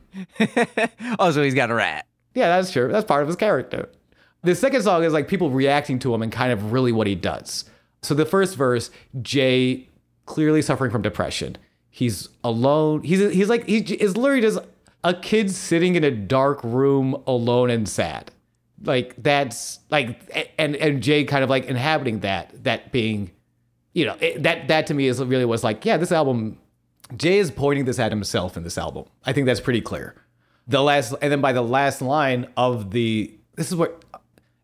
Oh, 1.20 1.32
so 1.32 1.44
he's 1.44 1.56
got 1.56 1.70
a 1.72 1.74
rat. 1.76 2.06
yeah, 2.34 2.48
that's 2.56 2.72
true. 2.72 2.90
That's 2.92 3.06
part 3.06 3.22
of 3.22 3.28
his 3.28 3.36
character. 3.36 3.90
The 4.44 4.56
second 4.56 4.84
song 4.84 5.04
is 5.04 5.12
like 5.14 5.28
people 5.28 5.50
reacting 5.50 5.98
to 6.00 6.14
him 6.14 6.22
and 6.22 6.32
kind 6.32 6.52
of 6.54 6.72
really 6.72 6.92
what 6.92 7.08
he 7.08 7.16
does. 7.16 7.66
So 8.04 8.14
the 8.14 8.26
first 8.26 8.56
verse, 8.56 8.92
Jay 9.22 9.90
clearly 10.28 10.62
suffering 10.62 10.92
from 10.92 11.02
depression. 11.02 11.58
He's 11.90 12.30
alone. 12.44 13.02
He's 13.04 13.34
he's 13.34 13.50
like 13.50 13.66
he 13.68 13.78
is 13.80 14.16
literally 14.16 14.42
just 14.42 14.60
a 15.06 15.14
kid 15.14 15.50
sitting 15.50 15.96
in 15.96 16.04
a 16.04 16.12
dark 16.12 16.62
room 16.64 17.16
alone 17.26 17.70
and 17.70 17.88
sad. 17.88 18.32
Like 18.84 19.16
that's 19.22 19.80
like 19.90 20.54
and 20.58 20.76
and 20.76 21.02
Jay 21.02 21.24
kind 21.24 21.44
of 21.44 21.50
like 21.50 21.66
inhabiting 21.66 22.20
that 22.20 22.64
that 22.66 22.92
being 22.92 23.32
you 23.94 24.06
know 24.06 24.18
it, 24.20 24.44
that 24.44 24.68
that 24.68 24.88
to 24.88 24.94
me 24.94 25.08
is 25.08 25.24
really 25.24 25.46
was 25.46 25.64
like 25.64 25.86
yeah 25.86 25.96
this 25.96 26.12
album 26.12 26.58
Jay 27.16 27.38
is 27.38 27.52
pointing 27.52 27.86
this 27.86 28.00
at 28.00 28.12
himself 28.12 28.58
in 28.58 28.64
this 28.64 28.78
album. 28.78 29.06
I 29.24 29.34
think 29.34 29.46
that's 29.46 29.60
pretty 29.60 29.82
clear. 29.82 30.16
The 30.68 30.82
last, 30.82 31.14
and 31.22 31.32
then 31.32 31.42
by 31.42 31.54
the 31.54 31.62
last 31.62 32.02
line 32.02 32.48
of 32.58 32.92
the, 32.92 33.32
this 33.54 33.70
is 33.70 33.76
what, 33.76 34.04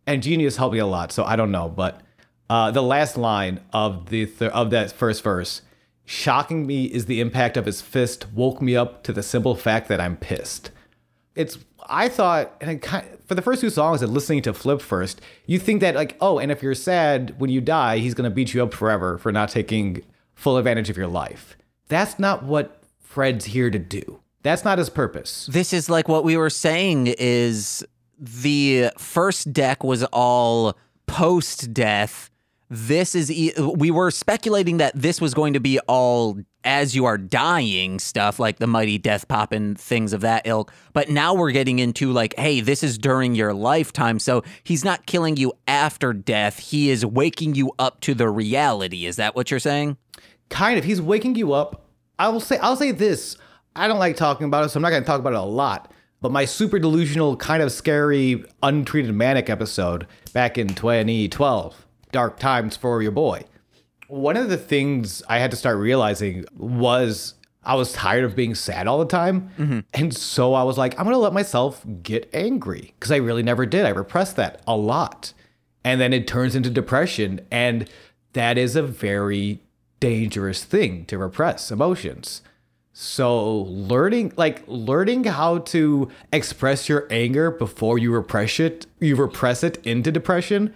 and 0.07 0.23
Genius 0.23 0.57
helped 0.57 0.73
me 0.73 0.79
a 0.79 0.87
lot, 0.87 1.11
so 1.11 1.23
I 1.23 1.35
don't 1.35 1.51
know, 1.51 1.69
but 1.69 2.01
uh, 2.49 2.71
the 2.71 2.81
last 2.81 3.17
line 3.17 3.61
of 3.71 4.09
the 4.09 4.25
th- 4.25 4.51
of 4.51 4.71
that 4.71 4.91
first 4.91 5.23
verse, 5.23 5.61
shocking 6.05 6.65
me 6.65 6.85
is 6.85 7.05
the 7.05 7.21
impact 7.21 7.57
of 7.57 7.65
his 7.65 7.81
fist 7.81 8.31
woke 8.33 8.61
me 8.61 8.75
up 8.75 9.03
to 9.03 9.13
the 9.13 9.23
simple 9.23 9.55
fact 9.55 9.87
that 9.87 10.01
I'm 10.01 10.17
pissed. 10.17 10.71
It's 11.35 11.57
I 11.87 12.09
thought, 12.09 12.55
and 12.61 12.81
kind 12.81 13.05
for 13.25 13.35
the 13.35 13.41
first 13.41 13.61
two 13.61 13.69
songs 13.69 14.01
and 14.01 14.13
listening 14.13 14.41
to 14.43 14.53
Flip 14.53 14.81
first, 14.81 15.21
you 15.45 15.59
think 15.59 15.81
that 15.81 15.95
like, 15.95 16.17
oh, 16.21 16.39
and 16.39 16.51
if 16.51 16.61
you're 16.63 16.75
sad 16.75 17.35
when 17.39 17.49
you 17.49 17.61
die, 17.61 17.97
he's 17.97 18.13
gonna 18.13 18.29
beat 18.29 18.53
you 18.53 18.63
up 18.63 18.73
forever 18.73 19.17
for 19.17 19.31
not 19.31 19.49
taking 19.49 20.03
full 20.33 20.57
advantage 20.57 20.89
of 20.89 20.97
your 20.97 21.07
life. 21.07 21.57
That's 21.87 22.17
not 22.17 22.43
what 22.43 22.81
Fred's 22.99 23.45
here 23.45 23.69
to 23.69 23.79
do. 23.79 24.21
That's 24.43 24.63
not 24.65 24.77
his 24.77 24.89
purpose. 24.89 25.47
This 25.51 25.73
is 25.73 25.89
like 25.89 26.07
what 26.07 26.23
we 26.23 26.35
were 26.37 26.49
saying 26.49 27.07
is 27.07 27.85
the 28.17 28.89
first 28.97 29.53
deck 29.53 29.83
was 29.83 30.03
all 30.05 30.77
post 31.05 31.73
death. 31.73 32.30
This 32.73 33.15
is 33.15 33.29
e- 33.29 33.51
we 33.59 33.91
were 33.91 34.11
speculating 34.11 34.77
that 34.77 34.93
this 34.95 35.19
was 35.19 35.33
going 35.33 35.51
to 35.55 35.59
be 35.59 35.77
all 35.89 36.37
as 36.63 36.95
you 36.95 37.03
are 37.03 37.17
dying 37.17 37.99
stuff 37.99 38.39
like 38.39 38.59
the 38.59 38.67
mighty 38.67 38.97
death 38.97 39.27
pop 39.27 39.51
and 39.51 39.77
things 39.77 40.13
of 40.13 40.21
that 40.21 40.47
ilk. 40.47 40.71
But 40.93 41.09
now 41.09 41.33
we're 41.33 41.51
getting 41.51 41.79
into 41.79 42.13
like 42.13 42.33
hey, 42.37 42.61
this 42.61 42.81
is 42.81 42.97
during 42.97 43.35
your 43.35 43.53
lifetime. 43.53 44.19
So 44.19 44.41
he's 44.63 44.85
not 44.85 45.05
killing 45.05 45.35
you 45.35 45.51
after 45.67 46.13
death. 46.13 46.59
He 46.59 46.89
is 46.89 47.05
waking 47.05 47.55
you 47.55 47.73
up 47.77 47.99
to 48.01 48.13
the 48.13 48.29
reality. 48.29 49.05
Is 49.05 49.17
that 49.17 49.35
what 49.35 49.51
you're 49.51 49.59
saying? 49.59 49.97
Kind 50.47 50.79
of. 50.79 50.85
He's 50.85 51.01
waking 51.01 51.35
you 51.35 51.51
up. 51.51 51.87
I 52.17 52.29
will 52.29 52.39
say 52.39 52.57
I'll 52.59 52.77
say 52.77 52.91
this. 52.91 53.35
I 53.75 53.89
don't 53.89 53.99
like 53.99 54.15
talking 54.15 54.47
about 54.47 54.63
it, 54.63 54.69
so 54.69 54.77
I'm 54.77 54.81
not 54.81 54.91
gonna 54.91 55.03
talk 55.03 55.19
about 55.19 55.33
it 55.33 55.39
a 55.39 55.41
lot. 55.41 55.91
But 56.21 56.31
my 56.31 56.45
super 56.45 56.79
delusional, 56.79 57.35
kind 57.35 57.61
of 57.61 57.71
scary, 57.71 58.45
untreated 58.63 59.13
manic 59.13 59.49
episode 59.49 60.07
back 60.31 60.57
in 60.57 60.69
2012, 60.69 61.85
Dark 62.11 62.39
Times 62.39 62.75
for 62.75 63.01
Your 63.01 63.11
Boy. 63.11 63.43
One 64.07 64.37
of 64.37 64.49
the 64.49 64.57
things 64.57 65.23
I 65.29 65.39
had 65.39 65.51
to 65.51 65.57
start 65.57 65.77
realizing 65.77 66.45
was 66.55 67.35
I 67.63 67.75
was 67.75 67.93
tired 67.93 68.23
of 68.23 68.35
being 68.35 68.55
sad 68.55 68.87
all 68.87 68.99
the 68.99 69.05
time. 69.05 69.51
Mm-hmm. 69.57 69.79
And 69.93 70.15
so 70.15 70.53
I 70.53 70.63
was 70.63 70.77
like, 70.77 70.97
I'm 70.97 71.05
going 71.05 71.13
to 71.13 71.19
let 71.19 71.33
myself 71.33 71.85
get 72.01 72.29
angry 72.33 72.93
because 72.99 73.11
I 73.11 73.17
really 73.17 73.43
never 73.43 73.65
did. 73.65 73.85
I 73.85 73.89
repressed 73.89 74.35
that 74.37 74.61
a 74.67 74.75
lot. 74.75 75.33
And 75.83 76.01
then 76.01 76.13
it 76.13 76.27
turns 76.27 76.55
into 76.55 76.69
depression. 76.69 77.41
And 77.51 77.89
that 78.33 78.57
is 78.57 78.75
a 78.75 78.83
very 78.83 79.59
dangerous 79.99 80.63
thing 80.63 81.05
to 81.05 81.17
repress 81.17 81.71
emotions. 81.71 82.41
So 82.93 83.61
learning 83.61 84.33
like 84.35 84.63
learning 84.67 85.23
how 85.23 85.59
to 85.59 86.09
express 86.33 86.89
your 86.89 87.07
anger 87.09 87.49
before 87.49 87.97
you 87.97 88.11
repress 88.11 88.59
it, 88.59 88.85
you 88.99 89.15
repress 89.15 89.63
it 89.63 89.77
into 89.85 90.11
depression 90.11 90.73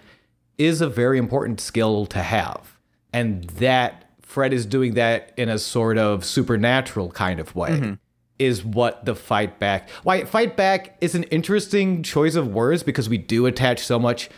is 0.58 0.80
a 0.80 0.88
very 0.88 1.18
important 1.18 1.60
skill 1.60 2.06
to 2.06 2.22
have. 2.22 2.78
And 3.12 3.44
that 3.44 4.10
Fred 4.22 4.52
is 4.52 4.66
doing 4.66 4.94
that 4.94 5.32
in 5.36 5.48
a 5.48 5.58
sort 5.58 5.98
of 5.98 6.24
supernatural 6.24 7.10
kind 7.10 7.40
of 7.40 7.54
way. 7.54 7.70
Mm-hmm. 7.70 7.94
Is 8.38 8.62
what 8.62 9.06
the 9.06 9.14
fight 9.14 9.58
back. 9.58 9.88
Why 10.02 10.24
fight 10.24 10.58
back 10.58 10.98
is 11.00 11.14
an 11.14 11.22
interesting 11.24 12.02
choice 12.02 12.34
of 12.34 12.48
words 12.48 12.82
because 12.82 13.08
we 13.08 13.16
do 13.16 13.46
attach 13.46 13.80
so 13.80 13.98
much 13.98 14.28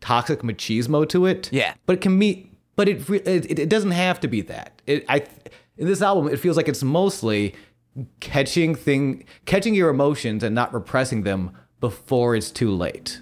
toxic 0.00 0.42
machismo 0.42 1.08
to 1.08 1.26
it. 1.26 1.52
Yeah. 1.52 1.74
but 1.84 1.94
it 1.94 2.00
can 2.00 2.16
be. 2.16 2.52
But 2.76 2.88
it 2.88 3.10
it, 3.10 3.58
it 3.58 3.68
doesn't 3.68 3.90
have 3.90 4.20
to 4.20 4.28
be 4.28 4.42
that. 4.42 4.80
It, 4.86 5.04
I 5.08 5.24
in 5.76 5.88
this 5.88 6.02
album, 6.02 6.32
it 6.32 6.38
feels 6.38 6.56
like 6.56 6.68
it's 6.68 6.84
mostly 6.84 7.56
catching 8.20 8.76
thing 8.76 9.24
catching 9.44 9.74
your 9.74 9.90
emotions 9.90 10.44
and 10.44 10.54
not 10.54 10.72
repressing 10.72 11.22
them 11.22 11.50
before 11.80 12.36
it's 12.36 12.52
too 12.52 12.70
late. 12.70 13.20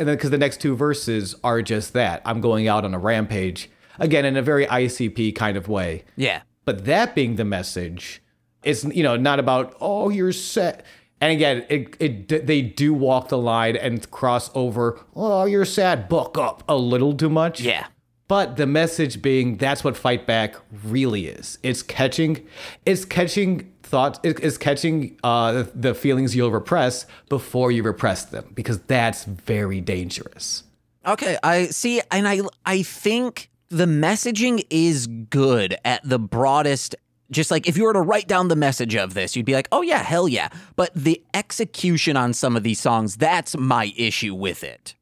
And 0.00 0.08
then 0.08 0.16
because 0.16 0.30
the 0.30 0.38
next 0.38 0.62
two 0.62 0.74
verses 0.74 1.34
are 1.44 1.60
just 1.60 1.92
that. 1.92 2.22
I'm 2.24 2.40
going 2.40 2.66
out 2.66 2.86
on 2.86 2.94
a 2.94 2.98
rampage 2.98 3.70
again 3.98 4.24
in 4.24 4.34
a 4.34 4.42
very 4.42 4.66
ICP 4.66 5.36
kind 5.36 5.58
of 5.58 5.68
way. 5.68 6.04
Yeah. 6.16 6.40
But 6.64 6.86
that 6.86 7.14
being 7.14 7.36
the 7.36 7.44
message, 7.44 8.22
it's 8.62 8.82
you 8.82 9.02
know 9.02 9.16
not 9.16 9.38
about 9.38 9.76
oh 9.78 10.08
you're 10.08 10.32
sad. 10.32 10.82
And 11.20 11.32
again, 11.32 11.66
it, 11.68 11.96
it 12.00 12.46
they 12.46 12.62
do 12.62 12.94
walk 12.94 13.28
the 13.28 13.36
line 13.36 13.76
and 13.76 14.10
cross 14.10 14.50
over. 14.54 14.98
Oh, 15.14 15.44
you're 15.44 15.66
sad. 15.66 16.08
Book 16.08 16.38
up 16.38 16.64
a 16.66 16.76
little 16.76 17.14
too 17.14 17.28
much. 17.28 17.60
Yeah. 17.60 17.88
But 18.30 18.56
the 18.56 18.66
message 18.66 19.20
being 19.22 19.56
that's 19.56 19.82
what 19.82 19.96
fight 19.96 20.24
back 20.24 20.54
really 20.84 21.26
is. 21.26 21.58
It's 21.64 21.82
catching, 21.82 22.46
it's 22.86 23.04
catching 23.04 23.72
thoughts, 23.82 24.20
it's 24.22 24.56
catching 24.56 25.18
uh, 25.24 25.64
the 25.74 25.96
feelings 25.96 26.36
you'll 26.36 26.52
repress 26.52 27.06
before 27.28 27.72
you 27.72 27.82
repress 27.82 28.26
them 28.26 28.52
because 28.54 28.78
that's 28.82 29.24
very 29.24 29.80
dangerous. 29.80 30.62
Okay, 31.04 31.38
I 31.42 31.66
see, 31.66 32.02
and 32.12 32.28
I 32.28 32.42
I 32.64 32.84
think 32.84 33.50
the 33.68 33.86
messaging 33.86 34.64
is 34.70 35.08
good 35.08 35.76
at 35.84 36.00
the 36.08 36.20
broadest. 36.20 36.94
Just 37.32 37.50
like 37.50 37.66
if 37.66 37.76
you 37.76 37.82
were 37.82 37.94
to 37.94 38.00
write 38.00 38.28
down 38.28 38.46
the 38.46 38.54
message 38.54 38.94
of 38.94 39.14
this, 39.14 39.34
you'd 39.34 39.44
be 39.44 39.54
like, 39.54 39.66
"Oh 39.72 39.82
yeah, 39.82 40.04
hell 40.04 40.28
yeah!" 40.28 40.50
But 40.76 40.92
the 40.94 41.20
execution 41.34 42.16
on 42.16 42.32
some 42.32 42.56
of 42.56 42.62
these 42.62 42.78
songs—that's 42.78 43.56
my 43.56 43.92
issue 43.96 44.36
with 44.36 44.62
it. 44.62 44.94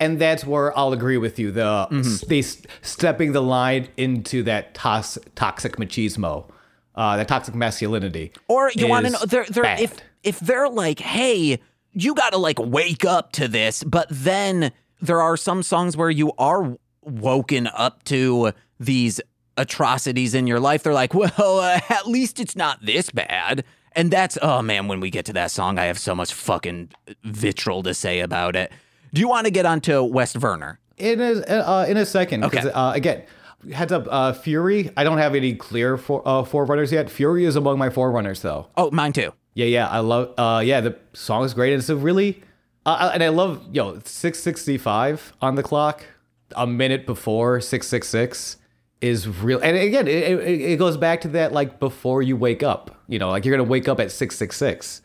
And 0.00 0.18
that's 0.18 0.44
where 0.44 0.76
I'll 0.78 0.92
agree 0.92 1.16
with 1.18 1.38
you. 1.38 1.50
The 1.50 1.88
they 2.28 2.38
s- 2.40 2.62
stepping 2.82 3.32
the 3.32 3.42
line 3.42 3.88
into 3.96 4.42
that 4.44 4.74
tos- 4.74 5.18
toxic 5.34 5.76
machismo 5.76 6.50
uh, 6.98 7.16
that 7.16 7.28
toxic 7.28 7.54
masculinity. 7.54 8.32
Or 8.48 8.70
you 8.74 8.88
want 8.88 9.06
to 9.06 9.12
know 9.12 9.18
they're, 9.24 9.44
they're 9.44 9.64
if 9.80 9.96
if 10.24 10.40
they're 10.40 10.68
like, 10.68 10.98
hey, 10.98 11.60
you 11.92 12.14
got 12.14 12.30
to 12.30 12.38
like 12.38 12.58
wake 12.58 13.04
up 13.04 13.32
to 13.32 13.46
this, 13.48 13.84
but 13.84 14.08
then 14.10 14.72
there 15.00 15.22
are 15.22 15.36
some 15.36 15.62
songs 15.62 15.96
where 15.96 16.10
you 16.10 16.32
are 16.38 16.76
woken 17.02 17.68
up 17.68 18.02
to 18.04 18.52
these 18.80 19.20
atrocities 19.56 20.34
in 20.34 20.46
your 20.48 20.58
life. 20.60 20.82
They're 20.82 20.92
like, 20.92 21.14
well, 21.14 21.30
uh, 21.60 21.80
at 21.88 22.06
least 22.08 22.40
it's 22.40 22.56
not 22.56 22.84
this 22.84 23.10
bad. 23.10 23.64
And 23.92 24.10
that's 24.10 24.36
oh 24.42 24.60
man, 24.62 24.88
when 24.88 24.98
we 25.00 25.10
get 25.10 25.24
to 25.26 25.32
that 25.34 25.50
song, 25.52 25.78
I 25.78 25.84
have 25.84 25.98
so 25.98 26.14
much 26.16 26.32
fucking 26.34 26.90
vitriol 27.24 27.82
to 27.84 27.94
say 27.94 28.20
about 28.20 28.56
it. 28.56 28.72
Do 29.12 29.20
you 29.20 29.28
want 29.28 29.46
to 29.46 29.50
get 29.50 29.66
onto 29.66 30.02
West 30.02 30.36
Warren? 30.40 30.78
In 30.96 31.20
a 31.20 31.32
uh, 31.32 31.86
in 31.88 31.96
a 31.96 32.04
second. 32.04 32.44
Okay. 32.44 32.70
Uh, 32.70 32.92
again, 32.92 33.22
heads 33.72 33.92
up. 33.92 34.06
Uh, 34.10 34.32
Fury. 34.32 34.90
I 34.96 35.04
don't 35.04 35.18
have 35.18 35.34
any 35.34 35.54
clear 35.54 35.96
for 35.96 36.26
uh, 36.26 36.44
forerunners 36.44 36.92
yet. 36.92 37.08
Fury 37.08 37.44
is 37.44 37.56
among 37.56 37.78
my 37.78 37.90
forerunners 37.90 38.42
though. 38.42 38.66
Oh, 38.76 38.90
mine 38.90 39.12
too. 39.12 39.32
Yeah, 39.54 39.66
yeah. 39.66 39.88
I 39.88 40.00
love. 40.00 40.34
Uh, 40.36 40.60
yeah, 40.64 40.80
the 40.80 40.98
song 41.12 41.44
is 41.44 41.54
great. 41.54 41.72
And 41.72 41.80
it's 41.80 41.88
a 41.88 41.96
really. 41.96 42.42
Uh, 42.84 43.10
and 43.12 43.22
I 43.22 43.28
love 43.28 43.62
yo 43.72 44.00
six 44.04 44.40
sixty 44.40 44.78
five 44.78 45.32
on 45.40 45.54
the 45.54 45.62
clock. 45.62 46.04
A 46.56 46.66
minute 46.66 47.06
before 47.06 47.60
six 47.60 47.86
six 47.86 48.08
six 48.08 48.56
is 49.00 49.28
real. 49.28 49.60
And 49.60 49.76
again, 49.76 50.08
it, 50.08 50.24
it, 50.24 50.60
it 50.60 50.78
goes 50.78 50.96
back 50.96 51.20
to 51.22 51.28
that 51.28 51.52
like 51.52 51.78
before 51.78 52.22
you 52.22 52.36
wake 52.36 52.62
up. 52.62 53.02
You 53.06 53.18
know, 53.18 53.30
like 53.30 53.44
you're 53.44 53.56
gonna 53.56 53.68
wake 53.68 53.88
up 53.88 54.00
at 54.00 54.10
six 54.10 54.36
six 54.36 54.56
six. 54.56 55.02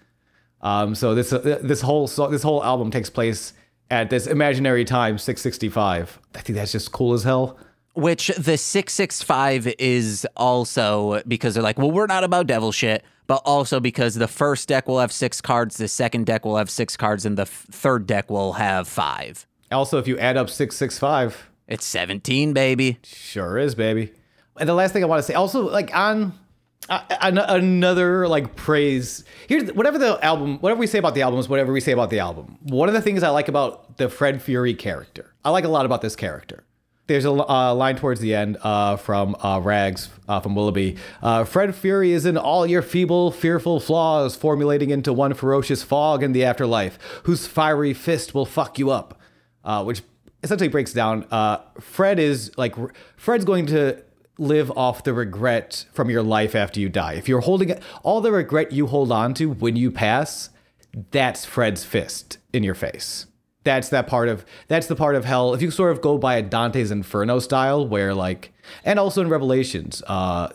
Um, 0.61 0.95
so 0.95 1.13
this 1.13 1.33
uh, 1.33 1.59
this 1.61 1.81
whole 1.81 2.07
so 2.07 2.27
this 2.27 2.43
whole 2.43 2.63
album 2.63 2.89
takes 2.89 3.09
place 3.09 3.53
at 4.01 4.09
this 4.09 4.27
imaginary 4.27 4.85
time, 4.85 5.17
665. 5.17 6.19
I 6.35 6.39
think 6.39 6.57
that's 6.57 6.71
just 6.71 6.91
cool 6.91 7.13
as 7.13 7.23
hell. 7.23 7.57
Which 7.95 8.27
the 8.37 8.57
665 8.57 9.67
is 9.77 10.27
also 10.35 11.21
because 11.27 11.53
they're 11.53 11.63
like, 11.63 11.77
well, 11.77 11.91
we're 11.91 12.07
not 12.07 12.23
about 12.23 12.47
devil 12.47 12.71
shit, 12.71 13.03
but 13.27 13.41
also 13.45 13.79
because 13.79 14.15
the 14.15 14.27
first 14.27 14.67
deck 14.67 14.87
will 14.87 14.99
have 14.99 15.11
six 15.11 15.41
cards, 15.41 15.77
the 15.77 15.87
second 15.87 16.25
deck 16.25 16.43
will 16.43 16.57
have 16.57 16.69
six 16.69 16.97
cards, 16.97 17.25
and 17.25 17.37
the 17.37 17.43
f- 17.43 17.67
third 17.71 18.07
deck 18.07 18.29
will 18.31 18.53
have 18.53 18.87
five. 18.87 19.45
Also, 19.71 19.99
if 19.99 20.07
you 20.07 20.17
add 20.17 20.37
up 20.37 20.49
665, 20.49 21.49
It's 21.67 21.85
17, 21.85 22.53
baby. 22.53 22.97
sure 23.03 23.57
is, 23.57 23.75
baby. 23.75 24.11
And 24.59 24.67
the 24.69 24.73
last 24.73 24.91
thing 24.93 25.03
I 25.03 25.07
want 25.07 25.19
to 25.19 25.23
say, 25.23 25.33
also 25.35 25.69
like 25.69 25.95
on 25.95 26.33
uh, 26.89 27.01
an- 27.21 27.38
another 27.38 28.27
like 28.27 28.55
praise. 28.55 29.23
Here's 29.47 29.71
whatever 29.73 29.97
the 29.97 30.23
album, 30.23 30.59
whatever 30.59 30.79
we 30.79 30.88
say 30.88 30.99
about 30.99 31.15
the 31.15 31.21
album 31.21 31.39
is 31.39 31.47
whatever 31.47 31.71
we 31.71 31.79
say 31.79 31.91
about 31.91 32.09
the 32.09 32.19
album. 32.19 32.57
One 32.63 32.88
of 32.89 32.93
the 32.93 33.01
things 33.01 33.23
I 33.23 33.29
like 33.29 33.47
about 33.47 33.97
the 33.97 34.09
Fred 34.09 34.41
Fury 34.41 34.73
character, 34.73 35.34
I 35.45 35.49
like 35.49 35.63
a 35.63 35.69
lot 35.69 35.86
about 35.86 36.01
this 36.01 36.15
character. 36.15 36.63
There's 37.07 37.25
a 37.25 37.31
uh, 37.31 37.73
line 37.75 37.97
towards 37.97 38.21
the 38.21 38.34
end 38.34 38.57
uh, 38.61 38.95
from 38.95 39.36
uh, 39.43 39.59
Rags 39.61 40.09
uh, 40.29 40.39
from 40.39 40.55
Willoughby. 40.55 40.95
Uh, 41.21 41.43
Fred 41.43 41.75
Fury 41.75 42.13
is 42.13 42.25
in 42.25 42.38
all 42.38 42.65
your 42.65 42.81
feeble, 42.81 43.29
fearful 43.29 43.81
flaws, 43.81 44.38
formulating 44.38 44.89
into 44.89 45.11
one 45.11 45.34
ferocious 45.34 45.84
fog 45.84 46.23
in 46.23 46.31
the 46.31 46.45
afterlife, 46.45 46.97
whose 47.23 47.45
fiery 47.45 47.93
fist 47.93 48.34
will 48.34 48.45
fuck 48.45 48.79
you 48.79 48.89
up. 48.89 49.19
Which 49.84 50.01
essentially 50.43 50.69
breaks 50.69 50.93
down. 50.93 51.25
Fred 51.79 52.19
is 52.19 52.51
like 52.57 52.75
Fred's 53.17 53.43
going 53.43 53.65
to 53.67 54.01
live 54.38 54.71
off 54.71 55.03
the 55.03 55.13
regret 55.13 55.86
from 55.93 56.09
your 56.09 56.23
life 56.23 56.55
after 56.55 56.79
you 56.79 56.89
die. 56.89 57.13
If 57.13 57.29
you're 57.29 57.41
holding 57.41 57.79
all 58.01 58.21
the 58.21 58.31
regret 58.31 58.71
you 58.71 58.88
hold 58.88 59.11
on 59.11 59.34
to 59.36 59.51
when 59.51 59.75
you 59.75 59.91
pass, 59.91 60.49
that's 61.11 61.45
Fred's 61.45 61.84
fist 61.84 62.38
in 62.51 62.63
your 62.63 62.75
face. 62.75 63.27
That's 63.63 63.89
that 63.89 64.07
part 64.07 64.27
of 64.27 64.45
that's 64.67 64.88
the 64.88 64.95
part 64.95 65.15
of 65.15 65.25
hell. 65.25 65.53
If 65.53 65.61
you 65.61 65.71
sort 65.71 65.91
of 65.91 66.01
go 66.01 66.17
by 66.17 66.36
a 66.36 66.41
Dante's 66.41 66.91
Inferno 66.91 67.39
style, 67.39 67.88
where 67.88 68.13
like, 68.13 68.51
and 68.84 68.99
also 68.99 69.21
in 69.21 69.29
Revelations, 69.29 70.03
uh, 70.07 70.49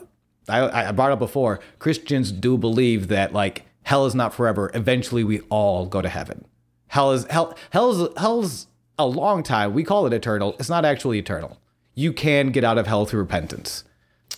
I, 0.47 0.89
I 0.89 0.91
brought 0.91 1.11
up 1.11 1.19
before, 1.19 1.59
Christians 1.79 2.31
do 2.31 2.57
believe 2.57 3.07
that 3.07 3.33
like 3.33 3.65
hell 3.83 4.05
is 4.05 4.13
not 4.13 4.33
forever. 4.33 4.69
Eventually, 4.73 5.23
we 5.23 5.39
all 5.49 5.87
go 5.87 6.01
to 6.01 6.09
heaven. 6.09 6.45
Hell 6.87 7.11
is 7.11 7.25
hell. 7.25 7.55
Hell's 7.71 8.13
hell's 8.17 8.67
a 8.99 9.07
long 9.07 9.41
time. 9.41 9.73
We 9.73 9.83
call 9.83 10.05
it 10.05 10.13
eternal. 10.13 10.55
It's 10.59 10.69
not 10.69 10.85
actually 10.85 11.17
eternal. 11.17 11.57
You 11.99 12.13
can 12.13 12.51
get 12.51 12.63
out 12.63 12.77
of 12.77 12.87
hell 12.87 13.05
through 13.05 13.19
repentance. 13.19 13.83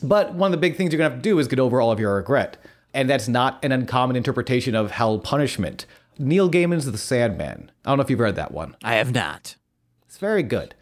But 0.01 0.34
one 0.34 0.47
of 0.47 0.51
the 0.51 0.62
big 0.62 0.76
things 0.76 0.91
you're 0.91 0.97
gonna 0.97 1.12
have 1.12 1.20
to 1.20 1.30
do 1.30 1.38
is 1.38 1.47
get 1.47 1.59
over 1.59 1.80
all 1.80 1.91
of 1.91 1.99
your 1.99 2.16
regret. 2.16 2.57
And 2.91 3.07
that's 3.07 3.28
not 3.28 3.64
an 3.64 3.72
uncommon 3.72 4.16
interpretation 4.16 4.74
of 4.74 4.89
hell 4.89 5.20
punishment. 5.20 5.86
Neil 6.18 6.49
Gaiman's 6.49 6.91
The 6.91 6.97
Sandman. 6.97 7.70
I 7.86 7.91
don't 7.91 7.99
know 7.99 8.03
if 8.03 8.09
you've 8.09 8.20
read 8.20 8.36
that 8.36 8.51
one. 8.51 8.76
I 8.84 8.95
have 8.95 9.14
not. 9.14 9.57
It's 10.07 10.18
very 10.18 10.41
good. 10.41 10.74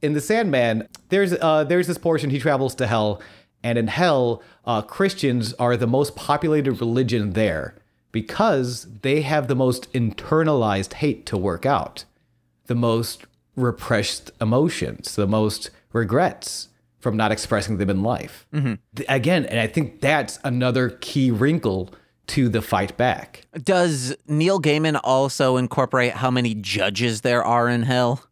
In 0.00 0.12
The 0.12 0.20
Sandman, 0.20 0.86
there's 1.08 1.32
uh, 1.32 1.64
there's 1.64 1.88
this 1.88 1.98
portion 1.98 2.30
he 2.30 2.38
travels 2.38 2.76
to 2.76 2.86
hell, 2.86 3.20
and 3.64 3.76
in 3.76 3.88
hell, 3.88 4.40
uh, 4.64 4.82
Christians 4.82 5.54
are 5.54 5.76
the 5.76 5.88
most 5.88 6.14
populated 6.14 6.74
religion 6.74 7.32
there 7.32 7.74
because 8.12 8.86
they 9.02 9.22
have 9.22 9.48
the 9.48 9.56
most 9.56 9.92
internalized 9.92 10.92
hate 10.92 11.26
to 11.26 11.36
work 11.36 11.66
out, 11.66 12.04
the 12.66 12.76
most 12.76 13.24
repressed 13.56 14.30
emotions, 14.40 15.16
the 15.16 15.26
most 15.26 15.70
regrets 15.92 16.68
from 16.98 17.16
not 17.16 17.30
expressing 17.32 17.78
them 17.78 17.90
in 17.90 18.02
life. 18.02 18.46
Mm-hmm. 18.52 18.74
Th- 18.96 19.06
Again, 19.08 19.46
and 19.46 19.60
I 19.60 19.66
think 19.66 20.00
that's 20.00 20.38
another 20.44 20.90
key 21.00 21.30
wrinkle 21.30 21.90
to 22.28 22.48
the 22.48 22.60
fight 22.60 22.96
back. 22.96 23.46
Does 23.62 24.14
Neil 24.26 24.60
Gaiman 24.60 25.00
also 25.04 25.56
incorporate 25.56 26.12
how 26.14 26.30
many 26.30 26.54
judges 26.54 27.22
there 27.22 27.42
are 27.44 27.68
in 27.68 27.82
hell? 27.84 28.24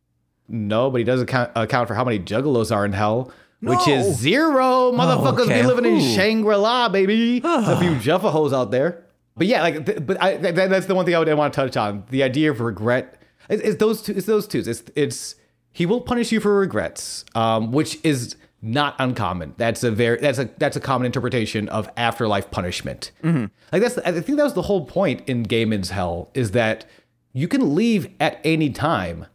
No, 0.49 0.91
but 0.91 0.99
he 0.99 1.05
does 1.05 1.23
account, 1.23 1.51
account 1.57 1.89
for 1.89 1.95
how 1.95 2.05
many 2.05 2.19
juggalos 2.19 2.75
are 2.75 2.85
in 2.85 2.93
hell, 2.93 3.33
which 3.61 3.89
is 3.89 4.17
zero. 4.17 4.89
Oh, 4.89 4.93
motherfuckers 4.95 5.47
okay. 5.47 5.63
be 5.63 5.67
living 5.67 5.85
in 5.87 6.01
Shangri 6.15 6.57
La, 6.57 6.89
baby. 6.89 7.41
a 7.43 7.79
few 7.81 7.91
Juffa 8.01 8.31
hoes 8.31 8.53
out 8.53 8.71
there. 8.71 9.05
But 9.37 9.47
yeah, 9.49 9.63
like, 9.63 9.87
th- 9.87 10.07
but 10.07 10.23
I, 10.23 10.37
th- 10.37 10.55
that's 10.55 10.87
the 10.87 10.95
one 10.95 11.05
thing 11.05 11.15
I 11.15 11.19
would 11.19 11.33
want 11.35 11.53
to 11.53 11.61
touch 11.61 11.77
on. 11.77 12.05
The 12.11 12.23
idea 12.23 12.51
of 12.51 12.61
regret. 12.61 13.21
It's, 13.49 13.63
it's 13.63 13.77
those 13.77 14.03
two. 14.03 14.13
It's 14.13 14.27
those 14.27 14.47
two. 14.47 14.63
It's 14.67 14.83
it's 14.95 15.35
he 15.77 15.85
will 15.87 16.01
punish 16.01 16.33
you 16.33 16.41
for 16.41 16.59
regrets, 16.59 17.25
um, 17.35 17.71
which 17.71 17.99
is 18.03 18.35
not 18.63 18.97
uncommon. 18.99 19.55
That's 19.59 19.85
a 19.85 19.91
very 19.91 20.19
that's 20.19 20.39
a 20.39 20.49
that's 20.59 20.77
a 20.77 20.81
common 20.81 21.07
interpretation 21.07 21.69
of 21.69 21.89
afterlife 21.97 22.51
punishment. 22.51 23.13
Like 23.23 23.83
that's 23.83 23.99
I 23.99 24.13
think 24.13 24.39
that 24.39 24.45
was 24.45 24.55
the 24.55 24.63
whole 24.63 24.87
point 24.87 25.29
in 25.29 25.45
Gaiman's 25.45 25.91
Hell 25.91 26.31
is 26.35 26.53
that 26.53 26.87
you 27.33 27.47
can 27.49 27.75
leave 27.75 28.09
at 28.19 28.41
any 28.45 28.71
time 28.71 29.27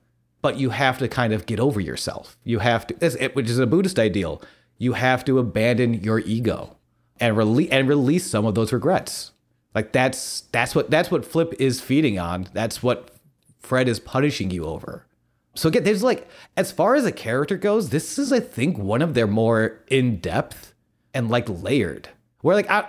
but 0.42 0.58
you 0.58 0.72
have 0.72 0.98
to 0.98 1.08
kind 1.08 1.34
of 1.34 1.46
get 1.46 1.60
over 1.60 1.80
yourself. 1.80 2.36
You 2.44 2.58
have 2.60 2.88
to, 2.88 2.96
it- 3.24 3.36
which 3.36 3.48
is 3.48 3.60
a 3.60 3.68
Buddhist 3.68 4.00
ideal. 4.00 4.42
You 4.80 4.94
have 4.94 5.24
to 5.26 5.38
abandon 5.38 5.94
your 5.94 6.18
ego 6.18 6.78
and 7.20 7.38
release 7.38 7.70
and 7.70 7.88
release 7.88 8.26
some 8.26 8.48
of 8.48 8.56
those 8.56 8.74
regrets. 8.74 9.34
Like 9.76 9.92
that's 9.92 10.42
that's 10.52 10.74
what 10.74 10.90
that's 10.90 11.12
what 11.12 11.24
Flip 11.26 11.54
is 11.60 11.80
feeding 11.80 12.18
on. 12.18 12.48
That's 12.54 12.82
what 12.82 13.12
Fred 13.60 13.88
is 13.88 14.00
punishing 14.00 14.50
you 14.50 14.66
over. 14.66 15.06
So 15.54 15.70
again, 15.70 15.84
there's 15.84 16.04
like 16.04 16.28
as 16.56 16.72
far 16.72 16.96
as 16.96 17.06
a 17.06 17.12
character 17.12 17.58
goes, 17.58 17.90
this 17.90 18.18
is 18.18 18.32
I 18.32 18.40
think 18.40 18.78
one 18.78 19.02
of 19.02 19.14
their 19.14 19.28
more 19.28 19.80
in 19.88 20.18
depth 20.18 20.74
and 21.14 21.30
like 21.30 21.48
layered. 21.48 22.10
Where 22.42 22.56
like 22.56 22.70
I. 22.70 22.88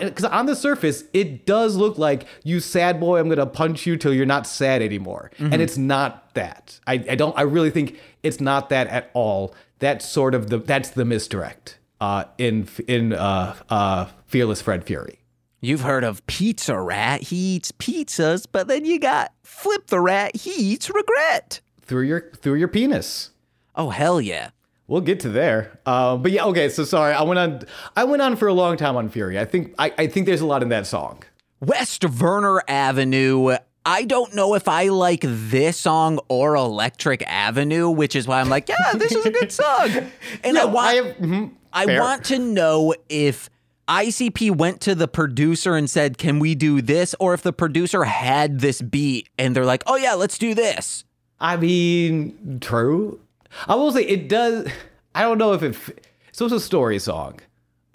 Because 0.00 0.24
on 0.24 0.46
the 0.46 0.56
surface, 0.56 1.04
it 1.12 1.44
does 1.44 1.76
look 1.76 1.98
like 1.98 2.26
you 2.42 2.58
sad 2.60 2.98
boy. 2.98 3.18
I'm 3.18 3.28
gonna 3.28 3.44
punch 3.44 3.86
you 3.86 3.98
till 3.98 4.14
you're 4.14 4.24
not 4.24 4.46
sad 4.46 4.80
anymore, 4.80 5.30
and 5.38 5.60
it's 5.60 5.76
not 5.76 6.32
that. 6.34 6.80
I, 6.86 6.94
I 7.10 7.14
don't. 7.16 7.36
I 7.36 7.42
really 7.42 7.68
think 7.68 8.00
it's 8.22 8.40
not 8.40 8.70
that 8.70 8.86
at 8.86 9.10
all. 9.12 9.54
That's 9.80 10.08
sort 10.08 10.34
of 10.34 10.48
the 10.48 10.58
that's 10.58 10.90
the 10.90 11.04
misdirect 11.04 11.78
uh, 12.00 12.24
in 12.38 12.66
in 12.88 13.12
uh, 13.12 13.56
uh, 13.68 14.06
Fearless 14.26 14.62
Fred 14.62 14.84
Fury. 14.84 15.18
You've 15.60 15.82
heard 15.82 16.04
of 16.04 16.26
Pizza 16.26 16.80
Rat. 16.80 17.20
He 17.22 17.56
eats 17.56 17.72
pizzas, 17.72 18.46
but 18.50 18.68
then 18.68 18.86
you 18.86 18.98
got 18.98 19.32
Flip 19.42 19.86
the 19.88 20.00
Rat. 20.00 20.34
He 20.34 20.50
eats 20.72 20.88
regret. 20.88 21.60
Through 21.86 22.02
your 22.02 22.30
through 22.36 22.54
your 22.54 22.68
penis. 22.68 23.30
Oh, 23.76 23.90
hell 23.90 24.20
yeah. 24.20 24.50
We'll 24.86 25.00
get 25.00 25.18
to 25.20 25.28
there. 25.30 25.78
Uh, 25.86 26.16
but 26.16 26.30
yeah, 26.32 26.44
okay. 26.46 26.68
So 26.68 26.84
sorry, 26.84 27.14
I 27.14 27.22
went 27.22 27.38
on. 27.38 27.62
I 27.96 28.04
went 28.04 28.22
on 28.22 28.36
for 28.36 28.48
a 28.48 28.52
long 28.54 28.76
time 28.76 28.96
on 28.96 29.08
Fury. 29.08 29.38
I 29.38 29.44
think 29.44 29.74
I, 29.78 29.92
I 29.98 30.06
think 30.06 30.26
there's 30.26 30.40
a 30.42 30.46
lot 30.46 30.62
in 30.62 30.68
that 30.70 30.86
song. 30.86 31.22
West 31.60 32.04
Warren 32.20 32.60
Avenue. 32.68 33.56
I 33.86 34.04
don't 34.04 34.34
know 34.34 34.54
if 34.54 34.66
I 34.66 34.88
like 34.88 35.20
this 35.22 35.78
song 35.78 36.18
or 36.28 36.54
Electric 36.54 37.22
Avenue, 37.26 37.90
which 37.90 38.16
is 38.16 38.26
why 38.26 38.40
I'm 38.40 38.48
like, 38.48 38.68
yeah, 38.68 38.92
this 38.94 39.12
is 39.12 39.26
a 39.26 39.30
good 39.30 39.52
song. 39.52 39.90
And 40.44 40.56
I 40.58 40.62
No, 40.62 40.66
want 40.68 40.88
I 40.88 40.92
have- 40.94 41.16
mhm, 41.16 41.50
I 41.72 41.98
want 42.00 42.24
to 42.26 42.38
know 42.38 42.94
if 43.10 43.50
ICP 43.88 44.56
went 44.56 44.80
to 44.82 44.94
the 44.94 45.08
producer 45.08 45.76
and 45.76 45.88
said, 45.90 46.16
"Can 46.18 46.38
we 46.38 46.54
do 46.54 46.80
this?" 46.80 47.14
or 47.20 47.34
if 47.34 47.42
the 47.42 47.52
producer 47.52 48.04
had 48.04 48.60
this 48.60 48.80
beat 48.80 49.28
and 49.38 49.54
they're 49.54 49.66
like, 49.66 49.82
"Oh 49.86 49.96
yeah, 49.96 50.14
let's 50.14 50.38
do 50.38 50.54
this." 50.54 51.04
I 51.40 51.56
mean, 51.56 52.58
true. 52.60 53.20
I 53.68 53.74
will 53.74 53.92
say 53.92 54.04
it 54.04 54.28
does. 54.28 54.68
I 55.14 55.22
don't 55.22 55.38
know 55.38 55.52
if 55.52 55.62
it. 55.62 56.06
So 56.32 56.46
it's 56.46 56.54
a 56.54 56.60
story 56.60 56.98
song. 56.98 57.40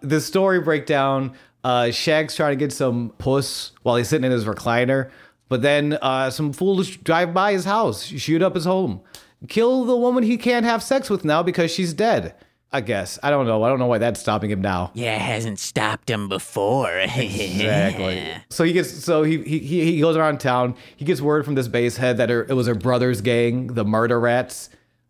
The 0.02 0.22
story 0.22 0.62
breakdown. 0.62 1.34
Uh, 1.64 1.92
Shag's 1.92 2.36
trying 2.36 2.52
to 2.52 2.56
get 2.56 2.72
some 2.72 3.10
puss 3.18 3.74
while 3.84 3.98
he's 3.98 4.08
sitting 4.08 4.24
in 4.24 4.32
his 4.32 4.46
recliner, 4.46 5.10
but 5.50 5.62
then 5.62 5.98
uh, 6.02 6.30
some 6.30 6.54
fools 6.54 6.90
drive 6.90 7.34
by 7.34 7.52
his 7.52 7.66
house, 7.66 8.06
shoot 8.06 8.42
up 8.42 8.56
his 8.56 8.64
home, 8.64 9.02
kill 9.50 9.84
the 9.84 9.98
woman 9.98 10.24
he 10.24 10.38
can't 10.38 10.66
have 10.66 10.82
sex 10.82 11.10
with 11.10 11.26
now 11.26 11.44
because 11.44 11.70
she's 11.70 11.94
dead. 11.94 12.34
I 12.72 12.82
guess. 12.82 13.18
I 13.24 13.32
don't 13.32 13.48
know. 13.48 13.64
I 13.64 13.70
don't 13.70 13.80
know 13.80 13.88
why 13.88 13.98
that's 13.98 14.20
stopping 14.20 14.52
him 14.52 14.62
now. 14.62 14.92
Yeah, 14.94 15.16
it 15.16 15.22
hasn't 15.22 15.58
stopped 15.60 16.10
him 16.10 16.28
before. 16.30 16.90
Exactly. 17.10 18.24
so 18.50 18.64
he 18.64 18.74
gets 18.74 18.92
so 19.04 19.24
he, 19.24 19.42
he 19.44 19.60
he 19.60 19.86
he 19.94 20.00
goes 20.00 20.16
around 20.16 20.40
town. 20.40 20.76
He 20.96 21.06
gets 21.06 21.20
word 21.22 21.46
from 21.46 21.56
this 21.56 21.68
base 21.68 21.98
head 21.98 22.18
that 22.18 22.30
her, 22.30 22.44
it 22.48 22.54
was 22.54 22.68
her 22.68 22.76
brother's 22.76 23.22
gang, 23.22 23.68
the 23.68 23.84
Murder 23.86 24.20
Rats. 24.20 24.70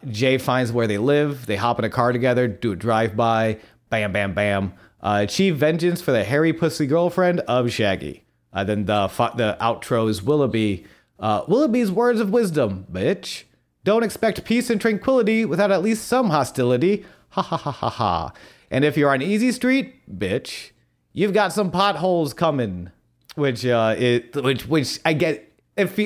Jay 0.10 0.38
finds 0.38 0.72
where 0.72 0.88
they 0.88 0.98
live. 0.98 1.46
They 1.46 1.58
hop 1.58 1.80
in 1.80 1.86
a 1.86 1.90
car 1.90 2.14
together, 2.14 2.48
do 2.48 2.72
a 2.72 2.76
drive 2.76 3.18
by. 3.18 3.58
Bam, 3.90 4.14
bam, 4.14 4.34
bam. 4.34 4.74
Uh, 5.02 5.22
achieve 5.24 5.58
vengeance 5.58 6.02
for 6.02 6.12
the 6.12 6.24
hairy 6.24 6.54
pussy 6.54 6.86
girlfriend 6.88 7.40
of 7.42 7.72
Shaggy. 7.72 8.24
Uh, 8.54 8.64
then 8.64 8.86
the 8.86 9.08
the 9.36 9.58
outro 9.60 10.10
is 10.10 10.24
Willoughby. 10.24 10.86
Uh, 11.20 11.44
Willoughby's 11.48 11.92
words 11.92 12.20
of 12.22 12.30
wisdom, 12.30 12.86
bitch. 12.92 13.44
Don't 13.84 14.04
expect 14.04 14.46
peace 14.46 14.70
and 14.70 14.80
tranquility 14.80 15.46
without 15.46 15.72
at 15.72 15.82
least 15.82 16.08
some 16.08 16.30
hostility. 16.30 17.06
Ha 17.32 17.42
ha 17.42 17.58
ha 17.58 17.72
ha 17.72 17.90
ha. 17.90 18.34
And 18.72 18.84
if 18.86 18.98
you're 18.98 19.12
on 19.14 19.22
Easy 19.22 19.52
Street, 19.52 19.96
bitch, 20.20 20.72
you've 21.14 21.34
got 21.34 21.54
some 21.54 21.72
potholes 21.72 22.34
coming. 22.34 22.92
Which 23.36 23.66
uh, 23.66 23.96
it 23.98 24.36
which 24.36 24.68
which 24.68 25.00
I 25.06 25.14
get. 25.14 25.46
If 25.78 25.98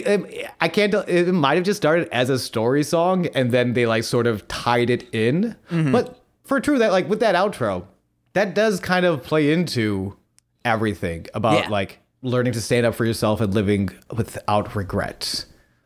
I 0.62 0.68
can't 0.68 0.92
tell, 0.92 1.02
it 1.02 1.32
might 1.32 1.56
have 1.56 1.64
just 1.64 1.78
started 1.78 2.08
as 2.12 2.30
a 2.30 2.38
story 2.38 2.84
song 2.84 3.26
and 3.34 3.52
then 3.52 3.74
they 3.74 3.88
like 3.88 4.04
sort 4.04 4.28
of 4.28 4.48
tied 4.48 4.92
it 4.92 5.12
in. 5.14 5.56
But 5.72 6.20
for 6.44 6.60
true 6.60 6.78
that 6.78 6.92
like 6.92 7.10
with 7.10 7.22
that 7.22 7.34
outro, 7.34 7.86
that 8.34 8.54
does 8.54 8.80
kind 8.80 9.04
of 9.04 9.24
play 9.24 9.52
into 9.52 10.16
everything 10.64 11.26
about 11.34 11.64
Yeah. 11.64 11.70
like 11.70 12.00
learning 12.22 12.54
to 12.54 12.62
stand 12.62 12.86
up 12.86 12.94
for 12.94 13.04
yourself 13.06 13.42
and 13.42 13.52
living 13.54 13.90
without 14.16 14.76
regret. 14.76 15.46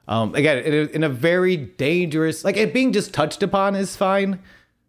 Um, 0.09 0.35
again, 0.35 0.57
in 0.63 0.73
a, 0.73 0.77
in 0.95 1.03
a 1.03 1.09
very 1.09 1.55
dangerous, 1.57 2.43
like 2.43 2.57
it 2.57 2.73
being 2.73 2.91
just 2.91 3.13
touched 3.13 3.41
upon 3.41 3.73
is 3.75 3.95
fine, 3.95 4.39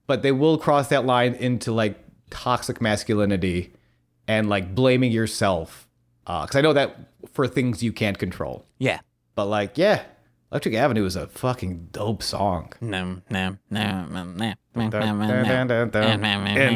but 0.09 0.23
they 0.23 0.33
will 0.33 0.59
cross 0.59 0.89
that 0.89 1.07
line 1.07 1.35
into 1.35 1.71
like 1.71 1.97
toxic 2.31 2.81
masculinity 2.81 3.73
and 4.27 4.49
like 4.49 4.75
blaming 4.75 5.13
yourself. 5.13 5.87
Uh, 6.27 6.43
because 6.43 6.57
I 6.57 6.61
know 6.63 6.73
that 6.73 6.97
for 7.33 7.47
things 7.47 7.83
you 7.83 7.93
can't 7.93 8.19
control. 8.19 8.67
yeah. 8.79 8.99
But 9.37 9.45
like, 9.47 9.79
yeah, 9.79 10.03
Electric 10.51 10.75
Avenue 10.75 11.05
is 11.05 11.15
a 11.15 11.29
fucking 11.29 11.91
dope 11.93 12.25
song. 12.25 12.73
No, 12.81 13.21
no, 13.31 13.57
no, 13.71 14.07
no, 14.11 14.25
no. 14.25 14.55
And 14.75 14.93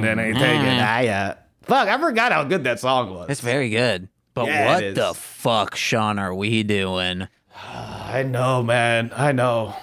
then 0.04 0.18
I 0.20 0.32
take 0.32 0.60
it 0.60 0.78
higher. 0.80 1.36
Ah, 1.36 1.42
fuck, 1.62 1.88
I 1.88 1.98
forgot 1.98 2.30
how 2.30 2.44
good 2.44 2.62
that 2.64 2.78
song 2.78 3.12
was. 3.12 3.30
It's 3.30 3.40
very 3.40 3.68
good. 3.70 4.08
But 4.34 4.46
Yeah, 4.46 4.62
it 4.62 4.74
what 4.74 4.82
is. 4.84 4.94
the 4.94 5.14
fuck, 5.14 5.74
Sean, 5.74 6.18
are 6.20 6.34
we 6.34 6.62
doing? 6.62 7.26
I 7.56 8.22
know, 8.22 8.62
man. 8.62 9.10
I 9.16 9.32
know. 9.32 9.74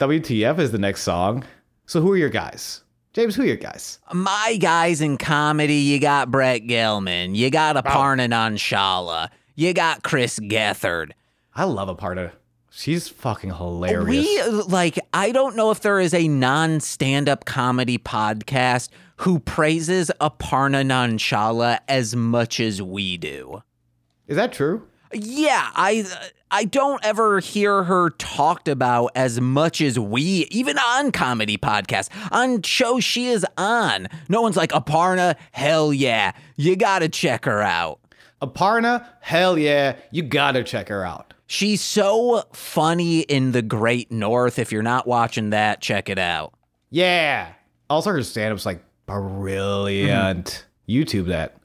WTF 0.00 0.58
is 0.58 0.72
the 0.72 0.78
next 0.78 1.02
song. 1.02 1.44
So 1.86 2.00
who 2.00 2.10
are 2.12 2.16
your 2.16 2.28
guys? 2.30 2.82
James, 3.16 3.34
who 3.34 3.44
are 3.44 3.46
your 3.46 3.56
guys? 3.56 3.98
My 4.12 4.58
guys 4.60 5.00
in 5.00 5.16
comedy, 5.16 5.76
you 5.76 5.98
got 5.98 6.30
Brett 6.30 6.64
Gelman, 6.64 7.34
you 7.34 7.48
got 7.48 7.82
Aparna 7.82 8.28
Nancherla, 8.28 9.30
you 9.54 9.72
got 9.72 10.02
Chris 10.02 10.38
Gethard. 10.38 11.12
I 11.54 11.64
love 11.64 11.88
Aparna. 11.88 12.32
She's 12.70 13.08
fucking 13.08 13.54
hilarious. 13.54 14.06
We 14.06 14.42
like 14.64 14.98
I 15.14 15.32
don't 15.32 15.56
know 15.56 15.70
if 15.70 15.80
there 15.80 15.98
is 15.98 16.12
a 16.12 16.28
non-stand-up 16.28 17.46
comedy 17.46 17.96
podcast 17.96 18.90
who 19.16 19.38
praises 19.38 20.10
Aparna 20.20 20.84
Nancherla 20.84 21.78
as 21.88 22.14
much 22.14 22.60
as 22.60 22.82
we 22.82 23.16
do. 23.16 23.62
is 24.26 24.36
that 24.36 24.52
true? 24.52 24.86
Yeah, 25.24 25.70
I 25.74 26.04
I 26.50 26.64
don't 26.64 27.04
ever 27.04 27.40
hear 27.40 27.84
her 27.84 28.10
talked 28.10 28.68
about 28.68 29.10
as 29.14 29.40
much 29.40 29.80
as 29.80 29.98
we, 29.98 30.46
even 30.50 30.78
on 30.78 31.10
comedy 31.10 31.58
podcasts, 31.58 32.08
on 32.30 32.62
shows 32.62 33.02
she 33.02 33.26
is 33.26 33.44
on. 33.56 34.08
No 34.28 34.42
one's 34.42 34.56
like 34.56 34.70
Aparna. 34.70 35.36
Hell 35.52 35.92
yeah, 35.92 36.32
you 36.56 36.76
gotta 36.76 37.08
check 37.08 37.44
her 37.46 37.62
out. 37.62 38.00
Aparna, 38.40 39.06
hell 39.20 39.58
yeah, 39.58 39.96
you 40.10 40.22
gotta 40.22 40.62
check 40.62 40.88
her 40.88 41.04
out. 41.04 41.32
She's 41.46 41.80
so 41.80 42.42
funny 42.52 43.20
in 43.20 43.52
The 43.52 43.62
Great 43.62 44.10
North. 44.10 44.58
If 44.58 44.72
you're 44.72 44.82
not 44.82 45.06
watching 45.06 45.50
that, 45.50 45.80
check 45.80 46.08
it 46.08 46.18
out. 46.18 46.54
Yeah. 46.90 47.52
Also, 47.88 48.10
her 48.10 48.22
stand 48.22 48.52
up's 48.52 48.66
like 48.66 48.82
brilliant. 49.06 50.66
Mm-hmm. 50.88 50.92
YouTube 50.92 51.26
that. 51.26 51.56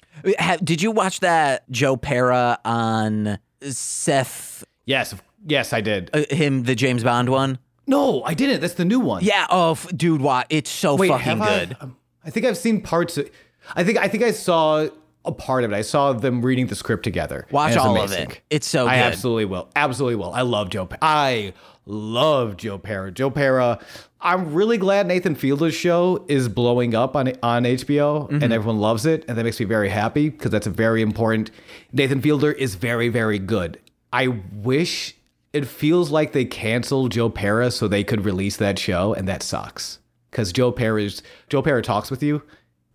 Did 0.64 0.82
you 0.82 0.92
watch 0.92 1.20
that 1.22 1.70
Joe 1.70 1.98
Pera 1.98 2.60
on 2.66 3.40
Seth, 3.62 4.64
Yes, 4.86 5.16
yes, 5.48 5.74
I 5.74 5.82
did. 5.82 6.10
uh, 6.14 6.24
him, 6.30 6.64
the 6.64 6.76
James 6.76 7.04
Bond 7.04 7.30
one? 7.30 7.60
no, 7.88 8.24
I 8.24 8.34
didn't. 8.34 8.62
That's 8.62 8.76
the 8.76 8.86
new 8.86 9.00
one. 9.00 9.24
Yeah. 9.24 9.48
Oh, 9.50 9.72
f- 9.72 9.88
dude, 9.96 10.22
what? 10.22 10.48
It's 10.50 10.70
so 10.70 10.96
Wait, 10.96 11.10
fucking 11.10 11.24
have 11.26 11.42
I? 11.42 11.60
good. 11.60 11.78
Um, 11.82 11.98
I 12.24 12.30
think 12.30 12.46
I've 12.46 12.58
seen 12.58 12.82
parts. 12.82 13.18
Of, 13.18 13.30
I 13.76 13.84
think 13.84 13.98
I 13.98 14.08
think 14.08 14.24
I 14.24 14.32
saw 14.32 14.88
a 15.26 15.32
part 15.32 15.64
of 15.64 15.72
it. 15.72 15.76
I 15.76 15.82
saw 15.82 16.14
them 16.14 16.42
reading 16.42 16.68
the 16.68 16.76
script 16.76 17.04
together. 17.04 17.48
Watch 17.52 17.76
all 17.76 18.00
of 18.00 18.12
it. 18.12 18.42
It's 18.50 18.68
so 18.68 18.88
I 18.88 18.96
good. 18.98 19.04
absolutely 19.06 19.46
will. 19.46 19.70
Absolutely 19.76 20.16
will. 20.16 20.32
I 20.34 20.42
love 20.42 20.70
Joe. 20.70 20.86
Pa- 20.86 20.98
I 21.02 21.54
love 21.86 22.58
Joe 22.58 22.78
Pera. 22.78 23.12
Joe 23.12 23.30
Pera. 23.30 23.80
I'm 24.20 24.54
really 24.54 24.78
glad 24.78 25.08
Nathan 25.08 25.36
Fielder's 25.36 25.74
show 25.74 26.24
is 26.28 26.48
blowing 26.48 26.94
up 26.94 27.16
on 27.16 27.34
on 27.42 27.64
HBO 27.64 28.30
Mm-hmm. 28.30 28.44
and 28.44 28.54
everyone 28.54 28.80
loves 28.80 29.06
it, 29.06 29.26
and 29.28 29.38
that 29.38 29.44
makes 29.44 29.60
me 29.60 29.66
very 29.66 29.90
happy 29.90 30.30
because 30.30 30.52
that's 30.52 30.68
a 30.68 30.72
very 30.72 31.02
important. 31.02 31.52
Nathan 31.92 32.22
Fielder 32.22 32.52
is 32.52 32.76
very 32.76 33.10
very 33.10 33.40
good. 33.40 33.80
I 34.14 34.28
wish 34.54 35.16
it 35.54 35.66
feels 35.68 36.12
like 36.12 36.32
they 36.34 36.46
canceled 36.46 37.12
Joe 37.12 37.30
Pera 37.30 37.72
so 37.72 37.88
they 37.88 38.04
could 38.04 38.24
release 38.26 38.58
that 38.58 38.78
show, 38.80 39.14
and 39.14 39.28
that 39.28 39.42
sucks 39.44 40.00
because 40.30 40.52
Joe 40.54 40.72
Pera's 40.72 41.24
Joe 41.50 41.62
Pera 41.62 41.82
talks 41.82 42.12
with 42.12 42.22
you 42.22 42.44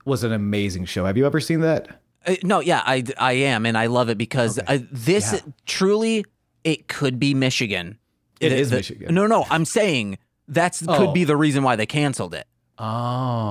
was 0.04 0.22
an 0.22 0.32
amazing 0.32 0.84
show. 0.84 1.04
Have 1.06 1.16
you 1.16 1.26
ever 1.26 1.40
seen 1.40 1.60
that? 1.60 2.00
Uh, 2.24 2.36
no, 2.44 2.60
yeah, 2.60 2.82
I, 2.86 3.02
I 3.18 3.32
am, 3.32 3.66
and 3.66 3.76
I 3.76 3.86
love 3.86 4.08
it 4.08 4.16
because 4.18 4.58
uh, 4.66 4.78
this 4.92 5.42
truly 5.66 6.24
it 6.64 6.86
could 6.88 7.18
be 7.18 7.34
Michigan. 7.34 7.98
It 8.40 8.52
is 8.52 8.68
is 8.68 8.72
Michigan. 8.72 9.14
No, 9.14 9.26
no, 9.26 9.46
I'm 9.50 9.64
saying 9.64 10.18
that's 10.48 10.82
Oh. 10.86 10.96
could 10.98 11.14
be 11.14 11.24
the 11.24 11.36
reason 11.36 11.62
why 11.62 11.76
they 11.76 11.86
canceled 11.86 12.34
it. 12.34 12.46
Oh, 12.78 12.84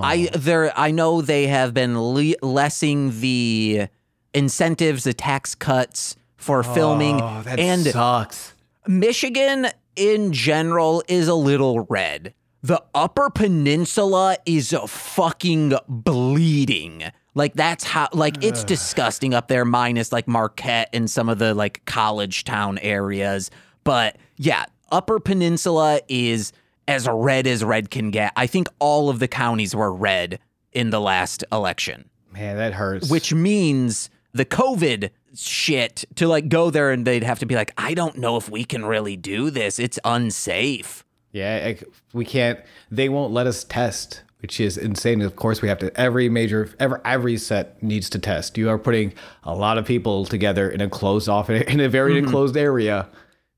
I 0.04 0.30
there 0.34 0.72
I 0.78 0.92
know 0.92 1.22
they 1.22 1.48
have 1.48 1.74
been 1.74 2.00
le- 2.00 2.36
lessing 2.44 3.20
the 3.22 3.88
incentives, 4.34 5.04
the 5.06 5.14
tax 5.14 5.56
cuts 5.56 6.16
for 6.38 6.60
oh, 6.60 6.64
filming, 6.64 7.20
Oh, 7.22 7.42
that 7.44 7.60
and 7.60 7.82
sucks. 7.86 8.54
Michigan 8.88 9.68
in 9.96 10.32
general 10.32 11.02
is 11.08 11.28
a 11.28 11.34
little 11.34 11.82
red. 11.90 12.34
The 12.62 12.84
Upper 12.94 13.30
Peninsula 13.30 14.38
is 14.46 14.74
a 14.74 14.88
fucking 14.88 15.74
bleeding. 15.88 17.04
Like 17.34 17.54
that's 17.54 17.84
how 17.84 18.08
like 18.14 18.44
it's 18.44 18.64
disgusting 18.64 19.34
up 19.34 19.48
there 19.48 19.66
minus 19.66 20.12
like 20.12 20.28
Marquette 20.28 20.90
and 20.94 21.10
some 21.10 21.30
of 21.30 21.38
the 21.40 21.54
like 21.54 21.84
college 21.86 22.44
town 22.44 22.78
areas. 22.80 23.52
But 23.84 24.18
yeah, 24.38 24.66
Upper 24.96 25.20
Peninsula 25.20 26.00
is 26.08 26.54
as 26.88 27.06
red 27.06 27.48
as 27.48 27.66
red 27.66 27.92
can 27.92 28.12
get. 28.12 28.32
I 28.38 28.48
think 28.48 28.70
all 28.80 29.10
of 29.10 29.20
the 29.20 29.28
counties 29.28 29.76
were 29.76 29.94
red 29.94 30.40
in 30.72 30.90
the 30.90 31.02
last 31.02 31.44
election 31.52 32.10
Man, 32.34 32.56
that 32.56 32.74
hurts. 32.74 33.10
which 33.10 33.34
means 33.34 34.10
the 34.32 34.46
COVID 34.46 35.10
shit 35.36 36.06
to 36.16 36.30
like 36.30 36.48
go 36.48 36.70
there 36.70 36.92
and 36.92 37.06
they'd 37.06 37.24
have 37.24 37.40
to 37.40 37.46
be 37.46 37.56
like, 37.56 37.74
I 37.78 37.94
don't 37.94 38.20
know 38.20 38.38
if 38.38 38.50
we 38.50 38.64
can 38.64 38.86
really 38.86 39.18
do 39.18 39.50
this. 39.50 39.80
It's 39.80 40.00
unsafe. 40.06 41.04
Yeah, 41.34 41.74
we 42.14 42.24
can't. 42.24 42.62
They 42.90 43.10
won't 43.10 43.34
let 43.34 43.48
us 43.48 43.66
test, 43.66 44.22
which 44.40 44.62
is 44.62 44.78
insane. 44.78 45.22
Of 45.22 45.36
course, 45.36 45.62
we 45.62 45.68
have 45.68 45.80
to. 45.80 46.00
Every 46.00 46.30
major, 46.30 46.74
every 46.80 47.00
every 47.04 47.38
set 47.38 47.84
needs 47.84 48.10
to 48.12 48.20
test. 48.20 48.58
You 48.58 48.70
are 48.70 48.80
putting 48.80 49.14
a 49.44 49.54
lot 49.54 49.78
of 49.78 49.86
people 49.86 50.24
together 50.24 50.70
in 50.70 50.80
a 50.80 50.88
closed 50.88 51.28
off 51.28 51.50
in 51.50 51.82
a 51.82 51.90
very 51.90 52.14
mm-hmm. 52.14 52.28
enclosed 52.28 52.56
area. 52.56 53.10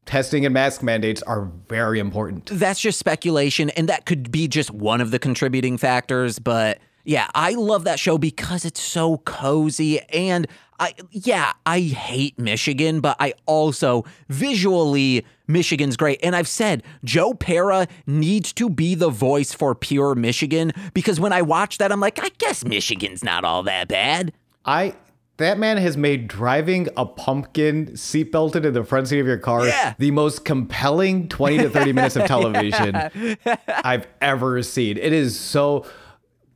Testing 0.07 0.45
and 0.45 0.53
mask 0.53 0.81
mandates 0.81 1.21
are 1.23 1.51
very 1.67 1.99
important. 1.99 2.45
That's 2.45 2.79
just 2.79 2.97
speculation, 2.97 3.69
and 3.71 3.89
that 3.89 4.05
could 4.05 4.31
be 4.31 4.47
just 4.47 4.71
one 4.71 5.01
of 5.01 5.11
the 5.11 5.19
contributing 5.19 5.77
factors. 5.77 6.39
But 6.39 6.79
yeah, 7.03 7.29
I 7.35 7.51
love 7.51 7.83
that 7.83 7.99
show 7.99 8.17
because 8.17 8.65
it's 8.65 8.81
so 8.81 9.17
cozy. 9.19 9.99
And 10.09 10.47
I, 10.79 10.93
yeah, 11.11 11.53
I 11.65 11.81
hate 11.81 12.39
Michigan, 12.39 13.01
but 13.01 13.17
I 13.19 13.33
also 13.45 14.05
visually, 14.29 15.25
Michigan's 15.47 15.97
great. 15.97 16.19
And 16.23 16.35
I've 16.35 16.47
said 16.47 16.83
Joe 17.03 17.33
Pera 17.33 17.87
needs 18.05 18.53
to 18.53 18.69
be 18.69 18.95
the 18.95 19.09
voice 19.09 19.53
for 19.53 19.75
pure 19.75 20.15
Michigan 20.15 20.71
because 20.93 21.19
when 21.19 21.33
I 21.33 21.41
watch 21.41 21.79
that, 21.79 21.91
I'm 21.91 21.99
like, 21.99 22.17
I 22.23 22.29
guess 22.37 22.63
Michigan's 22.63 23.23
not 23.23 23.43
all 23.43 23.63
that 23.63 23.87
bad. 23.89 24.33
I 24.65 24.95
that 25.37 25.57
man 25.59 25.77
has 25.77 25.95
made 25.97 26.27
driving 26.27 26.87
a 26.97 27.05
pumpkin 27.05 27.87
seatbelted 27.93 28.65
in 28.65 28.73
the 28.73 28.83
front 28.83 29.07
seat 29.07 29.19
of 29.19 29.27
your 29.27 29.37
car 29.37 29.67
Yeah. 29.67 29.93
the 29.97 30.11
most 30.11 30.45
compelling 30.45 31.27
20 31.29 31.57
to 31.59 31.69
30 31.69 31.93
minutes 31.93 32.15
of 32.15 32.25
television 32.27 32.95
I've 33.67 34.07
ever 34.21 34.61
seen. 34.63 34.97
It 34.97 35.13
is 35.13 35.39
so 35.39 35.85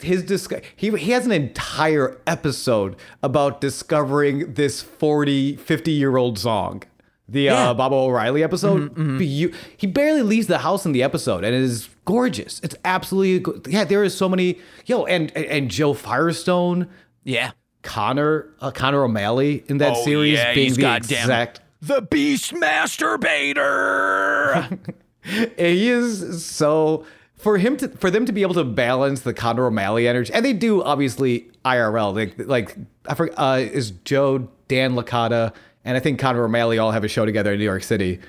his 0.02 0.24
disc- 0.24 0.52
he 0.76 0.90
he 0.98 1.12
has 1.12 1.26
an 1.28 1.32
entire 1.32 2.20
episode 2.26 2.96
about 3.22 3.62
discovering 3.62 4.54
this 4.56 4.82
40 4.82 5.58
50 5.58 5.92
year 5.92 6.18
old 6.18 6.40
song 6.40 6.82
The 7.30 7.42
Yeah. 7.44 7.70
uh, 7.70 7.74
Baba 7.76 7.96
O'Riley 7.96 8.44
episode, 8.44 8.96
Beau- 8.96 9.20
he 9.78 9.88
barely 9.88 10.24
leaves 10.24 10.48
the 10.48 10.58
house 10.58 10.86
in 10.88 10.92
the 10.92 11.04
episode, 11.04 11.44
and 11.44 11.54
it 11.56 11.62
is 11.62 11.88
gorgeous. 12.06 12.60
It's 12.64 12.76
absolutely 12.84 13.72
yeah. 13.72 13.84
There 13.86 14.04
is 14.04 14.18
so 14.18 14.28
many 14.28 14.60
yo, 14.88 15.06
and, 15.06 15.32
and 15.38 15.70
Jo 15.70 15.94
Firestone, 15.94 16.88
Yeah. 17.24 17.52
Conner, 17.84 18.48
uh, 18.62 18.72
Conner 18.72 19.04
O'Malley 19.04 19.64
in 19.68 19.78
that 19.80 19.94
Oh, 19.98 20.06
series 20.06 20.38
yeah, 20.38 20.54
being 20.54 20.74
the 20.74 20.82
goddamn- 20.82 21.20
exact. 21.22 21.60
The 21.82 22.02
Beast 22.02 22.54
Masturbator. 22.54 24.78
He 25.24 25.88
is 25.88 26.44
so 26.44 27.06
for 27.36 27.60
him 27.60 27.78
to 27.78 27.90
for 27.90 28.10
them 28.10 28.26
to 28.26 28.32
be 28.32 28.42
able 28.42 28.56
to 28.56 28.64
balance 28.64 29.22
the 29.22 29.36
Conner 29.36 29.68
O'Malley 29.68 30.08
energy, 30.08 30.34
and 30.34 30.44
they 30.44 30.52
do 30.54 30.82
obviously 30.82 31.48
IRL. 31.64 32.16
Like 32.16 32.34
like 32.48 32.76
I 33.08 33.14
forget 33.14 33.36
uh, 33.38 33.60
is 33.62 33.92
Joe 34.04 34.50
Dan 34.68 34.96
Licata 34.96 35.54
and 35.86 35.96
I 35.96 36.00
think 36.00 36.20
Conner 36.20 36.44
O'Malley 36.44 36.80
all 36.80 36.90
have 36.92 37.04
a 37.04 37.08
show 37.08 37.24
together 37.24 37.54
in 37.54 37.60
New 37.60 37.66
York 37.66 37.84
City. 37.84 38.20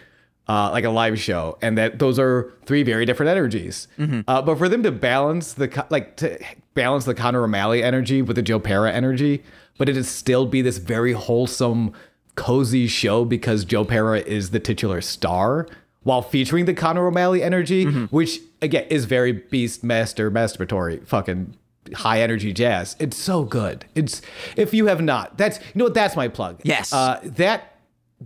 Uh, 0.49 0.71
like 0.73 0.83
a 0.85 0.91
live 0.91 1.21
show, 1.21 1.57
and 1.63 1.79
that 1.79 2.01
those 2.01 2.19
are 2.19 2.53
three 2.67 2.83
very 2.83 3.07
different 3.07 3.31
energies. 3.31 3.87
Uh, 4.27 4.43
but 4.43 4.59
for 4.59 4.69
them 4.69 4.83
to 4.83 4.91
balance 4.91 5.53
the 5.55 5.87
like 5.89 6.17
to 6.17 6.37
balance 6.75 7.05
the 7.05 7.15
Conner 7.15 7.45
O'Malley 7.45 7.81
energy 7.83 8.23
with 8.23 8.35
the 8.35 8.43
Joe 8.43 8.59
Pera 8.59 8.93
energy, 8.93 9.45
but 9.79 9.89
it 9.89 9.97
is 9.97 10.09
still 10.09 10.45
be 10.45 10.61
this 10.61 10.79
very 10.79 11.13
wholesome, 11.13 11.93
cozy 12.35 12.89
show 12.89 13.25
because 13.25 13.65
Joe 13.65 13.85
Pera 13.85 14.19
is 14.19 14.51
the 14.51 14.59
titular 14.59 15.01
star, 15.01 15.69
while 16.03 16.23
featuring 16.23 16.65
the 16.65 16.75
Conner 16.75 17.07
O'Malley 17.07 17.41
energy, 17.41 17.85
which 18.07 18.41
again 18.61 18.87
is 18.91 19.05
very 19.05 19.31
beast 19.33 19.85
master 19.85 20.29
masturbatory 20.29 21.07
fucking 21.07 21.57
high 21.95 22.21
energy 22.21 22.53
jazz. 22.53 22.97
It's 22.99 23.17
so 23.17 23.45
good. 23.45 23.85
It's 23.95 24.21
if 24.57 24.75
you 24.75 24.87
have 24.87 25.01
not, 25.01 25.39
that's 25.39 25.59
you 25.59 25.65
know 25.77 25.85
what 25.85 25.95
that's 25.95 26.17
my 26.17 26.27
plug. 26.27 26.61
Yes. 26.65 26.93
uh, 26.93 27.21
that 27.23 27.72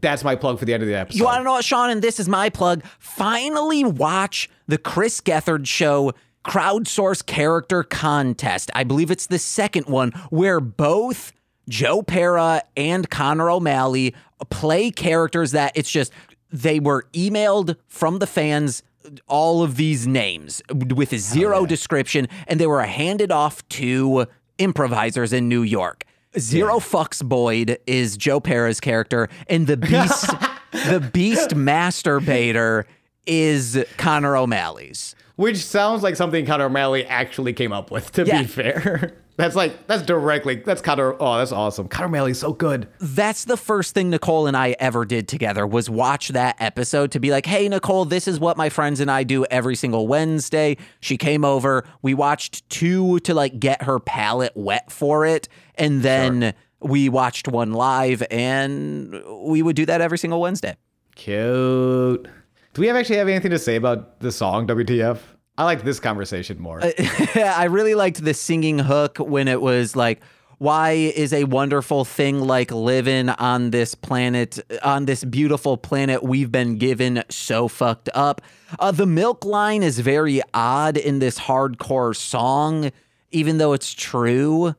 that's 0.01 0.25
my 0.25 0.37
plug 0.37 0.59
for 0.59 0.65
the 0.65 0.75
end 0.75 0.83
of 0.83 0.89
the 0.89 0.95
episode. 0.95 1.19
You 1.19 1.25
want 1.25 1.39
to 1.39 1.45
know 1.45 1.53
what, 1.53 1.65
Sean? 1.65 1.91
And 1.91 2.03
this 2.03 2.19
is 2.21 2.29
my 2.29 2.51
plug. 2.51 2.83
Finally, 2.99 3.85
watch 3.85 4.49
the 4.67 4.79
Chris 4.79 5.21
Gethard 5.21 5.67
show 5.67 6.13
crowdsource 6.45 7.25
character 7.27 7.83
contest. 7.83 8.71
I 8.75 8.85
believe 8.85 9.11
it's 9.11 9.27
the 9.27 9.39
second 9.39 9.87
one 9.87 10.13
where 10.31 10.61
both 10.61 11.33
Joe 11.69 12.03
Pera 12.03 12.63
and 12.77 13.11
Conner 13.11 13.51
O'Malley 13.51 14.15
play 14.51 14.91
characters 14.91 15.51
that 15.53 15.73
it's 15.75 15.91
just 15.91 16.13
they 16.53 16.79
were 16.79 17.07
emailed 17.13 17.77
from 17.89 18.21
the 18.21 18.27
fans 18.27 18.83
all 19.29 19.63
of 19.63 19.77
these 19.77 20.07
names 20.07 20.63
with 20.71 21.17
zero 21.17 21.67
description 21.67 22.29
and 22.47 22.61
they 22.61 22.67
were 22.67 22.83
handed 22.83 23.33
off 23.33 23.67
to 23.69 24.27
improvisers 24.59 25.33
in 25.33 25.49
New 25.49 25.63
York. 25.63 26.05
Zero 26.39 26.79
fucks 26.79 27.23
Boyd 27.27 27.79
is 27.87 28.17
Joe 28.17 28.41
Pera's 28.41 28.81
character, 28.81 29.29
and 29.49 29.67
the 29.67 29.77
beast, 29.77 30.27
the 30.73 31.09
beast 31.13 31.51
masturbator 31.51 32.85
is 33.27 33.85
Conner 33.97 34.37
O'Malley's. 34.37 35.15
Which 35.37 35.59
sounds 35.59 36.03
like 36.03 36.17
something 36.17 36.47
Conner 36.47 36.65
O'Malley 36.67 37.05
actually 37.07 37.53
came 37.53 37.73
up 37.73 37.91
with, 37.91 38.13
to 38.13 38.25
Yeah. 38.25 38.43
be 38.43 38.47
fair. 38.49 39.13
That's 39.39 39.55
like, 39.55 39.87
that's 39.87 40.01
directly, 40.01 40.55
that's 40.65 40.81
Conner. 40.81 41.15
Oh, 41.21 41.37
that's 41.37 41.53
awesome. 41.53 41.89
Conner 41.89 42.07
O'Malley's 42.09 42.39
so 42.39 42.55
good. 42.55 42.89
That's 43.01 43.45
the 43.45 43.59
first 43.59 43.93
thing 43.93 44.09
Nicole 44.09 44.47
and 44.47 44.57
I 44.57 44.75
ever 44.81 45.05
did 45.05 45.29
together 45.29 45.67
was 45.67 45.91
watch 45.91 46.29
that 46.29 46.57
episode 46.59 47.11
to 47.13 47.21
be 47.21 47.31
like, 47.31 47.45
"Hey 47.45 47.69
Nicole, 47.69 48.07
this 48.07 48.27
is 48.27 48.41
what 48.41 48.57
my 48.57 48.71
friends 48.71 48.99
and 48.99 49.11
I 49.11 49.25
do 49.25 49.45
every 49.51 49.77
single 49.77 50.09
Wednesday." 50.09 50.79
She 51.01 51.19
came 51.19 51.45
over, 51.45 51.85
we 52.01 52.15
watched 52.15 52.67
two 52.71 53.19
to 53.21 53.35
like 53.35 53.61
get 53.61 53.83
her 53.83 54.01
palate 54.01 54.53
wet 54.57 54.91
for 54.91 55.27
it, 55.27 55.49
and 55.77 56.03
then 56.03 56.55
we 56.81 57.09
watched 57.09 57.49
one 57.49 57.73
live 57.73 58.23
and 58.31 59.23
we 59.43 59.63
would 59.63 59.77
do 59.77 59.87
that 59.87 60.01
every 60.01 60.19
single 60.19 60.41
Wednesday. 60.41 60.77
Cute. 61.15 62.29
Do 62.75 62.81
we 62.81 62.89
have 62.89 62.97
actually 62.97 63.17
have 63.17 63.29
anything 63.29 63.51
to 63.51 63.59
say 63.59 63.77
about 63.77 64.21
the 64.21 64.31
song 64.31 64.67
WTF? 64.67 65.19
I 65.59 65.65
like 65.65 65.83
this 65.83 65.99
conversation 65.99 66.61
more. 66.61 66.81
I 67.35 67.65
really 67.65 67.95
liked 67.95 68.23
the 68.23 68.35
singing 68.35 68.79
hook 68.79 69.17
when 69.19 69.49
it 69.49 69.63
was 69.63 69.97
like, 69.97 70.21
why 70.59 70.91
is 70.93 71.33
a 71.33 71.45
wonderful 71.45 72.05
thing 72.05 72.41
like 72.41 72.71
living 72.71 73.29
on 73.31 73.71
this 73.71 73.95
planet, 73.95 74.59
on 74.83 75.05
this 75.05 75.25
beautiful 75.25 75.77
planet 75.77 76.23
we've 76.23 76.51
been 76.53 76.77
given 76.77 77.23
so 77.31 77.69
fucked 77.69 78.09
up? 78.15 78.41
Uh, 78.79 78.91
the 78.91 79.07
milk 79.07 79.45
line 79.45 79.83
is 79.83 79.99
very 79.99 80.41
odd 80.55 80.97
in 80.97 81.19
this 81.19 81.39
hardcore 81.39 82.17
song, 82.17 82.91
even 83.31 83.59
though 83.59 83.73
it's 83.73 83.93
true. 83.95 84.75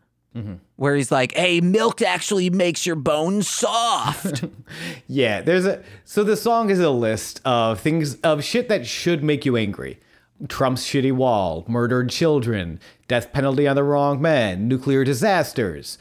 Where 0.77 0.95
he's 0.95 1.11
like, 1.11 1.33
hey, 1.33 1.59
milk 1.59 2.01
actually 2.03 2.49
makes 2.51 2.85
your 2.85 2.95
bones 2.95 3.49
soft. 3.49 4.43
yeah, 5.07 5.41
there's 5.41 5.65
a 5.65 5.83
so 6.05 6.23
the 6.23 6.37
song 6.37 6.69
is 6.69 6.79
a 6.79 6.91
list 6.91 7.41
of 7.45 7.79
things 7.79 8.15
of 8.21 8.43
shit 8.43 8.69
that 8.69 8.85
should 8.85 9.23
make 9.23 9.43
you 9.45 9.57
angry. 9.57 9.99
Trump's 10.47 10.83
shitty 10.85 11.11
wall, 11.11 11.65
murdered 11.67 12.11
children, 12.11 12.79
death 13.07 13.33
penalty 13.33 13.67
on 13.67 13.75
the 13.75 13.83
wrong 13.83 14.21
man, 14.21 14.67
nuclear 14.67 15.03
disasters, 15.03 15.97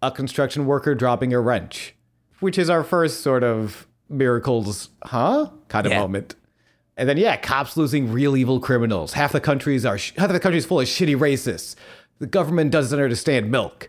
a 0.00 0.12
construction 0.12 0.64
worker 0.64 0.94
dropping 0.94 1.32
a 1.34 1.40
wrench, 1.40 1.96
which 2.38 2.56
is 2.56 2.70
our 2.70 2.84
first 2.84 3.22
sort 3.22 3.42
of 3.42 3.88
miracles, 4.08 4.90
huh? 5.02 5.50
Kind 5.66 5.86
of 5.86 5.92
Yeah. 5.92 5.98
moment. 6.00 6.36
And 6.96 7.08
then 7.08 7.16
yeah, 7.16 7.36
cops 7.36 7.76
losing 7.76 8.12
real 8.12 8.36
evil 8.36 8.60
criminals. 8.60 9.14
Half 9.14 9.32
the 9.32 9.40
countries 9.40 9.84
are 9.84 9.98
sh- 9.98 10.12
half 10.16 10.30
the 10.30 10.38
country's 10.38 10.66
full 10.66 10.78
of 10.78 10.86
shitty 10.86 11.16
racists. 11.16 11.74
The 12.20 12.26
government 12.28 12.70
doesn't 12.70 13.00
understand 13.00 13.50
milk. 13.50 13.88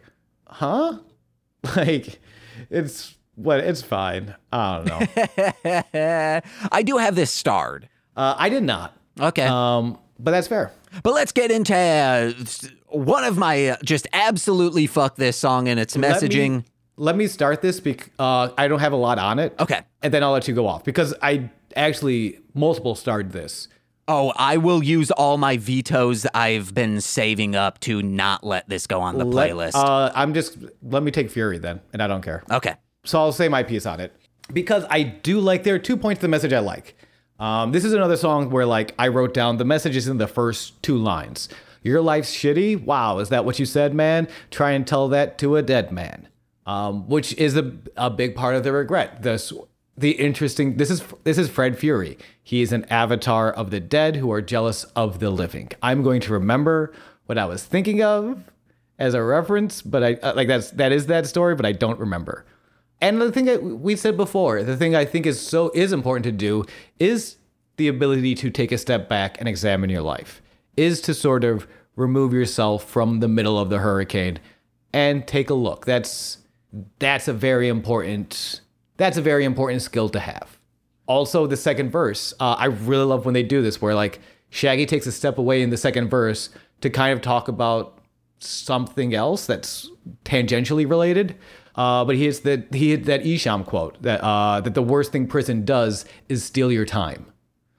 Huh? 0.51 0.99
Like 1.75 2.19
it's 2.71 3.15
what 3.35 3.59
it's 3.59 3.83
fine. 3.83 4.33
I 4.51 4.77
don't 4.83 4.85
know. 4.87 5.81
I 6.71 6.81
do 6.83 6.97
have 6.97 7.13
this 7.15 7.29
starred. 7.31 7.87
uh, 8.17 8.33
I 8.37 8.49
did 8.49 8.63
not. 8.63 8.97
Okay. 9.19 9.45
Um, 9.45 9.99
but 10.19 10.31
that's 10.31 10.47
fair. 10.47 10.71
But 11.03 11.13
let's 11.13 11.31
get 11.31 11.51
into 11.51 11.75
uh, 11.75 12.33
one 12.87 13.23
of 13.25 13.37
my 13.37 13.67
uh, 13.69 13.77
just 13.83 14.07
absolutely 14.11 14.87
fuck 14.87 15.17
this 15.17 15.37
song 15.37 15.67
and 15.67 15.79
its 15.79 15.95
Let 15.95 16.15
messaging. 16.21 16.49
me, 16.57 16.63
let 16.97 17.15
me 17.15 17.27
start 17.27 17.61
this 17.61 17.79
because 17.79 18.09
uh, 18.19 18.49
I 18.57 18.67
don't 18.67 18.79
have 18.79 18.93
a 18.93 18.97
lot 18.97 19.19
on 19.19 19.37
it. 19.37 19.53
Okay. 19.59 19.81
And 20.01 20.11
then 20.11 20.23
I'll 20.23 20.31
let 20.31 20.47
you 20.47 20.55
go 20.55 20.67
off 20.67 20.83
because 20.83 21.13
I 21.21 21.49
actually 21.75 22.39
multiple 22.55 22.95
starred 22.95 23.31
this. 23.31 23.67
Oh, 24.13 24.33
I 24.35 24.57
will 24.57 24.83
use 24.83 25.09
all 25.11 25.37
my 25.37 25.55
vetoes 25.55 26.27
I've 26.33 26.73
been 26.75 26.99
saving 26.99 27.55
up 27.55 27.79
to 27.81 28.01
not 28.03 28.43
let 28.43 28.67
this 28.67 28.85
go 28.85 28.99
on 28.99 29.17
the 29.17 29.23
Let- 29.23 29.51
playlist. 29.51 29.71
uh, 29.75 30.11
I'm 30.13 30.33
just 30.33 30.57
let 30.83 31.01
me 31.01 31.11
take 31.11 31.31
Fury 31.31 31.59
then, 31.59 31.79
and 31.93 32.03
I 32.03 32.07
don't 32.07 32.21
care. 32.21 32.43
okay. 32.51 32.75
So 33.05 33.19
I'll 33.19 33.31
say 33.31 33.47
my 33.47 33.63
piece 33.63 33.85
on 33.85 34.01
it 34.01 34.13
because 34.51 34.83
I 34.89 35.03
do 35.03 35.39
like. 35.39 35.63
There 35.63 35.75
are 35.75 35.79
two 35.79 35.95
points 35.95 36.19
to 36.19 36.23
the 36.23 36.27
message 36.27 36.51
I 36.51 36.59
like. 36.59 36.95
Um, 37.39 37.71
this 37.71 37.85
is 37.85 37.93
another 37.93 38.17
song 38.17 38.49
where 38.49 38.65
like 38.65 38.93
I 38.99 39.07
wrote 39.07 39.33
down 39.33 39.55
the 39.57 39.65
message 39.65 39.95
is 39.95 40.07
in 40.09 40.17
the 40.17 40.27
first 40.27 40.83
two 40.83 40.97
lines. 40.97 41.47
Your 41.81 42.01
life's 42.01 42.31
shitty. 42.35 42.83
Wow, 42.83 43.19
is 43.19 43.29
that 43.29 43.45
what 43.45 43.59
you 43.59 43.65
said, 43.65 43.95
man? 43.95 44.27
Try 44.51 44.71
and 44.71 44.85
tell 44.85 45.07
that 45.07 45.37
to 45.39 45.55
a 45.55 45.61
dead 45.61 45.91
man. 45.93 46.27
Um, 46.67 47.07
which 47.07 47.33
is 47.37 47.55
a, 47.57 47.71
a 47.97 48.09
big 48.11 48.35
part 48.35 48.55
of 48.55 48.63
the 48.63 48.71
regret. 48.73 49.23
This 49.23 49.51
the 50.01 50.11
interesting. 50.11 50.77
This 50.77 50.89
is 50.89 51.03
this 51.23 51.37
is 51.37 51.49
Fred 51.49 51.77
Fury. 51.77 52.17
He 52.43 52.61
is 52.61 52.73
an 52.73 52.85
avatar 52.85 53.51
of 53.51 53.71
the 53.71 53.79
dead 53.79 54.17
who 54.17 54.31
are 54.31 54.41
jealous 54.41 54.83
of 54.95 55.19
the 55.19 55.29
living. 55.29 55.71
I'm 55.81 56.03
going 56.03 56.21
to 56.21 56.33
remember 56.33 56.93
what 57.27 57.37
I 57.37 57.45
was 57.45 57.63
thinking 57.63 58.03
of 58.03 58.43
as 58.99 59.13
a 59.13 59.23
reference, 59.23 59.81
but 59.81 60.03
I 60.03 60.13
uh, 60.15 60.33
like 60.35 60.47
that's 60.47 60.71
that 60.71 60.91
is 60.91 61.07
that 61.07 61.25
story, 61.27 61.55
but 61.55 61.65
I 61.65 61.71
don't 61.71 61.99
remember. 61.99 62.45
And 62.99 63.21
the 63.21 63.31
thing 63.31 63.45
that 63.45 63.63
we 63.63 63.95
said 63.95 64.17
before, 64.17 64.61
the 64.63 64.77
thing 64.77 64.95
I 64.95 65.05
think 65.05 65.25
is 65.25 65.39
so 65.39 65.71
is 65.73 65.91
important 65.91 66.23
to 66.25 66.31
do 66.31 66.65
is 66.99 67.37
the 67.77 67.87
ability 67.87 68.35
to 68.35 68.49
take 68.49 68.71
a 68.71 68.77
step 68.77 69.09
back 69.09 69.39
and 69.39 69.47
examine 69.47 69.89
your 69.89 70.03
life. 70.03 70.41
Is 70.77 71.01
to 71.01 71.13
sort 71.13 71.43
of 71.43 71.67
remove 71.95 72.33
yourself 72.33 72.83
from 72.83 73.19
the 73.19 73.27
middle 73.27 73.57
of 73.57 73.69
the 73.69 73.79
hurricane 73.79 74.39
and 74.93 75.27
take 75.27 75.49
a 75.49 75.53
look. 75.53 75.85
That's 75.85 76.37
that's 76.99 77.27
a 77.27 77.33
very 77.33 77.67
important 77.67 78.61
that's 78.97 79.17
a 79.17 79.21
very 79.21 79.45
important 79.45 79.81
skill 79.81 80.09
to 80.09 80.19
have. 80.19 80.57
Also, 81.07 81.47
the 81.47 81.57
second 81.57 81.89
verse, 81.89 82.33
uh, 82.39 82.55
I 82.57 82.65
really 82.65 83.05
love 83.05 83.25
when 83.25 83.33
they 83.33 83.43
do 83.43 83.61
this, 83.61 83.81
where 83.81 83.95
like 83.95 84.19
Shaggy 84.49 84.85
takes 84.85 85.07
a 85.07 85.11
step 85.11 85.37
away 85.37 85.61
in 85.61 85.69
the 85.69 85.77
second 85.77 86.09
verse 86.09 86.49
to 86.81 86.89
kind 86.89 87.13
of 87.13 87.21
talk 87.21 87.47
about 87.47 87.99
something 88.39 89.13
else 89.13 89.45
that's 89.45 89.89
tangentially 90.25 90.89
related. 90.89 91.37
Uh, 91.75 92.03
but 92.03 92.15
he 92.15 92.25
has 92.25 92.41
that 92.41 92.73
he 92.73 92.91
had 92.91 93.05
that 93.05 93.25
Isham 93.25 93.63
quote 93.63 94.01
that 94.01 94.21
uh, 94.21 94.59
that 94.61 94.73
the 94.73 94.81
worst 94.81 95.11
thing 95.11 95.25
prison 95.25 95.63
does 95.63 96.05
is 96.27 96.43
steal 96.43 96.71
your 96.71 96.85
time, 96.85 97.25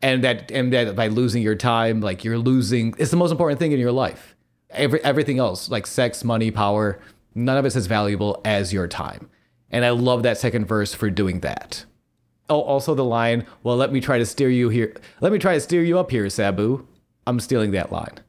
and 0.00 0.24
that 0.24 0.50
and 0.50 0.72
that 0.72 0.96
by 0.96 1.08
losing 1.08 1.42
your 1.42 1.54
time, 1.54 2.00
like 2.00 2.24
you're 2.24 2.38
losing, 2.38 2.94
it's 2.96 3.10
the 3.10 3.18
most 3.18 3.30
important 3.30 3.58
thing 3.58 3.72
in 3.72 3.78
your 3.78 3.92
life. 3.92 4.34
Every 4.70 5.02
everything 5.04 5.38
else, 5.38 5.68
like 5.68 5.86
sex, 5.86 6.24
money, 6.24 6.50
power, 6.50 7.00
none 7.34 7.58
of 7.58 7.66
it's 7.66 7.76
as 7.76 7.86
valuable 7.86 8.40
as 8.46 8.72
your 8.72 8.88
time. 8.88 9.28
And 9.72 9.84
I 9.84 9.90
love 9.90 10.22
that 10.22 10.38
second 10.38 10.66
verse 10.66 10.94
for 10.94 11.10
doing 11.10 11.40
that. 11.40 11.84
Oh, 12.48 12.60
also 12.60 12.94
the 12.94 13.04
line, 13.04 13.46
well, 13.62 13.76
let 13.76 13.92
me 13.92 14.00
try 14.00 14.18
to 14.18 14.26
steer 14.26 14.50
you 14.50 14.68
here. 14.68 14.94
Let 15.20 15.32
me 15.32 15.38
try 15.38 15.54
to 15.54 15.60
steer 15.60 15.82
you 15.82 15.98
up 15.98 16.10
here, 16.10 16.28
Sabu. 16.28 16.86
I'm 17.26 17.40
stealing 17.40 17.70
that 17.70 17.90
line. 17.90 18.20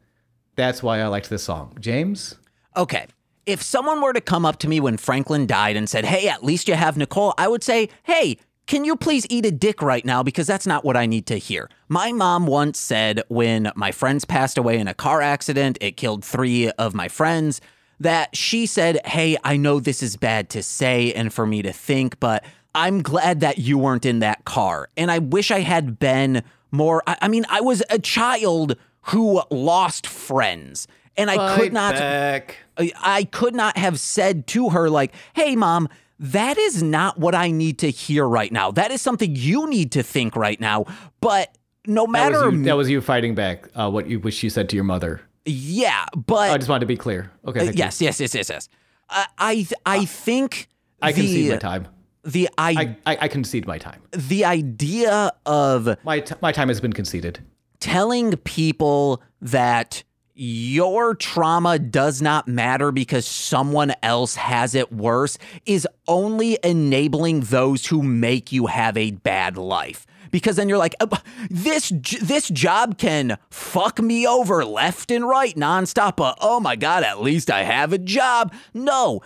That's 0.56 0.82
why 0.82 1.02
I 1.02 1.08
liked 1.08 1.30
this 1.30 1.44
song. 1.44 1.76
James? 1.80 2.36
Okay. 2.78 3.08
If 3.46 3.62
someone 3.62 4.02
were 4.02 4.14
to 4.14 4.22
come 4.22 4.46
up 4.46 4.60
to 4.60 4.70
me 4.70 4.80
when 4.80 4.98
Franklin 4.98 5.46
died 5.46 5.76
and 5.76 5.90
said, 5.90 6.06
Hey, 6.06 6.30
at 6.30 6.44
least 6.44 6.70
you 6.70 6.76
have 6.76 6.96
Nicole, 6.96 7.34
I 7.38 7.48
would 7.50 7.64
say, 7.64 7.90
Hey, 8.04 8.38
can 8.66 8.86
you 8.86 8.96
please 8.96 9.28
eat 9.30 9.46
a 9.46 9.52
dick 9.52 9.82
right 9.82 10.06
now? 10.06 10.24
Because 10.24 10.48
that's 10.48 10.66
not 10.66 10.86
what 10.86 10.96
I 10.96 11.06
need 11.06 11.26
to 11.28 11.36
hear. 11.36 11.70
My 11.90 12.14
mom 12.14 12.48
once 12.48 12.80
said 12.80 13.22
when 13.28 13.72
my 13.76 13.92
friends 13.92 14.24
passed 14.24 14.58
away 14.58 14.78
in 14.80 14.88
a 14.88 14.94
car 14.94 15.22
accident, 15.22 15.78
it 15.82 15.98
killed 15.98 16.24
three 16.24 16.72
of 16.72 16.94
my 16.94 17.10
friends, 17.10 17.60
that 18.04 18.36
she 18.36 18.66
said, 18.66 19.00
Hey, 19.06 19.38
I 19.44 19.58
know 19.58 19.80
this 19.80 20.04
is 20.04 20.16
bad 20.16 20.50
to 20.52 20.64
say 20.64 21.12
and 21.14 21.34
for 21.34 21.46
me 21.46 21.62
to 21.62 21.74
think, 21.74 22.20
but 22.20 22.44
I'm 22.76 23.02
glad 23.02 23.40
that 23.42 23.58
you 23.58 23.78
weren't 23.78 24.06
in 24.06 24.20
that 24.20 24.46
car. 24.46 24.90
And 24.98 25.12
I 25.12 25.20
wish 25.20 25.52
I 25.52 25.60
had 25.60 26.00
been 26.00 26.44
more. 26.72 27.04
I, 27.08 27.18
I 27.24 27.28
mean, 27.28 27.46
I 27.50 27.62
was 27.62 27.84
a 27.90 28.00
child 28.00 28.76
who 29.08 29.42
lost 29.52 30.08
friends. 30.08 30.88
And 31.16 31.30
I 31.30 31.56
could 31.56 31.74
not. 31.74 31.94
back. 31.94 32.58
I- 32.78 32.92
I 33.00 33.24
could 33.26 33.54
not 33.54 33.78
have 33.78 34.00
said 34.00 34.48
to 34.48 34.70
her, 34.72 34.90
like, 34.90 35.14
hey, 35.36 35.56
mom, 35.56 35.88
that 36.20 36.58
is 36.58 36.82
not 36.82 37.20
what 37.20 37.36
I 37.36 37.52
need 37.52 37.78
to 37.80 37.92
hear 37.92 38.28
right 38.28 38.52
now. 38.52 38.72
That 38.72 38.90
is 38.90 39.02
something 39.02 39.36
you 39.36 39.70
need 39.70 39.92
to 39.92 40.02
think 40.02 40.36
right 40.36 40.60
now. 40.60 40.86
But 41.22 41.56
no 41.86 42.06
That 42.06 42.12
matter, 42.12 42.46
was, 42.50 42.56
you, 42.56 42.64
that 42.64 42.76
was 42.78 42.90
you 42.90 43.02
fighting 43.02 43.36
back. 43.36 43.70
Uh, 43.76 43.92
what 43.92 44.08
you 44.08 44.20
what 44.22 44.34
she 44.34 44.50
said 44.50 44.70
to 44.70 44.76
your 44.76 44.86
mother. 44.86 45.22
Yeah, 45.46 46.06
but 46.16 46.52
I 46.52 46.58
just 46.58 46.70
wanted 46.70 46.82
to 46.82 46.86
be 46.86 46.98
clear. 46.98 47.32
Okay. 47.46 47.68
uh, 47.68 47.72
yes, 47.74 48.02
yes, 48.02 48.20
yes, 48.20 48.34
yes, 48.34 48.50
yes. 48.50 48.70
I, 49.10 49.28
I, 49.38 49.68
I 49.86 50.06
think 50.06 50.68
I 51.02 51.12
the, 51.12 51.22
concede 51.22 51.52
my 51.52 51.58
time. 51.58 51.88
the 52.24 52.50
I, 52.58 52.72
I, 53.06 53.14
I, 53.14 53.18
I 53.22 53.28
concede 53.28 53.68
my 53.68 53.78
time. 53.78 54.02
the 54.12 54.46
idea 54.46 55.32
of 55.46 55.98
My 56.04 56.20
t- 56.22 56.36
my 56.42 56.52
time 56.52 56.70
has 56.70 56.80
been 56.80 56.94
conceded. 56.94 57.40
telling 57.80 58.38
people 58.38 59.22
that 59.42 60.04
your 60.36 61.14
trauma 61.14 61.78
does 61.78 62.22
not 62.22 62.48
matter 62.48 62.92
because 62.92 63.28
someone 63.28 63.94
else 64.02 64.36
has 64.36 64.74
it 64.74 64.92
worse 64.92 65.38
is 65.68 65.88
only 66.08 66.58
enabling 66.64 67.42
those 67.42 67.86
who 67.86 68.02
make 68.02 68.52
you 68.52 68.66
have 68.66 68.98
a 68.98 69.12
bad 69.12 69.58
life. 69.58 70.08
Because 70.34 70.56
then 70.56 70.68
you're 70.68 70.80
like, 70.80 70.96
"Uh, 71.00 71.06
this 71.48 71.94
this 72.22 72.50
job 72.50 72.98
can 72.98 73.38
fuck 73.52 74.02
me 74.02 74.26
over 74.26 74.66
left 74.66 75.12
and 75.12 75.28
right 75.28 75.56
nonstop. 75.56 76.16
But 76.16 76.40
oh 76.42 76.60
my 76.60 76.76
god, 76.76 77.04
at 77.04 77.22
least 77.22 77.52
I 77.52 77.62
have 77.62 77.94
a 77.94 78.00
job. 78.00 78.52
No, 78.74 79.22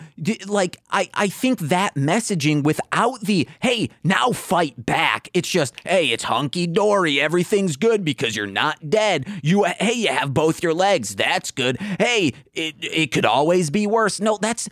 like 0.46 0.76
I 0.90 1.08
I 1.14 1.28
think 1.28 1.60
that 1.60 1.94
messaging 1.94 2.62
without 2.62 3.22
the 3.22 3.48
hey 3.60 3.88
now 4.04 4.32
fight 4.32 4.84
back. 4.84 5.30
It's 5.32 5.48
just 5.48 5.74
hey 5.84 6.08
it's 6.08 6.24
hunky 6.24 6.66
dory. 6.66 7.22
Everything's 7.22 7.76
good 7.76 8.04
because 8.04 8.36
you're 8.36 8.46
not 8.46 8.90
dead. 8.90 9.26
You 9.42 9.64
hey 9.64 9.94
you 9.94 10.08
have 10.08 10.34
both 10.34 10.62
your 10.62 10.74
legs. 10.74 11.16
That's 11.16 11.50
good. 11.50 11.80
Hey 11.80 12.34
it 12.52 12.74
it 12.82 13.12
could 13.12 13.24
always 13.24 13.70
be 13.70 13.86
worse. 13.86 14.20
No, 14.20 14.36
that's 14.36 14.68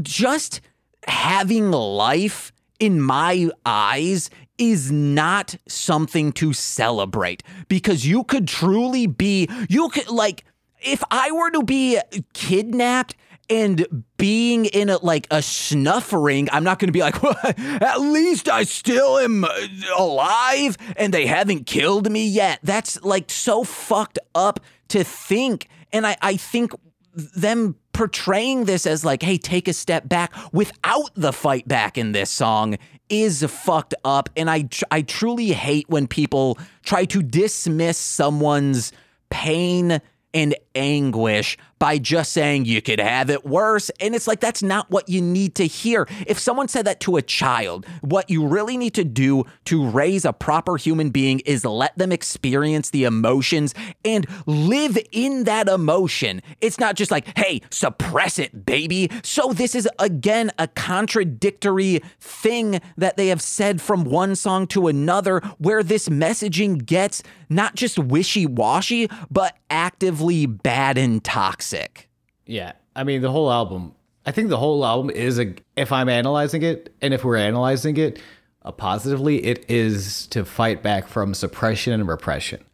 just 0.00 0.62
having 1.06 1.70
life 1.70 2.52
in 2.80 3.00
my 3.00 3.50
eyes 3.64 4.30
is 4.58 4.90
not 4.92 5.56
something 5.66 6.32
to 6.32 6.52
celebrate 6.52 7.42
because 7.68 8.06
you 8.06 8.24
could 8.24 8.46
truly 8.46 9.06
be 9.06 9.48
you 9.68 9.88
could 9.88 10.08
like 10.08 10.44
if 10.80 11.02
I 11.10 11.32
were 11.32 11.50
to 11.50 11.62
be 11.62 11.98
kidnapped 12.34 13.16
and 13.50 14.04
being 14.16 14.64
in 14.66 14.88
a 14.88 14.98
like 14.98 15.26
a 15.30 15.42
snuff 15.42 16.12
ring, 16.12 16.48
I'm 16.52 16.64
not 16.64 16.78
going 16.78 16.88
to 16.88 16.92
be 16.92 17.00
like, 17.00 17.22
well, 17.22 17.36
at 17.44 18.00
least 18.00 18.48
I 18.48 18.64
still 18.64 19.18
am 19.18 19.44
uh, 19.44 19.50
alive 19.96 20.76
and 20.96 21.12
they 21.12 21.26
haven't 21.26 21.66
killed 21.66 22.10
me 22.10 22.26
yet. 22.26 22.60
That's 22.62 23.02
like 23.02 23.30
so 23.30 23.64
fucked 23.64 24.18
up 24.34 24.60
to 24.88 25.04
think. 25.04 25.68
And 25.92 26.06
I, 26.06 26.16
I 26.22 26.36
think 26.36 26.72
them 27.14 27.76
portraying 27.92 28.64
this 28.64 28.86
as 28.86 29.04
like, 29.04 29.22
hey, 29.22 29.38
take 29.38 29.68
a 29.68 29.72
step 29.72 30.08
back 30.08 30.32
without 30.52 31.10
the 31.14 31.32
fight 31.32 31.68
back 31.68 31.96
in 31.96 32.12
this 32.12 32.30
song 32.30 32.76
is 33.08 33.42
fucked 33.44 33.94
up. 34.04 34.30
And 34.36 34.50
I, 34.50 34.62
tr- 34.62 34.84
I 34.90 35.02
truly 35.02 35.48
hate 35.52 35.88
when 35.88 36.06
people 36.06 36.58
try 36.84 37.04
to 37.06 37.22
dismiss 37.22 37.98
someone's 37.98 38.92
pain 39.30 40.00
and 40.32 40.54
anguish 40.74 41.56
by 41.78 41.98
just 41.98 42.32
saying 42.32 42.64
you 42.64 42.80
could 42.80 43.00
have 43.00 43.28
it 43.28 43.44
worse. 43.44 43.90
And 44.00 44.14
it's 44.14 44.26
like, 44.26 44.40
that's 44.40 44.62
not 44.62 44.90
what 44.90 45.08
you 45.08 45.20
need 45.20 45.54
to 45.56 45.66
hear. 45.66 46.08
If 46.26 46.38
someone 46.38 46.68
said 46.68 46.86
that 46.86 47.00
to 47.00 47.16
a 47.16 47.22
child, 47.22 47.84
what 48.00 48.30
you 48.30 48.46
really 48.46 48.78
need 48.78 48.94
to 48.94 49.04
do 49.04 49.44
to 49.66 49.86
raise 49.86 50.24
a 50.24 50.32
proper 50.32 50.76
human 50.76 51.10
being 51.10 51.40
is 51.40 51.64
let 51.64 51.98
them 51.98 52.10
experience 52.10 52.90
the 52.90 53.04
emotions 53.04 53.74
and 54.04 54.26
live 54.46 54.96
in 55.12 55.44
that 55.44 55.68
emotion. 55.68 56.40
It's 56.60 56.78
not 56.78 56.94
just 56.94 57.10
like, 57.10 57.36
hey, 57.36 57.60
suppress 57.70 58.38
it, 58.38 58.64
baby. 58.64 59.10
So 59.22 59.52
this 59.52 59.74
is 59.74 59.88
again 59.98 60.52
a 60.58 60.68
contradictory 60.68 62.00
thing 62.18 62.80
that 62.96 63.18
they 63.18 63.28
have 63.28 63.42
said 63.42 63.82
from 63.82 64.04
one 64.04 64.36
song 64.36 64.66
to 64.68 64.88
another 64.88 65.40
where 65.58 65.82
this 65.82 66.08
messaging 66.08 66.86
gets 66.86 67.22
not 67.50 67.74
just 67.74 67.98
wishy-washy, 67.98 69.10
but 69.30 69.56
actively 69.70 70.46
bad 70.64 70.98
and 70.98 71.22
toxic. 71.22 72.08
Yeah. 72.46 72.72
I 72.96 73.04
mean, 73.04 73.22
the 73.22 73.30
whole 73.30 73.52
album, 73.52 73.94
I 74.26 74.32
think 74.32 74.48
the 74.48 74.56
whole 74.56 74.84
album 74.84 75.10
is 75.10 75.38
a, 75.38 75.54
if 75.76 75.92
I'm 75.92 76.08
analyzing 76.08 76.62
it 76.62 76.92
and 77.00 77.14
if 77.14 77.22
we're 77.22 77.36
analyzing 77.36 77.96
it 77.96 78.20
uh, 78.62 78.72
positively, 78.72 79.44
it 79.44 79.64
is 79.70 80.26
to 80.28 80.44
fight 80.44 80.82
back 80.82 81.06
from 81.06 81.34
suppression 81.34 81.92
and 81.92 82.08
repression 82.08 82.64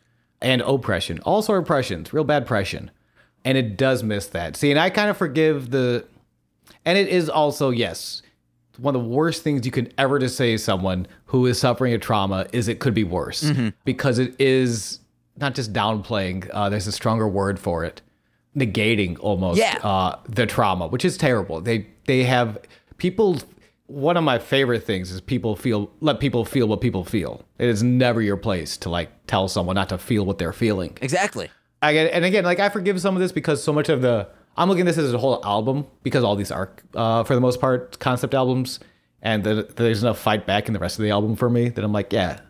and 0.41 0.63
oppression. 0.63 1.19
Also, 1.21 1.53
oppressions, 1.55 2.15
real 2.15 2.25
bad 2.25 2.45
oppression. 2.45 2.91
And 3.45 3.59
it 3.59 3.77
does 3.77 4.03
miss 4.03 4.27
that. 4.29 4.57
See, 4.57 4.71
and 4.71 4.81
I 4.81 4.89
kind 4.89 5.11
of 5.11 5.17
forgive 5.17 5.71
the, 5.71 6.07
and 6.85 6.97
it 6.97 7.09
is 7.09 7.29
also, 7.29 7.71
yes, 7.71 8.23
one 8.79 8.95
of 8.97 9.03
the 9.03 9.09
worst 9.09 9.43
things 9.43 9.67
you 9.67 9.73
can 9.73 9.93
ever 9.99 10.19
to 10.19 10.29
say 10.29 10.53
to 10.53 10.59
someone 10.59 11.07
who 11.27 11.45
is 11.47 11.59
suffering 11.59 11.93
a 11.93 11.99
trauma 11.99 12.47
is 12.53 12.69
it 12.69 12.79
could 12.79 12.95
be 12.95 13.05
worse 13.05 13.53
because 13.85 14.19
it 14.19 14.35
is 14.41 15.00
not 15.41 15.55
just 15.55 15.73
downplaying, 15.73 16.49
uh, 16.53 16.69
there's 16.69 16.87
a 16.87 16.93
stronger 16.93 17.27
word 17.29 17.59
for 17.59 17.85
it 17.85 18.03
negating 18.57 19.17
almost 19.21 19.59
Yeah. 19.59 19.79
uh, 19.83 20.17
the 20.29 20.47
trauma, 20.47 20.89
which 20.89 21.05
is 21.05 21.17
terrible. 21.17 21.61
They 21.61 21.87
they 22.07 22.25
have 22.25 22.59
people. 22.99 23.39
One 23.87 24.17
of 24.17 24.23
my 24.23 24.39
favorite 24.39 24.85
things 24.85 25.11
is 25.11 25.21
people 25.21 25.57
feel 25.57 25.91
let 26.01 26.21
people 26.21 26.45
feel 26.45 26.69
what 26.69 26.81
people 26.81 27.05
feel. 27.05 27.45
It 27.59 27.69
is 27.69 27.83
never 27.83 28.23
your 28.23 28.37
place 28.37 28.77
to 28.79 28.89
like 28.89 29.11
tell 29.27 29.49
someone 29.49 29.75
not 29.75 29.89
to 29.89 29.99
feel 29.99 30.25
what 30.25 30.39
they're 30.39 30.53
feeling. 30.53 30.97
Exactly. 31.01 31.49
I 31.83 31.93
get, 31.95 32.13
and 32.13 32.25
again, 32.25 32.45
like 32.45 32.61
I 32.61 32.69
forgive 32.69 33.01
some 33.01 33.17
of 33.17 33.21
this 33.23 33.33
because 33.33 33.63
so 33.65 33.73
much 33.73 33.89
of 33.89 34.01
the 34.03 34.29
I'm 34.57 34.69
looking 34.69 34.83
at 34.87 34.95
this 34.95 34.99
as 34.99 35.13
a 35.13 35.19
whole 35.19 35.41
album 35.45 35.87
because 36.03 36.23
all 36.23 36.37
these 36.37 36.51
are, 36.53 36.71
uh, 36.95 37.25
for 37.25 37.35
the 37.35 37.41
most 37.41 37.61
part, 37.61 37.99
concept 37.99 38.35
albums, 38.35 38.79
and 39.23 39.43
the, 39.43 39.69
there's 39.77 40.03
enough 40.03 40.19
fight 40.19 40.47
back 40.47 40.67
in 40.69 40.75
the 40.75 40.79
rest 40.81 40.99
of 40.99 41.03
the 41.05 41.11
album 41.11 41.35
for 41.35 41.49
me 41.49 41.69
that 41.71 41.83
I'm 41.85 41.93
like, 41.93 42.13
yeah, 42.13 42.41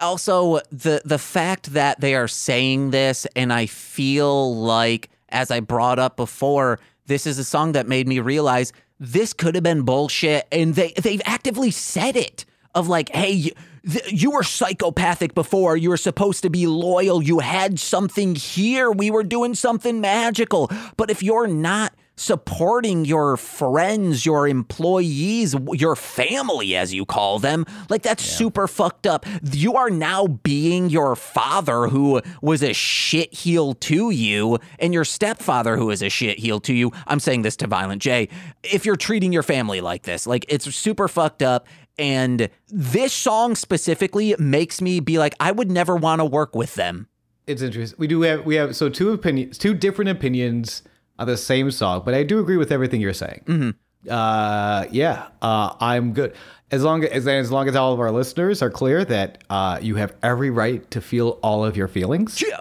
also 0.00 0.60
the 0.70 1.02
the 1.04 1.18
fact 1.18 1.72
that 1.72 2.00
they 2.00 2.14
are 2.14 2.28
saying 2.28 2.90
this 2.90 3.26
and 3.36 3.52
i 3.52 3.66
feel 3.66 4.56
like 4.56 5.08
as 5.28 5.50
i 5.50 5.60
brought 5.60 5.98
up 5.98 6.16
before 6.16 6.78
this 7.06 7.26
is 7.26 7.38
a 7.38 7.44
song 7.44 7.72
that 7.72 7.86
made 7.86 8.06
me 8.06 8.18
realize 8.20 8.72
this 8.98 9.32
could 9.32 9.54
have 9.54 9.64
been 9.64 9.82
bullshit 9.82 10.46
and 10.52 10.74
they 10.74 10.92
they've 11.02 11.22
actively 11.24 11.70
said 11.70 12.16
it 12.16 12.44
of 12.74 12.88
like 12.88 13.08
hey 13.10 13.30
you, 13.30 13.52
th- 13.90 14.12
you 14.12 14.30
were 14.30 14.42
psychopathic 14.42 15.34
before 15.34 15.76
you 15.76 15.88
were 15.88 15.96
supposed 15.96 16.42
to 16.42 16.50
be 16.50 16.66
loyal 16.66 17.22
you 17.22 17.38
had 17.38 17.78
something 17.78 18.34
here 18.34 18.90
we 18.90 19.10
were 19.10 19.24
doing 19.24 19.54
something 19.54 20.00
magical. 20.00 20.70
But 20.96 21.10
if 21.10 21.22
you're 21.22 21.46
not 21.46 21.94
supporting 22.20 23.06
your 23.06 23.38
friends, 23.38 24.26
your 24.26 24.46
employees, 24.46 25.56
your 25.72 25.96
family, 25.96 26.76
as 26.76 26.92
you 26.92 27.06
call 27.06 27.38
them. 27.38 27.64
Like, 27.88 28.02
that's 28.02 28.22
super 28.22 28.68
fucked 28.68 29.06
up. 29.06 29.24
You 29.42 29.74
are 29.76 29.88
now 29.88 30.26
being 30.26 30.90
your 30.90 31.16
father 31.16 31.88
who 31.88 32.20
was 32.42 32.62
a 32.62 32.74
shit 32.74 33.32
heel 33.32 33.72
to 33.74 34.10
you 34.10 34.58
and 34.78 34.92
your 34.92 35.06
stepfather 35.06 35.78
who 35.78 35.88
is 35.88 36.02
a 36.02 36.10
shit 36.10 36.38
heel 36.38 36.60
to 36.60 36.74
you. 36.74 36.92
I'm 37.06 37.20
saying 37.20 37.40
this 37.40 37.56
to 37.56 37.66
Violent 37.66 38.02
J. 38.02 38.28
If 38.62 38.84
you're 38.84 38.96
treating 38.96 39.32
your 39.32 39.42
family 39.42 39.80
like 39.80 40.02
this, 40.02 40.26
like, 40.26 40.44
it's 40.50 40.72
super 40.74 41.08
fucked 41.08 41.42
up. 41.42 41.66
And 41.98 42.50
this 42.68 43.14
song 43.14 43.54
specifically 43.54 44.36
makes 44.38 44.82
me 44.82 45.00
be 45.00 45.18
like, 45.18 45.34
I 45.40 45.52
would 45.52 45.70
never 45.70 45.96
want 45.96 46.20
to 46.20 46.26
work 46.26 46.54
with 46.54 46.74
them. 46.74 47.08
it's 47.46 47.62
interesting. 47.62 47.96
We 47.98 48.06
do 48.06 48.20
have 48.22 48.44
we 48.44 48.56
have 48.56 48.76
so 48.76 48.90
two 48.90 49.10
opinions, 49.12 49.56
two 49.56 49.72
different 49.72 50.10
opinions 50.10 50.82
of 51.20 51.26
the 51.28 51.36
same 51.36 51.70
song, 51.70 52.02
but 52.04 52.14
I 52.14 52.22
do 52.24 52.38
agree 52.40 52.56
with 52.56 52.72
everything 52.72 53.00
you're 53.00 53.12
saying. 53.14 53.74
Uh, 54.08 54.86
yeah, 54.90 55.28
uh, 55.42 55.74
I'm 55.80 56.12
good 56.12 56.34
as 56.70 56.82
long 56.82 57.04
as 57.04 57.26
as 57.28 57.50
long 57.52 57.68
as 57.68 57.76
all 57.76 57.92
of 57.92 58.00
our 58.00 58.10
listeners 58.10 58.62
are 58.62 58.70
clear 58.70 59.04
that 59.04 59.44
uh, 59.50 59.78
you 59.82 59.96
have 59.96 60.14
every 60.22 60.50
right 60.50 60.88
to 60.90 61.00
feel 61.00 61.38
all 61.42 61.64
of 61.64 61.76
your 61.76 61.88
feelings. 61.88 62.40
Yeah. 62.42 62.58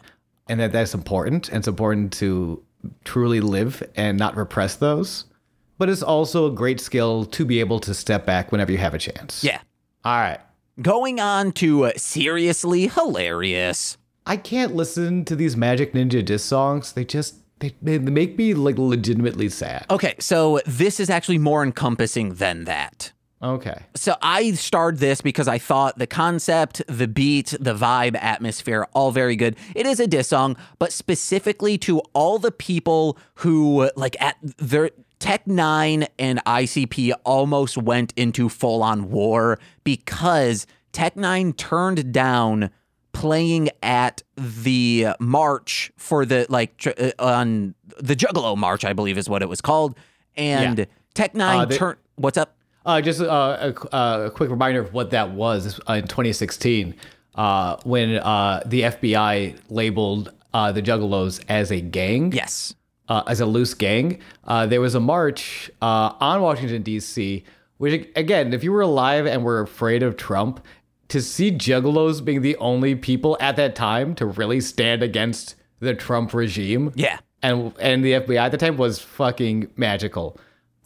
and 0.50 0.60
that 0.60 0.72
that's 0.72 0.94
important 0.94 1.48
and 1.50 1.60
it's 1.60 1.68
important 1.68 2.12
to 2.14 2.62
truly 3.04 3.40
live 3.40 3.84
and 3.96 4.18
not 4.18 4.36
repress 4.36 4.76
those 4.78 5.26
but 5.78 5.90
it's 5.90 6.02
also 6.02 6.48
a 6.48 6.52
great 6.52 6.80
skill 6.82 7.24
to 7.26 7.46
be 7.46 7.60
able 7.60 7.80
to 7.80 7.94
step 7.94 8.26
back 8.26 8.52
whenever 8.52 8.72
you 8.72 8.78
have 8.78 8.94
a 8.94 8.98
chance 8.98 9.44
Yeah. 9.44 9.60
all 10.04 10.18
right 10.20 10.40
Going 10.82 11.20
on 11.20 11.52
to 11.54 11.86
uh, 11.86 11.92
seriously 11.98 12.88
hilarious. 12.88 13.98
i 14.26 14.38
can't 14.38 14.74
listen 14.76 15.24
to 15.26 15.36
these 15.36 15.56
Majik 15.58 15.92
Ninja 15.92 16.24
diss 16.26 16.44
songs 16.44 16.94
they 16.94 17.04
just 17.06 17.36
they, 17.60 17.76
they 17.82 18.00
make 18.00 18.38
me 18.38 18.54
like 18.54 18.78
legitimately 18.78 19.50
sad 19.50 19.86
Okay, 19.90 20.16
so 20.20 20.62
this 20.66 21.00
is 21.00 21.10
actually 21.10 21.38
more 21.38 21.64
encompassing 21.64 22.36
than 22.36 22.66
that. 22.66 23.12
Okay. 23.42 23.84
So 23.96 24.16
I 24.22 24.52
starred 24.52 24.98
this 24.98 25.22
because 25.22 25.48
I 25.48 25.60
thought 25.60 25.98
the 25.98 26.08
concept, 26.08 26.82
the 26.88 27.08
beat, 27.08 27.56
the 27.60 27.74
vibe, 27.74 28.18
atmosphere, 28.22 28.86
all 28.94 29.12
very 29.12 29.38
good. 29.38 29.56
It 29.76 29.86
is 29.86 30.00
a 30.00 30.08
diss 30.08 30.28
song, 30.28 30.58
but 30.78 30.92
specifically 30.92 31.78
to 31.80 32.00
all 32.14 32.38
the 32.38 32.52
people 32.52 33.18
who 33.36 33.90
like 33.96 34.22
at 34.22 34.36
their 34.58 34.92
Tech 35.20 35.46
N9ne 35.46 36.08
and 36.18 36.44
ICP 36.46 37.14
almost 37.26 37.78
went 37.78 38.14
into 38.16 38.50
full 38.50 38.84
on 38.84 39.10
war 39.10 39.60
because 39.84 40.66
Tech 40.92 41.16
N9ne 41.16 41.56
turned 41.56 42.14
down 42.14 42.72
playing 43.20 43.70
at 43.84 44.24
the 44.38 45.08
march 45.20 45.92
for 45.98 46.26
the 46.26 46.46
like 46.50 46.78
tr- 46.78 46.90
uh, 46.98 47.12
on 47.20 47.76
the 48.00 48.16
Juggalo 48.16 48.56
March, 48.58 48.86
I 48.86 48.94
believe 48.94 49.18
is 49.18 49.28
what 49.30 49.42
it 49.42 49.50
was 49.50 49.60
called, 49.62 49.98
and 50.38 50.80
Yeah. 50.80 50.86
Tech 51.14 51.34
N9ne 51.34 51.62
Uh, 51.62 51.66
they- 51.66 51.78
turned. 51.78 51.98
What's 52.16 52.38
up? 52.38 52.56
Uh, 52.86 53.02
just 53.02 53.20
uh, 53.22 53.74
a, 53.92 53.98
a 53.98 54.32
quick 54.32 54.50
reminder 54.50 54.80
of 54.80 54.94
what 54.94 55.12
that 55.12 55.32
was 55.32 55.80
uh, 55.90 55.94
in 55.94 56.08
2016 56.08 56.96
uh, 57.36 57.76
when 57.84 58.16
uh, 58.16 58.64
the 58.66 58.82
FBI 58.84 59.58
labeled 59.70 60.32
uh, 60.54 60.72
the 60.72 60.82
Juggalos 60.82 61.44
as 61.50 61.72
a 61.72 61.82
gang. 61.82 62.32
Yes. 62.32 62.74
uh, 63.10 63.24
as 63.28 63.42
a 63.42 63.46
loose 63.46 63.74
gang. 63.74 64.20
Uh, 64.46 64.66
there 64.66 64.80
was 64.82 64.96
a 64.96 65.00
march 65.00 65.70
uh, 65.82 66.14
on 66.22 66.42
Washington 66.42 66.82
D.C. 66.84 67.44
Which 67.80 68.08
again, 68.16 68.54
if 68.54 68.64
you 68.64 68.72
were 68.72 68.82
alive 68.82 69.26
and 69.26 69.44
were 69.44 69.62
afraid 69.62 70.04
of 70.04 70.16
Trump, 70.18 70.66
to 71.10 71.22
see 71.22 71.52
Juggalos 71.52 72.24
being 72.24 72.42
the 72.42 72.56
only 72.58 72.96
people 72.96 73.38
at 73.40 73.56
that 73.58 73.76
time 73.76 74.16
to 74.16 74.26
really 74.26 74.62
stand 74.62 75.04
against 75.04 75.56
the 75.80 75.94
Trump 75.94 76.34
regime, 76.34 76.92
Yeah. 76.96 77.20
and 77.42 77.74
and 77.80 78.04
the 78.04 78.14
FBI 78.14 78.38
at 78.46 78.52
the 78.52 78.58
time 78.58 78.78
was 78.78 79.00
fucking 79.00 79.72
magical. 79.76 80.38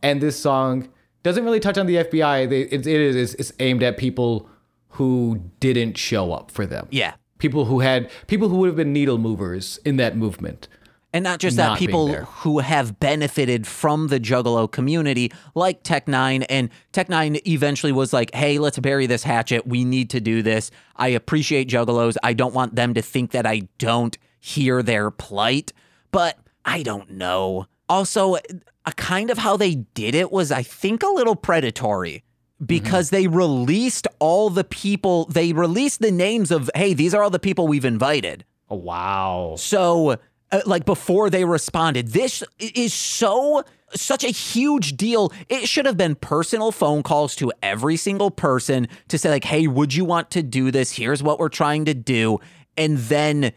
And 0.01 0.21
this 0.21 0.37
song 0.39 0.89
doesn't 1.23 1.43
really 1.45 1.59
touch 1.59 1.77
on 1.77 1.85
the 1.87 1.95
FBI. 1.97 2.49
They, 2.49 2.61
it, 2.61 2.85
it 2.85 3.01
is 3.15 3.33
it's 3.35 3.53
aimed 3.59 3.81
at 3.83 3.97
people 3.97 4.49
who 4.89 5.41
didn't 5.59 5.97
show 5.97 6.31
up 6.31 6.51
for 6.51 6.65
them. 6.65 6.87
Yeah. 6.91 7.13
People 7.39 7.65
who 7.65 7.79
had 7.79 8.09
people 8.27 8.49
who 8.49 8.57
would 8.57 8.67
have 8.67 8.75
been 8.75 8.93
needle 8.93 9.17
movers 9.17 9.79
in 9.83 9.97
that 9.97 10.15
movement. 10.15 10.67
And 11.13 11.23
not 11.23 11.39
just 11.39 11.57
that, 11.57 11.67
not 11.67 11.79
being 11.79 11.87
people 11.87 12.15
who 12.15 12.59
have 12.59 12.99
benefited 12.99 13.67
from 13.67 14.07
the 14.07 14.19
Juggalo 14.19 14.69
community, 14.69 15.31
like 15.53 15.83
Tech 15.83 16.07
N9ne. 16.07 16.45
And 16.49 16.69
Tech 16.91 17.07
N9ne 17.07 17.47
eventually 17.47 17.91
was 17.91 18.13
like, 18.13 18.33
hey, 18.33 18.57
let's 18.57 18.79
bury 18.79 19.05
this 19.05 19.21
hatchet. 19.21 19.67
We 19.67 19.85
need 19.85 20.09
to 20.09 20.19
do 20.19 20.41
this. 20.41 20.71
I 20.95 21.09
appreciate 21.09 21.69
Juggalos. 21.69 22.17
I 22.23 22.33
don't 22.33 22.55
want 22.55 22.75
them 22.75 22.95
to 22.95 23.01
think 23.03 23.29
that 23.31 23.45
I 23.45 23.67
don't 23.77 24.17
hear 24.39 24.81
their 24.81 25.11
plight, 25.11 25.71
but 26.11 26.39
I 26.65 26.81
don't 26.81 27.11
know. 27.11 27.67
Also, 27.87 28.37
a 28.85 28.91
kind 28.93 29.29
of 29.29 29.37
how 29.37 29.55
they 29.55 29.75
did 29.75 30.15
it 30.15 30.31
was, 30.31 30.51
I 30.51 30.63
think, 30.63 31.03
a 31.03 31.07
little 31.07 31.35
predatory 31.35 32.23
mm-hmm. 32.55 32.65
because 32.65 33.11
they 33.11 33.27
released 33.27 34.07
all 34.19 34.49
the 34.49 34.63
people, 34.63 35.25
they 35.25 35.53
released 35.53 36.01
the 36.01 36.11
names 36.11 36.49
of, 36.49 36.71
hey, 36.75 36.93
these 36.93 37.13
are 37.13 37.21
all 37.21 37.29
the 37.29 37.39
people 37.39 37.67
we've 37.67 37.85
invited. 37.85 38.45
Oh, 38.69 38.77
wow. 38.77 39.55
So, 39.57 40.17
uh, 40.53 40.61
like 40.65 40.85
before 40.85 41.29
they 41.29 41.43
responded, 41.45 42.09
this 42.09 42.43
is 42.59 42.93
so 42.93 43.63
such 43.95 44.23
a 44.23 44.29
huge 44.29 44.95
deal. 44.97 45.31
It 45.49 45.67
should 45.67 45.85
have 45.85 45.97
been 45.97 46.15
personal 46.15 46.71
phone 46.71 47.03
calls 47.03 47.35
to 47.37 47.51
every 47.61 47.97
single 47.97 48.31
person 48.31 48.87
to 49.09 49.17
say 49.17 49.29
like, 49.29 49.43
"Hey, 49.43 49.67
would 49.67 49.93
you 49.93 50.05
want 50.05 50.31
to 50.31 50.43
do 50.43 50.71
this? 50.71 50.91
Here's 50.91 51.21
what 51.21 51.39
we're 51.39 51.49
trying 51.49 51.85
to 51.85 51.93
do." 51.93 52.39
And 52.77 52.97
then 52.97 53.51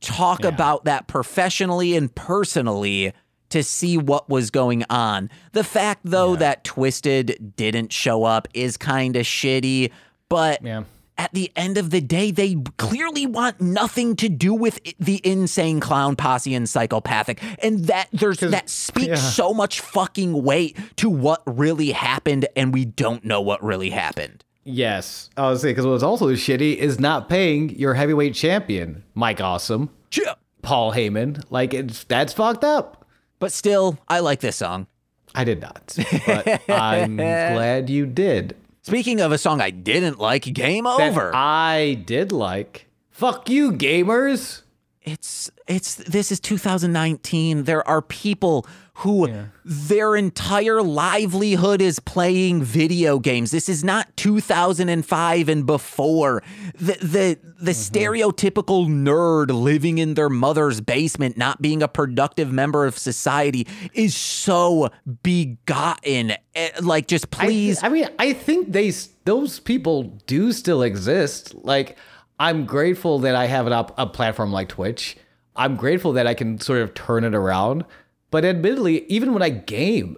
talk 0.00 0.44
about 0.44 0.84
that 0.84 1.08
professionally 1.08 1.96
and 1.96 2.14
personally 2.14 3.12
to 3.48 3.62
see 3.62 3.98
what 3.98 4.28
was 4.28 4.50
going 4.50 4.84
on. 4.88 5.30
The 5.52 5.64
fact 5.64 6.00
though 6.04 6.36
that 6.36 6.64
Twiztid 6.64 7.54
didn't 7.56 7.92
show 7.92 8.24
up 8.24 8.48
is 8.54 8.76
kind 8.76 9.16
of 9.16 9.26
shitty, 9.26 9.90
but 10.28 10.62
Yeah. 10.62 10.84
At 11.22 11.32
the 11.32 11.52
end 11.54 11.78
of 11.78 11.90
the 11.90 12.00
day, 12.00 12.32
they 12.32 12.56
clearly 12.78 13.26
want 13.26 13.60
nothing 13.60 14.16
to 14.16 14.28
do 14.28 14.52
with 14.52 14.80
the 14.98 15.20
insane 15.22 15.78
clown 15.78 16.16
posse 16.16 16.52
and 16.52 16.68
psychopathic, 16.68 17.40
and 17.62 17.84
that 17.84 18.08
there's 18.12 18.40
that 18.40 18.68
speaks 18.68 19.06
yeah. 19.06 19.14
so 19.14 19.54
much 19.54 19.78
fucking 19.78 20.42
weight 20.42 20.76
to 20.96 21.08
what 21.08 21.40
really 21.46 21.92
happened, 21.92 22.48
and 22.56 22.74
we 22.74 22.84
don't 22.84 23.24
know 23.24 23.40
what 23.40 23.62
really 23.62 23.90
happened. 23.90 24.44
Yes. 24.64 25.30
I 25.36 25.48
was 25.48 25.60
saying 25.60 25.76
because 25.76 25.86
what's 25.86 26.02
also 26.02 26.26
shitty 26.30 26.76
is 26.76 26.98
not 26.98 27.28
paying 27.28 27.70
your 27.70 27.94
heavyweight 27.94 28.34
champion, 28.34 29.04
Mike 29.14 29.40
Awesome, 29.40 29.90
Yeah. 30.12 30.34
Paul 30.62 30.92
Heyman. 30.92 31.44
Like 31.50 31.72
it's 31.72 32.02
that's 32.02 32.32
fucked 32.32 32.64
up. 32.64 33.06
But 33.38 33.52
still, 33.52 33.96
I 34.08 34.18
like 34.18 34.40
this 34.40 34.56
song. 34.56 34.88
I 35.36 35.44
did 35.44 35.60
not, 35.60 35.96
but 36.26 36.62
I'm 36.68 37.16
glad 37.16 37.88
you 37.88 38.06
did. 38.06 38.56
Speaking 38.84 39.20
of 39.20 39.30
a 39.30 39.38
song 39.38 39.60
I 39.60 39.70
didn't 39.70 40.18
like, 40.18 40.42
Game 40.42 40.84
That 40.84 41.00
Over. 41.00 41.30
I 41.34 42.02
did 42.04 42.32
like. 42.32 42.88
Fuck 43.10 43.48
you, 43.48 43.70
gamers. 43.70 44.62
It's 45.04 45.50
it's 45.66 45.96
this 45.96 46.30
is 46.30 46.38
2019 46.40 47.64
there 47.64 47.86
are 47.88 48.02
people 48.02 48.66
who 48.96 49.28
their 49.64 50.14
entire 50.16 50.82
livelihood 50.82 51.80
is 51.80 51.98
playing 51.98 52.62
video 52.62 53.18
games. 53.18 53.50
This 53.50 53.68
is 53.68 53.82
not 53.82 54.14
2005 54.16 55.48
and 55.48 55.66
before. 55.66 56.42
The 56.74 56.92
the 57.00 57.38
the 57.58 57.70
stereotypical 57.72 58.86
nerd 58.88 59.50
living 59.50 59.96
in 59.98 60.14
their 60.14 60.28
mother's 60.28 60.80
basement 60.80 61.38
not 61.38 61.62
being 61.62 61.82
a 61.82 61.88
productive 61.88 62.52
member 62.52 62.84
of 62.84 62.98
society 62.98 63.66
is 63.94 64.14
so 64.14 64.90
begotten. 65.22 66.34
Eh, 66.54 66.70
like 66.82 67.06
just 67.06 67.26
I- 67.38 67.46
please 67.46 67.82
I, 67.82 67.88
mean, 67.88 68.08
I 68.18 68.34
think 68.34 68.72
they 68.72 68.92
those 69.24 69.58
people 69.58 70.02
do 70.26 70.52
still 70.52 70.82
exist. 70.82 71.54
Like, 71.54 71.96
I'm 72.38 72.66
grateful 72.66 73.20
that 73.20 73.34
I 73.34 73.46
have 73.46 73.66
an 73.66 73.72
op- 73.72 73.98
a 73.98 74.06
platform 74.06 74.52
like 74.52 74.68
Twitch. 74.68 75.16
I'm 75.54 75.76
grateful 75.76 76.12
that 76.14 76.26
I 76.26 76.34
can 76.34 76.60
sort 76.60 76.80
of 76.80 76.94
turn 76.94 77.24
it 77.24 77.34
around. 77.34 77.84
But 78.30 78.44
admittedly, 78.44 79.04
even 79.06 79.32
when 79.34 79.42
I 79.42 79.50
game, 79.50 80.16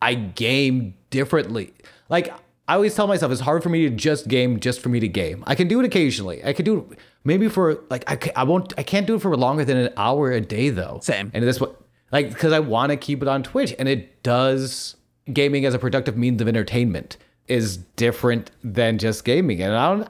I 0.00 0.14
game 0.14 0.94
differently. 1.10 1.74
Like, 2.08 2.32
I 2.68 2.74
always 2.74 2.94
tell 2.94 3.06
myself 3.06 3.32
it's 3.32 3.40
hard 3.40 3.62
for 3.62 3.70
me 3.70 3.88
to 3.88 3.90
just 3.90 4.28
game 4.28 4.60
just 4.60 4.80
for 4.80 4.90
me 4.90 5.00
to 5.00 5.08
game. 5.08 5.42
I 5.46 5.54
can 5.54 5.68
do 5.68 5.80
it 5.80 5.86
occasionally. 5.86 6.44
I 6.44 6.52
can 6.52 6.64
do 6.64 6.86
it 6.90 6.98
maybe 7.24 7.48
for 7.48 7.80
like 7.90 8.04
I, 8.10 8.16
ca- 8.16 8.32
I 8.36 8.44
won't 8.44 8.74
I 8.76 8.82
can't 8.82 9.06
do 9.06 9.14
it 9.14 9.22
for 9.22 9.34
longer 9.36 9.64
than 9.64 9.78
an 9.78 9.92
hour 9.96 10.30
a 10.32 10.40
day 10.40 10.68
though. 10.68 11.00
Same. 11.02 11.30
And 11.32 11.46
that's 11.46 11.60
what 11.60 11.80
like 12.12 12.28
because 12.28 12.52
I 12.52 12.60
want 12.60 12.90
to 12.90 12.96
keep 12.96 13.22
it 13.22 13.28
on 13.28 13.42
Twitch 13.42 13.74
and 13.78 13.88
it 13.88 14.22
does 14.22 14.96
gaming 15.32 15.64
as 15.64 15.72
a 15.72 15.78
productive 15.78 16.16
means 16.16 16.42
of 16.42 16.48
entertainment 16.48 17.16
is 17.46 17.78
different 17.78 18.50
than 18.62 18.98
just 18.98 19.24
gaming. 19.24 19.62
And 19.62 19.74
I 19.74 19.88
don't 19.94 20.08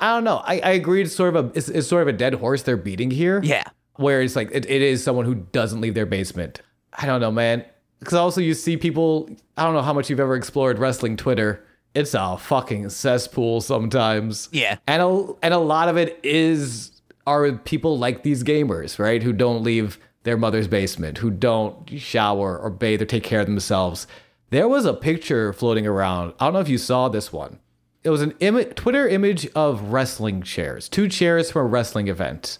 I 0.00 0.14
don't 0.14 0.24
know. 0.24 0.38
I, 0.38 0.60
I 0.60 0.70
agree 0.70 1.02
it's 1.02 1.14
sort 1.14 1.34
of 1.34 1.46
a 1.46 1.58
it's, 1.58 1.68
it's 1.68 1.88
sort 1.88 2.02
of 2.02 2.08
a 2.08 2.12
dead 2.12 2.34
horse 2.34 2.62
they're 2.62 2.76
beating 2.76 3.10
here. 3.10 3.40
Yeah. 3.42 3.64
Where 3.96 4.22
it's 4.22 4.36
like 4.36 4.50
it, 4.52 4.64
it 4.68 4.82
is 4.82 5.02
someone 5.02 5.24
who 5.24 5.34
doesn't 5.34 5.80
leave 5.80 5.94
their 5.94 6.06
basement. 6.06 6.62
I 6.92 7.06
don't 7.06 7.20
know, 7.20 7.32
man. 7.32 7.64
Because 7.98 8.14
also 8.14 8.40
you 8.40 8.54
see 8.54 8.76
people. 8.76 9.28
I 9.56 9.64
don't 9.64 9.74
know 9.74 9.82
how 9.82 9.92
much 9.92 10.08
you've 10.08 10.20
ever 10.20 10.36
explored 10.36 10.78
wrestling 10.78 11.16
Twitter. 11.16 11.64
It's 11.94 12.14
a 12.14 12.36
fucking 12.38 12.90
cesspool 12.90 13.60
sometimes. 13.60 14.48
Yeah. 14.52 14.78
and 14.86 15.02
a 15.02 15.32
and 15.42 15.52
a 15.52 15.58
lot 15.58 15.88
of 15.88 15.96
it 15.96 16.20
is 16.22 16.92
are 17.26 17.52
people 17.52 17.98
like 17.98 18.22
these 18.22 18.44
gamers, 18.44 18.98
right? 18.98 19.22
Who 19.22 19.32
don't 19.32 19.62
leave 19.64 19.98
their 20.22 20.36
mother's 20.36 20.68
basement, 20.68 21.18
who 21.18 21.30
don't 21.30 21.88
shower 21.98 22.58
or 22.58 22.70
bathe 22.70 23.02
or 23.02 23.06
take 23.06 23.22
care 23.22 23.40
of 23.40 23.46
themselves. 23.46 24.06
There 24.50 24.68
was 24.68 24.84
a 24.84 24.94
picture 24.94 25.52
floating 25.52 25.86
around. 25.86 26.34
I 26.38 26.46
don't 26.46 26.54
know 26.54 26.60
if 26.60 26.68
you 26.68 26.78
saw 26.78 27.08
this 27.08 27.32
one. 27.32 27.58
It 28.04 28.10
was 28.10 28.22
an 28.22 28.34
Im- 28.40 28.64
Twitter 28.74 29.08
image 29.08 29.48
of 29.54 29.82
wrestling 29.92 30.42
chairs, 30.42 30.88
two 30.88 31.08
chairs 31.08 31.50
from 31.50 31.62
a 31.62 31.68
wrestling 31.68 32.08
event. 32.08 32.58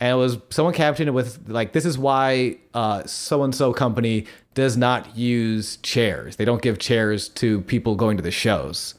And 0.00 0.12
it 0.12 0.16
was 0.16 0.38
someone 0.50 0.74
captioned 0.74 1.08
it 1.08 1.12
with 1.12 1.48
like 1.48 1.72
this 1.72 1.84
is 1.84 1.98
why 1.98 2.58
uh 2.74 3.04
so 3.04 3.42
and 3.42 3.52
so 3.54 3.72
company 3.72 4.26
does 4.54 4.76
not 4.76 5.16
use 5.16 5.78
chairs. 5.78 6.36
They 6.36 6.44
don't 6.44 6.62
give 6.62 6.78
chairs 6.78 7.28
to 7.30 7.62
people 7.62 7.96
going 7.96 8.16
to 8.16 8.22
the 8.22 8.30
shows. 8.30 8.94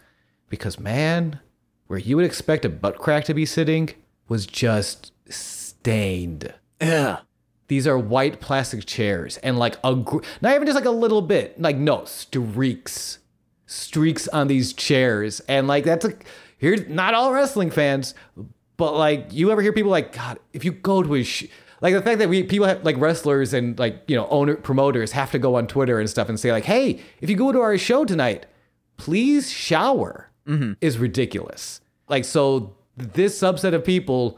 Because 0.49 0.79
man 0.79 1.39
where 1.87 1.99
you 1.99 2.15
would 2.17 2.25
expect 2.25 2.65
a 2.65 2.69
butt 2.69 2.97
crack 2.97 3.23
to 3.25 3.33
be 3.33 3.45
sitting 3.45 3.89
was 4.27 4.45
just 4.45 5.11
stained. 5.29 6.53
Ugh. 6.81 7.19
these 7.67 7.87
are 7.87 7.97
white 7.97 8.39
plastic 8.41 8.85
chairs 8.85 9.37
and 9.37 9.57
like 9.59 9.77
a 9.83 9.95
gr- 9.95 10.19
not 10.41 10.53
even 10.55 10.65
just 10.65 10.75
like 10.75 10.85
a 10.85 10.91
little 10.91 11.21
bit 11.21 11.59
like 11.61 11.77
no 11.77 12.03
streaks 12.05 13.19
streaks 13.69 14.27
on 14.29 14.47
these 14.47 14.73
chairs. 14.73 15.41
And 15.47 15.67
like 15.67 15.83
that's 15.83 16.05
a 16.05 16.13
here's 16.57 16.87
not 16.87 17.13
all 17.13 17.31
wrestling 17.33 17.71
fans 17.71 18.13
but 18.77 18.95
like 18.95 19.27
you 19.31 19.51
ever 19.51 19.61
hear 19.61 19.73
people 19.73 19.91
like 19.91 20.13
god 20.13 20.39
if 20.53 20.63
you 20.63 20.71
go 20.71 21.03
to 21.03 21.15
a 21.15 21.23
sh-, 21.23 21.47
like 21.81 21.93
the 21.93 22.01
fact 22.01 22.19
that 22.19 22.29
we 22.29 22.43
people 22.43 22.65
have 22.65 22.83
like 22.83 22.97
wrestlers 22.97 23.53
and 23.53 23.77
like 23.77 24.03
you 24.07 24.15
know 24.15 24.27
owner 24.29 24.55
promoters 24.55 25.11
have 25.11 25.31
to 25.31 25.39
go 25.39 25.55
on 25.55 25.67
twitter 25.67 25.99
and 25.99 26.09
stuff 26.09 26.29
and 26.29 26.39
say 26.39 26.51
like 26.51 26.63
hey 26.65 27.01
if 27.21 27.29
you 27.29 27.35
go 27.35 27.51
to 27.51 27.59
our 27.59 27.77
show 27.77 28.05
tonight 28.05 28.45
please 28.97 29.49
shower 29.49 30.29
mm-hmm. 30.49 30.73
is 30.81 30.97
ridiculous. 30.97 31.81
Like 32.07 32.25
so 32.25 32.75
this 32.97 33.39
subset 33.39 33.73
of 33.73 33.83
people 33.83 34.37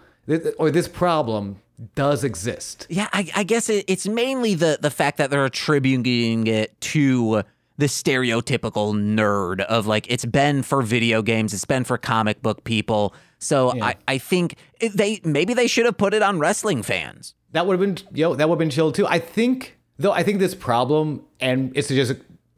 or 0.57 0.69
this 0.69 0.87
problem 0.87 1.61
does 1.95 2.23
exist. 2.23 2.85
Yeah, 2.89 3.07
I, 3.11 3.29
I 3.35 3.43
guess 3.43 3.69
it, 3.69 3.85
it's 3.87 4.07
mainly 4.07 4.53
the 4.53 4.77
the 4.81 4.91
fact 4.91 5.17
that 5.17 5.29
they're 5.29 5.45
attributing 5.45 6.47
it 6.47 6.79
to 6.81 7.43
the 7.81 7.87
stereotypical 7.87 8.93
nerd 8.93 9.61
of 9.61 9.87
like 9.87 10.05
it's 10.07 10.23
been 10.23 10.61
for 10.61 10.83
video 10.83 11.23
games, 11.23 11.51
it's 11.51 11.65
been 11.65 11.83
for 11.83 11.97
comic 11.97 12.39
book 12.43 12.63
people. 12.63 13.15
So 13.39 13.73
I, 13.81 13.95
I 14.07 14.19
think 14.19 14.55
they 14.79 15.19
maybe 15.23 15.55
they 15.55 15.65
should 15.65 15.85
have 15.85 15.97
put 15.97 16.13
it 16.13 16.21
on 16.21 16.37
wrestling 16.37 16.83
fans. 16.83 17.33
That 17.53 17.65
would 17.65 17.79
have 17.79 17.95
been 17.95 18.07
yo. 18.15 18.35
That 18.35 18.47
would 18.47 18.53
have 18.53 18.59
been 18.59 18.69
chill 18.69 18.91
too. 18.91 19.07
I 19.07 19.17
think 19.17 19.79
though. 19.97 20.11
I 20.11 20.21
think 20.21 20.37
this 20.37 20.53
problem 20.53 21.25
and 21.39 21.71
it's 21.75 21.87
just 21.87 22.13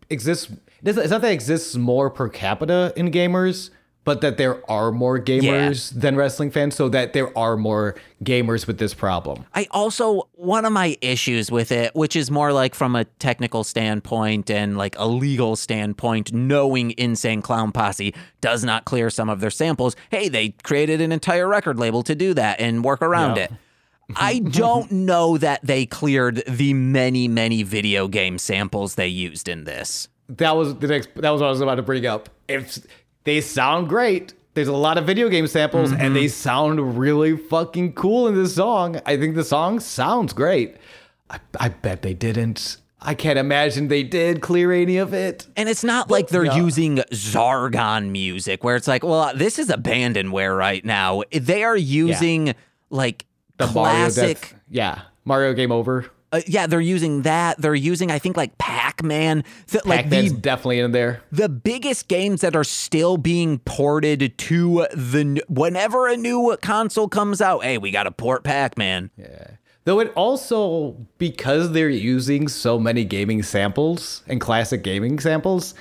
exists. 0.09 0.51
It's 0.83 0.97
not 0.97 1.21
that 1.21 1.31
it 1.31 1.33
exists 1.33 1.77
more 1.77 2.09
per 2.09 2.27
capita 2.27 2.91
in 2.97 3.09
gamers, 3.09 3.69
but 4.05 4.21
that 4.21 4.37
there 4.37 4.69
are 4.69 4.91
more 4.91 5.19
gamers 5.19 5.91
than 5.97 6.15
wrestling 6.15 6.51
fans, 6.51 6.75
so 6.75 6.89
that 6.89 7.13
there 7.13 7.35
are 7.37 7.55
more 7.55 7.95
gamers 8.23 8.67
with 8.67 8.77
this 8.77 8.93
problem. 8.93 9.45
I 9.53 9.67
also 9.71 10.27
one 10.33 10.65
of 10.65 10.73
my 10.73 10.97
issues 11.01 11.49
with 11.51 11.71
it, 11.71 11.93
which 11.95 12.15
is 12.15 12.29
more 12.29 12.51
like 12.53 12.75
from 12.75 12.95
a 12.95 13.05
technical 13.05 13.63
standpoint 13.63 14.49
and 14.49 14.77
like 14.77 14.95
a 14.97 15.07
legal 15.07 15.55
standpoint, 15.55 16.33
knowing 16.33 16.93
Insane 16.97 17.41
Clown 17.41 17.71
Posse 17.71 18.13
does 18.41 18.63
not 18.63 18.85
clear 18.85 19.09
some 19.09 19.29
of 19.29 19.39
their 19.39 19.51
samples. 19.51 19.95
Hey, 20.09 20.27
they 20.29 20.49
created 20.63 20.99
an 21.01 21.11
entire 21.11 21.47
record 21.47 21.79
label 21.79 22.03
to 22.03 22.15
do 22.15 22.33
that 22.33 22.59
and 22.59 22.83
work 22.83 23.01
around 23.01 23.37
Yeah. 23.37 23.43
it. 23.43 23.51
I 24.17 24.39
don't 24.39 24.91
know 24.91 25.37
that 25.37 25.61
they 25.63 25.85
cleared 25.85 26.43
the 26.47 26.73
many, 26.73 27.27
many 27.29 27.63
video 27.63 28.07
game 28.09 28.37
samples 28.37 28.95
they 28.95 29.07
used 29.07 29.47
in 29.47 29.63
this. 29.63 30.09
That 30.29 30.55
was 30.55 30.75
the 30.75 30.87
next. 30.87 31.09
That 31.15 31.29
was 31.31 31.41
what 31.41 31.47
I 31.47 31.51
was 31.51 31.61
about 31.61 31.75
to 31.75 31.81
bring 31.83 32.05
up. 32.05 32.29
If 32.47 32.79
they 33.23 33.41
sound 33.41 33.89
great, 33.89 34.33
there's 34.53 34.67
a 34.67 34.73
lot 34.73 34.97
of 34.97 35.05
video 35.05 35.29
game 35.29 35.47
samples, 35.47 35.91
and 35.91 36.15
they 36.15 36.25
mm-hmm. 36.25 36.27
sound 36.29 36.99
really 36.99 37.35
fucking 37.35 37.93
cool 37.93 38.27
in 38.27 38.35
this 38.35 38.55
song. 38.55 38.99
I 39.05 39.17
think 39.17 39.35
the 39.35 39.43
song 39.43 39.79
sounds 39.79 40.33
great. 40.33 40.77
I, 41.29 41.39
I 41.59 41.69
bet 41.69 42.03
they 42.03 42.13
didn't. 42.13 42.77
I 43.01 43.15
can't 43.15 43.37
imagine 43.37 43.89
they 43.89 44.03
did 44.03 44.41
clear 44.41 44.71
any 44.71 44.97
of 44.97 45.13
it. 45.13 45.47
And 45.57 45.67
it's 45.67 45.83
not 45.83 46.09
like 46.09 46.29
they're 46.29 46.45
yeah. 46.45 46.55
using 46.55 46.97
Zargon 47.11 48.11
music 48.11 48.63
where 48.63 48.75
it's 48.77 48.87
like, 48.87 49.03
well, 49.03 49.33
this 49.35 49.59
is 49.59 49.69
abandonware 49.69 50.57
right 50.57 50.85
now. 50.85 51.23
They 51.31 51.63
are 51.63 51.75
using 51.75 52.53
like 52.89 53.25
The 53.57 53.67
Mario 53.67 53.95
classic. 53.95 54.39
Death- 54.39 54.55
yeah, 54.69 55.01
Mario 55.25 55.53
Game 55.53 55.71
Over. 55.71 56.05
Uh, 56.33 56.41
yeah, 56.47 56.65
they're 56.65 56.81
using 56.81 57.21
that. 57.21 57.61
They're 57.61 57.75
using, 57.75 58.09
I 58.09 58.17
think, 58.17 58.35
like 58.35 58.57
Pac-Man. 58.57 59.43
Th- 59.67 59.85
like 59.85 60.01
Pac-Man's 60.01 60.33
the 60.33 60.39
definitely 60.39 60.79
in 60.79 60.91
there. 60.91 61.21
the 61.31 61.47
biggest 61.47 62.07
games 62.07 62.41
that 62.41 62.55
are 62.55 62.63
still 62.63 63.17
being 63.17 63.59
ported 63.59 64.35
to 64.37 64.87
the 64.95 65.19
n- 65.19 65.39
whenever 65.47 66.07
a 66.07 66.17
new 66.17 66.57
console 66.61 67.07
comes 67.07 67.39
out. 67.39 67.63
Hey, 67.63 67.77
we 67.77 67.91
got 67.91 68.03
to 68.03 68.11
port 68.11 68.43
Pac-Man. 68.43 69.11
Yeah. 69.15 69.51
Though 69.85 69.99
it 69.99 70.11
also 70.15 70.97
because 71.17 71.71
they're 71.73 71.89
using 71.89 72.47
so 72.47 72.79
many 72.79 73.03
gaming 73.03 73.43
samples 73.43 74.23
and 74.27 74.41
classic 74.41 74.81
gaming 74.81 75.19
samples, 75.19 75.75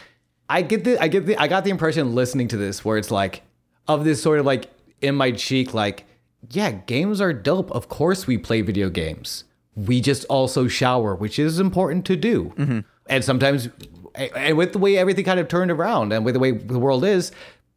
I 0.51 0.62
get 0.62 0.85
the 0.85 1.01
I 1.01 1.09
get 1.09 1.24
the 1.24 1.37
I 1.37 1.49
got 1.49 1.65
the 1.65 1.70
impression 1.70 2.15
listening 2.15 2.49
to 2.49 2.57
this 2.57 2.85
where 2.85 2.99
it's 2.99 3.11
like 3.11 3.43
of 3.89 4.05
this 4.05 4.20
sort 4.20 4.39
of 4.41 4.45
like 4.45 4.70
in 5.01 5.15
my 5.15 5.31
cheek 5.31 5.73
like 5.73 6.05
yeah, 6.51 6.73
games 6.73 7.20
are 7.20 7.33
dope. 7.33 7.70
Of 7.70 7.89
course 7.89 8.27
we 8.27 8.37
play 8.37 8.61
video 8.61 8.91
games. 8.91 9.45
We 9.74 10.01
just 10.01 10.24
also 10.27 10.69
shower, 10.69 11.15
which 11.15 11.39
is 11.39 11.59
important 11.59 12.05
to 12.07 12.16
do. 12.16 12.53
Mm-hmm. 12.57 12.81
And 13.09 13.24
sometimes 13.24 13.69
and 14.15 14.57
with 14.57 14.73
the 14.73 14.78
way 14.78 14.97
everything 14.97 15.24
kind 15.24 15.40
of 15.40 15.49
turned 15.49 15.70
around 15.70 16.12
and 16.12 16.24
with 16.24 16.35
the 16.35 16.40
way 16.40 16.53
the 16.53 16.78
world 16.78 17.05
is, 17.05 17.32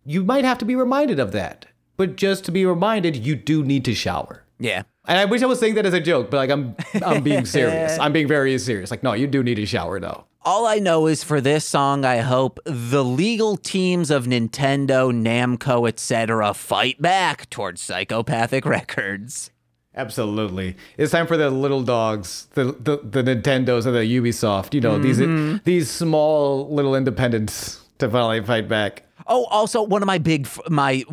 you 0.05 0.23
might 0.23 0.45
have 0.45 0.57
to 0.59 0.65
be 0.65 0.76
reminded 0.76 1.19
of 1.19 1.31
that. 1.31 1.65
But 1.97 2.17
just 2.17 2.43
to 2.45 2.51
be 2.51 2.65
reminded, 2.65 3.15
you 3.15 3.35
do 3.35 3.63
need 3.63 3.85
to 3.85 3.95
shower. 3.95 4.43
Yeah. 4.59 4.84
And 5.07 5.17
I 5.17 5.26
wish 5.26 5.41
I 5.41 5.45
was 5.45 5.59
saying 5.59 5.76
that 5.76 5.85
as 5.85 5.93
a 5.93 5.99
joke, 5.99 6.30
but 6.30 6.38
like 6.38 6.49
I'm 6.49 6.76
I'm 7.03 7.23
being 7.23 7.45
serious. 7.45 7.97
I'm 7.99 8.13
being 8.13 8.27
very 8.27 8.57
serious. 8.57 8.91
Like, 8.91 9.03
no, 9.03 9.13
you 9.13 9.27
do 9.27 9.43
need 9.43 9.59
a 9.59 9.65
shower 9.65 9.99
though. 9.99 10.26
All 10.41 10.67
I 10.67 10.77
know 10.77 11.07
is 11.07 11.23
for 11.23 11.41
this 11.41 11.65
song, 11.65 12.05
I 12.05 12.17
hope 12.17 12.59
the 12.65 13.03
legal 13.03 13.57
teams 13.57 14.11
of 14.11 14.26
Nintendo, 14.26 15.11
Namco, 15.11 15.88
etc., 15.88 16.53
fight 16.53 17.01
back 17.01 17.49
towards 17.49 17.81
Psychopathic 17.81 18.63
Records. 18.63 19.49
Absolutely. 19.95 20.76
It's 20.97 21.11
time 21.11 21.26
for 21.26 21.38
the 21.38 21.49
little 21.49 21.81
dogs, 21.81 22.47
the 22.53 22.65
the, 22.65 22.97
the 22.97 23.23
Nintendos 23.23 23.85
and 23.85 23.95
the 23.95 24.01
Ubisoft, 24.01 24.73
you 24.73 24.81
know, 24.81 24.99
these 24.99 25.19
these 25.63 25.89
small 25.89 26.69
little 26.69 26.95
independents 26.95 27.81
to 27.99 28.09
finally 28.09 28.43
fight 28.43 28.67
back. 28.67 29.03
Oh, 29.27 29.45
also 29.45 29.81
one 29.81 30.01
of 30.01 30.07
my 30.07 30.17
big 30.17 30.47
my 30.69 31.03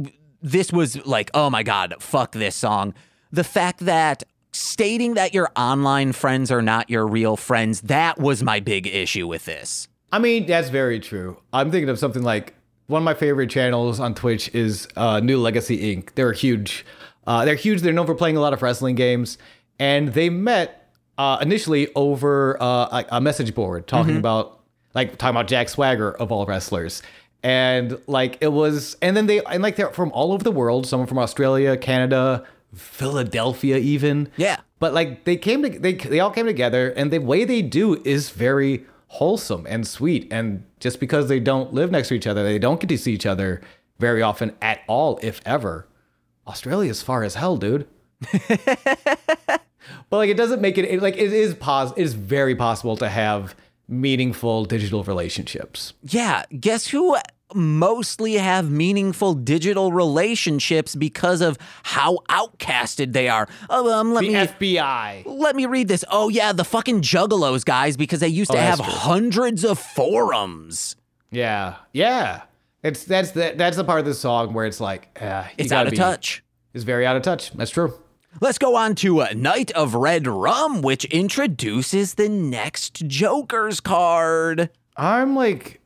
this 0.43 0.73
was 0.73 1.05
like, 1.07 1.31
oh 1.35 1.49
my 1.49 1.63
god, 1.63 1.95
fuck 2.01 2.33
this 2.33 2.57
song. 2.57 2.95
The 3.31 3.45
fact 3.45 3.81
that 3.81 4.25
stating 4.51 5.15
that 5.15 5.33
your 5.33 5.51
online 5.57 6.13
friends 6.13 6.51
are 6.51 6.61
not 6.61 6.91
your 6.91 7.07
real 7.07 7.37
friends, 7.37 7.83
that 7.83 8.19
was 8.19 8.43
my 8.43 8.61
big 8.61 8.87
issue 8.87 9.27
with 9.27 9.45
this. 9.45 9.89
I 10.11 10.19
mean, 10.19 10.47
that's 10.47 10.69
very 10.69 11.01
true. 11.01 11.39
I'm 11.53 11.71
thinking 11.71 11.89
of 11.89 11.99
something 11.99 12.23
like 12.23 12.55
one 12.89 13.01
of 13.01 13.05
my 13.05 13.15
favorite 13.15 13.49
channels 13.49 13.99
on 13.99 14.15
Twitch 14.15 14.55
is 14.55 14.87
uh, 14.97 15.21
New 15.21 15.39
Legacy 15.39 15.97
Inc. 15.97 16.11
They're 16.15 16.33
huge. 16.33 16.85
Uh, 17.27 17.45
they're 17.45 17.55
huge. 17.55 17.81
They're 17.81 17.93
known 17.93 18.07
for 18.07 18.15
playing 18.15 18.37
a 18.37 18.41
lot 18.41 18.53
of 18.53 18.63
wrestling 18.63 18.95
games, 18.95 19.39
and 19.79 20.09
they 20.09 20.29
met 20.31 20.93
uh, 21.19 21.39
initially 21.41 21.89
over 21.95 22.61
uh, 22.61 23.03
a, 23.03 23.05
a 23.13 23.21
message 23.21 23.55
board 23.55 23.87
talking 23.87 24.17
about 24.17 24.61
like 24.95 25.19
talking 25.19 25.37
about 25.37 25.49
Jack 25.49 25.69
Swagger 25.69 26.13
of 26.13 26.33
all 26.33 26.47
wrestlers, 26.47 27.03
and 27.43 27.99
like 28.07 28.39
it 28.41 28.53
was, 28.53 28.97
and 29.03 29.17
then 29.17 29.27
they 29.27 29.43
and 29.45 29.63
like 29.63 29.77
they're 29.77 29.91
from 29.91 30.11
all 30.13 30.33
over 30.33 30.43
the 30.43 30.53
world. 30.53 30.87
Someone 30.87 31.07
from 31.07 31.19
Australia, 31.19 31.77
Canada, 31.77 32.45
Philadelphia, 32.75 33.77
even. 33.79 34.31
Yeah. 34.37 34.59
But 34.79 34.95
like 34.95 35.25
they 35.25 35.37
came 35.37 35.63
to 35.63 35.69
they 35.69 35.95
they 35.95 36.21
all 36.21 36.31
came 36.31 36.47
together 36.47 36.91
and 36.91 37.11
the 37.11 37.19
way 37.19 37.45
they 37.45 37.63
do 37.63 38.03
is 38.05 38.31
very 38.31 38.85
wholesome 39.09 39.67
and 39.69 39.87
sweet 39.87 40.27
and 40.33 40.65
just 40.81 40.99
because 40.99 41.29
they 41.29 41.39
don't 41.39 41.73
live 41.73 41.91
next 41.91 42.09
to 42.09 42.15
each 42.15 42.27
other, 42.27 42.43
they 42.43 42.59
don't 42.59 42.81
get 42.81 42.89
to 42.89 42.99
see 42.99 43.13
each 43.13 43.27
other 43.27 43.61
very 43.99 44.23
often 44.23 44.57
at 44.61 44.81
all 44.89 45.21
if 45.23 45.41
ever. 45.45 45.87
Australia's 46.47 47.03
far 47.03 47.23
as 47.25 47.35
hell, 47.37 47.57
dude. 47.57 47.87
but 48.59 49.61
like 50.11 50.31
it 50.31 50.37
doesn't 50.37 50.61
make 50.61 50.79
it, 50.79 50.85
it 50.85 51.03
like 51.03 51.17
it 51.17 51.33
is 51.33 51.55
pos 51.55 51.93
it 51.97 52.03
is 52.03 52.15
very 52.15 52.55
possible 52.55 52.97
to 52.97 53.09
have 53.09 53.55
meaningful 53.89 54.65
digital 54.65 55.05
relationships. 55.05 55.93
Yeah, 56.03 56.45
guess 56.59 56.87
who 56.89 57.17
mostly 57.55 58.35
have 58.35 58.71
meaningful 58.71 59.35
digital 59.35 59.93
relationships 59.93 60.95
because 60.95 61.41
of 61.43 61.59
how 61.83 62.19
outcasted 62.31 63.13
they 63.13 63.29
are. 63.29 63.47
Oh, 63.69 63.93
um, 63.93 64.15
let 64.15 64.23
The 64.23 64.29
me 64.29 64.35
FBI. 64.35 65.23
let 65.27 65.55
me 65.57 65.67
read 65.67 65.89
this. 65.89 66.05
Oh 66.11 66.29
yeah, 66.29 66.53
the 66.53 66.65
fucking 66.65 67.03
juggalos 67.03 67.65
guys 67.65 67.97
because 67.97 68.21
they 68.21 68.29
used 68.29 68.51
to 68.53 68.57
Oh, 68.59 68.61
have 68.61 68.77
true. 68.79 68.87
hundreds 68.87 69.65
of 69.65 69.79
forums. 69.79 70.97
Yeah. 71.31 71.77
Yeah. 71.93 72.43
It's 72.83 73.05
that's 73.05 73.31
the 73.31 73.55
that's 73.57 73.77
the 73.77 73.85
part 73.85 74.01
of 74.01 74.07
the 74.07 74.15
song 74.15 74.55
where 74.55 74.67
it's 74.67 74.81
like, 74.81 75.17
uh, 75.21 75.45
you 75.57 75.73
out 75.73 75.87
of 75.87 75.93
be- 75.93 75.97
touch. 75.97 76.43
It's 76.75 76.85
very 76.85 77.07
out 77.07 77.17
of 77.17 77.23
touch. 77.23 77.53
That's 77.53 77.71
true. 77.71 77.95
Let's 78.41 78.59
go 78.59 78.77
on 78.77 78.95
to 78.97 79.21
uh, 79.21 79.29
Night 79.37 79.71
of 79.73 79.95
Red 79.95 80.27
Rum, 80.27 80.81
which 80.81 81.05
introduces 81.07 82.15
the 82.15 82.31
next 82.31 83.07
Joker's 83.07 83.79
card. 83.79 84.71
I'm 84.97 85.37
like, 85.37 85.81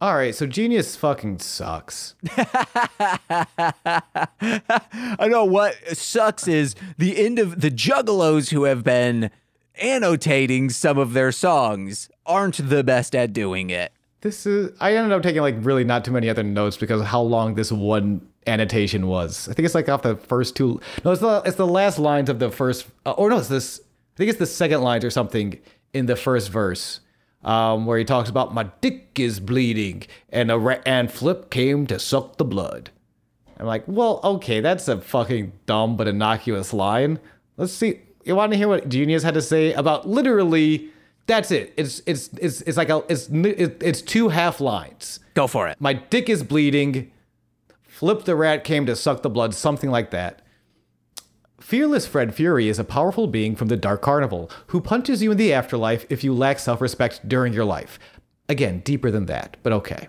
all 0.00 0.14
right, 0.14 0.34
so 0.34 0.46
Genius 0.46 0.96
fucking 0.96 1.40
sucks. 1.40 2.14
I 2.36 3.48
know 5.28 5.44
what 5.44 5.74
sucks 5.96 6.48
is 6.48 6.74
the 6.96 7.22
end 7.22 7.38
of 7.38 7.60
the 7.60 7.70
Juggalos 7.70 8.50
who 8.50 8.64
have 8.64 8.82
been 8.82 9.30
annotating 9.82 10.70
some 10.70 10.96
of 10.96 11.12
their 11.12 11.32
songs 11.32 12.08
aren't 12.24 12.70
the 12.70 12.84
best 12.84 13.14
at 13.14 13.32
doing 13.32 13.68
it. 13.68 13.92
This 14.22 14.44
is, 14.44 14.76
I 14.80 14.94
ended 14.96 15.12
up 15.12 15.22
taking 15.22 15.40
like 15.40 15.56
really 15.60 15.84
not 15.84 16.04
too 16.04 16.12
many 16.12 16.28
other 16.28 16.42
notes 16.42 16.76
because 16.76 17.00
of 17.00 17.06
how 17.06 17.22
long 17.22 17.54
this 17.54 17.72
one 17.72 18.26
annotation 18.46 19.06
was. 19.06 19.48
I 19.48 19.54
think 19.54 19.64
it's 19.64 19.74
like 19.74 19.88
off 19.88 20.02
the 20.02 20.16
first 20.16 20.56
two. 20.56 20.80
No, 21.04 21.12
it's 21.12 21.22
the 21.22 21.42
it's 21.46 21.56
the 21.56 21.66
last 21.66 21.98
lines 21.98 22.28
of 22.28 22.38
the 22.38 22.50
first. 22.50 22.86
Uh, 23.06 23.12
or 23.12 23.30
no, 23.30 23.38
it's 23.38 23.48
this. 23.48 23.80
I 23.80 24.16
think 24.18 24.30
it's 24.30 24.38
the 24.38 24.46
second 24.46 24.82
lines 24.82 25.04
or 25.04 25.10
something 25.10 25.58
in 25.94 26.04
the 26.04 26.16
first 26.16 26.50
verse, 26.50 27.00
um, 27.44 27.86
where 27.86 27.98
he 27.98 28.04
talks 28.04 28.28
about 28.28 28.52
my 28.52 28.64
dick 28.82 29.18
is 29.18 29.40
bleeding 29.40 30.02
and 30.28 30.50
a 30.50 30.58
ra- 30.58 30.82
and 30.84 31.10
Flip 31.10 31.50
came 31.50 31.86
to 31.86 31.98
suck 31.98 32.36
the 32.36 32.44
blood. 32.44 32.90
I'm 33.58 33.66
like, 33.66 33.84
well, 33.86 34.20
okay, 34.22 34.60
that's 34.60 34.88
a 34.88 35.00
fucking 35.00 35.52
dumb 35.64 35.96
but 35.96 36.08
innocuous 36.08 36.72
line. 36.74 37.18
Let's 37.56 37.72
see. 37.72 38.00
You 38.24 38.36
want 38.36 38.52
to 38.52 38.58
hear 38.58 38.68
what 38.68 38.88
Genius 38.88 39.22
had 39.22 39.34
to 39.34 39.42
say 39.42 39.72
about 39.72 40.06
literally? 40.06 40.90
That's 41.30 41.52
it. 41.52 41.72
It's 41.76 42.02
it's 42.06 42.28
it's 42.38 42.60
it's 42.62 42.76
like 42.76 42.90
a 42.90 43.04
it's 43.08 43.28
it's 43.30 44.02
two 44.02 44.30
half 44.30 44.60
lines. 44.60 45.20
Go 45.34 45.46
for 45.46 45.68
it. 45.68 45.76
My 45.78 45.92
dick 45.92 46.28
is 46.28 46.42
bleeding. 46.42 47.12
Flip 47.82 48.24
the 48.24 48.34
rat 48.34 48.64
came 48.64 48.84
to 48.86 48.96
suck 48.96 49.22
the 49.22 49.30
blood, 49.30 49.54
something 49.54 49.92
like 49.92 50.10
that. 50.10 50.42
Fearless 51.60 52.04
Fred 52.04 52.34
Fury 52.34 52.68
is 52.68 52.80
a 52.80 52.84
powerful 52.84 53.28
being 53.28 53.54
from 53.54 53.68
the 53.68 53.76
Dark 53.76 54.02
Carnival 54.02 54.50
who 54.68 54.80
punches 54.80 55.22
you 55.22 55.30
in 55.30 55.36
the 55.36 55.52
afterlife 55.52 56.04
if 56.10 56.24
you 56.24 56.34
lack 56.34 56.58
self 56.58 56.80
respect 56.80 57.28
during 57.28 57.52
your 57.52 57.64
life. 57.64 58.00
Again, 58.48 58.80
deeper 58.80 59.12
than 59.12 59.26
that, 59.26 59.56
but 59.62 59.72
okay. 59.72 60.08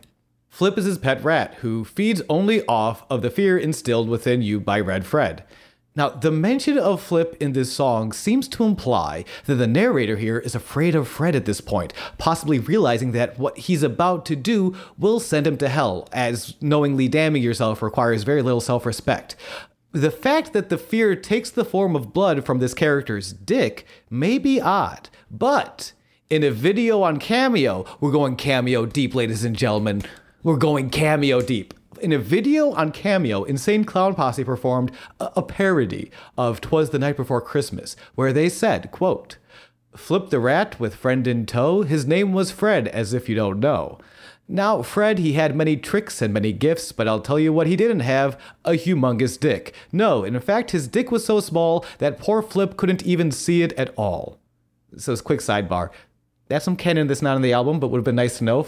Flip 0.49 0.75
is 0.75 0.85
his 0.85 0.97
pet 0.97 1.23
rat 1.23 1.53
who 1.59 1.85
feeds 1.85 2.23
only 2.29 2.65
off 2.65 3.05
of 3.11 3.21
the 3.21 3.29
fear 3.29 3.59
instilled 3.59 4.09
within 4.09 4.41
you 4.41 4.59
by 4.59 4.79
Red 4.79 5.05
Fred. 5.05 5.43
Now, 5.93 6.07
the 6.07 6.31
mention 6.31 6.77
of 6.77 7.01
Flip 7.01 7.35
in 7.41 7.51
this 7.51 7.73
song 7.73 8.13
seems 8.13 8.47
to 8.49 8.63
imply 8.63 9.25
that 9.45 9.55
the 9.55 9.67
narrator 9.67 10.15
here 10.15 10.39
is 10.39 10.55
afraid 10.55 10.95
of 10.95 11.07
Fred 11.07 11.35
at 11.35 11.43
this 11.43 11.59
point, 11.59 11.93
possibly 12.17 12.59
realizing 12.59 13.11
that 13.11 13.37
what 13.37 13.57
he's 13.57 13.83
about 13.83 14.25
to 14.27 14.37
do 14.37 14.73
will 14.97 15.19
send 15.19 15.45
him 15.45 15.57
to 15.57 15.67
hell, 15.67 16.07
as 16.13 16.55
knowingly 16.61 17.09
damning 17.09 17.43
yourself 17.43 17.81
requires 17.81 18.23
very 18.23 18.41
little 18.41 18.61
self 18.61 18.85
respect. 18.85 19.35
The 19.91 20.11
fact 20.11 20.53
that 20.53 20.69
the 20.69 20.77
fear 20.77 21.13
takes 21.17 21.49
the 21.49 21.65
form 21.65 21.97
of 21.97 22.13
blood 22.13 22.45
from 22.45 22.59
this 22.59 22.73
character's 22.73 23.33
dick 23.33 23.85
may 24.09 24.37
be 24.37 24.61
odd, 24.61 25.09
but 25.29 25.91
in 26.29 26.41
a 26.41 26.51
video 26.51 27.01
on 27.01 27.19
Cameo, 27.19 27.85
we're 27.99 28.13
going 28.13 28.37
Cameo 28.37 28.85
deep, 28.85 29.13
ladies 29.13 29.43
and 29.43 29.57
gentlemen. 29.57 30.03
We're 30.41 30.55
going 30.55 30.89
Cameo 30.89 31.41
deep 31.41 31.73
in 32.01 32.11
a 32.11 32.17
video 32.17 32.71
on 32.71 32.91
Cameo, 32.91 33.43
Insane 33.43 33.83
Clown 33.85 34.15
Posse 34.15 34.43
performed 34.43 34.91
a, 35.19 35.31
a 35.37 35.41
parody 35.41 36.11
of 36.37 36.59
"Twas 36.59 36.89
the 36.89 36.99
Night 36.99 37.17
Before 37.17 37.41
Christmas," 37.41 37.95
where 38.15 38.33
they 38.33 38.49
said, 38.49 38.91
"quote 38.91 39.37
Flip 39.95 40.29
the 40.29 40.39
rat 40.39 40.79
with 40.79 40.95
friend 40.95 41.27
in 41.27 41.45
tow. 41.45 41.83
His 41.83 42.07
name 42.07 42.33
was 42.33 42.51
Fred, 42.51 42.87
as 42.87 43.13
if 43.13 43.29
you 43.29 43.35
don't 43.35 43.59
know." 43.59 43.99
Now, 44.47 44.81
Fred, 44.81 45.19
he 45.19 45.33
had 45.33 45.55
many 45.55 45.77
tricks 45.77 46.21
and 46.21 46.33
many 46.33 46.51
gifts, 46.51 46.91
but 46.91 47.07
I'll 47.07 47.21
tell 47.21 47.39
you 47.39 47.53
what 47.53 47.67
he 47.67 47.77
didn't 47.77 48.01
have 48.01 48.37
a 48.65 48.71
humongous 48.71 49.39
dick. 49.39 49.73
No, 49.93 50.25
in 50.25 50.37
fact, 50.41 50.71
his 50.71 50.89
dick 50.89 51.09
was 51.09 51.23
so 51.23 51.39
small 51.39 51.85
that 51.99 52.19
poor 52.19 52.41
Flip 52.41 52.75
couldn't 52.75 53.03
even 53.03 53.31
see 53.31 53.61
it 53.61 53.71
at 53.73 53.93
all. 53.95 54.39
So, 54.97 55.13
it's 55.13 55.21
quick 55.21 55.39
sidebar. 55.39 55.89
That's 56.49 56.65
some 56.65 56.75
canon 56.75 57.07
that's 57.07 57.21
not 57.21 57.35
on 57.35 57.43
the 57.43 57.53
album, 57.53 57.79
but 57.79 57.87
would 57.89 57.99
have 57.99 58.05
been 58.05 58.15
nice 58.15 58.39
to 58.39 58.43
know. 58.43 58.67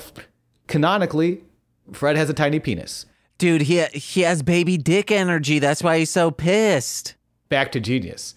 Canonically, 0.68 1.44
Fred 1.92 2.16
has 2.16 2.30
a 2.30 2.34
tiny 2.34 2.60
penis. 2.62 3.06
Dude, 3.38 3.64
he 3.64 3.84
he 3.94 4.22
has 4.22 4.42
baby 4.44 4.78
dick 4.78 5.12
energy. 5.12 5.60
That's 5.60 5.84
why 5.84 6.00
he's 6.00 6.10
so 6.10 6.32
pissed. 6.32 7.16
back 7.50 7.72
to 7.74 7.80
genius. 7.80 8.36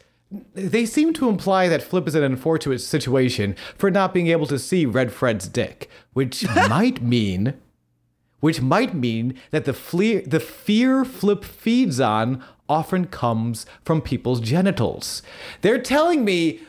They 0.54 0.84
seem 0.86 1.12
to 1.14 1.28
imply 1.28 1.68
that 1.68 1.82
Flip 1.82 2.08
is 2.08 2.14
in 2.16 2.24
an 2.24 2.32
unfortunate 2.32 2.80
situation 2.80 3.54
for 3.76 3.90
not 3.90 4.12
being 4.12 4.26
able 4.26 4.46
to 4.48 4.58
see 4.58 4.84
Red 4.84 5.12
Fred's 5.12 5.46
dick, 5.48 5.88
which 6.14 6.44
might 6.68 7.00
mean, 7.00 7.54
which 8.40 8.60
might 8.60 8.92
mean 8.94 9.34
that 9.52 9.64
the 9.64 9.72
fle- 9.72 10.26
the 10.26 10.40
fear 10.40 11.04
Flip 11.04 11.44
feeds 11.44 12.00
on 12.00 12.42
often 12.68 13.06
comes 13.06 13.64
from 13.84 14.00
people's 14.02 14.40
genitals. 14.40 15.22
They're 15.62 15.80
telling 15.80 16.24
me 16.24 16.60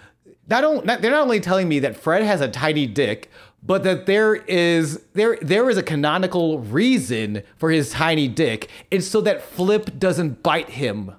not, 0.47 0.63
on- 0.63 0.85
not 0.85 1.01
they're 1.01 1.11
not 1.11 1.23
only 1.23 1.39
telling 1.39 1.67
me 1.67 1.79
that 1.79 1.97
Fred 1.97 2.21
has 2.23 2.39
a 2.41 2.47
tiny 2.47 2.85
dick, 2.85 3.31
but 3.67 3.83
that 3.83 4.05
there 4.07 4.35
is 4.35 5.03
there 5.13 5.37
there 5.41 5.69
is 5.69 5.77
a 5.77 5.83
canonical 5.83 6.59
reason 6.59 7.43
for 7.57 7.69
his 7.69 7.91
tiny 7.91 8.27
dick. 8.27 8.69
It's 8.89 9.05
so 9.07 9.21
that 9.21 9.43
Flip 9.43 9.99
doesn't 9.99 10.41
bite 10.41 10.69
him. 10.71 11.11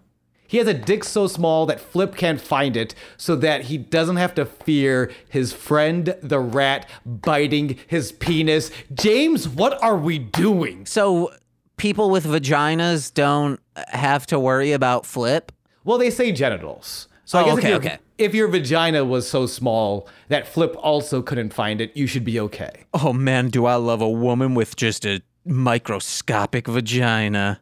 He 0.48 0.56
has 0.56 0.66
a 0.66 0.72
dick 0.72 1.04
so 1.04 1.26
small 1.26 1.66
that 1.66 1.78
Flip 1.78 2.16
can't 2.16 2.40
find 2.40 2.74
it, 2.74 2.94
so 3.18 3.36
that 3.36 3.64
he 3.66 3.76
doesn't 3.76 4.16
have 4.16 4.34
to 4.36 4.46
fear 4.46 5.12
his 5.28 5.52
friend 5.52 6.16
the 6.22 6.40
rat 6.40 6.88
biting 7.04 7.78
his 7.86 8.12
penis. 8.12 8.70
James, 8.94 9.46
what 9.46 9.80
are 9.82 9.96
we 9.98 10.18
doing? 10.18 10.86
So 10.86 11.32
people 11.76 12.08
with 12.08 12.24
vaginas 12.24 13.12
don't 13.12 13.60
have 13.88 14.26
to 14.28 14.40
worry 14.40 14.72
about 14.72 15.04
flip. 15.04 15.52
Well, 15.84 15.98
they 15.98 16.10
say 16.10 16.32
genitals. 16.32 17.08
So 17.26 17.38
I 17.38 17.42
Oh, 17.42 17.44
guess 17.44 17.58
okay, 17.58 17.74
okay. 17.74 17.98
If 18.18 18.34
your 18.34 18.48
vagina 18.48 19.04
was 19.04 19.28
so 19.28 19.46
small 19.46 20.08
that 20.28 20.46
Flip 20.46 20.74
also 20.78 21.22
couldn't 21.22 21.54
find 21.54 21.80
it, 21.80 21.96
you 21.96 22.06
should 22.06 22.24
be 22.24 22.38
okay. 22.40 22.84
Oh 22.92 23.12
man, 23.12 23.48
do 23.48 23.66
I 23.66 23.76
love 23.76 24.00
a 24.00 24.10
woman 24.10 24.54
with 24.54 24.76
just 24.76 25.06
a 25.06 25.22
microscopic 25.48 26.66
vagina. 26.66 27.60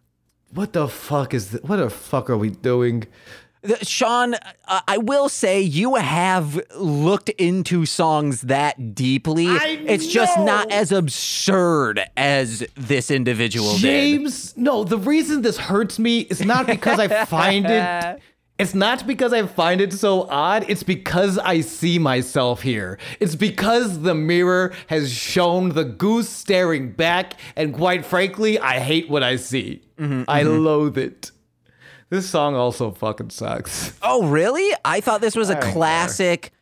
What 0.53 0.73
the 0.73 0.89
fuck 0.89 1.35
is 1.35 1.51
th- 1.51 1.63
what 1.63 1.77
the 1.77 1.91
fuck 1.91 2.29
are 2.31 2.37
we 2.37 2.51
doing? 2.51 3.07
Sean, 3.83 4.37
I 4.69 4.99
will 4.99 5.29
say 5.29 5.61
you 5.61 5.97
have 5.97 6.61
looked 6.77 7.31
into 7.31 7.85
songs 7.85 8.43
that 8.43 8.95
deeply. 8.95 9.49
I 9.49 9.83
it's 9.85 10.07
just 10.07 10.39
not 10.39 10.71
as 10.71 10.93
absurd 10.93 12.01
as 12.17 12.65
this 12.77 13.11
individual 13.11 13.73
did. 13.73 13.81
James, 13.81 14.57
no, 14.57 14.85
the 14.85 14.99
reason 14.99 15.43
this 15.43 15.59
hurts 15.59 15.99
me 15.99 16.21
is 16.21 16.45
not 16.45 16.67
because 16.67 17.01
I 17.01 17.25
find 17.25 17.67
it 17.67 18.23
it's 18.59 18.75
not 18.75 19.07
because 19.07 19.33
I 19.33 19.47
find 19.47 19.81
it 19.81 19.93
so 19.93 20.23
odd, 20.23 20.65
it's 20.69 20.83
because 20.83 21.39
I 21.39 21.61
see 21.61 21.99
myself 21.99 22.63
here. 22.63 22.99
It's 23.21 23.35
because 23.35 24.01
the 24.01 24.15
mirror 24.15 24.73
has 24.87 25.13
shown 25.13 25.71
the 25.71 25.85
goose 25.85 26.29
staring 26.29 26.93
back, 26.93 27.35
and 27.55 27.75
quite 27.75 28.05
frankly, 28.07 28.59
I 28.59 28.79
hate 28.79 29.11
what 29.11 29.23
I 29.23 29.37
see. 29.37 29.83
Mm-hmm, 29.99 30.23
I 30.29 30.43
mm-hmm. 30.43 30.65
loathe 30.65 30.99
it. 30.99 31.31
This 32.09 32.29
song 32.29 32.55
also 32.55 32.93
fucking 32.93 33.31
sucks. 33.31 33.93
Oh, 34.01 34.27
really? 34.29 34.75
I 34.85 35.01
thought 35.01 35.21
this 35.21 35.37
was 35.37 35.51
a 35.51 35.55
don't 35.55 35.63
care. 35.63 35.73
classic 35.73 36.53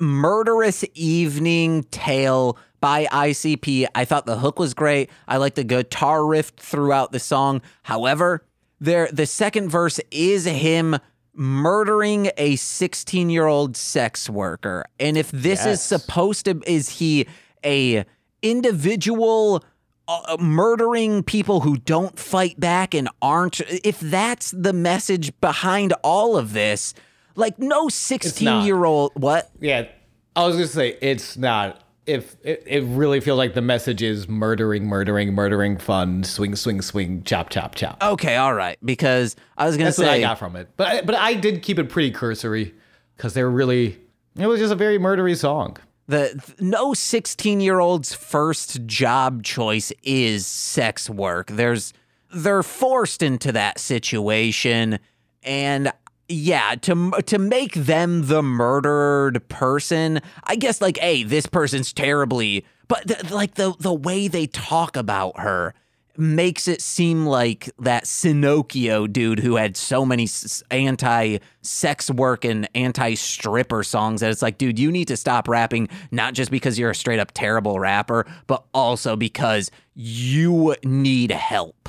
murderous 0.00 0.84
evening 0.94 1.84
tale 1.84 2.58
by 2.80 3.06
ICP. 3.06 3.86
I 3.94 4.04
thought 4.04 4.26
the 4.26 4.38
hook 4.38 4.58
was 4.58 4.74
great. 4.74 5.10
I 5.26 5.36
like 5.38 5.54
the 5.54 5.64
guitar 5.64 6.26
riff 6.26 6.48
throughout 6.56 7.12
the 7.12 7.20
song. 7.20 7.62
However, 7.82 8.44
there 8.80 9.08
the 9.12 9.26
second 9.26 9.70
verse 9.70 10.00
is 10.10 10.44
him 10.44 10.96
murdering 11.38 12.26
a 12.36 12.56
16-year-old 12.56 13.76
sex 13.76 14.28
worker. 14.28 14.84
And 14.98 15.16
if 15.16 15.30
this 15.30 15.64
is 15.64 15.80
supposed 15.82 16.44
to 16.46 16.60
is 16.66 16.88
he 16.88 17.26
a 17.64 18.04
individual 18.42 19.64
uh, 20.08 20.36
murdering 20.40 21.22
people 21.22 21.60
who 21.60 21.76
don't 21.76 22.18
fight 22.18 22.58
back 22.58 22.94
and 22.94 23.08
aren't 23.20 23.60
if 23.60 24.00
that's 24.00 24.50
the 24.52 24.72
message 24.72 25.38
behind 25.40 25.92
all 26.02 26.36
of 26.36 26.52
this 26.52 26.94
like 27.34 27.58
no 27.58 27.88
16 27.88 28.64
year 28.64 28.84
old 28.84 29.12
what 29.14 29.50
Yeah, 29.60 29.86
I 30.34 30.46
was 30.46 30.56
gonna 30.56 30.66
say 30.66 30.96
it's 31.00 31.36
not. 31.36 31.82
If 32.08 32.36
it, 32.42 32.62
it 32.66 32.84
really 32.84 33.20
feels 33.20 33.36
like 33.36 33.54
the 33.54 33.60
message 33.60 34.02
is 34.02 34.28
murdering, 34.28 34.86
murdering, 34.86 35.34
murdering, 35.34 35.76
fun, 35.76 36.24
swing, 36.24 36.56
swing, 36.56 36.80
swing, 36.82 37.22
chop, 37.24 37.50
chop, 37.50 37.74
chop. 37.74 38.02
okay 38.02 38.36
all 38.36 38.54
right 38.54 38.78
because 38.84 39.36
i 39.58 39.66
was 39.66 39.76
gonna 39.76 39.92
say. 39.92 40.02
That's 40.02 40.08
what 40.08 40.16
I 40.16 40.20
got 40.20 40.38
from 40.38 40.56
it. 40.56 40.68
But 40.76 40.86
I, 40.88 41.00
but 41.02 41.14
I 41.14 41.34
did 41.34 41.62
keep 41.62 41.78
it 41.78 41.88
pretty 41.90 42.10
cursory 42.10 42.74
because 43.16 43.34
they're 43.34 43.50
really. 43.50 43.98
It 44.36 44.46
was 44.46 44.58
just 44.58 44.72
a 44.72 44.76
very 44.76 44.98
murdery 44.98 45.36
song. 45.36 45.76
the 46.06 46.54
no 46.60 46.94
16 46.94 47.60
year 47.60 47.78
old's 47.80 48.14
first 48.14 48.86
job 48.86 49.42
choice 49.42 49.92
is 50.02 50.46
sex 50.46 51.10
work 51.10 51.48
there's 51.48 51.92
they're 52.32 52.62
forced 52.62 53.22
into 53.22 53.52
that 53.52 53.78
situation 53.78 54.98
and 55.42 55.92
yeah 56.28 56.74
to 56.74 57.10
to 57.26 57.38
make 57.38 57.74
them 57.74 58.26
the 58.26 58.42
murdered 58.42 59.46
person 59.48 60.20
i 60.44 60.56
guess 60.56 60.80
like 60.80 60.98
hey 60.98 61.22
this 61.22 61.46
person's 61.46 61.92
terribly 61.92 62.64
but 62.86 63.06
th- 63.06 63.30
like 63.30 63.54
the 63.54 63.74
the 63.78 63.94
way 63.94 64.28
they 64.28 64.46
talk 64.46 64.96
about 64.96 65.40
her 65.40 65.74
makes 66.18 66.66
it 66.66 66.82
seem 66.82 67.24
like 67.26 67.70
that 67.78 68.04
Sinocchio 68.04 69.10
dude 69.10 69.38
who 69.38 69.54
had 69.54 69.76
so 69.76 70.04
many 70.04 70.24
s- 70.24 70.64
anti-sex 70.70 72.10
work 72.10 72.44
and 72.44 72.68
anti-stripper 72.74 73.84
songs 73.84 74.20
that 74.20 74.30
it's 74.30 74.42
like, 74.42 74.58
dude, 74.58 74.80
you 74.80 74.90
need 74.90 75.06
to 75.08 75.16
stop 75.16 75.46
rapping 75.46 75.88
not 76.10 76.34
just 76.34 76.50
because 76.50 76.76
you're 76.76 76.90
a 76.90 76.94
straight 76.94 77.20
up 77.20 77.30
terrible 77.34 77.78
rapper, 77.78 78.26
but 78.48 78.64
also 78.74 79.14
because 79.14 79.70
you 79.94 80.74
need 80.82 81.30
help. 81.30 81.88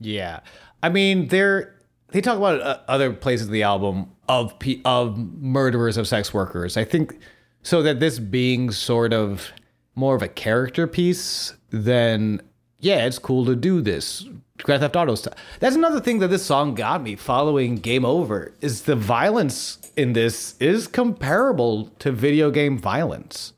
Yeah, 0.00 0.40
I 0.82 0.88
mean 0.88 1.28
they're 1.28 1.77
they 2.10 2.20
talk 2.20 2.38
about 2.38 2.60
uh, 2.60 2.78
other 2.88 3.12
places 3.12 3.48
in 3.48 3.52
the 3.52 3.62
album 3.62 4.10
of 4.28 4.58
pe- 4.58 4.80
of 4.84 5.18
murderers 5.18 5.96
of 5.96 6.06
sex 6.06 6.32
workers. 6.32 6.76
I 6.76 6.84
think 6.84 7.18
so 7.62 7.82
that 7.82 8.00
this 8.00 8.18
being 8.18 8.70
sort 8.70 9.12
of 9.12 9.50
more 9.94 10.14
of 10.14 10.22
a 10.22 10.28
character 10.28 10.86
piece 10.86 11.54
than 11.70 12.40
yeah, 12.80 13.06
it's 13.06 13.18
cool 13.18 13.44
to 13.46 13.56
do 13.56 13.80
this. 13.80 14.24
Grand 14.62 14.80
Theft 14.80 14.96
Auto 14.96 15.14
stuff. 15.14 15.34
That's 15.60 15.76
another 15.76 16.00
thing 16.00 16.18
that 16.18 16.28
this 16.28 16.44
song 16.44 16.74
got 16.74 17.02
me 17.02 17.16
following 17.16 17.76
Game 17.76 18.04
Over 18.04 18.52
is 18.60 18.82
the 18.82 18.96
violence 18.96 19.78
in 19.96 20.12
this 20.12 20.56
is 20.58 20.86
comparable 20.86 21.86
to 22.00 22.10
video 22.12 22.50
game 22.50 22.78
violence. 22.78 23.52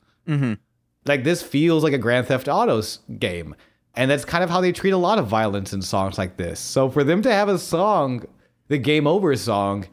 Like 1.07 1.25
this 1.25 1.43
feels 1.43 1.83
like 1.83 1.93
a 1.93 1.99
Grand 1.99 2.27
Theft 2.27 2.49
Auto 2.49 2.83
game. 3.19 3.55
And 3.95 4.11
that's 4.11 4.25
kind 4.25 4.45
of 4.45 4.51
how 4.51 4.61
they 4.61 4.73
treat 4.73 4.93
a 4.93 4.97
lot 4.99 5.19
of 5.19 5.27
violence 5.27 5.73
in 5.73 5.83
songs 5.83 6.19
like 6.19 6.37
this. 6.37 6.61
So 6.61 6.89
for 6.91 7.03
them 7.03 7.23
to 7.23 7.33
have 7.33 7.49
a 7.49 7.59
song, 7.59 8.25
the 8.71 8.79
Game 8.79 9.07
Over 9.07 9.37
song, 9.37 9.87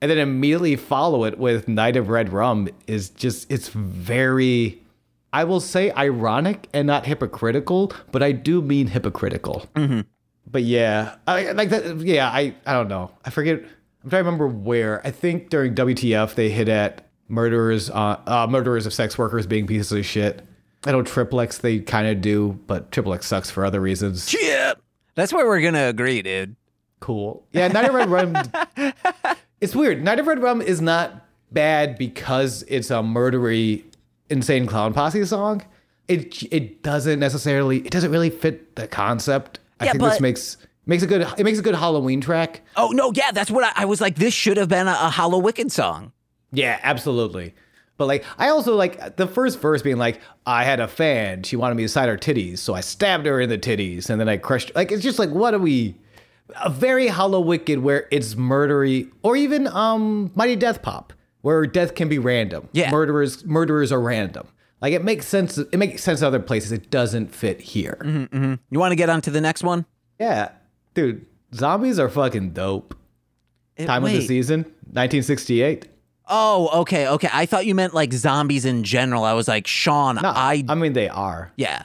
and 0.00 0.10
then 0.10 0.16
immediately 0.16 0.76
follow 0.76 1.24
it 1.24 1.38
with 1.38 1.68
Night 1.68 1.96
of 1.96 2.08
Red 2.08 2.32
Rum 2.32 2.68
is 2.86 3.10
just, 3.10 3.50
it's 3.50 3.68
very, 3.68 4.80
I 5.32 5.44
will 5.44 5.60
say 5.60 5.90
ironic 5.90 6.68
and 6.72 6.86
not 6.86 7.06
hypocritical, 7.06 7.92
but 8.12 8.22
I 8.22 8.32
do 8.32 8.62
mean 8.62 8.86
hypocritical. 8.86 9.66
But 10.46 10.62
yeah, 10.62 11.16
I 11.26 11.52
like 11.52 11.70
that. 11.70 11.98
Yeah, 11.98 12.28
I, 12.28 12.54
I 12.64 12.72
don't 12.72 12.88
know. 12.88 13.10
I 13.24 13.30
forget. 13.30 13.62
I'm 14.02 14.10
trying 14.10 14.24
to 14.24 14.30
remember 14.30 14.48
where. 14.48 15.06
I 15.06 15.10
think 15.10 15.50
during 15.50 15.74
WTF 15.74 16.34
they 16.34 16.50
hit 16.50 16.68
at 16.68 17.06
murderers, 17.28 17.90
uh, 17.90 18.20
uh 18.26 18.46
murderers 18.48 18.86
of 18.86 18.94
sex 18.94 19.18
workers 19.18 19.46
being 19.46 19.66
pieces 19.66 19.92
of 19.92 20.06
shit. 20.06 20.42
I 20.86 20.92
know 20.92 21.02
Triple 21.02 21.40
X 21.40 21.58
they 21.58 21.80
kind 21.80 22.08
of 22.08 22.20
do, 22.20 22.58
but 22.66 22.90
Triplex 22.90 23.24
sucks 23.24 23.50
for 23.50 23.64
other 23.64 23.80
reasons. 23.80 24.34
Yeah. 24.34 24.74
That's 25.14 25.32
where 25.32 25.46
we're 25.46 25.60
going 25.60 25.74
to 25.74 25.88
agree, 25.88 26.22
dude. 26.22 26.56
Cool. 27.00 27.44
Yeah, 27.52 27.68
Night 27.68 27.86
of 27.88 27.94
Red 27.94 28.08
Rum. 28.10 28.36
It's 29.60 29.74
weird. 29.76 30.02
Night 30.02 30.18
of 30.18 30.26
Red 30.26 30.42
Rum 30.42 30.62
is 30.62 30.80
not 30.80 31.26
bad 31.52 31.98
because 31.98 32.62
it's 32.66 32.90
a 32.90 32.94
murdery, 33.02 33.84
insane 34.30 34.66
clown 34.66 34.94
posse 34.94 35.22
song. 35.26 35.62
It 36.08 36.42
it 36.50 36.82
doesn't 36.82 37.18
necessarily. 37.20 37.78
It 37.80 37.90
doesn't 37.90 38.10
really 38.10 38.30
fit 38.30 38.74
the 38.76 38.88
concept. 38.88 39.58
I 39.78 39.84
Yeah, 39.84 39.92
think 39.92 40.02
this 40.04 40.14
but- 40.14 40.20
makes 40.22 40.56
makes 40.86 41.02
a 41.02 41.06
good. 41.06 41.26
It 41.36 41.44
makes 41.44 41.58
a 41.58 41.62
good 41.62 41.74
Halloween 41.74 42.22
track. 42.22 42.62
Oh 42.74 42.88
no, 42.94 43.12
yeah, 43.14 43.32
that's 43.32 43.50
what 43.50 43.64
I, 43.64 43.82
I 43.82 43.84
was 43.84 44.00
like. 44.00 44.14
This 44.16 44.32
should 44.32 44.56
have 44.56 44.68
been 44.70 44.88
a, 44.88 44.92
a 44.92 45.10
Hallowicked 45.12 45.70
song. 45.70 46.12
Yeah, 46.52 46.80
absolutely. 46.82 47.54
But 47.98 48.06
like, 48.06 48.24
I 48.38 48.48
also 48.48 48.74
like 48.76 49.16
the 49.18 49.26
first 49.26 49.60
verse 49.60 49.82
being 49.82 49.98
like, 49.98 50.22
"I 50.46 50.64
had 50.64 50.80
a 50.80 50.88
fan. 50.88 51.42
She 51.42 51.54
wanted 51.54 51.74
me 51.74 51.82
to 51.82 51.88
sign 51.88 52.08
her 52.08 52.16
titties, 52.16 52.58
so 52.60 52.72
I 52.72 52.80
stabbed 52.80 53.26
her 53.26 53.42
in 53.42 53.50
the 53.50 53.58
titties, 53.58 54.08
and 54.08 54.18
then 54.18 54.28
I 54.30 54.38
crushed." 54.38 54.72
Like, 54.74 54.90
it's 54.90 55.02
just 55.02 55.18
like, 55.18 55.28
what 55.28 55.52
are 55.52 55.58
we? 55.58 55.96
A 56.62 56.70
very 56.70 57.06
Hallowicked 57.08 57.78
where 57.80 58.08
it's 58.10 58.34
murdery, 58.34 59.10
or 59.22 59.36
even 59.36 59.66
um 59.68 60.30
Mighty 60.34 60.56
Death 60.56 60.82
Pop, 60.82 61.12
where 61.42 61.66
death 61.66 61.94
can 61.94 62.08
be 62.08 62.18
random. 62.18 62.68
Yeah. 62.72 62.90
murderers 62.90 63.44
murderers 63.44 63.92
are 63.92 64.00
random. 64.00 64.46
Like 64.80 64.92
it 64.94 65.04
makes 65.04 65.26
sense. 65.26 65.58
It 65.58 65.76
makes 65.76 66.02
sense 66.02 66.22
other 66.22 66.40
places. 66.40 66.72
It 66.72 66.90
doesn't 66.90 67.34
fit 67.34 67.60
here. 67.60 67.98
You 68.70 68.78
want 68.78 68.92
to 68.92 68.96
get 68.96 69.10
on 69.10 69.20
to 69.22 69.30
the 69.30 69.40
next 69.40 69.62
one? 69.62 69.84
Yeah, 70.18 70.50
dude, 70.94 71.26
zombies 71.54 71.98
are 71.98 72.08
fucking 72.08 72.50
dope. 72.52 72.94
It- 73.76 73.86
Time 73.86 74.04
of 74.04 74.10
the 74.10 74.20
season, 74.26 74.60
1968. 74.92 75.86
Oh, 76.32 76.80
okay, 76.82 77.08
okay. 77.08 77.28
I 77.32 77.44
thought 77.46 77.66
you 77.66 77.74
meant 77.74 77.92
like 77.94 78.12
zombies 78.12 78.64
in 78.64 78.84
general. 78.84 79.24
I 79.24 79.32
was 79.32 79.48
like, 79.48 79.66
Sean, 79.66 80.16
No, 80.16 80.28
I 80.28 80.64
I 80.68 80.74
mean 80.76 80.92
they 80.92 81.08
are. 81.08 81.52
Yeah. 81.56 81.84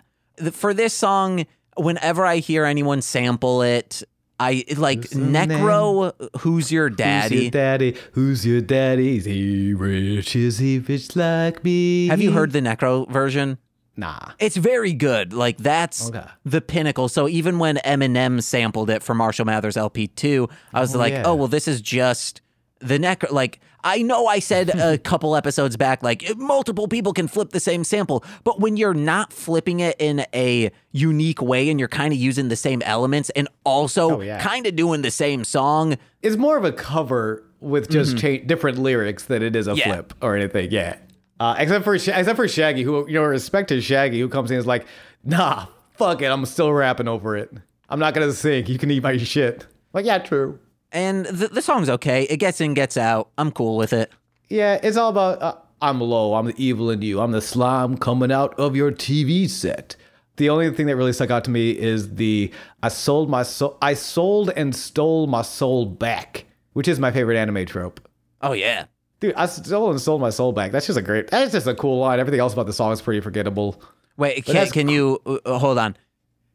For 0.51 0.73
this 0.73 0.93
song, 0.93 1.45
whenever 1.77 2.25
I 2.25 2.37
hear 2.37 2.65
anyone 2.65 3.01
sample 3.01 3.61
it, 3.61 4.03
I 4.39 4.65
like? 4.75 5.01
Necro, 5.11 6.13
Who's 6.41 6.71
Your 6.71 6.89
daddy? 6.89 7.35
Who's 7.35 7.43
your 7.43 7.51
daddy? 7.51 7.95
Who's 8.13 8.45
your 8.45 8.61
daddy? 8.61 9.17
Is 9.17 9.25
he 9.25 9.73
rich? 9.73 10.35
Is 10.35 10.57
he 10.57 10.79
rich 10.79 11.15
like 11.15 11.63
me? 11.63 12.07
Have 12.07 12.21
you 12.21 12.31
heard 12.31 12.51
the 12.51 12.59
Necro 12.61 13.09
version? 13.09 13.57
Nah. 13.97 14.31
It's 14.39 14.57
very 14.57 14.91
good. 14.91 15.31
Like 15.31 15.57
that's 15.57 16.09
Okay. 16.09 16.25
the 16.43 16.59
pinnacle. 16.59 17.07
So 17.07 17.29
even 17.29 17.59
when 17.59 17.77
Eminem 17.77 18.43
sampled 18.43 18.89
it 18.89 19.01
for 19.03 19.15
Marshall 19.15 19.45
Mathers 19.45 19.77
LP2, 19.77 20.49
I 20.73 20.81
was 20.81 20.93
Oh, 20.95 20.99
like, 20.99 21.13
yeah. 21.13 21.23
"Oh, 21.25 21.35
well 21.35 21.47
this 21.47 21.65
is 21.67 21.79
just 21.81 22.41
the 22.81 22.97
Necro 22.99 23.31
like 23.31 23.61
I 23.85 24.01
know 24.01 24.25
I 24.27 24.39
said 24.39 24.69
a 24.71 24.97
couple 25.11 25.35
episodes 25.35 25.77
back 25.77 26.03
like 26.03 26.25
multiple 26.37 26.87
people 26.87 27.13
can 27.13 27.27
flip 27.29 27.51
the 27.51 27.59
same 27.59 27.83
sample, 27.85 28.25
but 28.43 28.59
when 28.59 28.75
you're 28.75 28.93
not 28.95 29.31
flipping 29.31 29.79
it 29.79 29.95
in 29.99 30.25
a 30.33 30.71
unique 30.91 31.41
way 31.41 31.69
and 31.69 31.79
you're 31.79 31.87
kind 31.87 32.11
of 32.11 32.19
using 32.19 32.49
the 32.49 32.55
same 32.55 32.81
elements 32.81 33.29
and 33.31 33.47
also 33.63 34.17
Oh, 34.17 34.21
yeah. 34.21 34.41
kind 34.41 34.65
of 34.67 34.75
doing 34.75 35.03
the 35.03 35.11
same 35.11 35.43
song, 35.43 35.97
It's 36.21 36.35
more 36.35 36.57
of 36.57 36.65
a 36.65 36.71
cover 36.71 37.43
with 37.61 37.89
just 37.89 38.17
cha- 38.17 38.43
different 38.45 38.77
lyrics 38.79 39.25
than 39.25 39.41
it 39.43 39.55
is 39.55 39.67
a 39.67 39.71
Mm-hmm. 39.71 39.77
Yeah. 39.79 39.93
flip 39.95 40.13
or 40.21 40.35
anything. 40.35 40.71
Yeah. 40.71 40.97
Uh, 41.39 41.55
except 41.59 41.83
for 41.83 41.93
except 41.95 42.35
for 42.35 42.47
Shaggy, 42.47 42.81
who 42.83 43.05
you 43.07 43.13
know 43.15 43.23
respect 43.23 43.67
to 43.69 43.81
Shaggy, 43.81 44.19
who 44.19 44.29
comes 44.29 44.51
in 44.51 44.55
and 44.55 44.61
is 44.61 44.65
like, 44.67 44.85
"Nah, 45.25 45.65
fuck 45.91 46.21
it, 46.21 46.27
I'm 46.27 46.45
still 46.45 46.71
rapping 46.71 47.09
over 47.09 47.35
it. 47.35 47.51
I'm 47.89 47.99
not 47.99 48.13
gonna 48.13 48.31
sing. 48.31 48.65
You 48.67 48.77
can 48.77 48.89
eat 48.89 49.03
my 49.03 49.17
shit." 49.17 49.65
Like, 49.93 50.05
yeah, 50.05 50.17
true. 50.19 50.59
And 50.95 51.25
the, 51.25 51.49
the 51.49 51.61
song's 51.61 51.89
okay. 51.89 52.23
It 52.23 52.37
gets 52.37 52.61
in, 52.61 52.73
gets 52.73 52.97
out. 52.97 53.29
I'm 53.37 53.51
cool 53.51 53.77
with 53.77 53.93
it. 53.93 54.11
Yeah, 54.49 54.79
it's 54.81 54.97
all 54.97 55.09
about 55.09 55.41
uh, 55.41 55.55
I'm 55.81 55.99
low, 55.99 56.33
I'm 56.35 56.47
the 56.47 56.55
evil 56.57 56.89
in 56.89 57.01
you, 57.01 57.19
I'm 57.19 57.31
the 57.31 57.41
slime 57.41 57.97
coming 57.97 58.31
out 58.31 58.57
of 58.59 58.75
your 58.75 58.91
TV 58.91 59.49
set. 59.49 59.95
The 60.37 60.49
only 60.49 60.69
thing 60.71 60.87
that 60.87 60.95
really 60.95 61.13
stuck 61.13 61.29
out 61.29 61.43
to 61.45 61.51
me 61.51 61.71
is 61.71 62.15
the 62.15 62.51
I 62.81 62.89
sold 62.89 63.29
my 63.29 63.43
soul, 63.43 63.77
I 63.81 63.93
sold 63.93 64.51
and 64.55 64.75
stole 64.75 65.27
my 65.27 65.41
soul 65.41 65.85
back, 65.85 66.45
which 66.73 66.87
is 66.87 66.99
my 66.99 67.11
favorite 67.11 67.37
anime 67.37 67.65
trope. 67.65 68.07
Oh 68.41 68.53
yeah. 68.53 68.85
Dude, 69.19 69.35
I 69.35 69.45
stole 69.45 69.91
and 69.91 70.01
sold 70.01 70.21
my 70.21 70.29
soul 70.29 70.51
back. 70.51 70.71
That's 70.71 70.87
just 70.87 70.99
a 70.99 71.01
great. 71.01 71.29
That's 71.29 71.53
just 71.53 71.67
a 71.67 71.75
cool 71.75 71.99
line. 71.99 72.19
Everything 72.19 72.39
else 72.39 72.53
about 72.53 72.65
the 72.65 72.73
song 72.73 72.91
is 72.91 73.01
pretty 73.01 73.21
forgettable. 73.21 73.81
Wait, 74.17 74.45
can, 74.45 74.69
can 74.69 74.87
you 74.89 75.21
uh, 75.25 75.57
hold 75.57 75.77
on? 75.77 75.95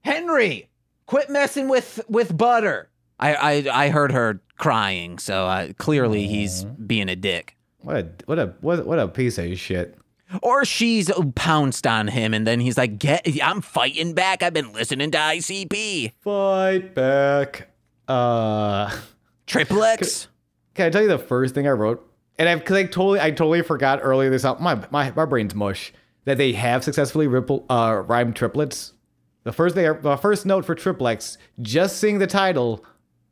Henry, 0.03 0.69
quit 1.07 1.31
messing 1.31 1.69
with 1.69 2.01
with 2.09 2.37
butter. 2.37 2.90
I 3.21 3.35
I, 3.35 3.85
I 3.85 3.89
heard 3.91 4.11
her 4.13 4.41
crying, 4.59 5.19
so 5.19 5.47
uh, 5.47 5.69
clearly 5.79 6.27
he's 6.27 6.65
being 6.65 7.09
a 7.09 7.17
dick. 7.17 7.57
What 7.83 7.97
a 7.97 8.09
what 8.27 8.39
a 8.39 8.55
what, 8.61 8.87
what 8.87 8.99
a 8.99 9.07
piece 9.09 9.39
of 9.39 9.59
shit. 9.59 9.97
Or 10.43 10.65
she's 10.65 11.11
pounced 11.35 11.87
on 11.87 12.07
him, 12.09 12.35
and 12.35 12.47
then 12.47 12.61
he's 12.61 12.79
like, 12.79 12.99
"Get! 12.99 13.27
I'm 13.43 13.61
fighting 13.61 14.15
back. 14.15 14.43
I've 14.43 14.53
been 14.55 14.73
listening 14.73 15.11
to 15.13 15.19
ICP. 15.19 16.13
Fight 16.21 16.95
back. 16.95 17.69
Uh, 18.07 18.91
Triple 19.47 19.83
X. 19.83 20.29
can 20.75 20.87
I 20.87 20.91
tell 20.91 21.03
you 21.03 21.09
the 21.09 21.19
first 21.19 21.55
thing 21.55 21.67
I 21.67 21.73
wrote? 21.73 22.07
And 22.39 22.49
I 22.49 22.55
because 22.55 22.77
I 22.77 22.85
totally 22.85 23.21
I 23.21 23.31
totally 23.31 23.63
forgot 23.63 23.99
earlier 24.03 24.31
this 24.31 24.45
out. 24.45 24.63
My 24.63 24.87
my 24.91 25.11
my 25.11 25.25
brain's 25.25 25.55
mush 25.55 25.93
that 26.27 26.39
they 26.39 26.53
have 26.53 26.85
successfully 26.85 27.27
ripple 27.27 27.67
uh 27.69 28.03
rhymed 28.07 28.37
triplets. 28.37 28.93
The 29.43 29.53
first 29.53 29.75
thing, 29.75 30.01
the 30.03 30.17
first 30.17 30.47
note 30.47 30.65
for 30.65 30.75
triplex, 30.75 31.39
just 31.61 31.97
sing 31.99 32.19
the 32.19 32.27
title. 32.27 32.85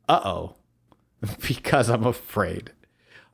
Uh 0.09 0.21
oh, 0.25 0.55
because 1.47 1.89
I'm 1.89 2.05
afraid. 2.05 2.71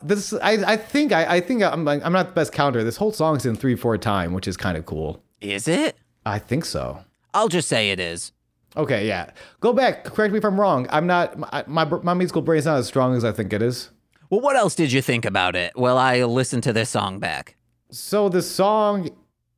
This 0.03 0.34
I 0.34 0.73
I 0.73 0.77
think 0.77 1.11
I 1.14 1.38
I 1.38 1.39
think 1.39 1.64
I'm 1.64 1.88
I'm 1.88 2.11
not 2.14 2.27
the 2.27 2.34
best 2.34 2.52
counter. 2.52 2.84
This 2.84 2.97
whole 2.97 3.14
song's 3.14 3.45
in 3.45 3.56
three 3.56 3.76
four 3.76 3.97
time, 3.97 4.34
which 4.34 4.47
is 4.47 4.57
kind 4.57 4.77
of 4.77 4.85
cool. 4.85 5.23
Is 5.39 5.68
it? 5.68 5.95
I 6.26 6.38
think 6.38 6.65
so. 6.65 7.03
I'll 7.34 7.47
just 7.47 7.69
say 7.69 7.91
it 7.91 7.99
is. 7.99 8.34
Okay, 8.77 9.07
yeah. 9.07 9.30
Go 9.61 9.72
back. 9.72 10.03
Correct 10.03 10.34
me 10.34 10.38
if 10.39 10.45
I'm 10.45 10.60
wrong. 10.60 10.85
I'm 10.89 11.07
not. 11.07 11.39
My 11.39 11.64
my, 11.65 11.85
my 11.85 12.14
musical 12.14 12.41
brain's 12.41 12.65
not 12.65 12.77
as 12.77 12.88
strong 12.88 13.15
as 13.15 13.23
I 13.23 13.31
think 13.31 13.53
it 13.53 13.61
is. 13.61 13.89
Well, 14.30 14.41
what 14.41 14.57
else 14.57 14.76
did 14.76 14.91
you 14.91 15.02
think 15.02 15.23
about 15.23 15.56
it? 15.56 15.72
Well, 15.77 15.97
I 15.97 16.23
listened 16.23 16.64
to 16.64 16.73
this 16.73 16.89
song 16.89 17.19
back. 17.19 17.56
So 17.89 18.27
the 18.27 18.41
song 18.41 19.10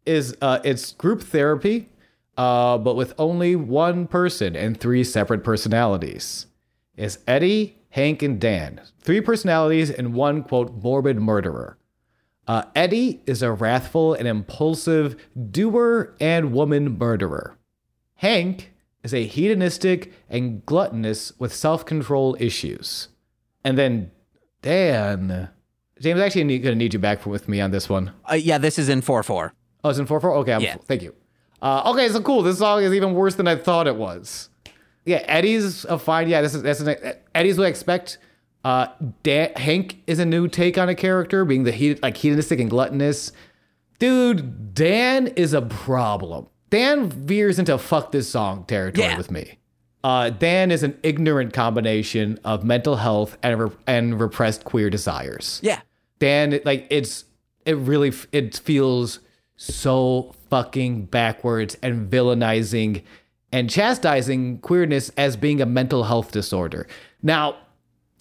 is 0.05 0.35
uh 0.41 0.59
it's 0.63 0.91
group 0.91 1.23
therapy, 1.23 1.89
uh, 2.37 2.77
but 2.77 2.95
with 2.95 3.15
only 3.17 3.55
one 3.55 4.05
person 4.05 4.55
and 4.55 4.79
three 4.79 5.03
separate 5.03 5.43
personalities. 5.43 6.45
It's 6.97 7.19
Eddie, 7.27 7.77
Hank, 7.91 8.21
and 8.23 8.39
Dan. 8.41 8.81
Three 9.01 9.21
personalities 9.21 9.89
and 9.91 10.13
one 10.13 10.43
quote 10.43 10.73
morbid 10.83 11.17
murderer. 11.19 11.77
Uh, 12.47 12.63
Eddie 12.75 13.21
is 13.25 13.41
a 13.41 13.51
wrathful 13.51 14.13
and 14.13 14.27
impulsive 14.27 15.15
doer 15.51 16.15
and 16.19 16.51
woman 16.53 16.97
murderer. 16.97 17.57
Hank 18.15 18.71
is 19.03 19.13
a 19.13 19.25
hedonistic 19.25 20.11
and 20.29 20.65
gluttonous 20.65 21.33
with 21.39 21.53
self 21.53 21.85
control 21.85 22.35
issues. 22.39 23.09
And 23.63 23.77
then 23.77 24.11
Dan. 24.61 25.49
James, 25.99 26.19
actually, 26.19 26.41
I'm 26.41 26.47
going 26.47 26.61
to 26.63 26.75
need 26.75 26.93
you 26.93 26.99
back 26.99 27.21
for, 27.21 27.29
with 27.29 27.47
me 27.49 27.59
on 27.59 27.71
this 27.71 27.89
one. 27.89 28.11
Uh, 28.29 28.35
yeah, 28.35 28.57
this 28.57 28.77
is 28.79 28.87
in 28.89 29.01
four 29.01 29.23
four. 29.23 29.53
Oh, 29.83 29.89
it's 29.89 29.99
in 29.99 30.05
4 30.05 30.19
4? 30.19 30.33
Okay, 30.37 30.53
I'm, 30.53 30.61
Yeah. 30.61 30.75
thank 30.87 31.01
you. 31.01 31.13
Uh, 31.61 31.91
okay, 31.91 32.09
so 32.09 32.19
cool. 32.21 32.41
This 32.41 32.57
song 32.57 32.83
is 32.83 32.93
even 32.93 33.13
worse 33.13 33.35
than 33.35 33.47
I 33.47 33.55
thought 33.55 33.87
it 33.87 33.95
was. 33.95 34.49
Yeah, 35.07 35.23
Eddie's 35.27 35.85
a 35.85 35.97
fine. 35.97 36.27
Yeah, 36.29 36.41
this 36.41 36.53
is 36.53 36.61
that's 36.61 36.79
an, 36.81 36.95
Eddie's 37.33 37.57
what 37.57 37.65
I 37.65 37.69
expect. 37.69 38.17
Uh, 38.63 38.87
Dan, 39.23 39.53
Hank 39.55 40.01
is 40.07 40.19
a 40.19 40.25
new 40.25 40.47
take 40.47 40.77
on 40.77 40.89
a 40.89 40.95
character, 40.95 41.45
being 41.45 41.63
the 41.63 41.71
he, 41.71 41.95
like 41.95 42.17
hedonistic 42.17 42.59
and 42.59 42.69
gluttonous. 42.69 43.31
Dude, 43.99 44.73
Dan 44.73 45.27
is 45.27 45.53
a 45.53 45.61
problem. 45.61 46.47
Dan 46.69 47.09
veers 47.09 47.57
into 47.59 47.77
fuck 47.77 48.11
this 48.11 48.29
song 48.29 48.65
territory 48.65 49.07
Yeah. 49.07 49.17
with 49.17 49.31
me. 49.31 49.57
Uh, 50.03 50.29
Dan 50.29 50.69
is 50.71 50.83
an 50.83 50.97
ignorant 51.01 51.53
combination 51.53 52.39
of 52.43 52.63
mental 52.63 52.97
health 52.97 53.37
and 53.41 53.59
re- 53.59 53.71
and 53.87 54.19
repressed 54.19 54.63
queer 54.65 54.89
desires. 54.89 55.59
Yeah. 55.63 55.81
Dan, 56.19 56.59
like 56.65 56.85
it's 56.89 57.25
it 57.65 57.77
really 57.77 58.11
it 58.31 58.57
feels 58.57 59.19
so 59.55 60.35
fucking 60.49 61.05
backwards 61.05 61.77
and 61.81 62.11
villainizing 62.11 63.01
and 63.51 63.69
chastising 63.69 64.59
queerness 64.59 65.09
as 65.17 65.35
being 65.37 65.61
a 65.61 65.65
mental 65.65 66.03
health 66.03 66.31
disorder. 66.31 66.87
Now, 67.21 67.57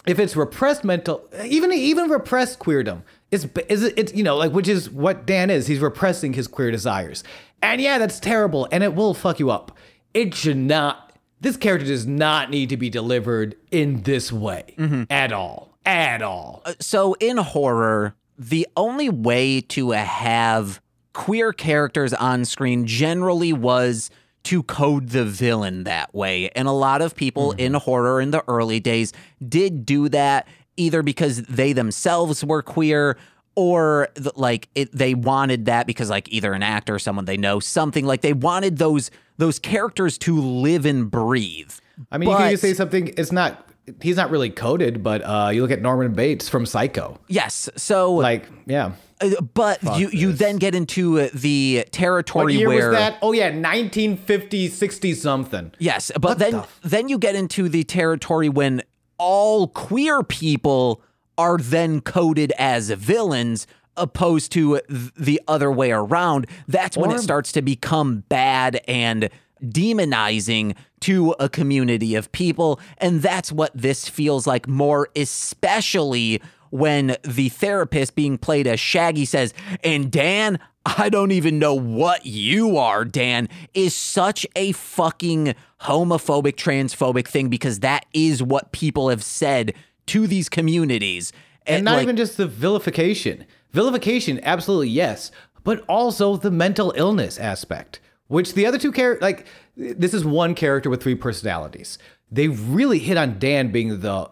if 0.06 0.18
it's 0.18 0.36
repressed 0.36 0.84
mental, 0.84 1.28
even 1.44 1.72
even 1.72 2.08
repressed 2.08 2.60
queerdom, 2.60 3.02
it's 3.30 3.46
is 3.68 3.82
it's 3.82 4.14
you 4.14 4.22
know 4.22 4.36
like 4.36 4.52
which 4.52 4.68
is 4.68 4.88
what 4.88 5.26
Dan 5.26 5.50
is. 5.50 5.66
He's 5.66 5.80
repressing 5.80 6.32
his 6.32 6.46
queer 6.46 6.70
desires, 6.70 7.24
and 7.60 7.80
yeah, 7.80 7.98
that's 7.98 8.20
terrible, 8.20 8.68
and 8.70 8.84
it 8.84 8.94
will 8.94 9.14
fuck 9.14 9.40
you 9.40 9.50
up. 9.50 9.76
It 10.14 10.34
should 10.34 10.56
not. 10.56 11.12
This 11.40 11.56
character 11.56 11.86
does 11.86 12.06
not 12.06 12.50
need 12.50 12.70
to 12.70 12.76
be 12.76 12.88
delivered 12.88 13.56
in 13.70 14.02
this 14.02 14.32
way 14.32 14.74
mm-hmm. 14.78 15.04
at 15.10 15.32
all, 15.32 15.76
at 15.84 16.22
all. 16.22 16.62
Uh, 16.64 16.74
so 16.80 17.14
in 17.14 17.36
horror, 17.36 18.14
the 18.38 18.66
only 18.76 19.10
way 19.10 19.60
to 19.60 19.90
have 19.90 20.80
queer 21.12 21.52
characters 21.52 22.14
on 22.14 22.44
screen 22.44 22.86
generally 22.86 23.52
was 23.52 24.10
to 24.46 24.62
code 24.62 25.08
the 25.10 25.24
villain 25.24 25.84
that 25.84 26.14
way. 26.14 26.48
And 26.50 26.68
a 26.68 26.72
lot 26.72 27.02
of 27.02 27.14
people 27.14 27.52
in 27.52 27.74
horror 27.74 28.20
in 28.20 28.30
the 28.30 28.44
early 28.48 28.80
days 28.80 29.12
did 29.46 29.84
do 29.84 30.08
that 30.10 30.46
either 30.76 31.02
because 31.02 31.42
they 31.42 31.72
themselves 31.72 32.44
were 32.44 32.62
queer 32.62 33.16
or 33.56 34.08
th- 34.14 34.36
like 34.36 34.68
it, 34.74 34.92
they 34.92 35.14
wanted 35.14 35.64
that 35.64 35.86
because 35.86 36.10
like 36.10 36.28
either 36.32 36.52
an 36.52 36.62
actor, 36.62 36.98
someone 36.98 37.24
they 37.24 37.36
know, 37.36 37.58
something 37.58 38.04
like 38.04 38.20
they 38.20 38.32
wanted 38.32 38.78
those 38.78 39.10
those 39.38 39.58
characters 39.58 40.16
to 40.18 40.40
live 40.40 40.86
and 40.86 41.10
breathe. 41.10 41.72
I 42.12 42.18
mean, 42.18 42.28
you 42.30 42.36
can 42.36 42.50
just 42.50 42.62
say 42.62 42.74
something. 42.74 43.08
It's 43.16 43.32
not 43.32 43.68
he's 44.00 44.16
not 44.16 44.30
really 44.30 44.50
coded, 44.50 45.02
but 45.02 45.22
uh, 45.22 45.50
you 45.52 45.62
look 45.62 45.70
at 45.70 45.82
Norman 45.82 46.12
Bates 46.12 46.48
from 46.48 46.66
Psycho. 46.66 47.18
Yes. 47.28 47.68
So, 47.76 48.14
Like, 48.14 48.44
yeah. 48.66 48.92
Uh, 49.20 49.40
but 49.54 49.82
you 49.98 50.08
you 50.12 50.30
this. 50.30 50.38
then 50.40 50.56
get 50.56 50.74
into 50.74 51.20
uh, 51.20 51.28
the 51.32 51.84
territory 51.90 52.44
What 52.44 52.54
year 52.54 52.68
where 52.68 52.90
was 52.90 52.98
that? 52.98 53.18
Oh 53.22 53.32
yeah, 53.32 53.46
1950, 53.46 54.68
60 54.68 55.14
something. 55.14 55.72
Yes, 55.78 56.10
but 56.20 56.38
then 56.38 56.64
then 56.82 57.08
you 57.08 57.18
get 57.18 57.34
into 57.34 57.68
the 57.68 57.84
territory 57.84 58.48
when 58.48 58.82
all 59.18 59.68
queer 59.68 60.22
people 60.22 61.02
are 61.38 61.58
then 61.58 62.00
coded 62.00 62.52
as 62.58 62.90
villains 62.90 63.66
opposed 63.96 64.52
to 64.52 64.80
th- 64.88 65.10
the 65.16 65.40
other 65.48 65.72
way 65.72 65.90
around. 65.90 66.46
That's 66.68 66.96
when 66.96 67.10
Or- 67.10 67.16
it 67.16 67.20
starts 67.20 67.52
to 67.52 67.62
become 67.62 68.24
bad 68.28 68.80
and 68.86 69.30
demonizing 69.64 70.74
to 71.00 71.34
a 71.38 71.48
community 71.48 72.14
of 72.14 72.30
people 72.32 72.78
and 72.98 73.22
that's 73.22 73.50
what 73.50 73.70
this 73.74 74.06
feels 74.08 74.46
like 74.46 74.68
more 74.68 75.08
especially 75.16 76.42
when 76.76 77.16
the 77.22 77.48
therapist 77.48 78.14
being 78.14 78.38
played 78.38 78.66
as 78.66 78.78
Shaggy 78.80 79.24
says, 79.24 79.54
and 79.82 80.10
Dan, 80.10 80.58
I 80.84 81.08
don't 81.08 81.32
even 81.32 81.58
know 81.58 81.74
what 81.74 82.26
you 82.26 82.76
are, 82.76 83.04
Dan, 83.04 83.48
is 83.74 83.94
such 83.94 84.46
a 84.54 84.72
fucking 84.72 85.54
homophobic, 85.80 86.54
transphobic 86.54 87.26
thing 87.26 87.48
because 87.48 87.80
that 87.80 88.06
is 88.12 88.42
what 88.42 88.72
people 88.72 89.08
have 89.08 89.22
said 89.22 89.74
to 90.06 90.26
these 90.26 90.48
communities. 90.48 91.32
And 91.66 91.84
not 91.84 91.96
like, 91.96 92.04
even 92.04 92.16
just 92.16 92.36
the 92.36 92.46
vilification. 92.46 93.44
Vilification, 93.72 94.38
absolutely 94.44 94.88
yes, 94.88 95.32
but 95.64 95.84
also 95.88 96.36
the 96.36 96.50
mental 96.50 96.92
illness 96.96 97.38
aspect, 97.38 97.98
which 98.28 98.54
the 98.54 98.64
other 98.64 98.78
two 98.78 98.92
characters, 98.92 99.22
like, 99.22 99.46
this 99.76 100.14
is 100.14 100.24
one 100.24 100.54
character 100.54 100.88
with 100.88 101.02
three 101.02 101.16
personalities. 101.16 101.98
They 102.30 102.48
really 102.48 103.00
hit 103.00 103.16
on 103.16 103.38
Dan 103.38 103.72
being 103.72 104.00
the 104.00 104.30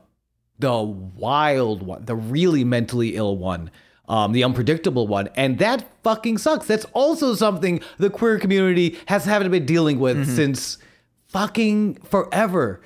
the 0.59 0.83
wild 0.83 1.83
one, 1.83 2.05
the 2.05 2.15
really 2.15 2.65
mentally 2.65 3.17
ill 3.17 3.37
one, 3.37 3.71
um, 4.09 4.33
the 4.33 4.45
unpredictable 4.45 5.07
one, 5.07 5.29
and 5.35 5.59
that 5.59 5.85
fucking 6.03 6.39
sucks. 6.39 6.67
That's 6.67 6.87
also 6.93 7.35
something 7.35 7.81
the 7.99 8.11
queer 8.11 8.39
community 8.39 8.99
has 9.07 9.25
haven't 9.25 9.51
been 9.51 9.67
dealing 9.67 9.99
with 9.99 10.35
since 10.35 10.79
fucking 11.27 11.95
forever. 11.97 12.81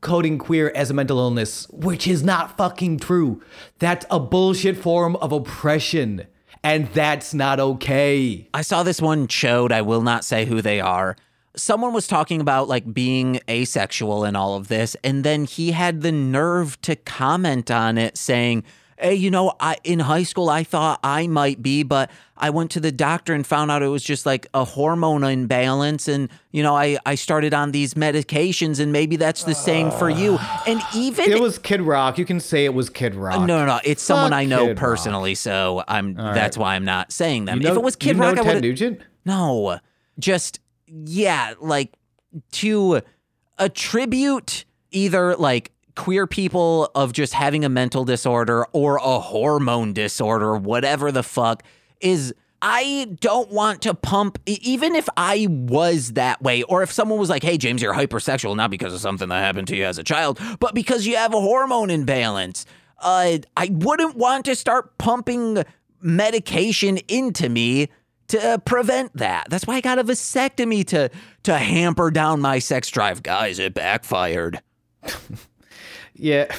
Coding 0.00 0.36
queer 0.36 0.72
as 0.74 0.90
a 0.90 0.94
mental 0.94 1.20
illness, 1.20 1.68
which 1.70 2.08
is 2.08 2.24
not 2.24 2.56
fucking 2.56 2.98
true. 2.98 3.40
That's 3.78 4.04
a 4.10 4.18
bullshit 4.18 4.76
form 4.76 5.14
of 5.16 5.30
oppression, 5.30 6.26
and 6.64 6.88
that's 6.88 7.32
not 7.32 7.60
okay. 7.60 8.48
I 8.52 8.62
saw 8.62 8.82
this 8.82 9.00
one 9.00 9.28
chode. 9.28 9.70
I 9.70 9.82
will 9.82 10.02
not 10.02 10.24
say 10.24 10.44
who 10.44 10.60
they 10.60 10.80
are. 10.80 11.14
Someone 11.54 11.92
was 11.92 12.06
talking 12.06 12.40
about 12.40 12.68
like 12.68 12.92
being 12.94 13.40
asexual 13.48 14.24
and 14.24 14.36
all 14.36 14.54
of 14.54 14.68
this, 14.68 14.96
and 15.04 15.22
then 15.24 15.44
he 15.44 15.72
had 15.72 16.00
the 16.00 16.12
nerve 16.12 16.80
to 16.82 16.96
comment 16.96 17.70
on 17.70 17.98
it 17.98 18.16
saying, 18.16 18.64
Hey, 18.98 19.14
you 19.16 19.30
know, 19.30 19.52
I 19.58 19.76
in 19.84 19.98
high 19.98 20.22
school 20.22 20.48
I 20.48 20.62
thought 20.64 21.00
I 21.02 21.26
might 21.26 21.60
be, 21.60 21.82
but 21.82 22.10
I 22.36 22.50
went 22.50 22.70
to 22.72 22.80
the 22.80 22.92
doctor 22.92 23.34
and 23.34 23.44
found 23.46 23.70
out 23.70 23.82
it 23.82 23.88
was 23.88 24.02
just 24.04 24.24
like 24.26 24.46
a 24.54 24.64
hormone 24.64 25.24
imbalance 25.24 26.06
and 26.08 26.28
you 26.52 26.62
know, 26.62 26.76
I, 26.76 26.98
I 27.04 27.16
started 27.16 27.52
on 27.52 27.72
these 27.72 27.94
medications 27.94 28.78
and 28.80 28.92
maybe 28.92 29.16
that's 29.16 29.42
the 29.44 29.54
same 29.54 29.90
for 29.90 30.08
you. 30.08 30.38
And 30.66 30.80
even 30.94 31.30
It 31.30 31.40
was 31.40 31.58
Kid 31.58 31.80
Rock. 31.82 32.16
You 32.16 32.24
can 32.24 32.38
say 32.40 32.64
it 32.64 32.74
was 32.74 32.88
Kid 32.88 33.14
Rock. 33.16 33.40
no, 33.40 33.58
no, 33.58 33.66
no. 33.66 33.80
It's 33.84 34.02
someone 34.02 34.32
I 34.32 34.44
know 34.44 34.66
Kid 34.66 34.68
Rock. 34.70 34.76
personally, 34.78 35.34
so 35.34 35.82
I'm. 35.88 36.14
That's 36.14 36.56
why 36.56 36.76
I'm 36.76 36.84
not 36.84 37.10
saying 37.12 37.46
them. 37.46 37.58
You 37.58 37.64
know- 37.64 37.72
if 37.72 37.76
it 37.78 37.82
was 37.82 37.96
Kid 37.96 38.10
you 38.16 38.22
know 38.22 38.28
Rock, 38.30 38.38
I 38.38 38.42
Ted 38.42 38.54
would. 38.54 38.62
Nugent. 38.62 39.00
No, 39.24 39.80
just 40.18 40.60
yeah, 41.04 41.54
like 41.60 41.94
to 42.52 43.00
attribute 43.58 44.64
either 44.90 45.36
like 45.36 45.72
queer 45.94 46.26
people 46.26 46.90
of 46.94 47.12
just 47.12 47.34
having 47.34 47.64
a 47.64 47.68
mental 47.68 48.04
disorder 48.04 48.66
or 48.72 48.96
a 48.96 49.18
hormone 49.20 49.92
disorder, 49.92 50.56
whatever 50.56 51.12
the 51.12 51.22
fuck 51.22 51.62
is. 52.00 52.34
I 52.64 53.16
don't 53.20 53.50
want 53.50 53.82
to 53.82 53.94
pump, 53.94 54.38
even 54.46 54.94
if 54.94 55.08
I 55.16 55.48
was 55.48 56.12
that 56.12 56.40
way, 56.42 56.62
or 56.62 56.84
if 56.84 56.92
someone 56.92 57.18
was 57.18 57.28
like, 57.28 57.42
hey, 57.42 57.58
James, 57.58 57.82
you're 57.82 57.92
hypersexual, 57.92 58.54
not 58.54 58.70
because 58.70 58.94
of 58.94 59.00
something 59.00 59.28
that 59.30 59.40
happened 59.40 59.66
to 59.68 59.76
you 59.76 59.84
as 59.84 59.98
a 59.98 60.04
child, 60.04 60.38
but 60.60 60.72
because 60.72 61.04
you 61.04 61.16
have 61.16 61.34
a 61.34 61.40
hormone 61.40 61.90
imbalance. 61.90 62.64
Uh, 63.00 63.38
I 63.56 63.68
wouldn't 63.72 64.14
want 64.14 64.44
to 64.44 64.54
start 64.54 64.96
pumping 64.96 65.64
medication 66.00 66.98
into 67.08 67.48
me 67.48 67.88
to 68.32 68.60
prevent 68.64 69.16
that. 69.16 69.46
That's 69.50 69.66
why 69.66 69.76
I 69.76 69.80
got 69.80 69.98
a 69.98 70.04
vasectomy 70.04 70.86
to 70.88 71.10
to 71.44 71.58
hamper 71.58 72.10
down 72.10 72.40
my 72.40 72.58
sex 72.58 72.90
drive. 72.90 73.22
Guys, 73.22 73.58
it 73.58 73.74
backfired. 73.74 74.60
Yeah, 76.14 76.54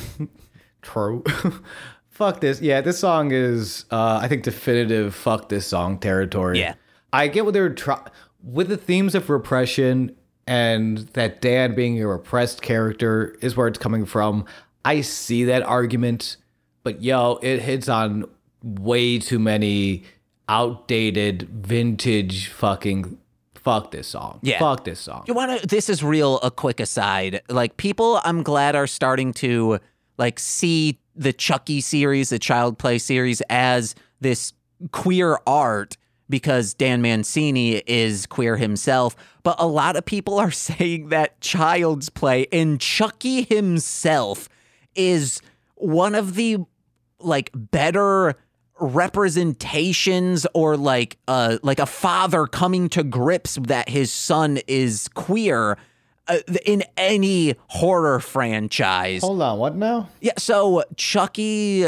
true. 0.81 1.23
fuck 2.09 2.41
this. 2.41 2.59
Yeah, 2.59 2.81
this 2.81 2.99
song 2.99 3.31
is, 3.31 3.85
uh, 3.91 4.19
I 4.21 4.27
think, 4.27 4.43
definitive 4.43 5.15
fuck 5.15 5.49
this 5.49 5.65
song 5.67 5.99
territory. 5.99 6.59
Yeah. 6.59 6.73
I 7.13 7.27
get 7.27 7.45
what 7.45 7.53
they're 7.53 7.73
trying 7.73 8.07
with 8.43 8.67
the 8.67 8.77
themes 8.77 9.15
of 9.15 9.29
repression 9.29 10.15
and 10.47 10.97
that 11.13 11.41
Dan 11.41 11.75
being 11.75 12.01
a 12.01 12.07
repressed 12.07 12.61
character 12.61 13.37
is 13.41 13.55
where 13.55 13.67
it's 13.67 13.79
coming 13.79 14.05
from. 14.05 14.45
I 14.83 15.01
see 15.01 15.45
that 15.45 15.61
argument, 15.63 16.35
but 16.83 17.01
yo, 17.01 17.39
it 17.41 17.61
hits 17.61 17.87
on 17.87 18.25
way 18.63 19.19
too 19.19 19.39
many 19.39 20.03
outdated, 20.49 21.49
vintage 21.49 22.47
fucking. 22.47 23.17
Fuck 23.55 23.91
this 23.91 24.07
song. 24.07 24.39
Yeah. 24.41 24.59
Fuck 24.59 24.83
this 24.83 24.99
song. 24.99 25.23
You 25.25 25.33
want 25.33 25.61
to? 25.61 25.67
This 25.67 25.89
is 25.89 26.03
real. 26.03 26.39
A 26.39 26.51
quick 26.51 26.79
aside. 26.79 27.41
Like 27.49 27.77
people, 27.77 28.19
I'm 28.25 28.43
glad 28.43 28.75
are 28.75 28.87
starting 28.87 29.33
to 29.35 29.79
like 30.17 30.37
see 30.39 30.99
the 31.15 31.31
Chucky 31.31 31.79
series, 31.79 32.29
the 32.29 32.39
Child 32.39 32.77
Play 32.77 32.97
series, 32.97 33.41
as 33.49 33.95
this 34.19 34.53
queer 34.91 35.39
art 35.47 35.97
because 36.29 36.73
Don 36.73 37.01
Mancini 37.01 37.75
is 37.85 38.25
queer 38.25 38.57
himself. 38.57 39.15
But 39.43 39.57
a 39.59 39.67
lot 39.67 39.95
of 39.95 40.05
people 40.05 40.39
are 40.39 40.51
saying 40.67 41.09
that 41.09 41.39
Child's 41.41 42.09
Play 42.09 42.47
and 42.51 42.79
Chucky 42.79 43.43
himself 43.43 44.49
is 44.95 45.41
one 45.75 46.15
of 46.15 46.35
the 46.35 46.57
like 47.19 47.49
better 47.53 48.35
representations 48.83 50.45
or 50.53 50.77
like 50.77 51.17
uh 51.27 51.57
like 51.63 51.79
a 51.79 51.85
father 51.85 52.45
coming 52.45 52.89
to 52.89 53.03
grips 53.03 53.55
that 53.61 53.89
his 53.89 54.11
son 54.11 54.59
is 54.67 55.07
queer 55.09 55.77
uh, 56.27 56.37
in 56.65 56.83
any 56.95 57.55
horror 57.67 58.19
franchise. 58.19 59.21
Hold 59.21 59.41
on, 59.41 59.59
what 59.59 59.75
now? 59.75 60.09
Yeah, 60.21 60.33
so 60.37 60.83
Chucky 60.95 61.83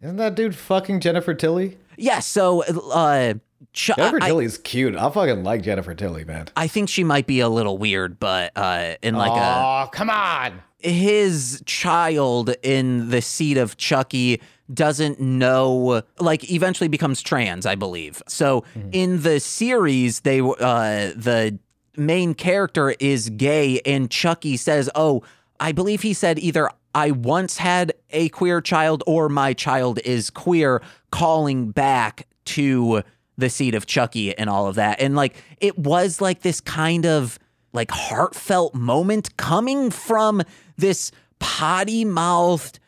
Isn't 0.00 0.16
that 0.16 0.34
dude 0.34 0.54
fucking 0.54 1.00
Jennifer 1.00 1.34
Tilly? 1.34 1.78
yeah, 1.96 2.20
so 2.20 2.62
uh 2.64 3.34
Ch- 3.72 3.90
Jennifer 3.96 4.22
I, 4.22 4.28
Tilly's 4.28 4.58
cute. 4.58 4.96
I 4.96 5.10
fucking 5.10 5.44
like 5.44 5.62
Jennifer 5.62 5.94
Tilly, 5.94 6.24
man. 6.24 6.48
I 6.56 6.68
think 6.68 6.88
she 6.88 7.04
might 7.04 7.26
be 7.26 7.40
a 7.40 7.48
little 7.48 7.76
weird, 7.78 8.18
but 8.18 8.52
uh 8.56 8.94
in 9.02 9.14
like 9.14 9.32
a 9.32 9.34
oh, 9.34 9.88
come 9.92 10.10
on. 10.10 10.62
his 10.78 11.62
child 11.66 12.54
in 12.62 13.10
the 13.10 13.20
Seed 13.20 13.58
of 13.58 13.76
Chucky 13.76 14.40
doesn't 14.72 15.20
know 15.20 16.02
like 16.18 16.50
eventually 16.50 16.88
becomes 16.88 17.22
trans 17.22 17.66
I 17.66 17.74
believe. 17.74 18.22
So 18.28 18.64
in 18.92 19.22
the 19.22 19.40
series 19.40 20.20
they 20.20 20.40
uh 20.40 21.12
the 21.16 21.58
main 21.96 22.34
character 22.34 22.90
is 23.00 23.30
gay 23.30 23.80
and 23.84 24.10
Chucky 24.10 24.56
says, 24.56 24.88
"Oh, 24.94 25.22
I 25.58 25.72
believe 25.72 26.02
he 26.02 26.12
said 26.12 26.38
either 26.38 26.70
I 26.94 27.10
once 27.10 27.58
had 27.58 27.92
a 28.10 28.28
queer 28.30 28.60
child 28.60 29.02
or 29.06 29.28
my 29.28 29.52
child 29.52 29.98
is 30.04 30.30
queer," 30.30 30.82
calling 31.10 31.70
back 31.70 32.26
to 32.46 33.02
the 33.36 33.48
Seed 33.48 33.74
of 33.74 33.86
Chucky 33.86 34.36
and 34.36 34.50
all 34.50 34.66
of 34.66 34.74
that. 34.74 35.00
And 35.00 35.14
like 35.16 35.36
it 35.60 35.78
was 35.78 36.20
like 36.20 36.42
this 36.42 36.60
kind 36.60 37.06
of 37.06 37.38
like 37.72 37.90
heartfelt 37.90 38.74
moment 38.74 39.36
coming 39.36 39.90
from 39.90 40.42
this 40.76 41.12
potty 41.38 42.04
mouthed 42.04 42.78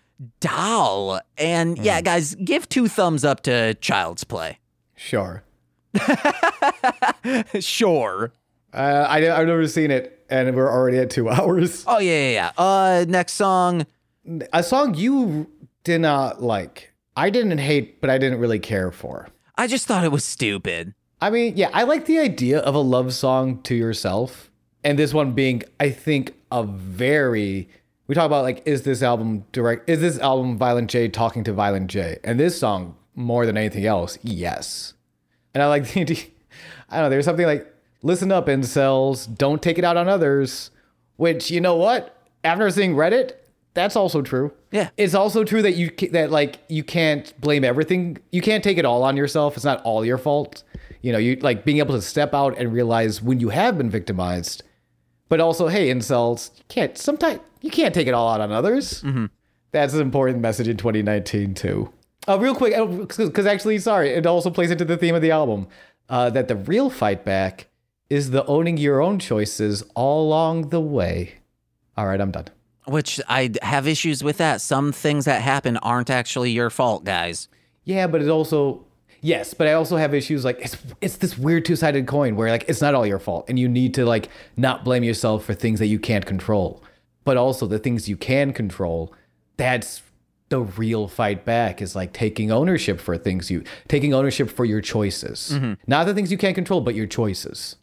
doll. 0.41 1.21
And 1.39 1.79
yeah, 1.79 2.01
guys, 2.01 2.35
give 2.37 2.69
two 2.69 2.89
thumbs 2.89 3.25
up 3.25 3.43
to 3.43 3.75
Child's 3.75 4.25
Play. 4.25 4.59
Sure. 4.97 5.43
Sure. 7.61 8.33
Uh, 8.73 9.07
I, 9.09 9.31
I've 9.31 9.47
never 9.47 9.67
seen 9.67 9.91
it, 9.91 10.25
and 10.31 10.55
we're 10.55 10.71
already 10.71 10.99
at 10.99 11.11
two 11.11 11.29
hours. 11.31 11.85
Oh 11.87 11.99
yeah, 11.99 12.29
yeah, 12.29 12.31
yeah. 12.31 12.51
Uh 12.57 13.05
next 13.09 13.35
song. 13.35 13.87
A 14.53 14.63
song 14.63 14.95
you 14.95 15.51
did 15.85 16.01
not 16.01 16.43
like. 16.43 16.93
I 17.17 17.31
didn't 17.31 17.59
hate, 17.59 18.01
but 18.01 18.11
I 18.11 18.19
didn't 18.19 18.39
really 18.39 18.59
care 18.61 18.93
for. 18.93 19.29
I 19.57 19.67
just 19.67 19.87
thought 19.87 20.05
it 20.05 20.13
was 20.13 20.25
stupid. 20.25 20.95
I 21.21 21.31
mean, 21.31 21.57
yeah, 21.57 21.71
I 21.73 21.83
like 21.83 22.07
the 22.07 22.19
idea 22.19 22.61
of 22.61 22.75
a 22.75 22.79
love 22.81 23.13
song 23.13 23.61
to 23.63 23.75
yourself. 23.75 24.51
And 24.83 24.99
this 24.99 25.13
one 25.13 25.33
being, 25.33 25.63
I 25.79 25.91
think, 25.91 26.35
a 26.51 26.63
very 26.63 27.69
we 28.11 28.17
talk 28.17 28.27
about 28.27 28.43
like, 28.43 28.65
is 28.67 28.83
this 28.83 29.05
album 29.05 29.45
direct 29.53 29.89
is 29.89 30.01
this 30.01 30.19
album 30.19 30.59
Violent 30.59 30.91
J 30.91 31.07
talking 31.07 31.45
to 31.45 31.53
Violent 31.53 31.89
J? 31.89 32.19
And 32.25 32.41
this 32.41 32.59
song, 32.59 32.97
more 33.15 33.47
than 33.47 33.57
anything 33.57 33.87
else, 33.87 34.19
yes. 34.21 34.95
And 35.55 35.63
I 35.63 35.69
like 35.69 35.85
the 35.87 36.01
I 36.91 36.97
don't 36.97 37.05
know, 37.05 37.09
there's 37.09 37.25
something 37.25 37.47
like 37.47 37.73
listen 38.03 38.33
up, 38.33 38.49
incels, 38.49 39.33
don't 39.39 39.63
take 39.63 39.79
it 39.79 39.85
out 39.85 39.97
on 39.97 40.09
others. 40.09 40.73
Which, 41.19 41.53
you 41.53 41.61
know 41.61 41.77
what? 41.77 42.21
After 42.43 42.69
seeing 42.71 42.97
Reddit, 42.97 43.35
That's 43.75 43.95
also 43.95 44.23
true. 44.23 44.51
Yeah. 44.73 44.89
It's 44.97 45.15
also 45.15 45.45
true 45.45 45.63
that 45.63 45.77
you 45.77 45.93
that 46.11 46.33
like 46.33 46.59
you 46.69 46.83
can't 46.83 47.33
blame 47.41 47.63
everything. 47.63 48.19
You 48.33 48.43
can't 48.43 48.65
take 48.65 48.79
it 48.79 48.85
all 48.85 49.05
on 49.05 49.17
yourself. 49.17 49.55
It's 49.55 49.65
not 49.65 49.83
all 49.83 50.05
your 50.05 50.19
fault. 50.19 50.65
You 51.03 51.13
know, 51.13 51.19
you 51.19 51.37
like 51.37 51.65
being 51.65 51.79
able 51.79 51.95
to 51.95 52.03
step 52.03 52.35
out 52.35 52.59
and 52.59 52.73
realize 52.73 53.23
when 53.23 53.39
you 53.39 53.51
have 53.51 53.79
been 53.79 53.89
victimized. 53.89 54.65
But 55.31 55.41
also, 55.41 55.69
hey, 55.69 55.89
incels, 55.89 56.51
you 56.59 56.65
can't 56.69 56.99
sometimes 56.99 57.41
you 57.63 57.71
can't 57.71 57.95
take 57.95 58.07
it 58.07 58.13
all 58.13 58.29
out 58.29 58.43
on 58.43 58.53
others. 58.53 59.03
That's 59.73 59.95
an 59.95 60.01
important 60.01 60.41
message 60.41 60.69
in 60.69 60.77
2019 60.77 61.55
too. 61.55 61.91
Uh, 62.29 62.39
real 62.39 62.55
quick, 62.55 62.75
because 63.07 63.47
actually, 63.47 63.79
sorry, 63.79 64.11
it 64.11 64.27
also 64.27 64.51
plays 64.51 64.71
into 64.71 64.85
the 64.85 64.97
theme 64.99 65.15
of 65.15 65.23
the 65.23 65.31
album. 65.31 65.69
Uh, 66.09 66.29
that 66.29 66.49
the 66.49 66.57
real 66.57 66.91
fight 66.91 67.25
back 67.25 67.69
is 68.11 68.33
the 68.33 68.45
owning 68.47 68.77
your 68.77 69.01
own 69.01 69.21
choices 69.21 69.85
all 69.95 70.27
along 70.27 70.71
the 70.71 70.81
way. 70.81 71.35
All 71.97 72.07
right, 72.07 72.21
I'm 72.21 72.33
done. 72.33 72.47
Which 72.87 73.21
I 73.29 73.53
have 73.63 73.87
issues 73.87 74.25
with 74.25 74.39
that. 74.39 74.61
Some 74.61 74.91
things 74.91 75.27
that 75.27 75.41
happen 75.43 75.77
aren't 75.77 76.11
actually 76.11 76.51
your 76.51 76.69
fault, 76.71 77.05
guys. 77.05 77.49
Yeah, 77.85 78.09
but 78.09 78.21
it 78.21 78.29
also 78.29 78.85
yes, 79.21 79.55
but 79.55 79.67
I 79.67 79.73
also 79.75 79.97
have 79.97 80.15
issues 80.15 80.45
like 80.45 80.59
it's 80.61 80.77
it's 81.01 81.17
this 81.17 81.39
weird 81.39 81.65
two 81.65 81.77
sided 81.77 82.07
coin 82.07 82.37
where 82.37 82.51
like 82.51 82.65
it's 82.69 82.81
not 82.81 82.95
all 82.95 83.07
your 83.07 83.19
fault, 83.19 83.47
and 83.49 83.59
you 83.59 83.69
need 83.69 83.95
to 83.95 84.05
like 84.05 84.29
not 84.57 84.85
blame 84.85 85.03
yourself 85.05 85.45
for 85.45 85.55
things 85.55 85.79
that 85.79 85.87
you 85.87 85.99
can't 85.99 86.27
control, 86.27 86.83
but 87.25 87.37
also 87.37 87.67
the 87.67 87.79
things 87.79 88.09
you 88.09 88.17
can 88.17 88.53
control. 88.53 89.15
That's 89.57 90.03
the 90.49 90.61
real 90.61 91.07
fight 91.07 91.45
back 91.45 91.81
is 91.81 91.95
like 91.95 92.13
taking 92.13 92.51
ownership 92.51 93.01
for 93.01 93.17
things 93.17 93.51
you 93.51 93.63
taking 93.89 94.13
ownership 94.13 94.51
for 94.51 94.65
your 94.65 94.81
choices, 94.81 95.53
not 95.87 96.05
the 96.07 96.15
things 96.15 96.33
you 96.33 96.39
can't 96.39 96.55
control, 96.55 96.81
but 96.81 96.95
your 96.95 97.07
choices. 97.07 97.77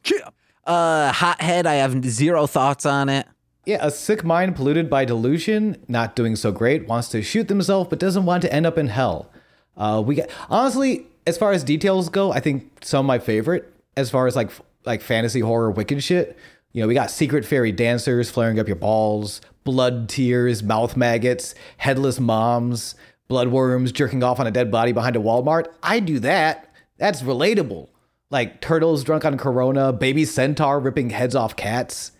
Uh, 0.65 1.13
hothead, 1.13 1.65
I 1.65 1.75
have 1.75 2.03
zero 2.03 2.45
thoughts 2.45 2.85
on 2.85 3.07
it. 3.07 3.25
Yeah, 3.65 3.79
a 3.81 3.91
sick 3.91 4.23
mind 4.25 4.55
polluted 4.55 4.89
by 4.89 5.05
delusion, 5.05 5.77
not 5.87 6.15
doing 6.15 6.35
so 6.35 6.51
great, 6.51 6.87
wants 6.87 7.07
to 7.09 7.21
shoot 7.21 7.47
themselves 7.47 7.89
but 7.89 7.99
doesn't 7.99 8.25
want 8.25 8.41
to 8.43 8.53
end 8.53 8.65
up 8.65 8.77
in 8.77 8.87
hell. 8.87 9.31
Uh, 9.77 10.01
we 10.05 10.15
got 10.15 10.29
honestly, 10.49 11.05
as 11.27 11.37
far 11.37 11.51
as 11.51 11.63
details 11.63 12.09
go, 12.09 12.31
I 12.31 12.39
think 12.39 12.71
some 12.81 13.01
of 13.01 13.05
my 13.05 13.19
favorite 13.19 13.71
as 13.95 14.09
far 14.09 14.25
as 14.27 14.35
like 14.35 14.49
like 14.85 15.01
fantasy 15.01 15.41
horror 15.41 15.69
wicked 15.69 16.01
shit. 16.03 16.37
You 16.71 16.81
know, 16.81 16.87
we 16.87 16.93
got 16.93 17.11
secret 17.11 17.45
fairy 17.45 17.71
dancers 17.71 18.29
flaring 18.29 18.59
up 18.59 18.67
your 18.67 18.75
balls, 18.77 19.41
blood 19.63 20.07
tears, 20.09 20.63
mouth 20.63 20.95
maggots, 20.95 21.53
headless 21.77 22.19
moms, 22.19 22.95
bloodworms 23.29 23.93
jerking 23.93 24.23
off 24.23 24.39
on 24.39 24.47
a 24.47 24.51
dead 24.51 24.71
body 24.71 24.93
behind 24.93 25.15
a 25.15 25.19
Walmart. 25.19 25.67
I 25.83 25.99
do 25.99 26.19
that. 26.19 26.73
That's 26.97 27.21
relatable. 27.21 27.89
Like 28.29 28.61
turtles 28.61 29.03
drunk 29.03 29.25
on 29.25 29.37
Corona, 29.37 29.91
baby 29.91 30.23
centaur 30.23 30.79
ripping 30.79 31.09
heads 31.09 31.35
off 31.35 31.55
cats. 31.55 32.11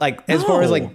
Like 0.00 0.20
as 0.28 0.42
far 0.42 0.62
as 0.62 0.70
like, 0.70 0.84
oh. 0.84 0.92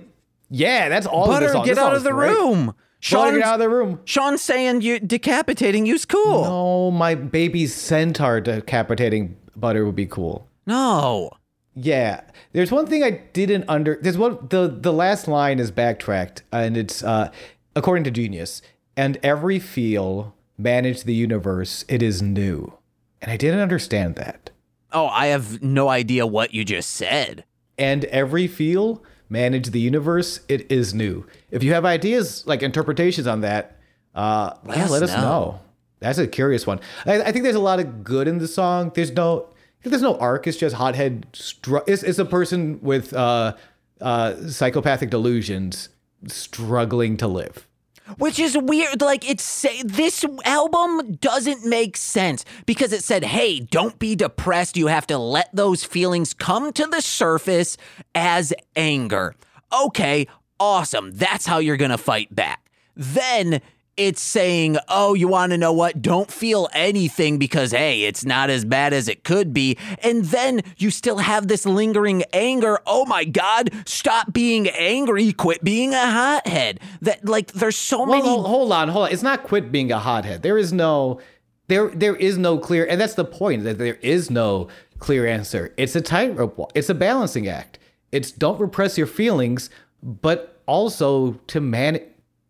yeah, 0.49 0.89
that's 0.89 1.05
all. 1.05 1.31
of 1.31 1.41
Butter, 1.41 1.65
get 1.65 1.77
out 1.77 1.95
of 1.95 2.03
the 2.03 2.11
great. 2.11 2.31
room. 2.31 2.73
Sean, 3.03 3.33
get 3.33 3.43
out 3.43 3.55
of 3.55 3.59
the 3.59 3.67
room. 3.67 3.99
Sean 4.05 4.37
saying 4.37 4.79
you 4.79 4.97
decapitating 4.97 5.85
you's 5.85 6.05
cool. 6.05 6.45
Oh, 6.45 6.89
my 6.89 7.15
baby 7.15 7.67
centaur 7.67 8.39
decapitating 8.39 9.35
butter 9.57 9.85
would 9.85 9.97
be 9.97 10.05
cool. 10.05 10.47
No. 10.65 11.31
Yeah, 11.75 12.21
there's 12.53 12.71
one 12.71 12.87
thing 12.87 13.03
I 13.03 13.11
didn't 13.33 13.65
under. 13.67 13.99
There's 14.01 14.17
one. 14.17 14.47
the 14.49 14.69
The 14.69 14.93
last 14.93 15.27
line 15.27 15.59
is 15.59 15.69
backtracked, 15.69 16.43
and 16.53 16.77
it's 16.77 17.03
uh, 17.03 17.29
according 17.75 18.05
to 18.05 18.11
Genius. 18.11 18.61
And 18.95 19.17
every 19.21 19.59
feel 19.59 20.33
manage 20.57 21.03
the 21.03 21.15
universe. 21.15 21.83
It 21.89 22.01
is 22.01 22.21
new, 22.21 22.77
and 23.21 23.29
I 23.29 23.35
didn't 23.35 23.59
understand 23.59 24.15
that. 24.15 24.51
Oh, 24.93 25.07
I 25.07 25.25
have 25.25 25.61
no 25.61 25.89
idea 25.89 26.25
what 26.25 26.53
you 26.53 26.63
just 26.63 26.91
said. 26.91 27.43
And 27.77 28.05
every 28.05 28.47
feel 28.47 29.03
manage 29.33 29.71
the 29.71 29.79
universe. 29.79 30.39
It 30.47 30.71
is 30.71 30.93
new. 30.93 31.25
If 31.51 31.63
you 31.63 31.73
have 31.73 31.83
ideas 31.85 32.45
like 32.45 32.61
interpretations 32.63 33.27
on 33.27 33.41
that, 33.41 33.79
uh, 34.15 34.53
Let 34.63 34.77
yeah, 34.77 34.83
us 34.85 34.91
let 34.91 35.03
us 35.03 35.09
know. 35.09 35.21
know. 35.21 35.59
That's 35.99 36.19
a 36.19 36.27
curious 36.27 36.67
one. 36.67 36.79
I, 37.05 37.21
I 37.23 37.31
think 37.31 37.43
there's 37.43 37.55
a 37.55 37.59
lot 37.71 37.79
of 37.79 38.03
good 38.03 38.27
in 38.27 38.37
the 38.37 38.47
song. 38.47 38.91
There's 38.93 39.11
no, 39.11 39.49
there's 39.83 40.01
no 40.01 40.17
arc. 40.19 40.45
It's 40.47 40.57
just 40.57 40.75
hothead. 40.75 41.25
Str- 41.33 41.77
it's, 41.87 42.03
it's 42.03 42.19
a 42.19 42.25
person 42.25 42.79
with 42.81 43.11
uh, 43.13 43.55
uh, 43.99 44.47
psychopathic 44.49 45.09
delusions 45.09 45.89
struggling 46.27 47.17
to 47.17 47.27
live. 47.27 47.67
Which 48.17 48.37
is 48.39 48.57
weird. 48.57 49.01
Like 49.01 49.27
it's 49.29 49.65
this 49.83 50.25
album 50.45 51.15
doesn't 51.15 51.65
make 51.65 51.95
sense 51.95 52.43
because 52.65 52.91
it 52.91 53.03
said, 53.03 53.23
"Hey, 53.23 53.59
don't 53.59 53.97
be 53.97 54.15
depressed. 54.15 54.75
You 54.77 54.87
have 54.87 55.07
to 55.07 55.17
let 55.17 55.49
those 55.55 55.83
feelings 55.83 56.33
come 56.33 56.73
to 56.73 56.85
the 56.85 57.01
surface 57.01 57.77
as 58.13 58.53
anger." 58.75 59.35
Okay, 59.71 60.27
awesome. 60.59 61.11
That's 61.13 61.45
how 61.45 61.59
you're 61.59 61.77
going 61.77 61.91
to 61.91 61.97
fight 61.97 62.35
back. 62.35 62.69
Then 62.95 63.61
it's 63.97 64.21
saying, 64.21 64.77
"Oh, 64.89 65.13
you 65.13 65.27
want 65.27 65.51
to 65.51 65.57
know 65.57 65.73
what? 65.73 66.01
Don't 66.01 66.31
feel 66.31 66.69
anything 66.73 67.37
because 67.37 67.71
hey, 67.71 68.03
it's 68.03 68.25
not 68.25 68.49
as 68.49 68.65
bad 68.65 68.93
as 68.93 69.07
it 69.07 69.23
could 69.23 69.53
be." 69.53 69.77
And 70.01 70.25
then 70.25 70.61
you 70.77 70.89
still 70.89 71.19
have 71.19 71.47
this 71.47 71.65
lingering 71.65 72.23
anger. 72.33 72.79
Oh 72.85 73.05
my 73.05 73.23
god, 73.25 73.69
stop 73.85 74.33
being 74.33 74.67
angry, 74.69 75.31
quit 75.33 75.63
being 75.63 75.93
a 75.93 76.09
hothead. 76.11 76.79
That 77.01 77.25
like 77.25 77.51
there's 77.53 77.77
so 77.77 77.99
Well, 77.99 78.17
many 78.17 78.27
hold 78.27 78.71
on, 78.71 78.89
hold 78.89 79.05
on. 79.05 79.11
It's 79.11 79.23
not 79.23 79.43
quit 79.43 79.71
being 79.71 79.91
a 79.91 79.99
hothead. 79.99 80.41
There 80.41 80.57
is 80.57 80.73
no, 80.73 81.19
there, 81.67 81.89
there 81.89 82.15
is 82.15 82.37
no 82.37 82.57
clear, 82.57 82.85
and 82.85 82.99
that's 82.99 83.15
the 83.15 83.25
point 83.25 83.63
that 83.63 83.77
there 83.77 83.95
is 84.01 84.29
no 84.29 84.67
clear 84.99 85.27
answer. 85.27 85.73
It's 85.77 85.95
a 85.95 86.01
tightrope 86.01 86.57
walk. 86.57 86.71
It's 86.75 86.89
a 86.89 86.95
balancing 86.95 87.47
act. 87.47 87.79
It's 88.11 88.31
don't 88.31 88.59
repress 88.59 88.97
your 88.97 89.07
feelings, 89.07 89.69
but 90.01 90.61
also 90.65 91.33
to 91.47 91.59
man, 91.59 91.99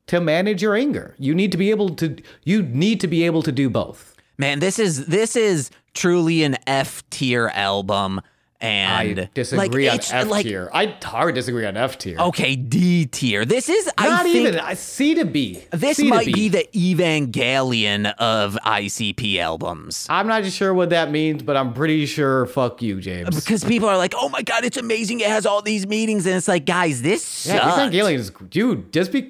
to 0.07 0.19
manage 0.19 0.61
your 0.61 0.75
anger. 0.75 1.15
You 1.17 1.33
need 1.35 1.51
to 1.51 1.57
be 1.57 1.69
able 1.69 1.89
to. 1.95 2.17
You 2.43 2.61
need 2.63 2.99
to 3.01 3.07
be 3.07 3.23
able 3.25 3.41
to 3.43 3.51
do 3.51 3.69
both. 3.69 4.15
Man, 4.37 4.59
this 4.59 4.79
is 4.79 5.05
this 5.05 5.35
is 5.35 5.69
truly 5.93 6.43
an 6.43 6.57
F 6.65 7.07
tier 7.11 7.49
album, 7.53 8.19
and 8.59 9.19
I 9.19 9.29
disagree 9.33 9.87
on 9.87 9.99
F 9.99 10.27
like, 10.27 10.45
tier. 10.45 10.69
I 10.73 10.87
hard 11.03 11.35
disagree 11.35 11.65
on 11.65 11.77
F 11.77 11.97
tier. 11.99 12.17
Okay, 12.17 12.55
D 12.55 13.05
tier. 13.05 13.45
This 13.45 13.69
is 13.69 13.89
I 13.97 14.07
not 14.07 14.23
think 14.23 14.35
even 14.35 14.59
I 14.59 14.73
C 14.73 15.13
to 15.15 15.25
B. 15.25 15.63
this 15.71 15.97
C 15.97 16.09
might 16.09 16.25
B. 16.25 16.33
be 16.33 16.49
the 16.49 16.67
Evangelion 16.73 18.13
of 18.15 18.57
ICP 18.65 19.37
albums. 19.37 20.07
I'm 20.09 20.27
not 20.27 20.45
sure 20.45 20.73
what 20.73 20.89
that 20.89 21.11
means, 21.11 21.43
but 21.43 21.55
I'm 21.55 21.73
pretty 21.73 22.05
sure. 22.05 22.45
Fuck 22.47 22.81
you, 22.81 22.99
James. 23.01 23.35
Because 23.35 23.63
people 23.63 23.87
are 23.87 23.97
like, 23.97 24.13
"Oh 24.15 24.29
my 24.29 24.41
god, 24.41 24.65
it's 24.65 24.77
amazing! 24.77 25.19
It 25.19 25.27
has 25.27 25.45
all 25.45 25.61
these 25.61 25.85
meetings," 25.85 26.25
and 26.25 26.35
it's 26.35 26.47
like, 26.47 26.65
guys, 26.65 27.01
this 27.01 27.45
Yeah, 27.45 27.59
sucks. 27.59 27.95
Evangelion 27.95 28.15
is 28.15 28.31
dude. 28.49 28.91
Just 28.91 29.11
be, 29.11 29.29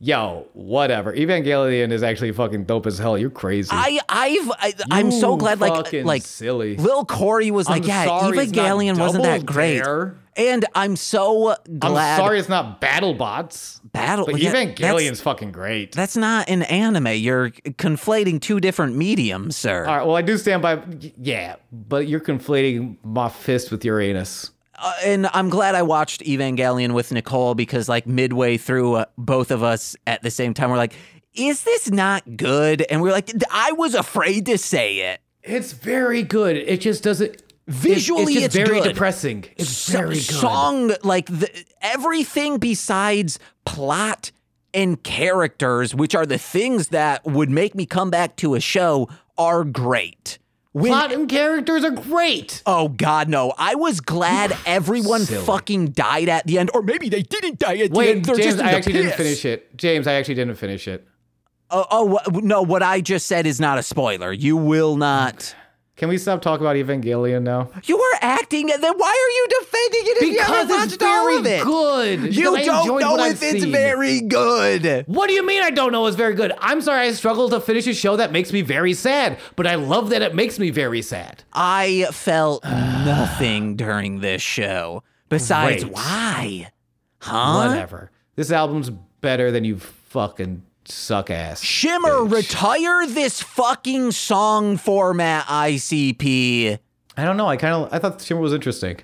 yo, 0.00 0.48
whatever. 0.54 1.12
Evangelion 1.12 1.92
is 1.92 2.02
actually 2.02 2.32
fucking 2.32 2.64
dope 2.64 2.86
as 2.86 2.98
hell. 2.98 3.16
You're 3.16 3.30
crazy. 3.30 3.68
I, 3.72 4.00
I've, 4.08 4.50
I, 4.58 4.72
I'm 4.90 5.10
so 5.12 5.36
glad, 5.36 5.60
like, 5.60 5.92
like 5.92 6.22
silly. 6.22 6.76
Lil 6.76 7.04
Corey 7.04 7.50
was 7.50 7.68
like, 7.68 7.82
I'm 7.82 7.88
yeah, 7.88 8.04
sorry 8.06 8.38
it's 8.38 8.52
not 8.52 8.64
Evangelion 8.64 8.98
wasn't 8.98 9.24
that 9.24 9.46
great, 9.46 9.84
Dare. 9.84 10.16
and 10.36 10.64
I'm 10.74 10.96
so 10.96 11.54
glad. 11.78 12.18
I'm 12.18 12.24
sorry 12.26 12.38
it's 12.40 12.48
not 12.48 12.80
BattleBots. 12.80 13.80
Battle, 13.92 14.26
But 14.26 14.40
yeah, 14.40 14.52
Evangelion's 14.52 15.20
fucking 15.20 15.50
great. 15.52 15.92
That's 15.92 16.16
not 16.16 16.48
an 16.48 16.62
anime. 16.62 17.08
You're 17.08 17.50
conflating 17.50 18.40
two 18.40 18.60
different 18.60 18.94
mediums, 18.96 19.56
sir. 19.56 19.84
All 19.84 19.96
right, 19.96 20.06
well, 20.06 20.16
I 20.16 20.22
do 20.22 20.38
stand 20.38 20.62
by. 20.62 20.80
Yeah, 21.18 21.56
but 21.72 22.06
you're 22.06 22.20
conflating 22.20 22.96
my 23.02 23.28
fist 23.28 23.70
with 23.70 23.84
Uranus. 23.84 24.52
Uh, 24.82 24.92
and 25.04 25.26
I'm 25.34 25.50
glad 25.50 25.74
I 25.74 25.82
watched 25.82 26.22
Evangelion 26.22 26.92
with 26.94 27.12
Nicole 27.12 27.54
because, 27.54 27.88
like, 27.88 28.06
midway 28.06 28.56
through, 28.56 28.94
uh, 28.94 29.04
both 29.18 29.50
of 29.50 29.62
us 29.62 29.94
at 30.06 30.22
the 30.22 30.30
same 30.30 30.54
time 30.54 30.70
were 30.70 30.76
like, 30.76 30.94
"Is 31.34 31.64
this 31.64 31.90
not 31.90 32.36
good?" 32.36 32.82
And 32.82 33.02
we 33.02 33.08
were 33.10 33.12
like, 33.14 33.30
"I 33.50 33.72
was 33.72 33.94
afraid 33.94 34.46
to 34.46 34.56
say 34.56 35.12
it." 35.12 35.20
It's 35.42 35.72
very 35.72 36.22
good. 36.22 36.56
It 36.56 36.80
just 36.80 37.02
doesn't. 37.02 37.42
Visually, 37.68 38.34
it's, 38.34 38.46
it's 38.46 38.54
just 38.54 38.66
very 38.66 38.80
good. 38.80 38.94
depressing. 38.94 39.44
It's 39.56 39.68
So- 39.70 39.98
very 39.98 40.14
good. 40.16 40.22
Song 40.24 40.92
like 41.04 41.26
the, 41.26 41.48
everything 41.82 42.58
besides 42.58 43.38
plot 43.64 44.32
and 44.74 45.00
characters, 45.04 45.94
which 45.94 46.14
are 46.16 46.26
the 46.26 46.38
things 46.38 46.88
that 46.88 47.24
would 47.24 47.48
make 47.50 47.74
me 47.76 47.86
come 47.86 48.10
back 48.10 48.34
to 48.36 48.54
a 48.54 48.60
show, 48.60 49.08
are 49.38 49.62
great. 49.64 50.38
When 50.72 50.92
Plot 50.92 51.12
and 51.12 51.28
characters 51.28 51.84
are 51.84 51.90
great. 51.90 52.62
Oh 52.64 52.88
God, 52.88 53.28
no! 53.28 53.52
I 53.58 53.74
was 53.74 54.00
glad 54.00 54.56
everyone 54.66 55.22
Silly. 55.22 55.44
fucking 55.44 55.88
died 55.88 56.28
at 56.28 56.46
the 56.46 56.58
end, 56.58 56.70
or 56.74 56.82
maybe 56.82 57.08
they 57.08 57.22
didn't 57.22 57.58
die 57.58 57.78
at 57.78 57.92
the 57.92 58.00
end. 58.08 58.24
They're 58.24 58.36
James, 58.36 58.60
I 58.60 58.72
actually 58.72 58.92
didn't 58.92 59.14
finish 59.14 59.44
it. 59.44 59.76
James, 59.76 60.06
I 60.06 60.12
actually 60.12 60.36
didn't 60.36 60.54
finish 60.54 60.86
it. 60.86 61.08
Oh, 61.72 61.86
oh 61.90 62.38
no! 62.40 62.62
What 62.62 62.84
I 62.84 63.00
just 63.00 63.26
said 63.26 63.46
is 63.46 63.58
not 63.58 63.78
a 63.78 63.82
spoiler. 63.82 64.32
You 64.32 64.56
will 64.56 64.96
not. 64.96 65.54
Can 66.00 66.08
we 66.08 66.16
stop 66.16 66.40
talking 66.40 66.64
about 66.64 66.76
Evangelion 66.76 67.42
now? 67.42 67.68
You 67.84 68.00
are 68.00 68.18
acting, 68.22 68.68
then 68.68 68.80
why 68.96 69.10
are 69.10 69.30
you 69.36 69.46
defending 69.60 70.00
it 70.06 70.16
if 70.16 70.22
you 70.22 70.82
it's 70.82 70.96
very 70.96 71.36
of 71.36 71.44
it? 71.46 71.62
good. 71.62 72.34
You 72.34 72.44
don't 72.44 73.00
know 73.02 73.16
if 73.16 73.20
I've 73.20 73.42
it's 73.42 73.62
seen. 73.64 73.70
very 73.70 74.22
good. 74.22 75.04
What 75.06 75.26
do 75.26 75.34
you 75.34 75.44
mean 75.44 75.62
I 75.62 75.68
don't 75.68 75.92
know 75.92 76.06
it's 76.06 76.16
very 76.16 76.32
good? 76.32 76.52
I'm 76.58 76.80
sorry 76.80 77.08
I 77.08 77.12
struggle 77.12 77.50
to 77.50 77.60
finish 77.60 77.86
a 77.86 77.92
show 77.92 78.16
that 78.16 78.32
makes 78.32 78.50
me 78.50 78.62
very 78.62 78.94
sad, 78.94 79.38
but 79.56 79.66
I 79.66 79.74
love 79.74 80.08
that 80.08 80.22
it 80.22 80.34
makes 80.34 80.58
me 80.58 80.70
very 80.70 81.02
sad. 81.02 81.44
I 81.52 82.06
felt 82.12 82.64
nothing 82.64 83.76
during 83.76 84.20
this 84.20 84.40
show. 84.40 85.02
Besides, 85.28 85.84
Great. 85.84 85.94
why? 85.94 86.70
Huh? 87.18 87.68
Whatever. 87.68 88.10
This 88.36 88.50
album's 88.50 88.88
better 88.88 89.50
than 89.50 89.64
you 89.64 89.76
fucking 89.78 90.62
suck 90.90 91.30
ass. 91.30 91.62
Shimmer, 91.62 92.08
bitch. 92.08 92.32
retire 92.32 93.06
this 93.06 93.42
fucking 93.42 94.12
song 94.12 94.76
format, 94.76 95.46
ICP. 95.46 96.78
I 97.16 97.24
don't 97.24 97.36
know. 97.36 97.46
I 97.46 97.56
kind 97.56 97.74
of 97.74 97.92
I 97.92 97.98
thought 97.98 98.20
Shimmer 98.20 98.40
was 98.40 98.52
interesting. 98.52 98.98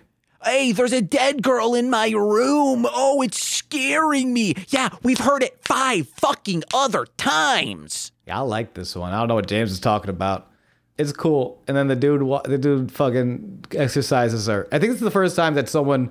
Hey, 0.45 0.71
there's 0.73 0.93
a 0.93 1.03
dead 1.03 1.43
girl 1.43 1.75
in 1.75 1.91
my 1.91 2.11
room. 2.11 2.87
Oh, 2.89 3.21
it's 3.23 3.43
scaring 3.43 4.33
me. 4.33 4.55
Yeah, 4.69 4.91
we've 5.03 5.19
heard 5.19 5.43
it 5.43 5.59
five 5.65 6.09
fucking 6.09 6.63
other 6.73 7.07
times. 7.17 8.13
Yeah, 8.27 8.39
I 8.39 8.43
like 8.43 8.75
this 8.75 8.95
one. 8.95 9.13
I 9.13 9.19
don't 9.19 9.29
know 9.29 9.35
what 9.35 9.49
James 9.49 9.73
is 9.73 9.81
talking 9.81 10.11
about. 10.11 10.51
It's 10.99 11.13
cool. 11.13 11.63
And 11.67 11.77
then 11.77 11.89
the 11.89 11.97
dude, 11.97 12.21
the 12.45 12.59
dude, 12.59 12.93
fucking 12.93 13.65
exercises 13.73 14.47
her. 14.47 14.69
I 14.71 14.79
think 14.79 14.93
this 14.93 15.01
is 15.01 15.05
the 15.05 15.11
first 15.11 15.37
time 15.37 15.55
that 15.55 15.69
someone 15.69 16.11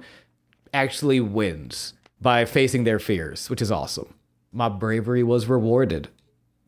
actually 0.73 1.19
wins 1.19 1.93
by 2.19 2.45
facing 2.45 2.83
their 2.83 2.99
fears, 2.99 3.49
which 3.49 3.61
is 3.61 3.71
awesome. 3.71 4.14
My 4.55 4.69
bravery 4.69 5.21
was 5.21 5.47
rewarded. 5.47 6.07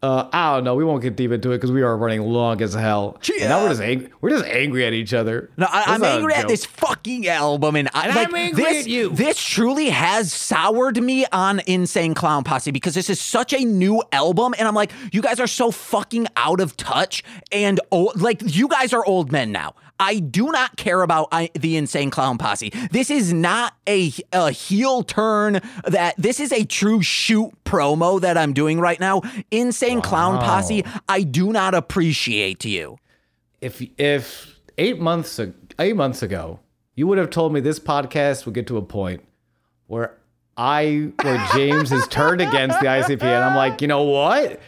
Uh, 0.03 0.29
I 0.31 0.53
don't 0.53 0.63
know. 0.63 0.75
We 0.75 0.83
won't 0.83 1.01
get 1.01 1.15
deep 1.15 1.31
into 1.31 1.51
it 1.51 1.57
because 1.57 1.71
we 1.71 1.81
are 1.81 1.97
running 1.97 2.21
long 2.21 2.61
as 2.61 2.75
hell. 2.75 3.17
And 3.39 3.49
now 3.49 3.63
we're 3.63 3.69
just 3.69 3.81
angry. 3.81 4.09
We're 4.21 4.29
just 4.29 4.45
angry 4.45 4.85
at 4.85 4.93
each 4.93 5.11
other. 5.11 5.49
No, 5.57 5.65
I, 5.67 5.85
I'm 5.87 6.03
angry 6.03 6.35
at 6.35 6.47
this 6.47 6.65
fucking 6.65 7.27
album, 7.27 7.75
and, 7.75 7.89
I, 7.95 8.05
And 8.05 8.15
like, 8.15 8.27
I'm 8.27 8.35
angry 8.35 8.63
this, 8.63 8.85
at 8.85 8.89
you. 8.89 9.09
This 9.09 9.41
truly 9.41 9.89
has 9.89 10.31
soured 10.31 11.01
me 11.01 11.25
on 11.31 11.61
Insane 11.65 12.13
Clown 12.13 12.43
Posse 12.43 12.69
because 12.69 12.93
this 12.93 13.09
is 13.09 13.19
such 13.19 13.53
a 13.53 13.65
new 13.65 14.03
album, 14.11 14.53
and 14.59 14.67
I'm 14.67 14.75
like, 14.75 14.91
you 15.11 15.23
guys 15.23 15.39
are 15.39 15.47
so 15.47 15.71
fucking 15.71 16.27
out 16.35 16.59
of 16.59 16.77
touch, 16.77 17.23
and 17.51 17.79
oh, 17.91 18.11
like 18.15 18.41
you 18.43 18.67
guys 18.67 18.93
are 18.93 19.03
old 19.03 19.31
men 19.31 19.51
now. 19.51 19.73
I 19.99 20.19
do 20.19 20.51
not 20.51 20.77
care 20.77 21.01
about 21.01 21.27
I, 21.31 21.49
the 21.53 21.75
Insane 21.77 22.09
Clown 22.11 22.37
Posse. 22.37 22.71
This 22.91 23.09
is 23.09 23.33
not 23.33 23.73
a, 23.87 24.11
a 24.31 24.51
heel 24.51 25.03
turn. 25.03 25.61
That 25.85 26.15
this 26.17 26.39
is 26.39 26.51
a 26.51 26.63
true 26.65 27.01
shoot 27.01 27.51
promo 27.65 28.21
that 28.21 28.37
I'm 28.37 28.53
doing 28.53 28.79
right 28.79 28.99
now. 28.99 29.21
Insane 29.51 30.01
Clown 30.01 30.39
Posse. 30.39 30.83
I 31.09 31.23
do 31.23 31.51
not 31.51 31.73
appreciate 31.73 32.63
you. 32.65 32.97
if 33.61 33.81
if 33.97 34.59
eight 34.77 34.99
months 34.99 35.39
ag- 35.39 35.53
eight 35.79 35.95
months 35.95 36.21
ago 36.21 36.59
you 36.93 37.07
would 37.07 37.17
have 37.17 37.29
told 37.31 37.53
me 37.53 37.59
this 37.59 37.79
podcast 37.79 38.45
would 38.45 38.53
get 38.55 38.67
to 38.67 38.77
a 38.77 38.81
point 38.81 39.23
where 39.87 40.15
I 40.55 41.11
where 41.21 41.47
James 41.53 41.91
is 41.91 42.07
turned 42.07 42.41
against 42.41 42.79
the 42.79 42.85
ICP 42.87 43.21
and 43.23 43.43
I'm 43.43 43.55
like, 43.55 43.81
you 43.81 43.87
know 43.87 44.03
what? 44.03 44.59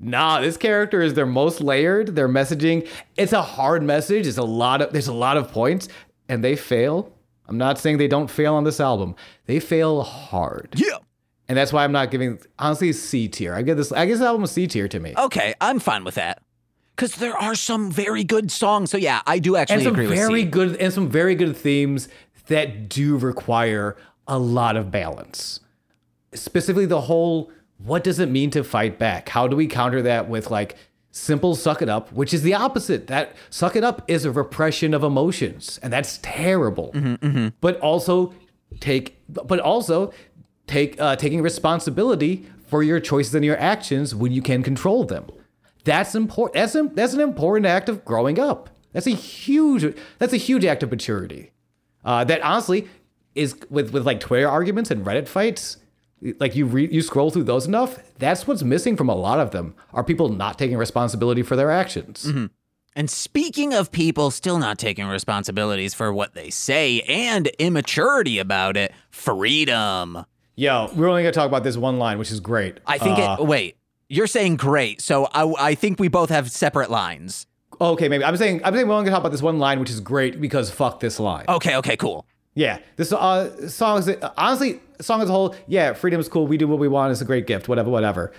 Nah, 0.00 0.40
this 0.40 0.56
character 0.56 1.02
is 1.02 1.14
their 1.14 1.26
most 1.26 1.60
layered. 1.60 2.14
Their 2.14 2.28
messaging, 2.28 2.88
it's 3.16 3.32
a 3.32 3.42
hard 3.42 3.82
message. 3.82 4.26
It's 4.26 4.38
a 4.38 4.44
lot 4.44 4.80
of 4.80 4.92
there's 4.92 5.08
a 5.08 5.12
lot 5.12 5.36
of 5.36 5.50
points, 5.50 5.88
and 6.28 6.42
they 6.44 6.56
fail. 6.56 7.12
I'm 7.46 7.58
not 7.58 7.78
saying 7.78 7.98
they 7.98 8.08
don't 8.08 8.30
fail 8.30 8.54
on 8.54 8.64
this 8.64 8.78
album. 8.78 9.16
They 9.46 9.58
fail 9.58 10.02
hard. 10.02 10.74
Yeah. 10.76 10.98
And 11.48 11.56
that's 11.56 11.72
why 11.72 11.82
I'm 11.82 11.92
not 11.92 12.10
giving 12.10 12.38
honestly 12.58 12.92
C 12.92 13.26
tier. 13.26 13.54
I 13.54 13.62
give 13.62 13.76
this 13.76 13.90
I 13.90 14.06
this 14.06 14.20
album 14.20 14.44
a 14.44 14.48
C 14.48 14.66
tier 14.66 14.86
to 14.86 15.00
me. 15.00 15.14
Okay, 15.16 15.54
I'm 15.60 15.78
fine 15.78 16.04
with 16.04 16.14
that. 16.16 16.42
Because 16.94 17.14
there 17.16 17.36
are 17.36 17.54
some 17.54 17.90
very 17.90 18.24
good 18.24 18.50
songs. 18.50 18.90
So 18.90 18.98
yeah, 18.98 19.22
I 19.26 19.38
do 19.38 19.56
and 19.56 19.62
actually 19.62 19.84
some 19.84 19.94
agree 19.94 20.08
with 20.08 20.16
very 20.16 20.42
C. 20.42 20.48
good 20.48 20.76
and 20.76 20.92
some 20.92 21.08
very 21.08 21.34
good 21.34 21.56
themes 21.56 22.08
that 22.48 22.88
do 22.88 23.16
require 23.16 23.96
a 24.26 24.38
lot 24.38 24.76
of 24.76 24.90
balance. 24.90 25.60
Specifically, 26.34 26.86
the 26.86 27.02
whole 27.02 27.50
what 27.78 28.04
does 28.04 28.18
it 28.18 28.28
mean 28.28 28.50
to 28.50 28.64
fight 28.64 28.98
back? 28.98 29.28
How 29.28 29.46
do 29.48 29.56
we 29.56 29.66
counter 29.66 30.02
that 30.02 30.28
with 30.28 30.50
like 30.50 30.76
simple 31.10 31.54
suck 31.54 31.82
it 31.82 31.88
up, 31.88 32.12
which 32.12 32.32
is 32.32 32.42
the 32.42 32.54
opposite. 32.54 33.06
That 33.08 33.34
suck 33.50 33.76
it 33.76 33.84
up 33.84 34.02
is 34.08 34.24
a 34.24 34.30
repression 34.30 34.94
of 34.94 35.02
emotions, 35.02 35.78
and 35.82 35.92
that's 35.92 36.18
terrible. 36.22 36.92
But 37.60 37.80
also 37.80 38.34
take, 38.80 39.20
but 39.28 39.60
also 39.60 40.12
take 40.66 41.00
uh, 41.00 41.16
taking 41.16 41.42
responsibility 41.42 42.46
for 42.66 42.82
your 42.82 43.00
choices 43.00 43.34
and 43.34 43.44
your 43.44 43.58
actions 43.58 44.14
when 44.14 44.32
you 44.32 44.42
can 44.42 44.62
control 44.62 45.04
them. 45.04 45.26
That's 45.84 46.14
important. 46.14 46.54
That's 46.54 46.74
a, 46.74 46.82
that's 46.94 47.14
an 47.14 47.20
important 47.20 47.66
act 47.66 47.88
of 47.88 48.04
growing 48.04 48.38
up. 48.38 48.70
That's 48.92 49.06
a 49.06 49.10
huge 49.10 49.96
that's 50.18 50.32
a 50.32 50.38
huge 50.38 50.64
act 50.64 50.82
of 50.82 50.90
maturity. 50.90 51.52
Uh, 52.04 52.24
that 52.24 52.42
honestly 52.42 52.88
is 53.34 53.56
with 53.70 53.92
with 53.92 54.06
like 54.06 54.20
Twitter 54.20 54.48
arguments 54.48 54.90
and 54.90 55.04
Reddit 55.04 55.28
fights. 55.28 55.78
Like 56.40 56.56
you 56.56 56.66
re- 56.66 56.88
you 56.90 57.00
scroll 57.02 57.30
through 57.30 57.44
those 57.44 57.66
enough, 57.66 57.98
that's 58.18 58.46
what's 58.46 58.62
missing 58.62 58.96
from 58.96 59.08
a 59.08 59.14
lot 59.14 59.38
of 59.40 59.52
them. 59.52 59.74
Are 59.92 60.02
people 60.02 60.28
not 60.28 60.58
taking 60.58 60.76
responsibility 60.76 61.42
for 61.42 61.54
their 61.56 61.70
actions? 61.70 62.28
And 62.96 63.08
speaking 63.08 63.72
of 63.74 63.92
people 63.92 64.32
still 64.32 64.58
not 64.58 64.78
taking 64.78 65.06
responsibilities 65.06 65.94
for 65.94 66.12
what 66.12 66.34
they 66.34 66.50
say 66.50 67.02
and 67.02 67.46
immaturity 67.60 68.40
about 68.40 68.76
it, 68.76 68.92
freedom. 69.10 70.24
Yo, 70.56 70.90
we're 70.96 71.08
only 71.08 71.22
gonna 71.22 71.30
talk 71.32 71.46
about 71.46 71.62
this 71.62 71.76
one 71.76 71.98
line, 72.00 72.18
which 72.18 72.32
is 72.32 72.40
great. 72.40 72.78
I 72.86 72.98
think 72.98 73.18
Uh, 73.18 73.36
it. 73.38 73.46
Wait, 73.46 73.76
you're 74.08 74.26
saying 74.26 74.56
great. 74.56 75.00
So 75.00 75.26
I, 75.32 75.52
I 75.70 75.74
think 75.76 76.00
we 76.00 76.08
both 76.08 76.30
have 76.30 76.50
separate 76.50 76.90
lines. 76.90 77.46
okay, 77.80 78.08
maybe 78.08 78.24
I'm 78.24 78.36
saying 78.36 78.62
I'm 78.64 78.74
saying 78.74 78.88
we're 78.88 78.94
only 78.94 79.04
gonna 79.04 79.14
talk 79.14 79.20
about 79.20 79.30
this 79.30 79.42
one 79.42 79.60
line, 79.60 79.78
which 79.78 79.90
is 79.90 80.00
great 80.00 80.40
because 80.40 80.68
fuck 80.68 80.98
this 80.98 81.20
line. 81.20 81.44
Okay, 81.48 81.76
okay, 81.76 81.96
cool. 81.96 82.26
Yeah, 82.58 82.80
this 82.96 83.12
uh, 83.12 83.68
song 83.68 84.00
is 84.00 84.10
honestly 84.36 84.80
song 85.00 85.22
as 85.22 85.28
a 85.28 85.32
whole. 85.32 85.54
Yeah, 85.68 85.92
freedom 85.92 86.18
is 86.18 86.28
cool. 86.28 86.48
We 86.48 86.56
do 86.56 86.66
what 86.66 86.80
we 86.80 86.88
want. 86.88 87.12
It's 87.12 87.20
a 87.20 87.24
great 87.24 87.46
gift. 87.46 87.68
Whatever, 87.68 87.88
whatever. 87.88 88.32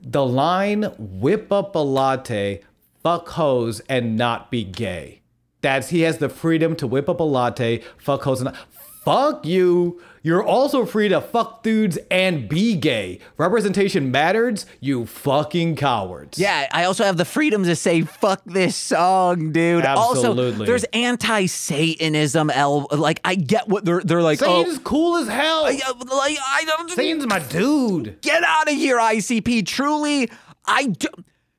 The 0.00 0.24
line 0.24 0.84
"whip 0.98 1.52
up 1.52 1.76
a 1.76 1.80
latte, 1.80 2.62
fuck 3.02 3.28
hoes, 3.28 3.80
and 3.80 4.16
not 4.16 4.50
be 4.50 4.64
gay." 4.64 5.20
That's 5.60 5.90
he 5.90 6.00
has 6.00 6.16
the 6.16 6.30
freedom 6.30 6.76
to 6.76 6.86
whip 6.86 7.10
up 7.10 7.20
a 7.20 7.24
latte, 7.24 7.82
fuck 7.98 8.22
hoes, 8.22 8.40
and 8.40 8.46
not, 8.46 8.56
fuck 9.04 9.44
you. 9.44 10.00
You're 10.22 10.44
also 10.44 10.84
free 10.84 11.08
to 11.08 11.20
fuck 11.20 11.62
dudes 11.62 11.98
and 12.10 12.48
be 12.48 12.76
gay. 12.76 13.20
Representation 13.36 14.10
matters. 14.10 14.66
You 14.80 15.06
fucking 15.06 15.76
cowards. 15.76 16.38
Yeah, 16.38 16.68
I 16.72 16.84
also 16.84 17.04
have 17.04 17.16
the 17.16 17.24
freedom 17.24 17.64
to 17.64 17.76
say 17.76 18.02
fuck 18.02 18.42
this 18.44 18.76
song, 18.76 19.52
dude. 19.52 19.84
Also, 19.84 20.30
Absolutely. 20.30 20.66
there's 20.66 20.84
anti-Satanism. 20.92 22.50
El- 22.50 22.88
like 22.92 23.20
I 23.24 23.34
get 23.34 23.68
what 23.68 23.84
they're 23.84 24.00
they're 24.00 24.22
like. 24.22 24.38
Satan's 24.38 24.78
oh, 24.78 24.82
cool 24.82 25.16
as 25.16 25.28
hell. 25.28 25.70
yeah, 25.70 25.88
uh, 25.88 25.94
like 26.16 26.36
I 26.46 26.64
don't. 26.64 26.90
Satan's 26.90 27.26
my 27.26 27.38
dude. 27.38 28.20
get 28.20 28.42
out 28.42 28.68
of 28.68 28.74
here, 28.74 28.98
ICP. 28.98 29.66
Truly, 29.66 30.30
I 30.66 30.86
do. 30.86 31.08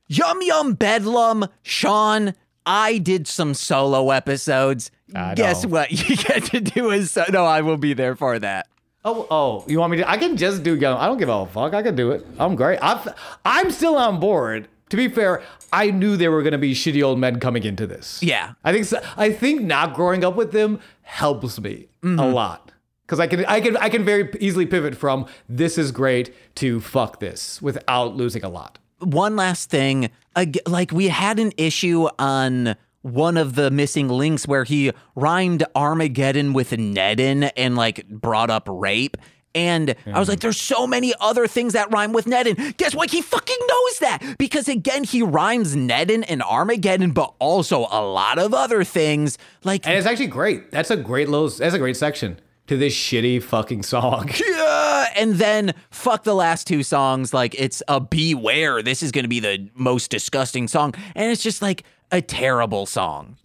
Yum 0.08 0.42
Yum 0.42 0.74
Bedlam, 0.74 1.46
Sean. 1.62 2.34
I 2.66 2.98
did 2.98 3.26
some 3.26 3.54
solo 3.54 4.10
episodes. 4.10 4.90
I 5.14 5.34
Guess 5.34 5.64
know. 5.64 5.70
what? 5.70 5.90
You 6.08 6.16
get 6.16 6.44
to 6.46 6.60
do 6.60 6.90
is 6.90 7.10
so. 7.10 7.24
No, 7.30 7.44
I 7.44 7.60
will 7.60 7.76
be 7.76 7.94
there 7.94 8.16
for 8.16 8.38
that. 8.38 8.66
Oh, 9.04 9.26
oh, 9.30 9.64
you 9.66 9.78
want 9.78 9.92
me 9.92 9.96
to? 9.98 10.10
I 10.10 10.18
can 10.18 10.36
just 10.36 10.62
do 10.62 10.76
young. 10.76 10.98
I 10.98 11.06
don't 11.06 11.16
give 11.16 11.28
a 11.28 11.46
fuck. 11.46 11.72
I 11.72 11.82
can 11.82 11.96
do 11.96 12.10
it. 12.10 12.26
I'm 12.38 12.54
great. 12.54 12.78
I'm, 12.82 13.00
I'm 13.44 13.70
still 13.70 13.96
on 13.96 14.20
board. 14.20 14.68
To 14.90 14.96
be 14.96 15.08
fair, 15.08 15.42
I 15.72 15.90
knew 15.90 16.16
there 16.16 16.30
were 16.30 16.42
going 16.42 16.52
to 16.52 16.58
be 16.58 16.74
shitty 16.74 17.02
old 17.02 17.18
men 17.18 17.40
coming 17.40 17.62
into 17.62 17.86
this. 17.86 18.22
Yeah. 18.22 18.54
I 18.64 18.72
think. 18.72 18.84
So, 18.84 19.00
I 19.16 19.32
think 19.32 19.62
not 19.62 19.94
growing 19.94 20.24
up 20.24 20.36
with 20.36 20.52
them 20.52 20.80
helps 21.02 21.58
me 21.60 21.88
a 22.02 22.06
mm-hmm. 22.06 22.34
lot 22.34 22.72
because 23.06 23.20
I 23.20 23.26
can. 23.26 23.44
I 23.46 23.60
can. 23.60 23.76
I 23.78 23.88
can 23.88 24.04
very 24.04 24.28
easily 24.38 24.66
pivot 24.66 24.96
from 24.96 25.26
this 25.48 25.78
is 25.78 25.92
great 25.92 26.34
to 26.56 26.80
fuck 26.80 27.20
this 27.20 27.62
without 27.62 28.16
losing 28.16 28.44
a 28.44 28.48
lot. 28.48 28.78
one 28.98 29.36
last 29.36 29.70
thing 29.70 30.10
like 30.66 30.90
we 30.92 31.08
had 31.08 31.38
an 31.38 31.52
issue 31.56 32.08
on 32.18 32.76
one 33.02 33.36
of 33.36 33.54
the 33.54 33.70
missing 33.70 34.08
links 34.08 34.46
where 34.46 34.64
he 34.64 34.92
rhymed 35.14 35.64
armageddon 35.74 36.52
with 36.52 36.70
nedden 36.70 37.50
and 37.56 37.76
like 37.76 38.06
brought 38.08 38.50
up 38.50 38.68
rape 38.70 39.16
and 39.54 39.96
I 40.06 40.18
was 40.18 40.28
like, 40.28 40.40
there's 40.40 40.60
so 40.60 40.86
many 40.86 41.12
other 41.20 41.48
things 41.48 41.72
that 41.72 41.90
rhyme 41.90 42.12
with 42.12 42.26
Nedden. 42.26 42.76
Guess 42.76 42.94
what? 42.94 43.10
He 43.10 43.20
fucking 43.20 43.56
knows 43.68 43.98
that. 43.98 44.36
Because 44.38 44.68
again, 44.68 45.02
he 45.02 45.22
rhymes 45.22 45.74
Nedden 45.74 46.24
and 46.28 46.42
Armageddon, 46.42 47.10
but 47.10 47.34
also 47.40 47.88
a 47.90 48.00
lot 48.00 48.38
of 48.38 48.54
other 48.54 48.84
things. 48.84 49.38
Like, 49.64 49.86
And 49.86 49.96
it's 49.96 50.06
actually 50.06 50.28
great. 50.28 50.70
That's 50.70 50.90
a 50.90 50.96
great 50.96 51.28
little. 51.28 51.48
That's 51.48 51.74
a 51.74 51.78
great 51.78 51.96
section 51.96 52.38
to 52.68 52.76
this 52.76 52.94
shitty 52.94 53.42
fucking 53.42 53.82
song. 53.82 54.30
yeah, 54.48 55.08
and 55.16 55.34
then 55.34 55.74
fuck 55.90 56.22
the 56.22 56.34
last 56.34 56.68
two 56.68 56.84
songs. 56.84 57.34
Like 57.34 57.56
it's 57.58 57.82
a 57.88 58.00
beware. 58.00 58.80
This 58.80 59.02
is 59.02 59.10
going 59.10 59.24
to 59.24 59.28
be 59.28 59.40
the 59.40 59.68
most 59.74 60.12
disgusting 60.12 60.68
song, 60.68 60.94
and 61.16 61.32
it's 61.32 61.42
just 61.42 61.62
like 61.62 61.82
a 62.10 62.20
terrible 62.20 62.86
song. 62.86 63.36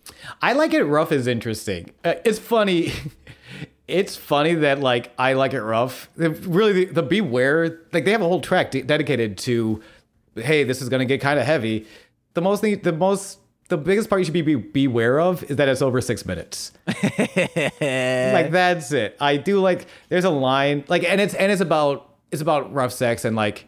I 0.41 0.53
like 0.53 0.73
it 0.73 0.83
rough 0.83 1.11
is 1.11 1.27
interesting. 1.27 1.91
Uh, 2.03 2.15
it's 2.23 2.39
funny. 2.39 2.91
it's 3.87 4.15
funny 4.15 4.55
that 4.55 4.79
like 4.79 5.11
I 5.17 5.33
like 5.33 5.53
it 5.53 5.61
rough. 5.61 6.09
Really, 6.15 6.85
the, 6.85 6.93
the 6.93 7.03
beware 7.03 7.79
like 7.93 8.05
they 8.05 8.11
have 8.11 8.21
a 8.21 8.27
whole 8.27 8.41
track 8.41 8.71
de- 8.71 8.81
dedicated 8.81 9.37
to, 9.39 9.81
hey, 10.35 10.63
this 10.63 10.81
is 10.81 10.89
gonna 10.89 11.05
get 11.05 11.21
kind 11.21 11.39
of 11.39 11.45
heavy. 11.45 11.85
The 12.33 12.41
most 12.41 12.61
thing, 12.61 12.79
the 12.81 12.91
most, 12.91 13.39
the 13.69 13.77
biggest 13.77 14.09
part 14.09 14.19
you 14.21 14.25
should 14.25 14.33
be, 14.33 14.41
be 14.41 14.55
beware 14.55 15.19
of 15.19 15.43
is 15.43 15.57
that 15.57 15.69
it's 15.69 15.81
over 15.81 16.01
six 16.01 16.25
minutes. 16.25 16.71
like 16.87 18.51
that's 18.51 18.91
it. 18.91 19.15
I 19.19 19.37
do 19.37 19.59
like. 19.59 19.87
There's 20.09 20.25
a 20.25 20.29
line 20.29 20.83
like, 20.87 21.03
and 21.03 21.21
it's 21.21 21.33
and 21.33 21.51
it's 21.51 21.61
about 21.61 22.09
it's 22.31 22.41
about 22.41 22.73
rough 22.73 22.91
sex 22.91 23.25
and 23.25 23.35
like, 23.35 23.67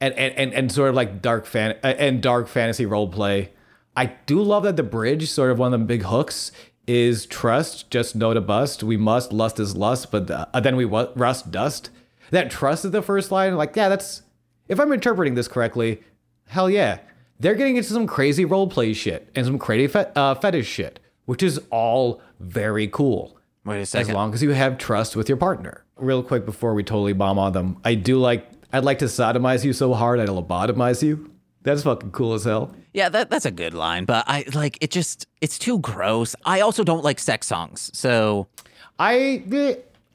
and 0.00 0.14
and 0.14 0.34
and, 0.34 0.54
and 0.54 0.72
sort 0.72 0.88
of 0.88 0.94
like 0.94 1.22
dark 1.22 1.46
fan 1.46 1.76
uh, 1.84 1.88
and 1.98 2.22
dark 2.22 2.48
fantasy 2.48 2.86
role 2.86 3.08
play. 3.08 3.50
I 3.98 4.12
do 4.26 4.40
love 4.40 4.62
that 4.62 4.76
the 4.76 4.84
bridge, 4.84 5.28
sort 5.28 5.50
of 5.50 5.58
one 5.58 5.74
of 5.74 5.80
the 5.80 5.84
big 5.86 6.04
hooks, 6.04 6.52
is 6.86 7.26
trust, 7.26 7.90
just 7.90 8.14
know 8.14 8.32
to 8.32 8.40
bust. 8.40 8.84
We 8.84 8.96
must 8.96 9.32
lust 9.32 9.58
is 9.58 9.74
lust, 9.74 10.12
but 10.12 10.30
uh, 10.30 10.46
then 10.60 10.76
we 10.76 10.84
wa- 10.84 11.08
rust 11.16 11.50
dust. 11.50 11.90
That 12.30 12.48
trust 12.48 12.84
is 12.84 12.92
the 12.92 13.02
first 13.02 13.32
line. 13.32 13.56
Like, 13.56 13.74
yeah, 13.74 13.88
that's 13.88 14.22
if 14.68 14.78
I'm 14.78 14.92
interpreting 14.92 15.34
this 15.34 15.48
correctly, 15.48 16.00
hell 16.46 16.70
yeah. 16.70 17.00
They're 17.40 17.56
getting 17.56 17.76
into 17.76 17.88
some 17.88 18.06
crazy 18.06 18.44
roleplay 18.44 18.94
shit 18.94 19.28
and 19.34 19.44
some 19.44 19.58
crazy 19.58 19.88
fe- 19.88 20.12
uh, 20.14 20.36
fetish 20.36 20.68
shit, 20.68 21.00
which 21.24 21.42
is 21.42 21.60
all 21.70 22.20
very 22.38 22.86
cool. 22.86 23.36
Wait 23.64 23.94
a 23.94 23.98
As 23.98 24.08
long 24.10 24.32
as 24.32 24.44
you 24.44 24.50
have 24.50 24.78
trust 24.78 25.16
with 25.16 25.28
your 25.28 25.38
partner. 25.38 25.84
Real 25.96 26.22
quick 26.22 26.44
before 26.44 26.72
we 26.72 26.84
totally 26.84 27.14
bomb 27.14 27.40
on 27.40 27.52
them, 27.52 27.78
I 27.84 27.96
do 27.96 28.18
like, 28.18 28.48
I'd 28.72 28.84
like 28.84 29.00
to 29.00 29.06
sodomize 29.06 29.64
you 29.64 29.72
so 29.72 29.92
hard 29.92 30.20
I'd 30.20 30.28
lobotomize 30.28 31.02
you. 31.02 31.32
That's 31.62 31.82
fucking 31.82 32.12
cool 32.12 32.34
as 32.34 32.44
hell. 32.44 32.74
Yeah, 32.98 33.08
that 33.10 33.30
that's 33.30 33.46
a 33.46 33.52
good 33.52 33.74
line, 33.74 34.06
but 34.06 34.24
I 34.26 34.44
like 34.54 34.76
it. 34.80 34.90
Just 34.90 35.28
it's 35.40 35.56
too 35.56 35.78
gross. 35.78 36.34
I 36.44 36.62
also 36.62 36.82
don't 36.82 37.04
like 37.04 37.20
sex 37.20 37.46
songs, 37.46 37.92
so 37.94 38.48
I 38.98 39.44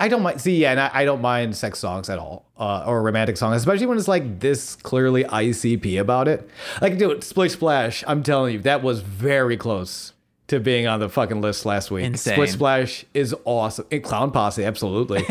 I 0.02 0.10
don't 0.10 0.22
mind. 0.22 0.42
See, 0.42 0.58
yeah, 0.58 0.72
and 0.72 0.82
I, 0.82 0.92
I 0.92 1.06
don't 1.06 1.22
mind 1.22 1.56
sex 1.56 1.80
songs 1.80 2.10
at 2.10 2.20
all, 2.20 2.46
uh, 2.58 2.84
or 2.86 3.02
romantic 3.02 3.38
songs, 3.38 3.56
especially 3.56 3.86
when 3.86 3.98
it's 3.98 4.10
like 4.10 4.42
this 4.42 4.76
clearly 4.76 5.24
ICP 5.24 5.98
about 5.98 6.28
it. 6.28 6.50
Like, 6.82 6.98
dude, 6.98 7.24
Splish 7.24 7.54
Splash. 7.54 8.04
I'm 8.06 8.22
telling 8.22 8.56
you, 8.56 8.60
that 8.64 8.84
was 8.84 9.00
very 9.00 9.56
close 9.56 10.12
to 10.48 10.60
being 10.60 10.86
on 10.86 11.00
the 11.00 11.08
fucking 11.08 11.40
list 11.40 11.66
last 11.66 11.90
week. 11.90 12.04
Insane. 12.04 12.34
Splish 12.34 12.52
Splash 12.52 13.06
is 13.14 13.34
awesome. 13.46 13.86
And 13.92 14.04
Clown 14.04 14.32
Posse, 14.32 14.66
absolutely. 14.66 15.26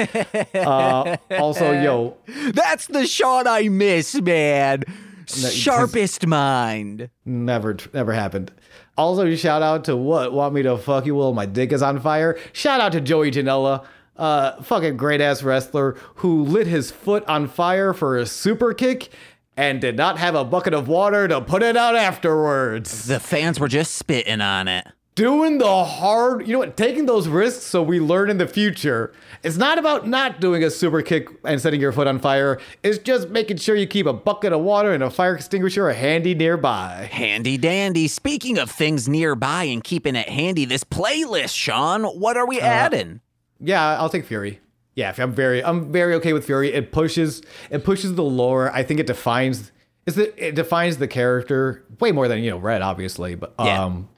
uh, 0.54 1.18
also, 1.32 1.72
yo, 1.72 2.16
that's 2.54 2.86
the 2.86 3.06
shot 3.06 3.46
I 3.46 3.68
miss, 3.68 4.18
man. 4.22 4.84
Sharpest 5.26 6.26
mind. 6.26 7.10
Never, 7.24 7.76
never 7.92 8.12
happened. 8.12 8.52
Also, 8.96 9.34
shout 9.34 9.62
out 9.62 9.84
to 9.84 9.96
what? 9.96 10.32
Want 10.32 10.54
me 10.54 10.62
to 10.62 10.76
fuck 10.76 11.06
you 11.06 11.14
while 11.14 11.32
my 11.32 11.46
dick 11.46 11.72
is 11.72 11.82
on 11.82 12.00
fire? 12.00 12.38
Shout 12.52 12.80
out 12.80 12.92
to 12.92 13.00
Joey 13.00 13.30
Janela, 13.30 13.84
uh, 14.16 14.60
fucking 14.62 14.96
great 14.96 15.20
ass 15.20 15.42
wrestler 15.42 15.96
who 16.16 16.42
lit 16.42 16.66
his 16.66 16.90
foot 16.90 17.24
on 17.26 17.48
fire 17.48 17.92
for 17.92 18.16
a 18.18 18.26
super 18.26 18.74
kick 18.74 19.08
and 19.56 19.80
did 19.80 19.96
not 19.96 20.18
have 20.18 20.34
a 20.34 20.44
bucket 20.44 20.74
of 20.74 20.88
water 20.88 21.28
to 21.28 21.40
put 21.40 21.62
it 21.62 21.76
out 21.76 21.96
afterwards. 21.96 23.06
The 23.06 23.20
fans 23.20 23.60
were 23.60 23.68
just 23.68 23.94
spitting 23.94 24.40
on 24.40 24.68
it. 24.68 24.86
Doing 25.14 25.58
the 25.58 25.84
hard, 25.84 26.46
you 26.46 26.54
know 26.54 26.60
what? 26.60 26.74
Taking 26.74 27.04
those 27.04 27.28
risks 27.28 27.64
so 27.64 27.82
we 27.82 28.00
learn 28.00 28.30
in 28.30 28.38
the 28.38 28.46
future. 28.46 29.12
It's 29.42 29.58
not 29.58 29.76
about 29.76 30.08
not 30.08 30.40
doing 30.40 30.64
a 30.64 30.70
super 30.70 31.02
kick 31.02 31.28
and 31.44 31.60
setting 31.60 31.82
your 31.82 31.92
foot 31.92 32.06
on 32.06 32.18
fire. 32.18 32.58
It's 32.82 32.96
just 32.96 33.28
making 33.28 33.58
sure 33.58 33.76
you 33.76 33.86
keep 33.86 34.06
a 34.06 34.14
bucket 34.14 34.54
of 34.54 34.62
water 34.62 34.90
and 34.90 35.02
a 35.02 35.10
fire 35.10 35.34
extinguisher 35.34 35.92
handy 35.92 36.34
nearby. 36.34 37.10
Handy 37.12 37.58
dandy. 37.58 38.08
Speaking 38.08 38.56
of 38.56 38.70
things 38.70 39.06
nearby 39.06 39.64
and 39.64 39.84
keeping 39.84 40.16
it 40.16 40.30
handy, 40.30 40.64
this 40.64 40.82
playlist, 40.82 41.54
Sean, 41.54 42.04
what 42.04 42.38
are 42.38 42.46
we 42.46 42.58
adding? 42.58 43.20
Yeah, 43.60 43.98
I'll 44.00 44.08
take 44.08 44.24
Fury. 44.24 44.60
Yeah, 44.94 45.12
I'm 45.18 45.32
very 45.34 45.62
I'm 45.62 45.92
very 45.92 46.14
okay 46.14 46.32
with 46.32 46.46
Fury. 46.46 46.72
It 46.72 46.90
pushes 46.90 47.42
it 47.70 47.84
pushes 47.84 48.14
the 48.14 48.24
lore. 48.24 48.70
I 48.72 48.82
think 48.82 48.98
it 48.98 49.06
defines 49.06 49.72
it's 50.06 50.16
the, 50.16 50.32
it 50.48 50.54
defines 50.54 50.96
the 50.96 51.06
character 51.06 51.84
way 52.00 52.12
more 52.12 52.28
than 52.28 52.42
you 52.42 52.50
know 52.50 52.56
Red, 52.58 52.80
obviously. 52.80 53.34
But 53.34 53.52
Yeah. 53.58 53.84
um, 53.84 54.08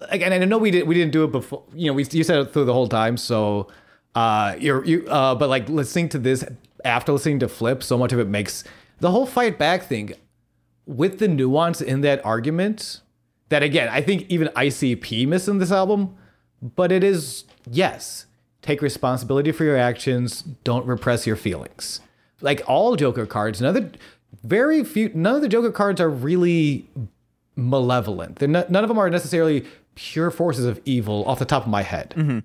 again, 0.00 0.32
I 0.32 0.44
know 0.44 0.58
we 0.58 0.70
did 0.70 0.86
we 0.86 0.94
didn't 0.94 1.12
do 1.12 1.24
it 1.24 1.32
before. 1.32 1.62
You 1.74 1.88
know, 1.88 1.94
we 1.94 2.04
you 2.10 2.24
said 2.24 2.38
it 2.38 2.52
through 2.52 2.64
the 2.64 2.72
whole 2.72 2.88
time. 2.88 3.16
So 3.16 3.68
uh, 4.14 4.56
you're 4.58 4.84
you 4.84 5.06
uh, 5.08 5.34
but 5.34 5.48
like 5.48 5.68
listening 5.68 6.08
to 6.10 6.18
this 6.18 6.44
after 6.84 7.12
listening 7.12 7.40
to 7.40 7.48
Flip, 7.48 7.82
so 7.82 7.96
much 7.96 8.12
of 8.12 8.18
it 8.18 8.28
makes 8.28 8.64
the 9.00 9.10
whole 9.10 9.26
fight 9.26 9.58
back 9.58 9.84
thing 9.84 10.14
with 10.86 11.18
the 11.18 11.28
nuance 11.28 11.80
in 11.80 12.00
that 12.02 12.24
argument. 12.24 13.00
That 13.50 13.62
again, 13.62 13.88
I 13.88 14.00
think 14.00 14.26
even 14.28 14.48
ICP 14.48 15.28
missed 15.28 15.48
in 15.48 15.58
this 15.58 15.70
album, 15.70 16.16
but 16.62 16.90
it 16.90 17.04
is 17.04 17.44
yes, 17.70 18.26
take 18.62 18.82
responsibility 18.82 19.52
for 19.52 19.64
your 19.64 19.76
actions. 19.76 20.42
Don't 20.64 20.86
repress 20.86 21.26
your 21.26 21.36
feelings. 21.36 22.00
Like 22.40 22.62
all 22.66 22.96
Joker 22.96 23.26
cards, 23.26 23.60
none 23.60 23.76
of 23.76 23.92
the 23.92 23.98
very 24.42 24.82
few, 24.82 25.10
none 25.14 25.36
of 25.36 25.42
the 25.42 25.48
Joker 25.48 25.70
cards 25.70 26.00
are 26.00 26.10
really 26.10 26.88
malevolent. 27.56 28.40
Not, 28.40 28.70
none 28.70 28.84
of 28.84 28.88
them 28.88 28.98
are 28.98 29.08
necessarily 29.08 29.64
pure 29.94 30.30
forces 30.30 30.64
of 30.64 30.80
evil 30.84 31.24
off 31.26 31.38
the 31.38 31.44
top 31.44 31.62
of 31.64 31.68
my 31.68 31.82
head. 31.82 32.14
Mm-hmm. 32.16 32.40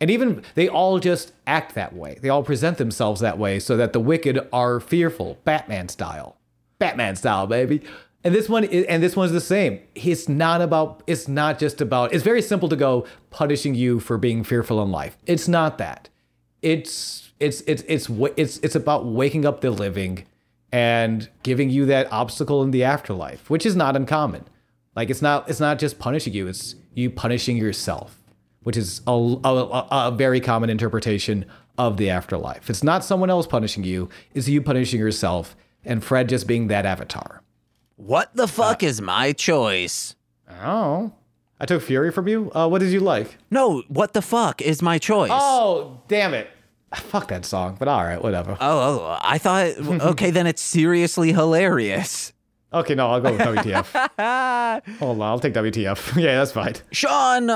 And 0.00 0.10
even 0.10 0.42
they 0.54 0.68
all 0.68 0.98
just 0.98 1.32
act 1.46 1.74
that 1.74 1.94
way. 1.94 2.18
They 2.22 2.30
all 2.30 2.42
present 2.42 2.78
themselves 2.78 3.20
that 3.20 3.38
way 3.38 3.58
so 3.60 3.76
that 3.76 3.92
the 3.92 4.00
wicked 4.00 4.48
are 4.52 4.80
fearful, 4.80 5.38
Batman 5.44 5.88
style. 5.88 6.38
Batman 6.78 7.16
style, 7.16 7.46
baby. 7.46 7.82
And 8.24 8.34
this 8.34 8.48
one 8.48 8.64
is, 8.64 8.84
and 8.86 9.02
this 9.02 9.16
one's 9.16 9.32
the 9.32 9.40
same. 9.40 9.80
It's 9.94 10.28
not 10.28 10.60
about 10.60 11.02
it's 11.06 11.28
not 11.28 11.58
just 11.58 11.80
about 11.80 12.12
it's 12.12 12.24
very 12.24 12.42
simple 12.42 12.68
to 12.68 12.76
go 12.76 13.06
punishing 13.30 13.74
you 13.74 14.00
for 14.00 14.18
being 14.18 14.44
fearful 14.44 14.82
in 14.82 14.90
life. 14.90 15.16
It's 15.26 15.48
not 15.48 15.78
that. 15.78 16.08
It's 16.62 17.32
it's 17.38 17.62
it's 17.62 17.82
it's 17.88 18.08
it's 18.36 18.58
it's 18.58 18.74
about 18.74 19.06
waking 19.06 19.46
up 19.46 19.60
the 19.60 19.70
living 19.70 20.26
and 20.72 21.28
giving 21.42 21.70
you 21.70 21.86
that 21.86 22.12
obstacle 22.12 22.62
in 22.62 22.70
the 22.70 22.84
afterlife, 22.84 23.48
which 23.48 23.64
is 23.64 23.74
not 23.74 23.96
uncommon. 23.96 24.44
Like 24.94 25.08
it's 25.08 25.22
not 25.22 25.48
it's 25.48 25.60
not 25.60 25.78
just 25.78 25.98
punishing 25.98 26.34
you, 26.34 26.46
it's 26.46 26.74
you 26.94 27.10
punishing 27.10 27.56
yourself, 27.56 28.20
which 28.62 28.76
is 28.76 29.00
a, 29.06 29.10
a, 29.12 29.88
a 29.90 30.14
very 30.16 30.40
common 30.40 30.70
interpretation 30.70 31.46
of 31.78 31.96
the 31.96 32.10
afterlife. 32.10 32.68
It's 32.68 32.82
not 32.82 33.04
someone 33.04 33.30
else 33.30 33.46
punishing 33.46 33.84
you, 33.84 34.08
it's 34.34 34.48
you 34.48 34.60
punishing 34.62 35.00
yourself, 35.00 35.56
and 35.84 36.04
Fred 36.04 36.28
just 36.28 36.46
being 36.46 36.68
that 36.68 36.84
avatar. 36.86 37.42
What 37.96 38.34
the 38.34 38.48
fuck 38.48 38.82
is 38.82 39.00
my 39.00 39.32
choice? 39.32 40.14
Oh. 40.62 41.12
I 41.60 41.66
took 41.66 41.82
Fury 41.82 42.10
from 42.10 42.26
you? 42.26 42.50
Uh, 42.54 42.66
what 42.68 42.80
did 42.80 42.90
you 42.90 43.00
like? 43.00 43.36
No, 43.50 43.82
what 43.88 44.14
the 44.14 44.22
fuck 44.22 44.62
is 44.62 44.80
my 44.80 44.98
choice? 44.98 45.30
Oh, 45.32 46.00
damn 46.08 46.32
it. 46.32 46.48
Fuck 46.94 47.28
that 47.28 47.44
song, 47.44 47.76
but 47.78 47.86
all 47.86 48.02
right, 48.02 48.20
whatever. 48.20 48.52
Oh, 48.52 48.56
oh, 48.60 49.18
I 49.22 49.38
thought, 49.38 49.76
okay, 49.78 50.30
then 50.30 50.46
it's 50.46 50.62
seriously 50.62 51.32
hilarious. 51.32 52.32
Okay, 52.72 52.94
no, 52.94 53.10
I'll 53.10 53.20
go 53.20 53.32
with 53.32 53.40
WTF. 53.40 54.86
Hold 54.98 55.20
on, 55.20 55.22
I'll 55.22 55.40
take 55.40 55.54
WTF. 55.54 56.16
yeah, 56.22 56.38
that's 56.38 56.52
fine. 56.52 56.74
Sean, 56.92 57.46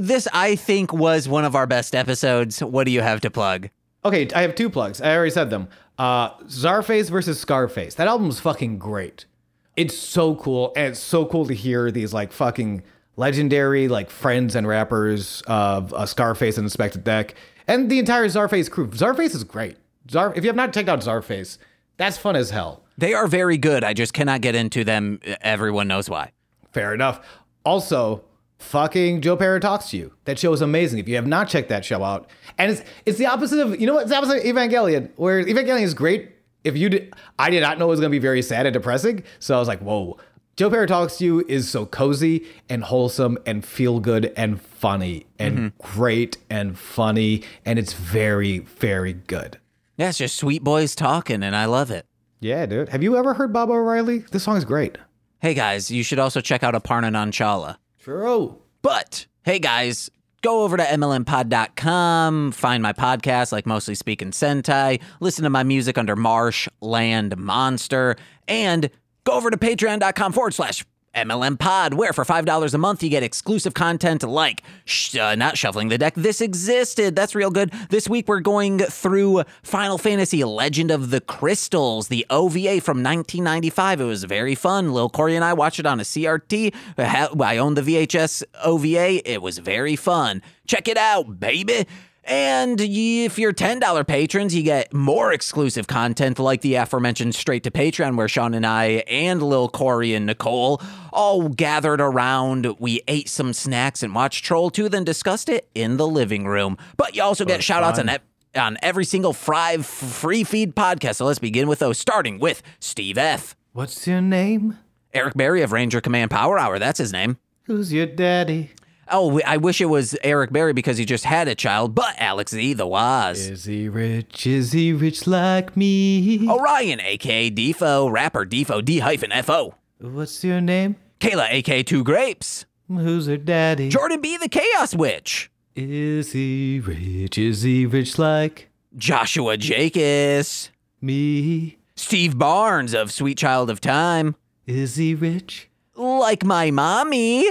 this 0.00 0.28
I 0.32 0.54
think 0.54 0.92
was 0.92 1.28
one 1.28 1.44
of 1.44 1.56
our 1.56 1.66
best 1.66 1.94
episodes. 1.94 2.60
What 2.60 2.84
do 2.84 2.92
you 2.92 3.00
have 3.00 3.20
to 3.22 3.30
plug? 3.30 3.68
Okay, 4.04 4.28
I 4.34 4.42
have 4.42 4.54
two 4.54 4.70
plugs. 4.70 5.00
I 5.00 5.14
already 5.14 5.32
said 5.32 5.50
them. 5.50 5.68
Uh, 5.98 6.36
Czarface 6.44 7.10
versus 7.10 7.40
Scarface. 7.40 7.96
That 7.96 8.06
album's 8.06 8.38
fucking 8.38 8.78
great. 8.78 9.26
It's 9.74 9.96
so 9.96 10.36
cool, 10.36 10.72
and 10.76 10.88
it's 10.88 11.00
so 11.00 11.26
cool 11.26 11.46
to 11.46 11.54
hear 11.54 11.90
these 11.90 12.14
like 12.14 12.32
fucking 12.32 12.84
legendary 13.16 13.88
like 13.88 14.08
friends 14.08 14.54
and 14.54 14.68
rappers 14.68 15.42
of 15.48 15.92
uh, 15.92 16.06
Scarface 16.06 16.58
and 16.58 16.68
Inspectah 16.68 17.02
Deck, 17.02 17.34
and 17.66 17.90
the 17.90 17.98
entire 17.98 18.26
Czarface 18.26 18.70
crew. 18.70 18.86
Czarface 18.86 19.34
is 19.34 19.42
great. 19.42 19.76
Czar, 20.08 20.32
if 20.36 20.44
you 20.44 20.48
have 20.48 20.56
not 20.56 20.72
checked 20.72 20.88
out 20.88 21.00
Czarface, 21.00 21.58
that's 21.96 22.16
fun 22.16 22.36
as 22.36 22.50
hell. 22.50 22.84
They 22.98 23.14
are 23.14 23.28
very 23.28 23.56
good. 23.56 23.84
I 23.84 23.94
just 23.94 24.12
cannot 24.12 24.40
get 24.40 24.56
into 24.56 24.82
them. 24.82 25.20
Everyone 25.40 25.86
knows 25.86 26.10
why. 26.10 26.32
Fair 26.72 26.92
enough. 26.92 27.24
Also, 27.64 28.24
fucking 28.58 29.20
Joe 29.20 29.36
Pera 29.36 29.60
talks 29.60 29.90
to 29.90 29.96
you. 29.96 30.12
That 30.24 30.36
show 30.36 30.52
is 30.52 30.60
amazing. 30.60 30.98
If 30.98 31.08
you 31.08 31.14
have 31.14 31.26
not 31.26 31.48
checked 31.48 31.68
that 31.68 31.84
show 31.84 32.02
out, 32.02 32.28
and 32.58 32.72
it's 32.72 32.82
it's 33.06 33.16
the 33.16 33.26
opposite 33.26 33.60
of 33.60 33.80
you 33.80 33.86
know 33.86 33.94
what 33.94 34.02
it's 34.02 34.10
the 34.10 34.16
opposite 34.16 34.38
of 34.38 34.42
Evangelion, 34.42 35.10
where 35.14 35.44
Evangelion 35.44 35.82
is 35.82 35.94
great. 35.94 36.32
If 36.64 36.76
you 36.76 36.88
did, 36.88 37.14
I 37.38 37.50
did 37.50 37.60
not 37.60 37.78
know 37.78 37.86
it 37.86 37.90
was 37.90 38.00
going 38.00 38.10
to 38.10 38.14
be 38.14 38.18
very 38.18 38.42
sad 38.42 38.66
and 38.66 38.72
depressing, 38.72 39.22
so 39.38 39.54
I 39.54 39.58
was 39.60 39.68
like, 39.68 39.80
whoa. 39.80 40.18
Joe 40.56 40.70
Pera 40.70 40.88
talks 40.88 41.18
to 41.18 41.24
you 41.24 41.44
is 41.46 41.70
so 41.70 41.86
cozy 41.86 42.44
and 42.68 42.82
wholesome 42.82 43.38
and 43.46 43.64
feel 43.64 44.00
good 44.00 44.32
and 44.36 44.60
funny 44.60 45.26
and 45.38 45.56
mm-hmm. 45.56 45.96
great 45.96 46.36
and 46.50 46.76
funny 46.76 47.44
and 47.64 47.78
it's 47.78 47.92
very 47.92 48.58
very 48.58 49.12
good. 49.12 49.60
Yeah, 49.96 50.08
it's 50.08 50.18
just 50.18 50.36
sweet 50.36 50.64
boys 50.64 50.96
talking, 50.96 51.44
and 51.44 51.54
I 51.54 51.66
love 51.66 51.92
it. 51.92 52.07
Yeah, 52.40 52.66
dude. 52.66 52.88
Have 52.90 53.02
you 53.02 53.16
ever 53.16 53.34
heard 53.34 53.52
Baba 53.52 53.72
O'Riley? 53.72 54.18
This 54.18 54.44
song 54.44 54.56
is 54.56 54.64
great. 54.64 54.96
Hey 55.40 55.54
guys, 55.54 55.90
you 55.90 56.02
should 56.02 56.18
also 56.18 56.40
check 56.40 56.62
out 56.62 56.74
Aparna 56.74 57.10
Nancherla. 57.10 57.76
True. 58.00 58.58
But 58.82 59.26
hey 59.42 59.58
guys, 59.58 60.10
go 60.42 60.62
over 60.62 60.76
to 60.76 60.82
mlmpod.com, 60.82 62.52
find 62.52 62.82
my 62.82 62.92
podcast 62.92 63.52
like 63.52 63.66
Mostly 63.66 63.94
Speaking 63.94 64.30
Sentai, 64.30 65.00
listen 65.20 65.44
to 65.44 65.50
my 65.50 65.62
music 65.62 65.98
under 65.98 66.16
Marsh 66.16 66.68
Land 66.80 67.36
Monster, 67.36 68.16
and 68.46 68.90
go 69.24 69.32
over 69.32 69.50
to 69.50 69.56
patreon.com 69.56 70.32
forward 70.32 70.54
slash 70.54 70.84
MLM 71.14 71.58
Pod, 71.58 71.94
where 71.94 72.12
for 72.12 72.24
$5 72.24 72.74
a 72.74 72.78
month 72.78 73.02
you 73.02 73.08
get 73.10 73.22
exclusive 73.22 73.74
content 73.74 74.22
like 74.22 74.62
sh- 74.84 75.16
uh, 75.16 75.34
not 75.34 75.56
shuffling 75.56 75.88
the 75.88 75.98
deck. 75.98 76.14
This 76.14 76.40
existed. 76.40 77.16
That's 77.16 77.34
real 77.34 77.50
good. 77.50 77.72
This 77.90 78.08
week 78.08 78.28
we're 78.28 78.40
going 78.40 78.78
through 78.78 79.42
Final 79.62 79.98
Fantasy 79.98 80.44
Legend 80.44 80.90
of 80.90 81.10
the 81.10 81.20
Crystals, 81.20 82.08
the 82.08 82.24
OVA 82.30 82.80
from 82.80 82.98
1995. 83.02 84.00
It 84.00 84.04
was 84.04 84.24
very 84.24 84.54
fun. 84.54 84.92
Lil 84.92 85.08
Corey 85.08 85.34
and 85.34 85.44
I 85.44 85.54
watched 85.54 85.80
it 85.80 85.86
on 85.86 85.98
a 85.98 86.04
CRT. 86.04 86.74
I 86.96 87.04
ha- 87.04 87.34
I 87.40 87.58
own 87.58 87.74
the 87.74 87.82
VHS 87.82 88.44
OVA. 88.62 89.28
It 89.30 89.42
was 89.42 89.58
very 89.58 89.96
fun. 89.96 90.42
Check 90.66 90.86
it 90.86 90.98
out, 90.98 91.40
baby. 91.40 91.86
And 92.30 92.78
if 92.78 93.38
you're 93.38 93.54
$10 93.54 94.06
patrons, 94.06 94.54
you 94.54 94.62
get 94.62 94.92
more 94.92 95.32
exclusive 95.32 95.86
content 95.86 96.38
like 96.38 96.60
the 96.60 96.74
aforementioned 96.74 97.34
Straight 97.34 97.62
to 97.64 97.70
Patreon, 97.70 98.16
where 98.16 98.28
Sean 98.28 98.52
and 98.52 98.66
I 98.66 99.02
and 99.08 99.42
Lil 99.42 99.70
Corey 99.70 100.12
and 100.12 100.26
Nicole 100.26 100.82
all 101.10 101.48
gathered 101.48 102.02
around. 102.02 102.66
We 102.78 103.00
ate 103.08 103.30
some 103.30 103.54
snacks 103.54 104.02
and 104.02 104.14
watched 104.14 104.44
Troll 104.44 104.68
2, 104.68 104.90
then 104.90 105.04
discussed 105.04 105.48
it 105.48 105.70
in 105.74 105.96
the 105.96 106.06
living 106.06 106.46
room. 106.46 106.76
But 106.98 107.16
you 107.16 107.22
also 107.22 107.46
get 107.46 107.64
shout 107.64 107.82
outs 107.82 107.98
on 107.98 108.10
on 108.54 108.76
every 108.82 109.04
single 109.04 109.32
free 109.32 110.44
feed 110.44 110.74
podcast. 110.74 111.16
So 111.16 111.24
let's 111.24 111.38
begin 111.38 111.66
with 111.66 111.78
those, 111.78 111.96
starting 111.96 112.38
with 112.38 112.62
Steve 112.80 113.16
F. 113.16 113.56
What's 113.72 114.06
your 114.06 114.20
name? 114.20 114.78
Eric 115.14 115.34
Berry 115.34 115.62
of 115.62 115.72
Ranger 115.72 116.00
Command 116.02 116.30
Power 116.30 116.58
Hour. 116.58 116.78
That's 116.78 116.98
his 116.98 117.12
name. 117.12 117.38
Who's 117.64 117.92
your 117.92 118.06
daddy? 118.06 118.70
Oh, 119.10 119.40
I 119.46 119.56
wish 119.56 119.80
it 119.80 119.86
was 119.86 120.16
Eric 120.22 120.52
Berry 120.52 120.72
because 120.72 120.98
he 120.98 121.04
just 121.04 121.24
had 121.24 121.48
a 121.48 121.54
child, 121.54 121.94
but 121.94 122.14
Alex 122.18 122.52
Z, 122.52 122.74
the 122.74 122.86
Waz. 122.86 123.48
Is 123.48 123.64
he 123.64 123.88
rich? 123.88 124.46
Is 124.46 124.72
he 124.72 124.92
rich 124.92 125.26
like 125.26 125.76
me? 125.76 126.46
Orion, 126.48 127.00
aka 127.00 127.50
Defo, 127.50 128.10
rapper 128.10 128.44
Defo, 128.44 128.84
D 128.84 128.98
hyphen 128.98 129.30
FO. 129.42 129.74
What's 130.00 130.44
your 130.44 130.60
name? 130.60 130.96
Kayla, 131.20 131.48
aka 131.50 131.82
Two 131.82 132.04
Grapes. 132.04 132.66
Who's 132.88 133.26
her 133.26 133.36
daddy? 133.36 133.88
Jordan 133.88 134.20
B, 134.20 134.36
the 134.36 134.48
Chaos 134.48 134.94
Witch. 134.94 135.50
Is 135.74 136.32
he 136.32 136.80
rich? 136.80 137.38
Is 137.38 137.62
he 137.62 137.86
rich 137.86 138.18
like 138.18 138.68
Joshua 138.96 139.56
Jakis. 139.56 140.70
me? 141.00 141.78
Steve 141.96 142.38
Barnes 142.38 142.94
of 142.94 143.10
Sweet 143.12 143.38
Child 143.38 143.70
of 143.70 143.80
Time. 143.80 144.36
Is 144.66 144.96
he 144.96 145.14
rich? 145.14 145.68
Like 145.96 146.44
my 146.44 146.70
mommy. 146.70 147.44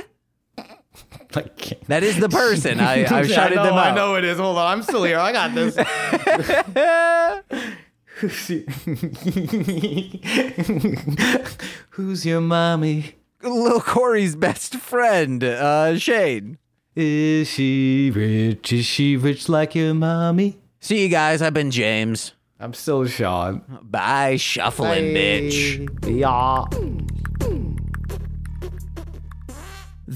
Like 1.36 1.86
That 1.88 2.04
is 2.04 2.18
the 2.20 2.30
person. 2.30 2.80
I, 2.80 3.02
I've 3.12 3.30
shouted 3.30 3.58
I 3.58 3.64
know, 3.64 3.70
them 3.70 3.74
out. 3.74 3.88
I 3.88 3.96
know 3.96 4.16
it 4.16 4.24
is. 4.24 4.38
Hold 4.40 4.58
on, 4.58 4.66
I'm 4.72 4.82
still 4.84 5.04
here. 5.04 5.20
I 5.20 5.32
got 5.34 5.54
this. 5.54 5.76
Who's 11.90 12.26
your 12.26 12.42
mommy? 12.42 13.16
Lil 13.44 13.82
Corey's 13.82 14.36
best 14.36 14.76
friend, 14.78 15.44
uh, 15.44 15.98
Shane. 15.98 16.58
Is 16.96 17.50
she 17.50 18.12
rich? 18.16 18.74
Is 18.74 18.86
she 18.86 19.18
rich 19.18 19.48
like 19.48 19.76
your 19.76 19.94
mommy? 19.94 20.58
See 20.80 21.04
you 21.04 21.10
guys. 21.10 21.42
I've 21.44 21.54
been 21.54 21.70
James. 21.70 22.34
I'm 22.60 22.74
still 22.74 23.06
Sean. 23.06 23.62
Bye, 23.84 24.38
shuffling 24.38 25.14
bitch. 25.14 25.88
Yeah. 26.08 26.66